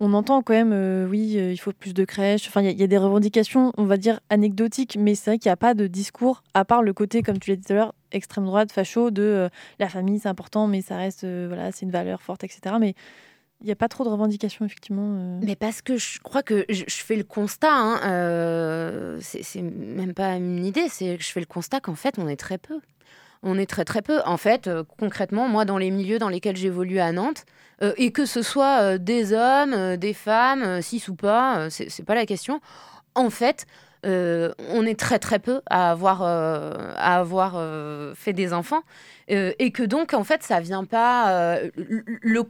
on 0.00 0.14
entend 0.14 0.42
quand 0.42 0.54
même, 0.54 0.72
euh, 0.72 1.06
oui, 1.08 1.36
euh, 1.36 1.52
il 1.52 1.56
faut 1.58 1.72
plus 1.72 1.94
de 1.94 2.04
crèches. 2.04 2.48
Enfin, 2.48 2.62
il 2.62 2.78
y, 2.78 2.82
a- 2.82 2.86
des 2.86 2.98
revendications, 2.98 3.72
on 3.76 3.84
va 3.84 3.96
dire, 3.96 4.20
anecdotiques, 4.30 4.96
mais 4.98 5.14
c'est 5.14 5.30
vrai 5.30 5.38
qu'il 5.38 5.48
n'y 5.48 5.54
a 5.54 5.56
pas 5.56 5.74
de 5.74 5.86
discours, 5.86 6.42
à 6.54 6.64
part 6.64 6.82
le 6.82 6.92
côté, 6.92 7.22
comme 7.22 7.38
tu 7.38 7.50
l'as 7.50 7.56
dit 7.56 7.64
tout 7.64 7.72
à 7.72 7.76
l'heure, 7.76 7.94
extrême 8.10 8.44
droite, 8.44 8.72
facho, 8.72 9.10
de 9.10 9.22
euh, 9.22 9.48
la 9.78 9.88
famille, 9.88 10.18
c'est 10.18 10.28
important, 10.28 10.66
mais 10.66 10.80
ça 10.80 10.96
reste, 10.96 11.24
voilà, 11.24 11.72
c'est 11.72 11.84
une 11.84 11.92
valeur 11.92 12.22
forte, 12.22 12.44
etc. 12.44 12.76
Mais 12.80 12.94
il 13.62 13.66
n'y 13.66 13.72
a 13.72 13.76
pas 13.76 13.88
trop 13.88 14.04
de 14.04 14.08
revendications, 14.08 14.64
effectivement. 14.64 15.16
euh. 15.16 15.40
Mais 15.42 15.54
parce 15.56 15.82
que 15.82 15.96
je 15.96 16.18
crois 16.20 16.42
que 16.42 16.64
je, 16.68 16.84
fais 16.88 17.14
le 17.16 17.22
constat, 17.24 17.70
hein, 17.72 18.00
euh, 18.04 19.18
c'est 19.20 19.62
même 19.62 20.14
pas 20.14 20.34
une 20.34 20.64
idée, 20.64 20.88
c'est 20.88 21.16
que 21.16 21.22
je 21.22 21.30
fais 21.30 21.40
le 21.40 21.46
constat 21.46 21.80
qu'en 21.80 21.94
fait, 21.94 22.18
on 22.18 22.26
est 22.28 22.36
très 22.36 22.58
peu. 22.58 22.80
On 23.44 23.58
est 23.58 23.66
très 23.66 23.84
très 23.84 24.02
peu. 24.02 24.20
En 24.24 24.36
fait, 24.36 24.66
euh, 24.66 24.82
concrètement, 24.98 25.48
moi, 25.48 25.64
dans 25.64 25.78
les 25.78 25.90
milieux 25.90 26.18
dans 26.18 26.28
lesquels 26.28 26.56
j'évolue 26.56 26.98
à 26.98 27.12
Nantes, 27.12 27.44
euh, 27.82 27.92
et 27.96 28.10
que 28.12 28.26
ce 28.26 28.42
soit 28.42 28.98
des 28.98 29.32
hommes, 29.32 29.96
des 29.96 30.14
femmes, 30.14 30.82
cis 30.82 31.02
ou 31.08 31.14
pas, 31.14 31.68
c'est 31.70 32.04
pas 32.04 32.14
la 32.14 32.26
question. 32.26 32.60
En 33.14 33.30
fait, 33.30 33.66
on 34.04 34.84
est 34.86 34.98
très 34.98 35.18
très 35.20 35.38
peu 35.38 35.60
à 35.66 35.90
avoir, 35.92 36.22
à 36.22 37.16
avoir 37.18 37.60
fait 38.16 38.32
des 38.32 38.52
enfants, 38.52 38.82
et 39.28 39.70
que 39.72 39.82
donc, 39.84 40.14
en 40.14 40.24
fait, 40.24 40.42
ça 40.42 40.60
vient 40.60 40.84
pas. 40.84 41.58
le- 41.76 42.04
le 42.06 42.42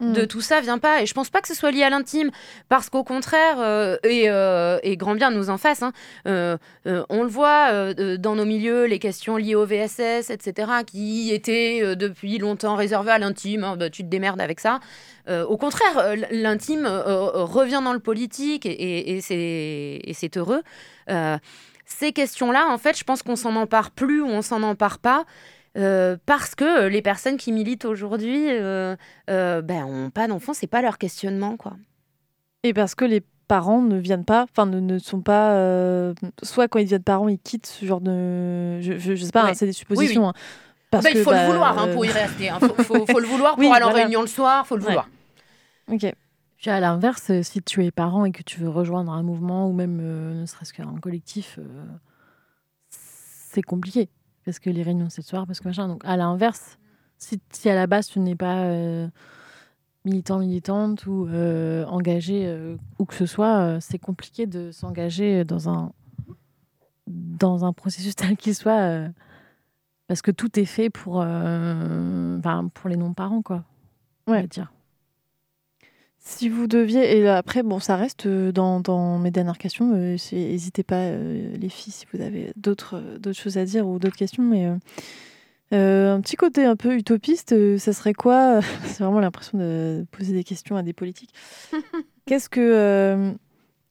de 0.00 0.22
Mm. 0.22 0.26
tout 0.26 0.40
ça 0.40 0.60
vient 0.60 0.78
pas. 0.78 1.02
Et 1.02 1.06
je 1.06 1.14
pense 1.14 1.30
pas 1.30 1.40
que 1.40 1.48
ce 1.48 1.54
soit 1.54 1.70
lié 1.70 1.82
à 1.82 1.90
l'intime, 1.90 2.30
parce 2.68 2.90
qu'au 2.90 3.02
contraire, 3.04 3.56
euh, 3.60 3.96
et, 4.04 4.24
euh, 4.28 4.78
et 4.82 4.96
grand 4.96 5.14
bien 5.14 5.30
nous 5.30 5.48
en 5.50 5.56
fasse, 5.58 5.82
hein, 5.82 5.92
euh, 6.26 6.56
on 6.84 7.22
le 7.22 7.28
voit 7.28 7.94
dans 7.94 8.34
nos 8.34 8.44
milieux, 8.44 8.84
les 8.84 8.98
questions 8.98 9.36
liées 9.36 9.54
au 9.54 9.64
VSS, 9.64 10.30
etc., 10.30 10.70
qui 10.86 11.32
étaient 11.32 11.96
depuis 11.96 12.38
longtemps 12.38 12.74
réservées 12.76 13.12
à 13.12 13.18
l'intime, 13.18 13.64
hein, 13.64 13.76
bah, 13.76 13.90
tu 13.90 14.02
te 14.02 14.08
démerdes 14.08 14.40
avec 14.40 14.60
ça. 14.60 14.80
Au 15.28 15.56
contraire, 15.56 16.14
l'intime 16.30 16.86
revient 16.86 17.80
dans 17.82 17.92
le 17.92 17.98
politique 17.98 18.66
et, 18.66 18.70
et- 18.70 20.10
et 20.10 20.12
c'est 20.14 20.36
heureux. 20.36 20.62
Ces 21.88 22.12
questions-là, 22.12 22.66
en 22.68 22.78
fait, 22.78 22.98
je 22.98 23.04
pense 23.04 23.22
qu'on 23.22 23.36
s'en 23.36 23.54
empare 23.54 23.92
plus 23.92 24.20
ou 24.20 24.26
on 24.26 24.42
s'en 24.42 24.62
empare 24.64 24.98
pas. 24.98 25.24
Euh, 25.76 26.16
parce 26.26 26.54
que 26.54 26.86
les 26.88 27.02
personnes 27.02 27.36
qui 27.36 27.52
militent 27.52 27.84
aujourd'hui 27.84 28.48
euh, 28.50 28.96
euh, 29.30 29.62
ben, 29.62 29.84
ont 29.84 30.10
pas 30.10 30.26
d'enfants, 30.28 30.54
c'est 30.54 30.66
pas 30.66 30.82
leur 30.82 30.98
questionnement, 30.98 31.56
quoi. 31.56 31.76
Et 32.62 32.72
parce 32.74 32.94
que 32.94 33.04
les 33.04 33.22
parents 33.48 33.82
ne 33.82 33.96
viennent 33.98 34.24
pas, 34.24 34.42
enfin 34.44 34.66
ne, 34.66 34.80
ne 34.80 34.98
sont 34.98 35.20
pas, 35.20 35.52
euh, 35.52 36.14
soit 36.42 36.66
quand 36.68 36.78
ils 36.80 36.84
deviennent 36.84 37.02
parents, 37.04 37.28
ils 37.28 37.38
quittent 37.38 37.66
ce 37.66 37.84
genre 37.84 38.00
de, 38.00 38.80
je, 38.80 38.98
je, 38.98 39.14
je 39.14 39.24
sais 39.24 39.30
pas, 39.30 39.44
Ouais. 39.44 39.50
hein, 39.50 39.54
c'est 39.54 39.66
des 39.66 39.72
suppositions. 39.72 40.22
Oui, 40.22 40.26
oui. 40.34 40.34
hein. 40.36 40.42
Parce 40.90 41.04
Ah 41.04 41.08
bah, 41.08 41.10
il 41.12 41.18
que, 41.18 41.24
faut 41.24 41.30
bah, 41.30 41.42
le 41.42 41.52
vouloir 41.52 41.78
hein, 41.78 41.88
euh, 41.88 41.92
pour 41.92 42.04
y 42.04 42.10
rester. 42.10 42.46
Il 42.60 42.66
faut, 42.68 42.74
faut- 42.82 43.06
faut 43.06 43.18
le 43.20 43.26
vouloir 43.26 43.54
pour 43.54 43.60
Oui, 43.60 43.70
aller 43.72 43.84
en 43.84 43.92
réunion 43.92 44.20
le 44.22 44.26
soir, 44.28 44.66
faut 44.66 44.76
le 44.76 44.82
Ouais. 44.82 44.88
vouloir. 44.88 45.08
Ok. 45.92 46.06
Puis 46.56 46.70
à 46.70 46.80
l'inverse, 46.80 47.30
euh, 47.30 47.42
si 47.42 47.62
tu 47.62 47.84
es 47.84 47.90
parent 47.90 48.24
et 48.24 48.32
que 48.32 48.42
tu 48.42 48.60
veux 48.60 48.68
rejoindre 48.70 49.12
un 49.12 49.22
mouvement 49.22 49.68
ou 49.68 49.72
même 49.72 49.98
euh, 50.00 50.40
ne 50.40 50.46
serait-ce 50.46 50.72
qu'un 50.72 50.96
collectif, 51.00 51.58
euh, 51.58 51.84
c'est 52.88 53.62
compliqué. 53.62 54.08
Parce 54.46 54.58
que 54.60 54.70
les 54.70 54.82
réunions, 54.82 55.08
c'est 55.10 55.20
le 55.22 55.26
soir, 55.26 55.46
parce 55.46 55.60
que 55.60 55.68
machin. 55.68 55.88
Donc 55.88 56.02
à 56.06 56.16
l'inverse, 56.16 56.78
si, 57.18 57.38
si 57.50 57.68
à 57.68 57.74
la 57.74 57.86
base 57.86 58.06
tu 58.06 58.20
n'es 58.20 58.36
pas 58.36 58.62
euh, 58.64 59.08
militant, 60.04 60.38
militante 60.38 61.04
ou 61.06 61.26
euh, 61.26 61.84
engagé 61.86 62.46
euh, 62.46 62.76
où 62.98 63.04
que 63.04 63.14
ce 63.14 63.26
soit, 63.26 63.58
euh, 63.58 63.78
c'est 63.80 63.98
compliqué 63.98 64.46
de 64.46 64.70
s'engager 64.70 65.44
dans 65.44 65.68
un, 65.68 65.92
dans 67.08 67.64
un 67.64 67.72
processus 67.72 68.14
tel 68.16 68.36
qu'il 68.36 68.54
soit. 68.54 68.80
euh, 68.80 69.08
parce 70.06 70.22
que 70.22 70.30
tout 70.30 70.58
est 70.60 70.64
fait 70.64 70.88
pour, 70.88 71.14
pour 72.74 72.88
les 72.88 72.96
non-parents, 72.96 73.42
quoi. 73.42 73.64
On 74.28 74.32
va 74.32 74.38
Ouais. 74.38 74.46
dire. 74.46 74.72
Si 76.28 76.48
vous 76.48 76.66
deviez, 76.66 77.18
et 77.18 77.28
après, 77.28 77.62
bon, 77.62 77.78
ça 77.78 77.94
reste 77.94 78.26
euh, 78.26 78.50
dans, 78.50 78.80
dans 78.80 79.16
mes 79.16 79.30
dernières 79.30 79.58
questions, 79.58 79.92
euh, 79.94 80.16
n'hésitez 80.32 80.82
pas, 80.82 80.96
euh, 80.96 81.56
les 81.56 81.68
filles, 81.68 81.92
si 81.92 82.04
vous 82.12 82.20
avez 82.20 82.52
d'autres 82.56 83.00
choses 83.32 83.58
à 83.58 83.64
dire 83.64 83.86
ou 83.86 84.00
d'autres 84.00 84.16
questions, 84.16 84.42
mais 84.42 84.68
euh, 85.72 86.16
un 86.16 86.20
petit 86.20 86.34
côté 86.34 86.64
un 86.64 86.74
peu 86.74 86.96
utopiste, 86.96 87.78
ça 87.78 87.92
serait 87.92 88.12
quoi 88.12 88.60
C'est 88.86 89.04
vraiment 89.04 89.20
l'impression 89.20 89.56
de 89.56 90.04
poser 90.10 90.32
des 90.32 90.42
questions 90.42 90.76
à 90.76 90.82
des 90.82 90.92
politiques. 90.92 91.32
Qu'est-ce 92.26 92.48
que, 92.48 92.60
euh, 92.60 93.32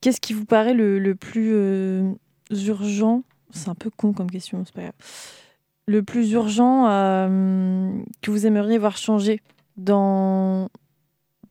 qu'est-ce 0.02 0.20
qui 0.20 0.34
vous 0.34 0.44
paraît 0.44 0.74
le, 0.74 1.00
le 1.00 1.16
plus 1.16 1.54
euh, 1.54 2.12
urgent 2.52 3.24
C'est 3.52 3.70
un 3.70 3.76
peu 3.76 3.90
con 3.90 4.12
comme 4.12 4.30
question, 4.30 4.62
c'est 4.66 4.76
pas 4.76 4.82
grave. 4.82 4.94
Le 5.88 6.04
plus 6.04 6.32
urgent 6.32 6.84
que 8.22 8.30
vous 8.30 8.46
aimeriez 8.46 8.78
voir 8.78 8.98
changer 8.98 9.40
dans, 9.78 10.68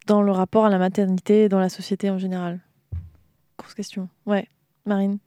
dans 0.06 0.22
le 0.22 0.32
rapport 0.32 0.66
à 0.66 0.68
la 0.70 0.78
maternité 0.78 1.44
et 1.44 1.48
dans 1.48 1.58
la 1.60 1.68
société 1.68 2.10
en 2.10 2.18
général 2.18 2.60
Grosse 3.58 3.74
question. 3.74 4.08
Ouais, 4.26 4.48
Marine. 4.86 5.18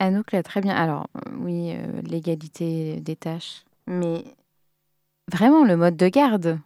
Anouk 0.00 0.32
l'a 0.32 0.42
très 0.42 0.60
bien. 0.60 0.74
Alors, 0.74 1.06
euh, 1.16 1.30
oui, 1.38 1.72
euh, 1.72 2.00
l'égalité 2.02 3.00
des 3.00 3.16
tâches, 3.16 3.64
mais 3.86 4.24
vraiment 5.30 5.64
le 5.64 5.76
mode 5.76 5.96
de 5.96 6.08
garde. 6.08 6.58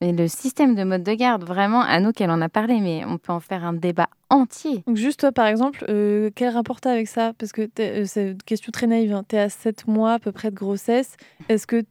Et 0.00 0.12
le 0.12 0.26
système 0.26 0.74
de 0.74 0.82
mode 0.82 1.04
de 1.04 1.14
garde, 1.14 1.44
vraiment, 1.44 1.80
Anouk, 1.80 2.20
elle 2.20 2.30
en 2.32 2.40
a 2.40 2.48
parlé, 2.48 2.80
mais 2.80 3.04
on 3.06 3.18
peut 3.18 3.32
en 3.32 3.38
faire 3.38 3.64
un 3.64 3.72
débat 3.72 4.08
entier. 4.30 4.82
Donc 4.88 4.96
juste 4.96 5.20
toi, 5.20 5.30
par 5.30 5.46
exemple, 5.46 5.84
euh, 5.88 6.28
quel 6.34 6.52
rapport 6.52 6.80
t'as 6.80 6.90
avec 6.90 7.06
ça? 7.06 7.32
Parce 7.38 7.52
que 7.52 7.62
t'es- 7.62 8.00
euh, 8.02 8.04
c'est 8.04 8.32
une 8.32 8.42
question 8.42 8.72
très 8.72 8.88
naïve. 8.88 9.12
Hein. 9.14 9.24
Tu 9.28 9.36
es 9.36 9.38
à 9.38 9.48
7 9.48 9.86
mois 9.86 10.14
à 10.14 10.18
peu 10.18 10.32
près 10.32 10.50
de 10.50 10.56
grossesse. 10.56 11.16
Est-ce 11.48 11.68
que 11.68 11.84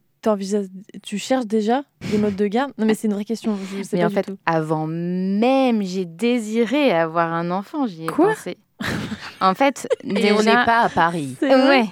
tu 1.02 1.18
cherches 1.18 1.46
déjà 1.46 1.82
des 2.10 2.18
modes 2.18 2.36
de 2.36 2.46
garde? 2.46 2.72
Non, 2.78 2.86
mais 2.86 2.94
c'est 2.94 3.08
une 3.08 3.14
vraie 3.14 3.24
question. 3.24 3.56
Je 3.76 3.82
sais 3.82 3.96
Mais 3.96 4.00
pas 4.02 4.06
en 4.06 4.08
du 4.08 4.14
fait, 4.14 4.22
tout. 4.22 4.38
avant 4.46 4.86
même 4.86 5.82
j'ai 5.82 6.04
désiré 6.04 6.92
avoir 6.92 7.32
un 7.32 7.50
enfant, 7.50 7.86
j'y 7.86 8.04
ai 8.04 8.06
Quoi? 8.06 8.28
pensé. 8.34 8.56
en 9.40 9.54
fait, 9.54 9.88
Et 10.04 10.12
déjà... 10.14 10.34
on 10.36 10.42
n'est 10.42 10.64
pas 10.64 10.80
à 10.82 10.88
Paris. 10.88 11.36
Ouais. 11.42 11.86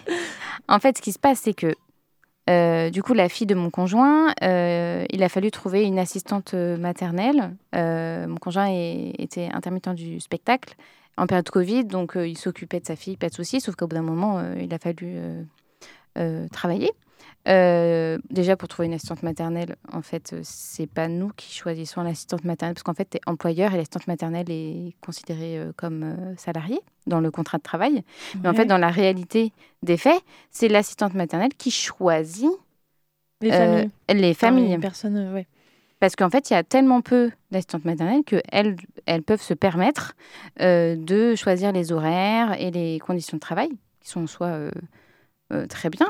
En 0.68 0.78
fait, 0.78 0.96
ce 0.98 1.02
qui 1.02 1.12
se 1.12 1.18
passe, 1.18 1.40
c'est 1.40 1.54
que 1.54 1.74
euh, 2.48 2.90
du 2.90 3.02
coup, 3.02 3.12
la 3.14 3.28
fille 3.28 3.46
de 3.46 3.54
mon 3.54 3.70
conjoint, 3.70 4.32
euh, 4.42 5.04
il 5.10 5.22
a 5.22 5.28
fallu 5.28 5.50
trouver 5.50 5.82
une 5.84 5.98
assistante 5.98 6.54
euh, 6.54 6.76
maternelle. 6.76 7.54
Euh, 7.76 8.26
mon 8.26 8.36
conjoint 8.36 8.68
est- 8.70 9.14
était 9.18 9.48
intermittent 9.52 9.94
du 9.94 10.18
spectacle 10.20 10.74
en 11.16 11.26
période 11.26 11.48
Covid, 11.50 11.84
donc 11.84 12.12
il 12.16 12.36
s'occupait 12.38 12.80
de 12.80 12.86
sa 12.86 12.96
fille, 12.96 13.16
pas 13.16 13.28
de 13.28 13.34
souci. 13.34 13.60
Sauf 13.60 13.76
qu'au 13.76 13.86
bout 13.86 13.94
d'un 13.96 14.02
moment, 14.02 14.42
il 14.58 14.72
a 14.72 14.78
fallu 14.78 15.16
travailler. 16.52 16.90
Euh, 17.48 18.18
déjà, 18.28 18.56
pour 18.56 18.68
trouver 18.68 18.86
une 18.86 18.94
assistante 18.94 19.22
maternelle, 19.22 19.76
en 19.92 20.02
fait, 20.02 20.32
euh, 20.32 20.40
c'est 20.42 20.86
pas 20.86 21.08
nous 21.08 21.30
qui 21.30 21.54
choisissons 21.54 22.02
l'assistante 22.02 22.44
maternelle, 22.44 22.74
parce 22.74 22.82
qu'en 22.82 22.94
fait, 22.94 23.08
tu 23.10 23.16
es 23.16 23.20
employeur 23.26 23.72
et 23.72 23.76
l'assistante 23.76 24.06
maternelle 24.06 24.50
est 24.50 24.94
considérée 25.00 25.58
euh, 25.58 25.72
comme 25.74 26.02
euh, 26.02 26.36
salariée 26.36 26.80
dans 27.06 27.20
le 27.20 27.30
contrat 27.30 27.58
de 27.58 27.62
travail. 27.62 28.04
Mais 28.42 28.48
en 28.48 28.54
fait, 28.54 28.66
dans 28.66 28.78
la 28.78 28.90
réalité 28.90 29.52
des 29.82 29.96
faits, 29.96 30.22
c'est 30.50 30.68
l'assistante 30.68 31.14
maternelle 31.14 31.52
qui 31.56 31.70
choisit 31.70 32.50
les 33.40 33.50
familles. 33.50 33.90
les 34.08 34.34
familles. 34.34 34.78
personnes, 34.78 35.32
ouais. 35.32 35.46
Parce 35.98 36.16
qu'en 36.16 36.30
fait, 36.30 36.50
il 36.50 36.52
y 36.52 36.56
a 36.56 36.62
tellement 36.62 37.00
peu 37.00 37.30
d'assistantes 37.50 37.84
maternelles 37.84 38.24
qu'elles 38.24 38.76
elles 39.06 39.22
peuvent 39.22 39.42
se 39.42 39.54
permettre 39.54 40.14
de 40.58 41.34
choisir 41.36 41.72
les 41.72 41.92
horaires 41.92 42.58
et 42.58 42.70
les 42.70 42.98
conditions 43.00 43.36
de 43.36 43.40
travail, 43.40 43.70
qui 44.00 44.08
sont 44.08 44.22
en 44.22 44.26
soi 44.26 44.70
très 45.68 45.90
bien. 45.90 46.06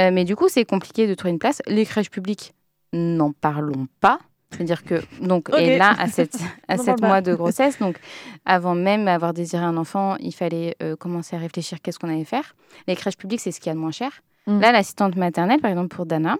Euh, 0.00 0.10
mais 0.12 0.24
du 0.24 0.36
coup, 0.36 0.48
c'est 0.48 0.64
compliqué 0.64 1.06
de 1.06 1.14
trouver 1.14 1.32
une 1.32 1.38
place. 1.38 1.62
Les 1.66 1.84
crèches 1.84 2.10
publiques, 2.10 2.54
n'en 2.92 3.32
parlons 3.32 3.86
pas. 4.00 4.18
C'est-à-dire 4.50 4.82
que, 4.82 5.00
donc, 5.20 5.48
et 5.56 5.78
là, 5.78 5.94
à 5.96 6.08
7, 6.08 6.36
à 6.68 6.76
mois 7.00 7.20
de 7.20 7.34
grossesse, 7.34 7.78
donc, 7.78 7.98
avant 8.44 8.74
même 8.74 9.06
avoir 9.06 9.32
désiré 9.32 9.62
un 9.62 9.76
enfant, 9.76 10.16
il 10.16 10.34
fallait 10.34 10.76
euh, 10.82 10.96
commencer 10.96 11.36
à 11.36 11.38
réfléchir 11.38 11.80
qu'est-ce 11.80 12.00
qu'on 12.00 12.08
allait 12.08 12.24
faire. 12.24 12.56
Les 12.88 12.96
crèches 12.96 13.16
publiques, 13.16 13.40
c'est 13.40 13.52
ce 13.52 13.60
qu'il 13.60 13.68
y 13.68 13.70
a 13.70 13.74
de 13.74 13.78
moins 13.78 13.92
cher. 13.92 14.10
Mm. 14.46 14.60
Là, 14.60 14.72
l'assistante 14.72 15.14
maternelle, 15.14 15.60
par 15.60 15.70
exemple, 15.70 15.94
pour 15.94 16.04
Dana, 16.04 16.36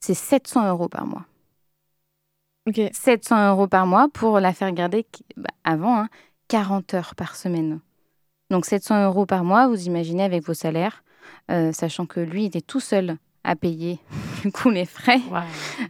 c'est 0.00 0.14
700 0.14 0.68
euros 0.68 0.88
par 0.88 1.06
mois. 1.06 1.24
Ok. 2.68 2.80
700 2.92 3.50
euros 3.50 3.68
par 3.68 3.86
mois 3.86 4.08
pour 4.12 4.40
la 4.40 4.52
faire 4.52 4.72
garder 4.72 5.06
bah, 5.36 5.48
avant 5.64 5.96
hein, 5.98 6.08
40 6.48 6.94
heures 6.94 7.14
par 7.14 7.36
semaine. 7.36 7.80
Donc 8.50 8.66
700 8.66 9.04
euros 9.06 9.26
par 9.26 9.44
mois, 9.44 9.66
vous 9.66 9.86
imaginez 9.86 10.22
avec 10.22 10.44
vos 10.44 10.54
salaires, 10.54 11.02
euh, 11.50 11.72
sachant 11.72 12.06
que 12.06 12.20
lui, 12.20 12.46
il 12.46 12.56
est 12.56 12.66
tout 12.66 12.80
seul 12.80 13.16
à 13.44 13.56
payer 13.56 13.98
du 14.42 14.52
coup 14.52 14.70
les 14.70 14.84
frais. 14.84 15.18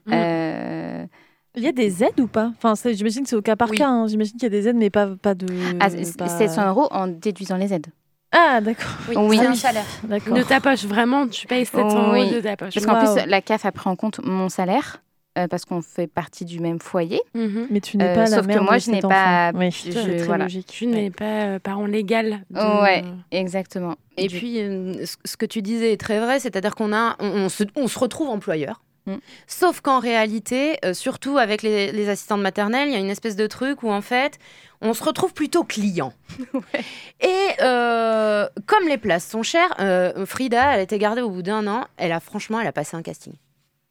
Mm. 0.07 0.13
Euh, 0.13 1.07
Il 1.55 1.63
y 1.63 1.69
a 1.69 1.73
des 1.73 2.03
aides 2.03 2.19
ou 2.21 2.27
pas? 2.27 2.51
Enfin, 2.63 2.75
j'imagine 2.93 3.25
que 3.25 3.29
c'est 3.29 3.37
au 3.37 3.43
cas 3.43 3.57
par 3.57 3.71
Oui. 3.71 3.77
cas. 3.79 3.89
hein. 3.89 4.07
J'imagine 4.09 4.33
qu'il 4.35 4.45
y 4.45 4.47
a 4.47 4.49
des 4.49 4.69
aides, 4.69 4.77
mais 4.77 4.89
pas, 4.91 5.09
pas 5.21 5.35
de. 5.35 5.47
à 5.81 5.91
pas- 6.17 6.29
700 6.29 6.69
euros 6.69 6.89
en 6.91 7.09
déduisant 7.09 7.57
les 7.57 7.73
aides. 7.75 7.89
Ah, 8.35 8.63
d'accord. 8.63 8.89
Oui, 9.11 9.15
Oui. 9.19 9.37
c'est 9.39 9.47
un 9.47 9.51
Oui. 9.51 9.57
salaire. 9.59 9.85
De 10.05 10.43
ta 10.43 10.61
poche, 10.61 10.85
vraiment, 10.87 11.29
tu 11.29 11.47
payes 11.47 11.67
700 11.67 12.13
Oui. 12.13 12.21
euros 12.23 12.35
de 12.37 12.41
ta 12.41 12.57
poche. 12.57 12.73
Parce 12.73 12.87
qu'en 12.87 12.99
plus, 12.99 13.27
la 13.29 13.43
CAF 13.43 13.67
a 13.67 13.73
pris 13.73 13.91
en 13.91 13.97
compte 13.97 14.21
mon 14.25 14.49
salaire. 14.49 15.03
Euh, 15.39 15.49
parce 15.49 15.65
qu'on 15.65 15.81
fait 15.83 16.07
partie 16.07 16.45
du 16.45 16.61
même 16.61 16.79
foyer. 16.79 17.21
Mhm. 17.35 17.67
Mais 17.71 17.81
tu 17.81 17.97
n'es 17.97 18.05
Euh, 18.05 18.15
pas 18.15 18.21
la 18.23 18.37
sauf 18.37 18.47
que 18.47 18.59
moi, 18.59 18.75
de 18.77 18.83
je 18.83 18.91
n'ai 18.91 19.01
pas-. 19.01 19.53
Oui, 19.55 19.71
je- 19.71 19.91
très 19.91 20.17
voilà. 20.25 20.45
logique. 20.45 20.67
Tu 20.67 20.87
n'es 20.87 21.11
pas 21.11 21.25
euh, 21.47 21.59
parent 21.59 21.87
légal. 21.87 22.45
de- 22.51 22.83
Ouais, 22.83 23.05
exactement. 23.31 23.97
Et 24.17 24.27
Du- 24.29 24.37
puis, 24.39 24.61
euh, 24.61 25.05
ce 25.25 25.37
que 25.37 25.47
tu 25.47 25.63
disais 25.63 25.93
est 25.93 26.01
très 26.01 26.21
vrai, 26.21 26.39
c'est-à-dire 26.41 26.75
qu'on 26.75 26.93
a, 26.93 27.17
on, 27.19 27.27
on 27.45 27.49
se, 27.49 27.65
on 27.77 27.89
se 27.89 27.99
retrouve 27.99 28.29
employeur. 28.29 28.83
Mm. 29.07 29.15
Sauf 29.49 29.81
qu'en 29.81 29.99
réalité, 29.99 30.77
euh, 30.85 30.95
surtout 30.95 31.37
avec 31.39 31.63
les, 31.63 31.91
les 31.91 32.09
assistantes 32.09 32.41
maternelles, 32.41 32.89
il 32.89 32.93
y 32.93 32.97
a 32.97 33.01
une 33.01 33.11
espèce 33.11 33.35
de 33.35 33.49
truc 33.49 33.83
où 33.83 33.91
en 33.91 34.01
fait, 34.01 34.39
on 34.81 34.95
se 34.95 35.03
retrouve 35.03 35.33
plutôt 35.35 35.65
client. 35.65 36.13
Et 37.21 37.49
euh, 37.63 38.47
comme 38.67 38.87
les 38.87 38.99
places 38.99 39.27
sont 39.29 39.43
chères, 39.43 39.75
euh, 39.81 40.25
Frida, 40.27 40.75
elle 40.75 40.81
a 40.81 40.83
été 40.83 40.99
gardée 40.99 41.21
au 41.23 41.31
bout 41.31 41.43
d'un 41.43 41.67
an. 41.67 41.87
Elle 41.97 42.13
a 42.13 42.21
franchement, 42.21 42.61
elle 42.61 42.67
a 42.69 42.73
passé 42.73 42.97
un 42.97 43.03
casting. 43.03 43.33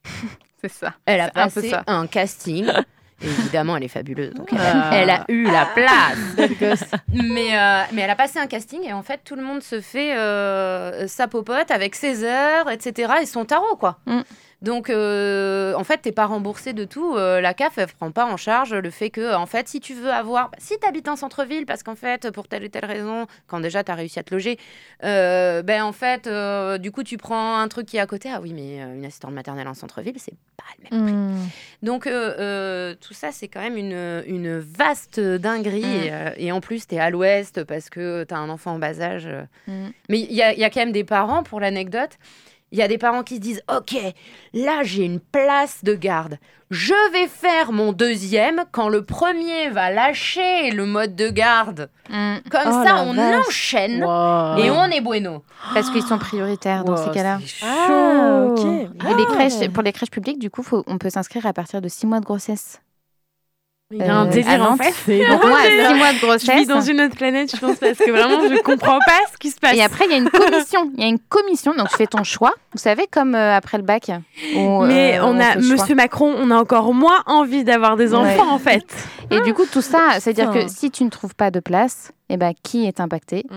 c'est 0.61 0.71
ça. 0.71 0.93
Elle 1.05 1.21
a 1.21 1.25
un 1.25 1.29
passé 1.49 1.73
un 1.87 2.07
casting. 2.07 2.65
Évidemment, 3.23 3.77
elle 3.77 3.83
est 3.83 3.87
fabuleuse. 3.87 4.33
Donc, 4.33 4.51
elle, 4.51 4.57
Ah. 4.59 4.89
a, 4.89 4.95
elle 4.95 5.09
a 5.11 5.25
eu 5.27 5.43
la 5.43 5.65
place. 5.67 6.17
mais, 7.13 7.55
euh, 7.55 7.83
mais 7.93 8.01
elle 8.01 8.09
a 8.09 8.15
passé 8.15 8.39
un 8.39 8.47
casting 8.47 8.81
et 8.83 8.93
en 8.93 9.03
fait, 9.03 9.19
tout 9.23 9.35
le 9.35 9.43
monde 9.43 9.61
se 9.61 9.79
fait 9.79 10.17
euh, 10.17 11.07
sa 11.07 11.27
popote 11.27 11.69
avec 11.69 11.93
ses 11.95 12.23
heures, 12.23 12.69
etc. 12.71 13.13
et 13.21 13.25
son 13.27 13.45
tarot, 13.45 13.75
quoi. 13.75 13.99
Mm. 14.07 14.21
Donc, 14.61 14.89
euh, 14.89 15.73
en 15.75 15.83
fait, 15.83 15.97
t'es 15.97 16.11
pas 16.11 16.25
remboursé 16.25 16.73
de 16.73 16.85
tout. 16.85 17.15
Euh, 17.15 17.41
la 17.41 17.53
CAF, 17.53 17.77
elle 17.77 17.87
prend 17.87 18.11
pas 18.11 18.25
en 18.25 18.37
charge 18.37 18.73
le 18.73 18.89
fait 18.89 19.09
que, 19.09 19.33
en 19.35 19.45
fait, 19.45 19.67
si 19.67 19.79
tu 19.79 19.93
veux 19.93 20.11
avoir. 20.11 20.51
Si 20.57 20.77
t'habites 20.77 21.07
en 21.07 21.15
centre-ville, 21.15 21.65
parce 21.65 21.83
qu'en 21.83 21.95
fait, 21.95 22.29
pour 22.31 22.47
telle 22.47 22.65
ou 22.65 22.67
telle 22.67 22.85
raison, 22.85 23.27
quand 23.47 23.59
déjà 23.59 23.83
t'as 23.83 23.95
réussi 23.95 24.19
à 24.19 24.23
te 24.23 24.33
loger, 24.33 24.57
euh, 25.03 25.61
ben 25.63 25.83
en 25.83 25.91
fait, 25.93 26.29
du 26.79 26.91
coup, 26.91 27.03
tu 27.03 27.17
prends 27.17 27.57
un 27.57 27.67
truc 27.67 27.87
qui 27.87 27.97
est 27.97 28.01
à 28.01 28.07
côté. 28.07 28.29
Ah 28.33 28.39
oui, 28.41 28.53
mais 28.53 28.77
une 28.77 29.05
assistante 29.05 29.33
maternelle 29.33 29.67
en 29.67 29.73
centre-ville, 29.73 30.15
c'est 30.17 30.35
pas 30.57 30.63
le 30.77 30.97
même 30.97 31.05
prix. 31.05 31.15
Hmm. 31.15 31.49
Donc, 31.81 32.03
tout 32.03 33.13
ça, 33.13 33.31
c'est 33.31 33.47
quand 33.47 33.61
même 33.61 33.77
une, 33.77 34.23
une 34.27 34.59
vaste 34.59 35.19
dinguerie. 35.19 35.81
Mm. 35.81 36.33
Et, 36.37 36.45
et 36.45 36.51
en 36.51 36.61
plus, 36.61 36.87
tu 36.87 36.95
es 36.95 36.99
à 36.99 37.09
l'ouest 37.09 37.63
parce 37.63 37.89
que 37.89 38.23
tu 38.23 38.33
as 38.33 38.37
un 38.37 38.49
enfant 38.49 38.73
en 38.73 38.79
bas 38.79 39.01
âge. 39.01 39.25
euh. 39.25 39.43
Mm. 39.67 39.89
Mais 40.09 40.19
il 40.19 40.33
y 40.33 40.41
a, 40.41 40.53
il 40.53 40.59
y 40.59 40.63
a 40.63 40.69
quand 40.69 40.79
même 40.81 40.91
des 40.91 41.03
parents, 41.03 41.43
pour 41.43 41.59
l'anecdote, 41.59 42.17
il 42.71 42.79
y 42.79 42.81
a 42.81 42.87
des 42.87 42.97
parents 42.97 43.23
qui 43.23 43.35
se 43.35 43.39
disent 43.41 43.61
Ok, 43.75 43.95
là, 44.53 44.83
j'ai 44.83 45.03
une 45.03 45.19
place 45.19 45.83
de 45.83 45.93
garde. 45.93 46.37
Je 46.69 46.93
vais 47.11 47.27
faire 47.27 47.73
mon 47.73 47.91
deuxième 47.91 48.63
quand 48.71 48.87
le 48.87 49.03
premier 49.03 49.69
va 49.69 49.91
lâcher 49.91 50.71
le 50.71 50.85
mode 50.85 51.15
de 51.17 51.27
garde. 51.29 51.89
Mm. 52.09 52.35
Comme 52.49 52.61
Oh 52.67 52.83
ça, 52.85 53.03
on 53.03 53.13
vache. 53.13 53.47
enchaîne 53.47 54.03
Wow. 54.03 54.57
et 54.57 54.71
on 54.71 54.85
est 54.85 55.01
bueno. 55.01 55.43
Parce 55.73 55.89
qu'ils 55.89 56.03
sont 56.03 56.17
prioritaires 56.17 56.85
dans 56.85 56.95
Wow, 56.95 57.03
ces 57.05 57.11
cas-là. 57.11 57.39
c'est 57.45 57.65
Ah. 57.65 58.47
Et 59.09 59.13
les 59.15 59.25
crèches, 59.25 59.69
pour 59.71 59.83
les 59.83 59.91
crèches 59.91 60.11
publiques, 60.11 60.39
du 60.39 60.49
coup, 60.49 60.63
faut- 60.63 60.83
on 60.87 60.97
peut 60.97 61.09
s'inscrire 61.09 61.45
à 61.45 61.51
partir 61.53 61.81
de 61.81 61.89
6 61.89 62.07
mois 62.07 62.19
de 62.21 62.25
grossesse. 62.25 62.81
Il 63.91 63.97
y 63.97 64.03
a 64.03 64.15
un 64.15 64.25
Euh, 64.25 64.29
à 64.29 64.33
délire 64.33 64.71
en 64.71 64.77
fait. 64.77 65.27
Donc 65.29 65.43
moi, 65.43 65.57
à 65.59 65.87
6 65.89 65.93
mois 65.95 66.13
de 66.13 66.17
Je 66.17 66.19
vis 66.19 66.21
grossesse. 66.25 66.67
dans 66.67 66.81
une 66.81 67.01
autre 67.01 67.15
planète, 67.15 67.51
je 67.53 67.59
pense, 67.59 67.75
parce 67.77 67.97
que 67.97 68.09
vraiment, 68.11 68.39
je 68.49 68.61
comprends 68.61 68.99
pas 68.99 69.19
ce 69.31 69.37
qui 69.37 69.49
se 69.51 69.59
passe. 69.59 69.75
Et 69.75 69.81
après, 69.81 70.05
il 70.05 70.11
y 70.11 70.13
a 70.13 70.17
une 70.17 70.29
commission. 70.31 70.91
Il 70.97 71.01
y 71.03 71.05
a 71.05 71.09
une 71.09 71.19
commission, 71.19 71.73
donc 71.75 71.89
tu 71.89 71.97
fais 71.97 72.07
ton 72.07 72.23
choix. 72.23 72.53
Vous 72.71 72.79
savez, 72.79 73.07
comme 73.11 73.35
euh, 73.35 73.55
après 73.55 73.77
le 73.77 73.83
bac. 73.83 74.09
où, 74.55 74.83
Mais 74.85 75.19
euh, 75.19 75.25
on 75.25 75.39
a, 75.39 75.53
choix. 75.53 75.61
Monsieur 75.61 75.95
Macron, 75.95 76.33
on 76.37 76.51
a 76.51 76.55
encore 76.55 76.93
moins 76.93 77.21
envie 77.25 77.63
d'avoir 77.63 77.97
des 77.97 78.13
enfants, 78.13 78.45
Ouais. 78.45 78.51
en 78.51 78.59
fait. 78.59 78.85
Et 79.29 79.41
du 79.41 79.53
coup, 79.53 79.65
tout 79.65 79.81
ça, 79.81 80.19
c'est-à-dire 80.19 80.51
que 80.51 80.67
si 80.67 80.91
tu 80.91 81.03
ne 81.03 81.09
trouves 81.09 81.35
pas 81.35 81.51
de 81.51 81.59
place, 81.59 82.11
eh 82.29 82.37
ben, 82.37 82.53
qui 82.63 82.85
est 82.85 82.99
impacté? 82.99 83.45
Mm. 83.49 83.55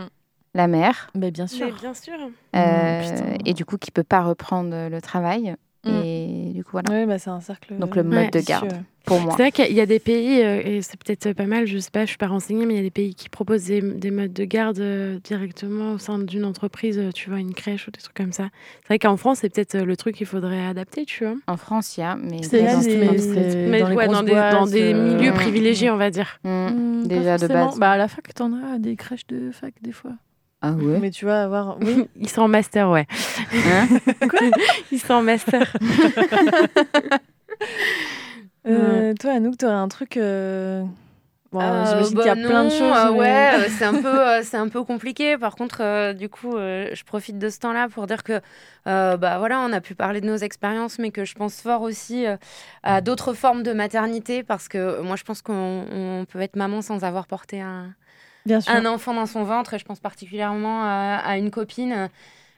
La 0.56 0.68
mère. 0.68 1.10
Mais 1.16 1.32
bien 1.32 1.48
sûr. 1.48 1.66
bien 1.80 1.94
sûr. 1.94 2.12
euh, 2.54 3.00
putain. 3.02 3.24
et 3.44 3.54
du 3.54 3.64
coup, 3.64 3.76
qui 3.76 3.90
peut 3.90 4.04
pas 4.04 4.20
reprendre 4.22 4.88
le 4.88 5.00
travail. 5.02 5.56
Mm. 5.84 6.02
Et 6.04 6.52
du 6.54 6.64
coup, 6.64 6.72
voilà. 6.72 6.90
Oui, 6.90 7.06
bah, 7.06 7.18
c'est 7.18 7.30
un 7.30 7.40
cercle. 7.40 7.74
Donc, 7.78 7.96
le 7.96 8.02
mode 8.02 8.30
de 8.30 8.40
garde. 8.40 8.82
Pour 9.04 9.20
moi. 9.20 9.34
C'est 9.36 9.42
vrai 9.42 9.52
qu'il 9.52 9.74
y 9.74 9.82
a 9.82 9.86
des 9.86 9.98
pays, 9.98 10.42
euh, 10.42 10.62
et 10.64 10.80
c'est 10.80 10.96
peut-être 10.96 11.34
pas 11.34 11.44
mal, 11.44 11.66
je 11.66 11.76
sais 11.76 11.90
pas, 11.90 12.06
je 12.06 12.08
suis 12.08 12.16
pas 12.16 12.26
renseignée, 12.26 12.64
mais 12.64 12.72
il 12.72 12.76
y 12.78 12.80
a 12.80 12.84
des 12.84 12.90
pays 12.90 13.14
qui 13.14 13.28
proposent 13.28 13.64
des, 13.64 13.82
des 13.82 14.10
modes 14.10 14.32
de 14.32 14.44
garde 14.44 14.78
euh, 14.78 15.18
directement 15.22 15.92
au 15.92 15.98
sein 15.98 16.18
d'une 16.18 16.46
entreprise, 16.46 16.98
euh, 16.98 17.10
tu 17.12 17.28
vois, 17.28 17.38
une 17.38 17.52
crèche 17.52 17.86
ou 17.86 17.90
des 17.90 18.00
trucs 18.00 18.16
comme 18.16 18.32
ça. 18.32 18.48
C'est 18.80 18.88
vrai 18.88 18.98
qu'en 18.98 19.18
France, 19.18 19.40
c'est 19.42 19.52
peut-être 19.52 19.76
le 19.76 19.96
truc 19.98 20.16
qu'il 20.16 20.26
faudrait 20.26 20.64
adapter, 20.64 21.04
tu 21.04 21.26
vois. 21.26 21.34
En 21.46 21.58
France, 21.58 21.98
il 21.98 22.00
y 22.00 22.02
a, 22.02 22.16
mais 22.16 22.42
C'est 22.42 22.62
dans. 22.62 22.80
Mais 23.70 23.80
dans 23.80 23.94
ouais, 23.94 24.06
des, 24.06 24.12
dans 24.14 24.22
boîtes, 24.22 24.70
des 24.70 24.94
euh, 24.94 25.16
milieux 25.16 25.32
mm. 25.32 25.34
privilégiés, 25.34 25.90
on 25.90 25.98
va 25.98 26.10
dire. 26.10 26.40
Mm. 26.44 27.06
Déjà 27.06 27.36
de 27.36 27.46
base. 27.46 27.78
Bah, 27.78 27.90
à 27.90 27.96
la 27.98 28.08
fac, 28.08 28.32
t'en 28.32 28.54
as 28.54 28.78
des 28.78 28.96
crèches 28.96 29.26
de 29.26 29.50
fac 29.50 29.74
des 29.82 29.92
fois. 29.92 30.12
Ah 30.66 30.72
ouais 30.72 30.98
Mais 30.98 31.10
tu 31.10 31.24
vas 31.26 31.42
avoir. 31.44 31.76
Oui. 31.80 32.08
Ils 32.20 32.28
sont 32.30 32.42
en 32.42 32.48
master, 32.48 32.88
ouais. 32.90 33.06
Hein 33.52 33.86
Quoi 34.28 34.40
Ils 34.90 34.98
sont 34.98 35.14
en 35.14 35.22
master. 35.22 35.76
Euh, 38.66 39.12
toi, 39.20 39.32
Anouk, 39.32 39.58
tu 39.58 39.66
aurais 39.66 39.74
un 39.74 39.88
truc. 39.88 40.16
euh, 40.16 40.82
Bon, 41.52 41.60
Euh, 41.60 41.84
j'imagine 41.86 42.14
bah 42.16 42.22
qu'il 42.22 42.28
y 42.40 42.44
a 42.44 42.48
plein 42.48 42.64
de 42.64 42.70
choses. 42.70 42.80
euh, 42.82 43.12
mais- 43.12 43.18
ouais, 43.20 43.50
euh, 43.58 43.68
c'est 43.78 43.84
un 43.84 43.92
peu, 44.02 44.08
euh, 44.08 44.42
c'est 44.42 44.56
un 44.56 44.68
peu 44.68 44.82
compliqué. 44.82 45.38
Par 45.38 45.54
contre, 45.54 45.82
euh, 45.82 46.12
du 46.12 46.28
coup, 46.28 46.56
euh, 46.56 46.88
je 46.94 47.04
profite 47.04 47.38
de 47.38 47.48
ce 47.48 47.60
temps-là 47.60 47.88
pour 47.88 48.08
dire 48.08 48.24
que, 48.24 48.40
euh, 48.88 49.16
bah 49.16 49.38
voilà, 49.38 49.60
on 49.60 49.72
a 49.72 49.80
pu 49.80 49.94
parler 49.94 50.20
de 50.20 50.26
nos 50.26 50.36
expériences, 50.38 50.98
mais 50.98 51.12
que 51.12 51.24
je 51.24 51.34
pense 51.36 51.60
fort 51.60 51.82
aussi 51.82 52.26
euh, 52.26 52.36
à 52.82 53.00
d'autres 53.02 53.34
formes 53.34 53.62
de 53.62 53.72
maternité, 53.72 54.42
parce 54.42 54.66
que 54.66 55.00
moi, 55.02 55.14
je 55.14 55.22
pense 55.22 55.42
qu'on 55.42 55.84
on 55.92 56.24
peut 56.24 56.40
être 56.40 56.56
maman 56.56 56.82
sans 56.82 57.04
avoir 57.04 57.28
porté 57.28 57.60
un, 57.60 57.94
Un 58.66 58.86
enfant 58.86 59.14
dans 59.14 59.26
son 59.26 59.44
ventre. 59.44 59.74
Et 59.74 59.78
je 59.78 59.84
pense 59.84 60.00
particulièrement 60.00 60.84
à, 60.84 61.36
une 61.38 61.50
copine. 61.50 62.10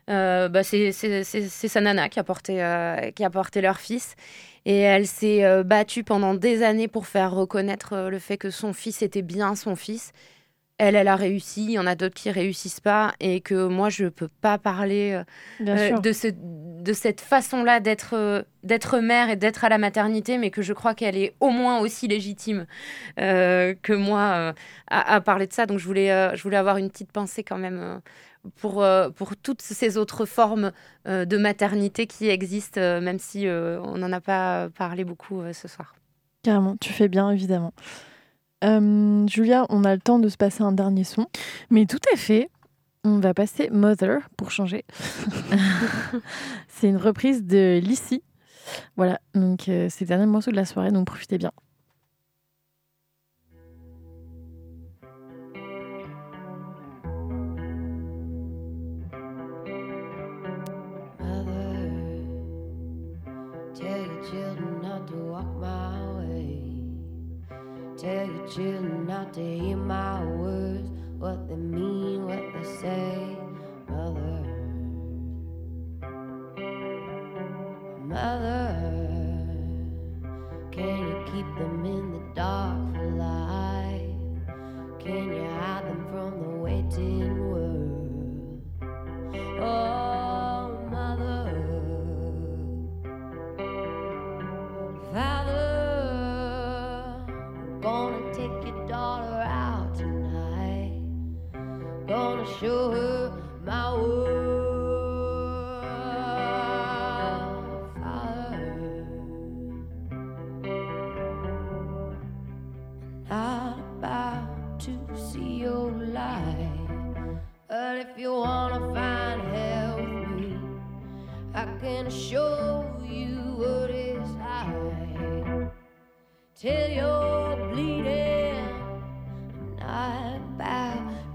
euh, 0.09 0.49
bah, 0.49 0.63
c'est 0.63 0.93
sa 0.93 1.81
nana 1.81 2.09
qui 2.09 2.19
a, 2.19 2.25
porté, 2.25 2.63
euh, 2.63 3.11
qui 3.13 3.25
a 3.25 3.31
porté 3.31 3.61
leur 3.61 3.79
fils. 3.79 4.17
Et 4.65 4.81
elle 4.81 5.07
s'est 5.07 5.45
euh, 5.45 5.63
battue 5.63 6.03
pendant 6.03 6.35
des 6.35 6.63
années 6.63 6.89
pour 6.89 7.07
faire 7.07 7.33
reconnaître 7.33 8.09
le 8.11 8.19
fait 8.19 8.37
que 8.37 8.51
son 8.51 8.73
fils 8.73 9.03
était 9.03 9.23
bien 9.23 9.55
son 9.55 9.77
fils. 9.77 10.13
Elle, 10.79 10.95
elle 10.95 11.09
a 11.09 11.17
réussi. 11.17 11.65
Il 11.65 11.71
y 11.71 11.79
en 11.79 11.87
a 11.87 11.95
d'autres 11.95 12.15
qui 12.15 12.31
réussissent 12.31 12.81
pas. 12.81 13.15
Et 13.19 13.41
que 13.41 13.67
moi, 13.67 13.89
je 13.89 14.07
peux 14.07 14.29
pas 14.29 14.59
parler 14.59 15.13
euh, 15.13 15.67
euh, 15.67 15.99
de, 15.99 16.13
ce, 16.13 16.29
de 16.29 16.93
cette 16.93 17.23
façon-là 17.23 17.81
d'être 17.81 18.15
euh, 18.15 18.43
d'être 18.63 18.99
mère 18.99 19.31
et 19.31 19.37
d'être 19.37 19.65
à 19.65 19.69
la 19.69 19.79
maternité, 19.79 20.39
mais 20.39 20.51
que 20.51 20.61
je 20.61 20.73
crois 20.73 20.95
qu'elle 20.95 21.17
est 21.17 21.35
au 21.41 21.51
moins 21.51 21.79
aussi 21.79 22.09
légitime 22.09 22.67
euh, 23.21 23.75
que 23.81 23.93
moi 23.93 24.55
à, 24.91 25.15
à 25.15 25.21
parler 25.21 25.47
de 25.47 25.53
ça. 25.53 25.67
Donc 25.67 25.79
je 25.79 25.87
voulais, 25.87 26.37
je 26.37 26.43
voulais 26.43 26.57
avoir 26.57 26.77
une 26.77 26.91
petite 26.91 27.13
pensée 27.13 27.45
quand 27.45 27.59
même 27.59 28.01
pour, 28.57 28.85
pour 29.15 29.37
toutes 29.37 29.63
ces 29.63 29.97
autres 29.97 30.27
formes 30.27 30.73
de 31.05 31.37
maternité 31.37 32.09
qui 32.09 32.29
existent, 32.29 32.81
même 33.01 33.21
si 33.21 33.47
on 33.49 33.99
n'en 33.99 34.13
a 34.13 34.21
pas 34.21 34.69
parlé 34.77 35.05
beaucoup 35.05 35.43
ce 35.53 35.69
soir. 35.69 35.95
Carrément, 36.43 36.77
tu 36.77 36.93
fais 36.93 37.09
bien, 37.09 37.31
évidemment. 37.31 37.73
Euh, 38.65 39.27
Julia, 39.27 39.67
on 39.69 39.85
a 39.85 39.95
le 39.95 40.01
temps 40.01 40.19
de 40.19 40.29
se 40.29 40.37
passer 40.37 40.63
un 40.63 40.73
dernier 40.73 41.05
son. 41.05 41.27
Mais 41.71 41.87
tout 41.87 42.01
à 42.13 42.17
fait. 42.17 42.51
On 43.05 43.21
va 43.21 43.35
passer 43.35 43.71
Mother 43.71 44.29
pour 44.37 44.51
changer. 44.51 44.85
c'est 46.69 46.89
une 46.89 46.97
reprise 46.97 47.45
de 47.45 47.79
Lissy. 47.81 48.23
Voilà, 48.97 49.21
donc 49.35 49.69
euh, 49.69 49.87
c'est 49.89 50.05
le 50.05 50.09
dernier 50.09 50.27
morceau 50.27 50.51
de 50.51 50.57
la 50.57 50.65
soirée, 50.65 50.91
donc 50.91 51.07
profitez 51.07 51.39
bien. 51.39 51.53
Tell 68.07 68.25
your 68.25 68.47
children 68.47 69.05
not 69.09 69.35
to 69.35 69.41
hear 69.43 69.77
my 69.77 70.25
words, 70.25 70.89
what 71.19 71.49
they 71.49 71.57
mean, 71.57 72.25
what 72.25 72.53
they 72.55 72.63
say. 72.81 73.37
Mother, 73.89 74.45
mother, 78.07 78.86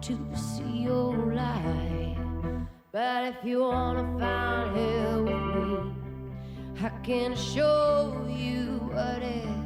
to 0.01 0.17
see 0.35 0.83
your 0.83 1.15
light. 1.35 2.17
But 2.91 3.23
if 3.25 3.35
you 3.43 3.59
wanna 3.61 4.03
find 4.19 4.75
hell 4.75 5.23
with 5.23 5.55
me, 5.55 6.83
I 6.83 6.89
can 7.03 7.35
show 7.35 8.25
you 8.27 8.79
what 8.91 9.21
is. 9.21 9.60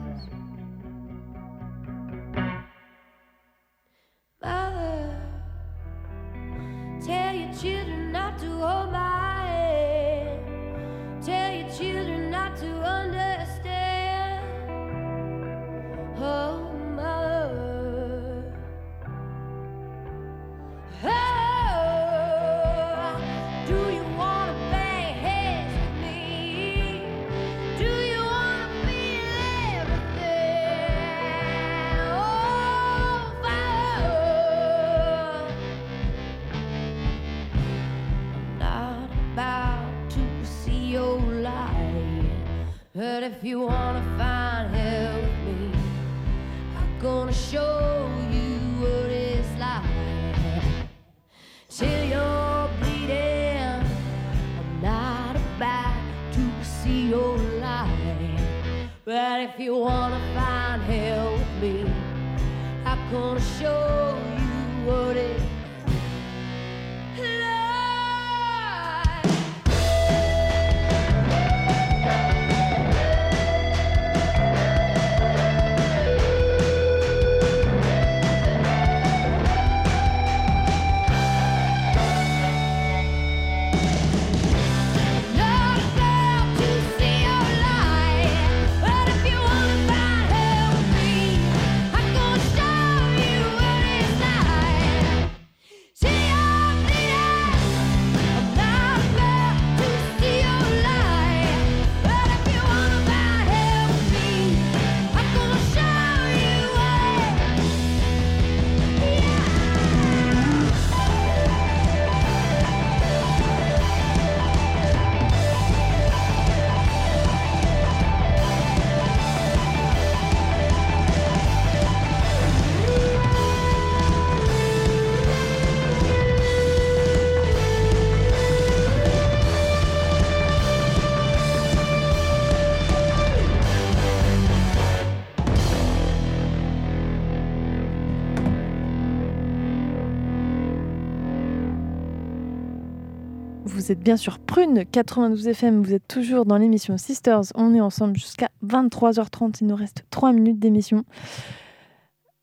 Vous 143.85 143.91
êtes 143.91 143.99
bien 143.99 144.17
sur 144.17 144.39
Prune 144.39 144.83
92 144.83 145.47
FM, 145.47 145.83
vous 145.83 145.93
êtes 145.93 146.07
toujours 146.07 146.45
dans 146.45 146.57
l'émission 146.57 146.97
Sisters. 146.97 147.43
On 147.53 147.75
est 147.75 147.81
ensemble 147.81 148.17
jusqu'à 148.17 148.49
23h30, 148.65 149.57
il 149.61 149.67
nous 149.67 149.75
reste 149.75 150.05
3 150.09 150.31
minutes 150.31 150.57
d'émission. 150.57 151.05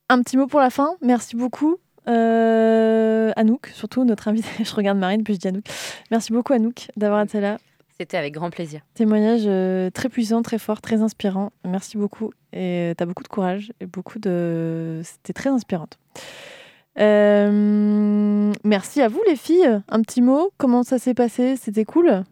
Un 0.09 0.23
petit 0.23 0.37
mot 0.37 0.47
pour 0.47 0.61
la 0.61 0.71
fin, 0.71 0.95
merci 1.01 1.35
beaucoup. 1.35 1.79
Euh, 2.07 3.33
Anouk, 3.35 3.73
surtout 3.75 4.05
notre 4.05 4.29
invité. 4.29 4.49
Je 4.65 4.73
regarde 4.73 4.99
Marine, 4.99 5.25
puis 5.25 5.35
je 5.35 5.41
dis 5.41 5.49
Anouk. 5.49 5.65
Merci 6.13 6.33
beaucoup 6.33 6.53
Anouk 6.53 6.87
d'avoir 6.97 7.23
été 7.23 7.41
là. 7.41 7.59
C'était 7.99 8.19
avec 8.19 8.35
grand 8.35 8.51
plaisir. 8.51 8.83
Témoignage 8.95 9.43
euh, 9.47 9.91
très 9.91 10.09
puissant, 10.09 10.43
très 10.43 10.59
fort, 10.59 10.81
très 10.81 11.03
inspirant. 11.03 11.51
Merci 11.65 11.97
beaucoup. 11.97 12.31
Et 12.53 12.95
tu 12.97 13.03
as 13.03 13.07
beaucoup 13.07 13.25
de 13.25 13.29
courage 13.29 13.73
et 13.81 13.87
beaucoup 13.87 14.21
de. 14.21 15.01
C'était 15.03 15.33
très 15.33 15.51
inspirante. 15.51 15.99
Euh, 16.99 18.53
merci 18.65 19.01
à 19.01 19.09
vous 19.09 19.21
les 19.27 19.37
filles. 19.37 19.81
Un 19.89 20.03
petit 20.03 20.23
mot. 20.23 20.51
Comment 20.59 20.83
ça 20.83 20.99
s'est 20.99 21.15
passé? 21.15 21.57
C'était 21.57 21.85
cool? 21.85 22.25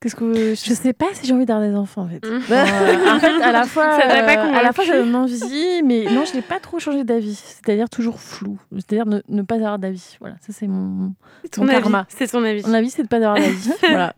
Qu'est-ce 0.00 0.14
que 0.14 0.50
Je 0.50 0.74
sais 0.74 0.92
pas 0.92 1.06
si 1.14 1.26
j'ai 1.26 1.32
envie 1.32 1.46
d'avoir 1.46 1.66
des 1.66 1.74
enfants 1.74 2.02
en 2.02 2.08
fait. 2.08 2.24
Mmh. 2.24 2.42
Euh, 2.50 3.14
en 3.14 3.18
fait, 3.18 3.42
à 3.42 3.50
la 3.50 3.64
fois, 3.64 3.92
Ça 4.00 4.06
t'a 4.06 4.22
pas 4.24 4.46
euh, 4.46 4.52
à 4.52 4.62
la 4.62 4.72
fois 4.72 4.84
j'avais 4.84 5.14
envie, 5.14 5.82
mais 5.84 6.04
non, 6.12 6.24
je 6.26 6.34
n'ai 6.34 6.42
pas 6.42 6.60
trop 6.60 6.78
changé 6.78 7.02
d'avis. 7.02 7.34
C'est-à-dire 7.34 7.88
toujours 7.88 8.20
flou. 8.20 8.58
C'est-à-dire 8.72 9.06
ne, 9.06 9.20
ne 9.28 9.42
pas 9.42 9.54
avoir 9.54 9.78
d'avis. 9.78 10.16
Voilà, 10.20 10.36
ça 10.40 10.52
c'est 10.52 10.66
mon, 10.66 10.84
mon 10.84 11.14
ton 11.50 11.66
avis. 11.66 11.80
karma. 11.80 12.06
C'est 12.10 12.26
ton 12.26 12.44
avis. 12.44 12.62
Mon 12.66 12.74
avis, 12.74 12.90
c'est 12.90 13.04
de 13.04 13.08
pas 13.08 13.16
avoir 13.16 13.36
d'avis. 13.36 13.70
voilà. 13.80 14.14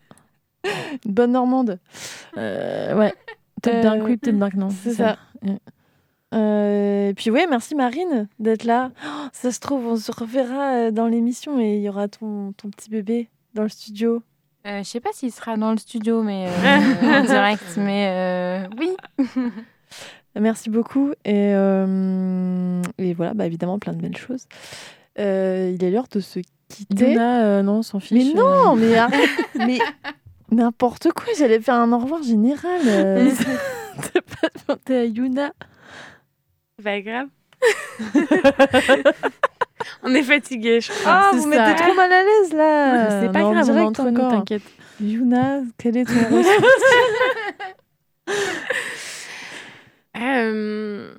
Bonne 1.04 1.32
Normande. 1.32 1.78
Euh, 2.36 2.96
ouais. 2.96 3.14
Peut-être 3.62 3.80
bien 3.80 3.98
que 3.98 4.04
oui, 4.04 4.16
peut-être 4.16 4.36
bien 4.36 4.50
que 4.50 4.56
non. 4.56 4.70
C'est 4.70 4.94
ça. 4.94 5.16
Euh, 6.34 7.08
et 7.08 7.14
puis 7.14 7.30
ouais, 7.30 7.46
merci 7.48 7.74
Marine 7.74 8.28
d'être 8.38 8.64
là. 8.64 8.90
Oh, 9.04 9.28
ça 9.32 9.50
se 9.50 9.60
trouve, 9.60 9.86
on 9.86 9.96
se 9.96 10.12
reverra 10.12 10.74
euh, 10.74 10.90
dans 10.90 11.06
l'émission 11.06 11.58
et 11.58 11.76
il 11.76 11.82
y 11.82 11.88
aura 11.88 12.08
ton, 12.08 12.52
ton 12.52 12.68
petit 12.68 12.90
bébé 12.90 13.28
dans 13.54 13.62
le 13.62 13.68
studio. 13.70 14.22
Euh, 14.66 14.78
je 14.82 14.88
sais 14.88 15.00
pas 15.00 15.10
s'il 15.14 15.32
sera 15.32 15.56
dans 15.56 15.70
le 15.70 15.78
studio, 15.78 16.22
mais 16.22 16.46
euh, 16.48 17.20
en 17.20 17.24
direct, 17.24 17.64
mais 17.78 18.08
euh, 18.10 18.66
oui. 18.78 18.90
Merci 20.38 20.68
beaucoup. 20.70 21.10
Et, 21.24 21.52
euh, 21.54 22.82
et 22.98 23.14
voilà, 23.14 23.34
bah, 23.34 23.46
évidemment, 23.46 23.78
plein 23.78 23.92
de 23.94 24.00
belles 24.02 24.16
choses. 24.16 24.44
Euh, 25.18 25.72
il 25.74 25.82
est 25.82 25.90
l'heure 25.90 26.06
de 26.12 26.20
se 26.20 26.40
quitter. 26.68 27.10
Yuna, 27.12 27.44
euh, 27.44 27.62
non, 27.62 27.78
on 27.78 27.82
s'en 27.82 27.98
mais 27.98 28.20
fiche. 28.20 28.34
non, 28.34 28.76
mais 28.76 28.96
arrête. 28.98 29.30
mais 29.56 29.78
n'importe 30.52 31.10
quoi, 31.12 31.32
j'allais 31.38 31.60
faire 31.60 31.74
un 31.76 31.90
au 31.92 31.98
revoir 31.98 32.22
général. 32.22 32.80
euh. 32.86 33.30
T'as 33.96 34.20
pas 34.20 34.48
demandé 34.76 34.94
à 34.94 35.04
Yuna. 35.06 35.52
Pas 36.82 37.00
grave. 37.00 37.28
On 40.02 40.14
est 40.14 40.22
fatigué, 40.22 40.80
je 40.80 40.90
crois. 40.92 41.02
Ah, 41.12 41.30
c'est 41.32 41.38
vous 41.38 41.42
ça. 41.52 41.66
mettez 41.66 41.82
trop 41.82 41.94
mal 41.94 42.12
à 42.12 42.22
l'aise 42.22 42.52
là. 42.52 43.20
c'est 43.22 43.32
pas 43.32 43.40
grave, 43.40 43.68
on 43.70 43.76
est 43.76 43.80
entre 43.80 44.04
nous, 44.10 44.20
encore. 44.20 44.30
t'inquiète. 44.32 44.62
Yuna, 45.00 45.60
quel 45.78 45.96
est 45.96 46.04
ton 46.04 46.36
ressenti 46.36 46.48
Euh, 50.20 51.12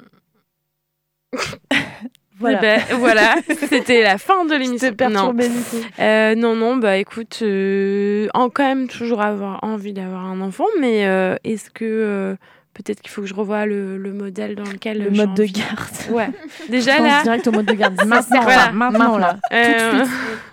Voilà. 2.40 2.60
ben, 2.61 2.81
voilà, 2.98 3.36
c'était 3.69 4.02
la 4.02 4.18
fin 4.18 4.45
de 4.45 4.56
l'émission. 4.56 4.90
Non. 4.90 4.95
perturbé 4.95 5.48
du 5.49 5.60
coup. 5.61 5.77
Euh, 5.99 6.36
non, 6.36 6.56
non, 6.56 6.76
bah 6.77 6.98
écoute, 6.98 7.40
euh, 7.41 8.27
en, 8.34 8.49
quand 8.49 8.64
même 8.64 8.88
toujours 8.88 9.22
avoir 9.22 9.64
envie 9.64 9.94
d'avoir 9.94 10.26
un 10.26 10.41
enfant, 10.41 10.65
mais 10.80 11.06
euh, 11.07 11.36
est-ce 11.45 11.69
que 11.69 11.86
euh, 11.86 12.36
peut-être 12.84 13.01
qu'il 13.01 13.11
faut 13.11 13.22
que 13.22 13.27
je 13.27 13.34
revoie 13.34 13.65
le, 13.65 13.97
le 13.97 14.14
modèle 14.14 14.56
dans 14.56 14.64
lequel 14.64 15.03
Le 15.03 15.10
mode 15.11 15.34
de 15.34 15.45
garde. 15.45 15.89
Ouais, 16.11 16.30
déjà 16.69 16.97
Je 16.97 17.03
là, 17.03 17.23
direct 17.23 17.47
au 17.47 17.51
mode 17.51 17.65
de 17.65 17.73
garde. 17.73 17.95
Maintenant, 18.06 18.41
Voilà. 18.41 18.65
là, 18.65 18.72
maintenant, 18.72 19.18
là. 19.18 19.38
euh, 19.53 20.06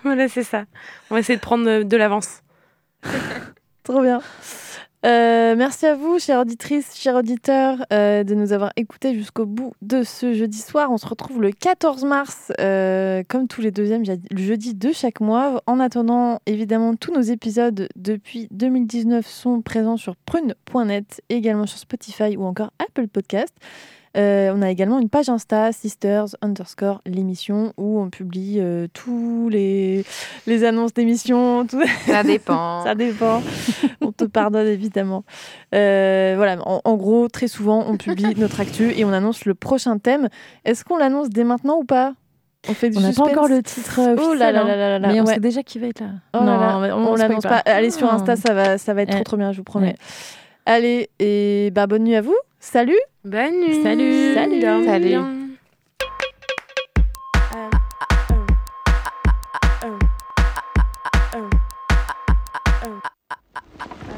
voilà, 0.03 0.27
c'est 0.27 0.43
ça. 0.43 0.65
On 1.09 1.15
va 1.15 1.19
essayer 1.21 1.37
de 1.37 1.41
prendre 1.41 1.83
de 1.83 1.97
l'avance. 1.97 2.41
Trop 3.83 4.01
bien. 4.01 4.19
Euh, 5.05 5.55
merci 5.55 5.85
à 5.85 5.93
vous, 5.95 6.17
chères 6.19 6.39
auditrices, 6.41 6.95
chers 6.97 7.15
auditeurs, 7.15 7.85
euh, 7.93 8.23
de 8.23 8.33
nous 8.33 8.51
avoir 8.51 8.71
écoutés 8.75 9.13
jusqu'au 9.13 9.45
bout 9.45 9.73
de 9.83 10.01
ce 10.03 10.33
jeudi 10.33 10.57
soir. 10.57 10.91
On 10.91 10.97
se 10.97 11.05
retrouve 11.05 11.39
le 11.41 11.51
14 11.51 12.03
mars, 12.03 12.51
euh, 12.59 13.21
comme 13.27 13.47
tous 13.47 13.61
les 13.61 13.69
deuxièmes 13.71 14.03
je- 14.03 14.13
le 14.31 14.41
jeudi 14.41 14.73
de 14.73 14.91
chaque 14.91 15.21
mois. 15.21 15.61
En 15.67 15.79
attendant, 15.79 16.39
évidemment, 16.47 16.95
tous 16.95 17.13
nos 17.13 17.21
épisodes 17.21 17.87
depuis 17.95 18.47
2019 18.51 19.27
sont 19.27 19.61
présents 19.61 19.97
sur 19.97 20.15
prune.net, 20.15 21.21
également 21.29 21.67
sur 21.67 21.77
Spotify 21.77 22.35
ou 22.35 22.43
encore 22.45 22.71
Apple 22.79 23.07
Podcast. 23.07 23.53
Euh, 24.15 24.51
on 24.55 24.61
a 24.61 24.69
également 24.69 24.99
une 24.99 25.09
page 25.09 25.29
Insta, 25.29 25.71
Sisters 25.71 26.35
underscore 26.41 27.01
l'émission, 27.05 27.73
où 27.77 27.99
on 27.99 28.09
publie 28.09 28.57
euh, 28.59 28.87
tous 28.93 29.49
les, 29.49 30.05
les 30.45 30.63
annonces 30.63 30.93
d'émissions, 30.93 31.65
tout, 31.67 31.81
Ça 32.05 32.23
dépend. 32.23 32.83
ça 32.83 32.95
dépend. 32.95 33.41
on 34.01 34.11
te 34.11 34.23
pardonne 34.25 34.67
évidemment. 34.67 35.23
Euh, 35.75 36.33
voilà, 36.37 36.57
en, 36.65 36.81
en 36.83 36.95
gros, 36.95 37.27
très 37.27 37.47
souvent, 37.47 37.85
on 37.87 37.97
publie 37.97 38.33
notre 38.37 38.59
actu 38.59 38.91
et 38.97 39.05
on 39.05 39.13
annonce 39.13 39.45
le 39.45 39.53
prochain 39.53 39.97
thème. 39.97 40.29
Est-ce 40.65 40.83
qu'on 40.85 40.97
l'annonce 40.97 41.29
dès 41.29 41.43
maintenant 41.43 41.77
ou 41.77 41.83
pas? 41.83 42.13
On 42.69 42.73
fait 42.73 42.89
du 42.89 42.97
On 42.97 43.01
n'a 43.01 43.13
pas 43.13 43.23
encore 43.23 43.47
le 43.47 43.61
titre 43.61 43.99
Oh 44.17 44.33
là 44.33 44.51
là 44.51 44.61
hein. 44.63 44.67
là 44.67 44.75
là 44.75 44.99
là, 44.99 45.07
Mais 45.07 45.21
on 45.21 45.25
ouais. 45.25 45.35
sait 45.35 45.39
déjà 45.39 45.63
qui 45.63 45.79
va 45.79 45.87
être 45.87 46.01
là. 46.01 46.07
Oh 46.33 46.39
là 46.39 46.57
là, 46.57 46.79
mais 46.81 46.91
on, 46.91 47.15
l'annonce 47.15 47.43
pas. 47.43 47.57
Allez 47.65 47.91
sur 47.91 48.11
Insta, 48.11 48.35
ça 48.35 48.53
va, 48.53 48.77
ça 48.77 48.93
va 48.93 49.03
être 49.03 49.11
trop 49.11 49.23
trop 49.23 49.37
bien, 49.37 49.51
je 49.51 49.57
vous 49.57 49.63
promets. 49.63 49.95
Allez, 50.65 51.09
et 51.19 51.71
bah 51.73 51.87
bonne 51.87 52.03
nuit 52.03 52.15
à 52.15 52.21
vous. 52.21 52.35
Salut 52.69 52.99
Bonne 53.23 53.61
nuit. 53.61 53.81
Salut. 53.81 54.33
Salut. 54.35 54.85
Salut. 54.85 55.36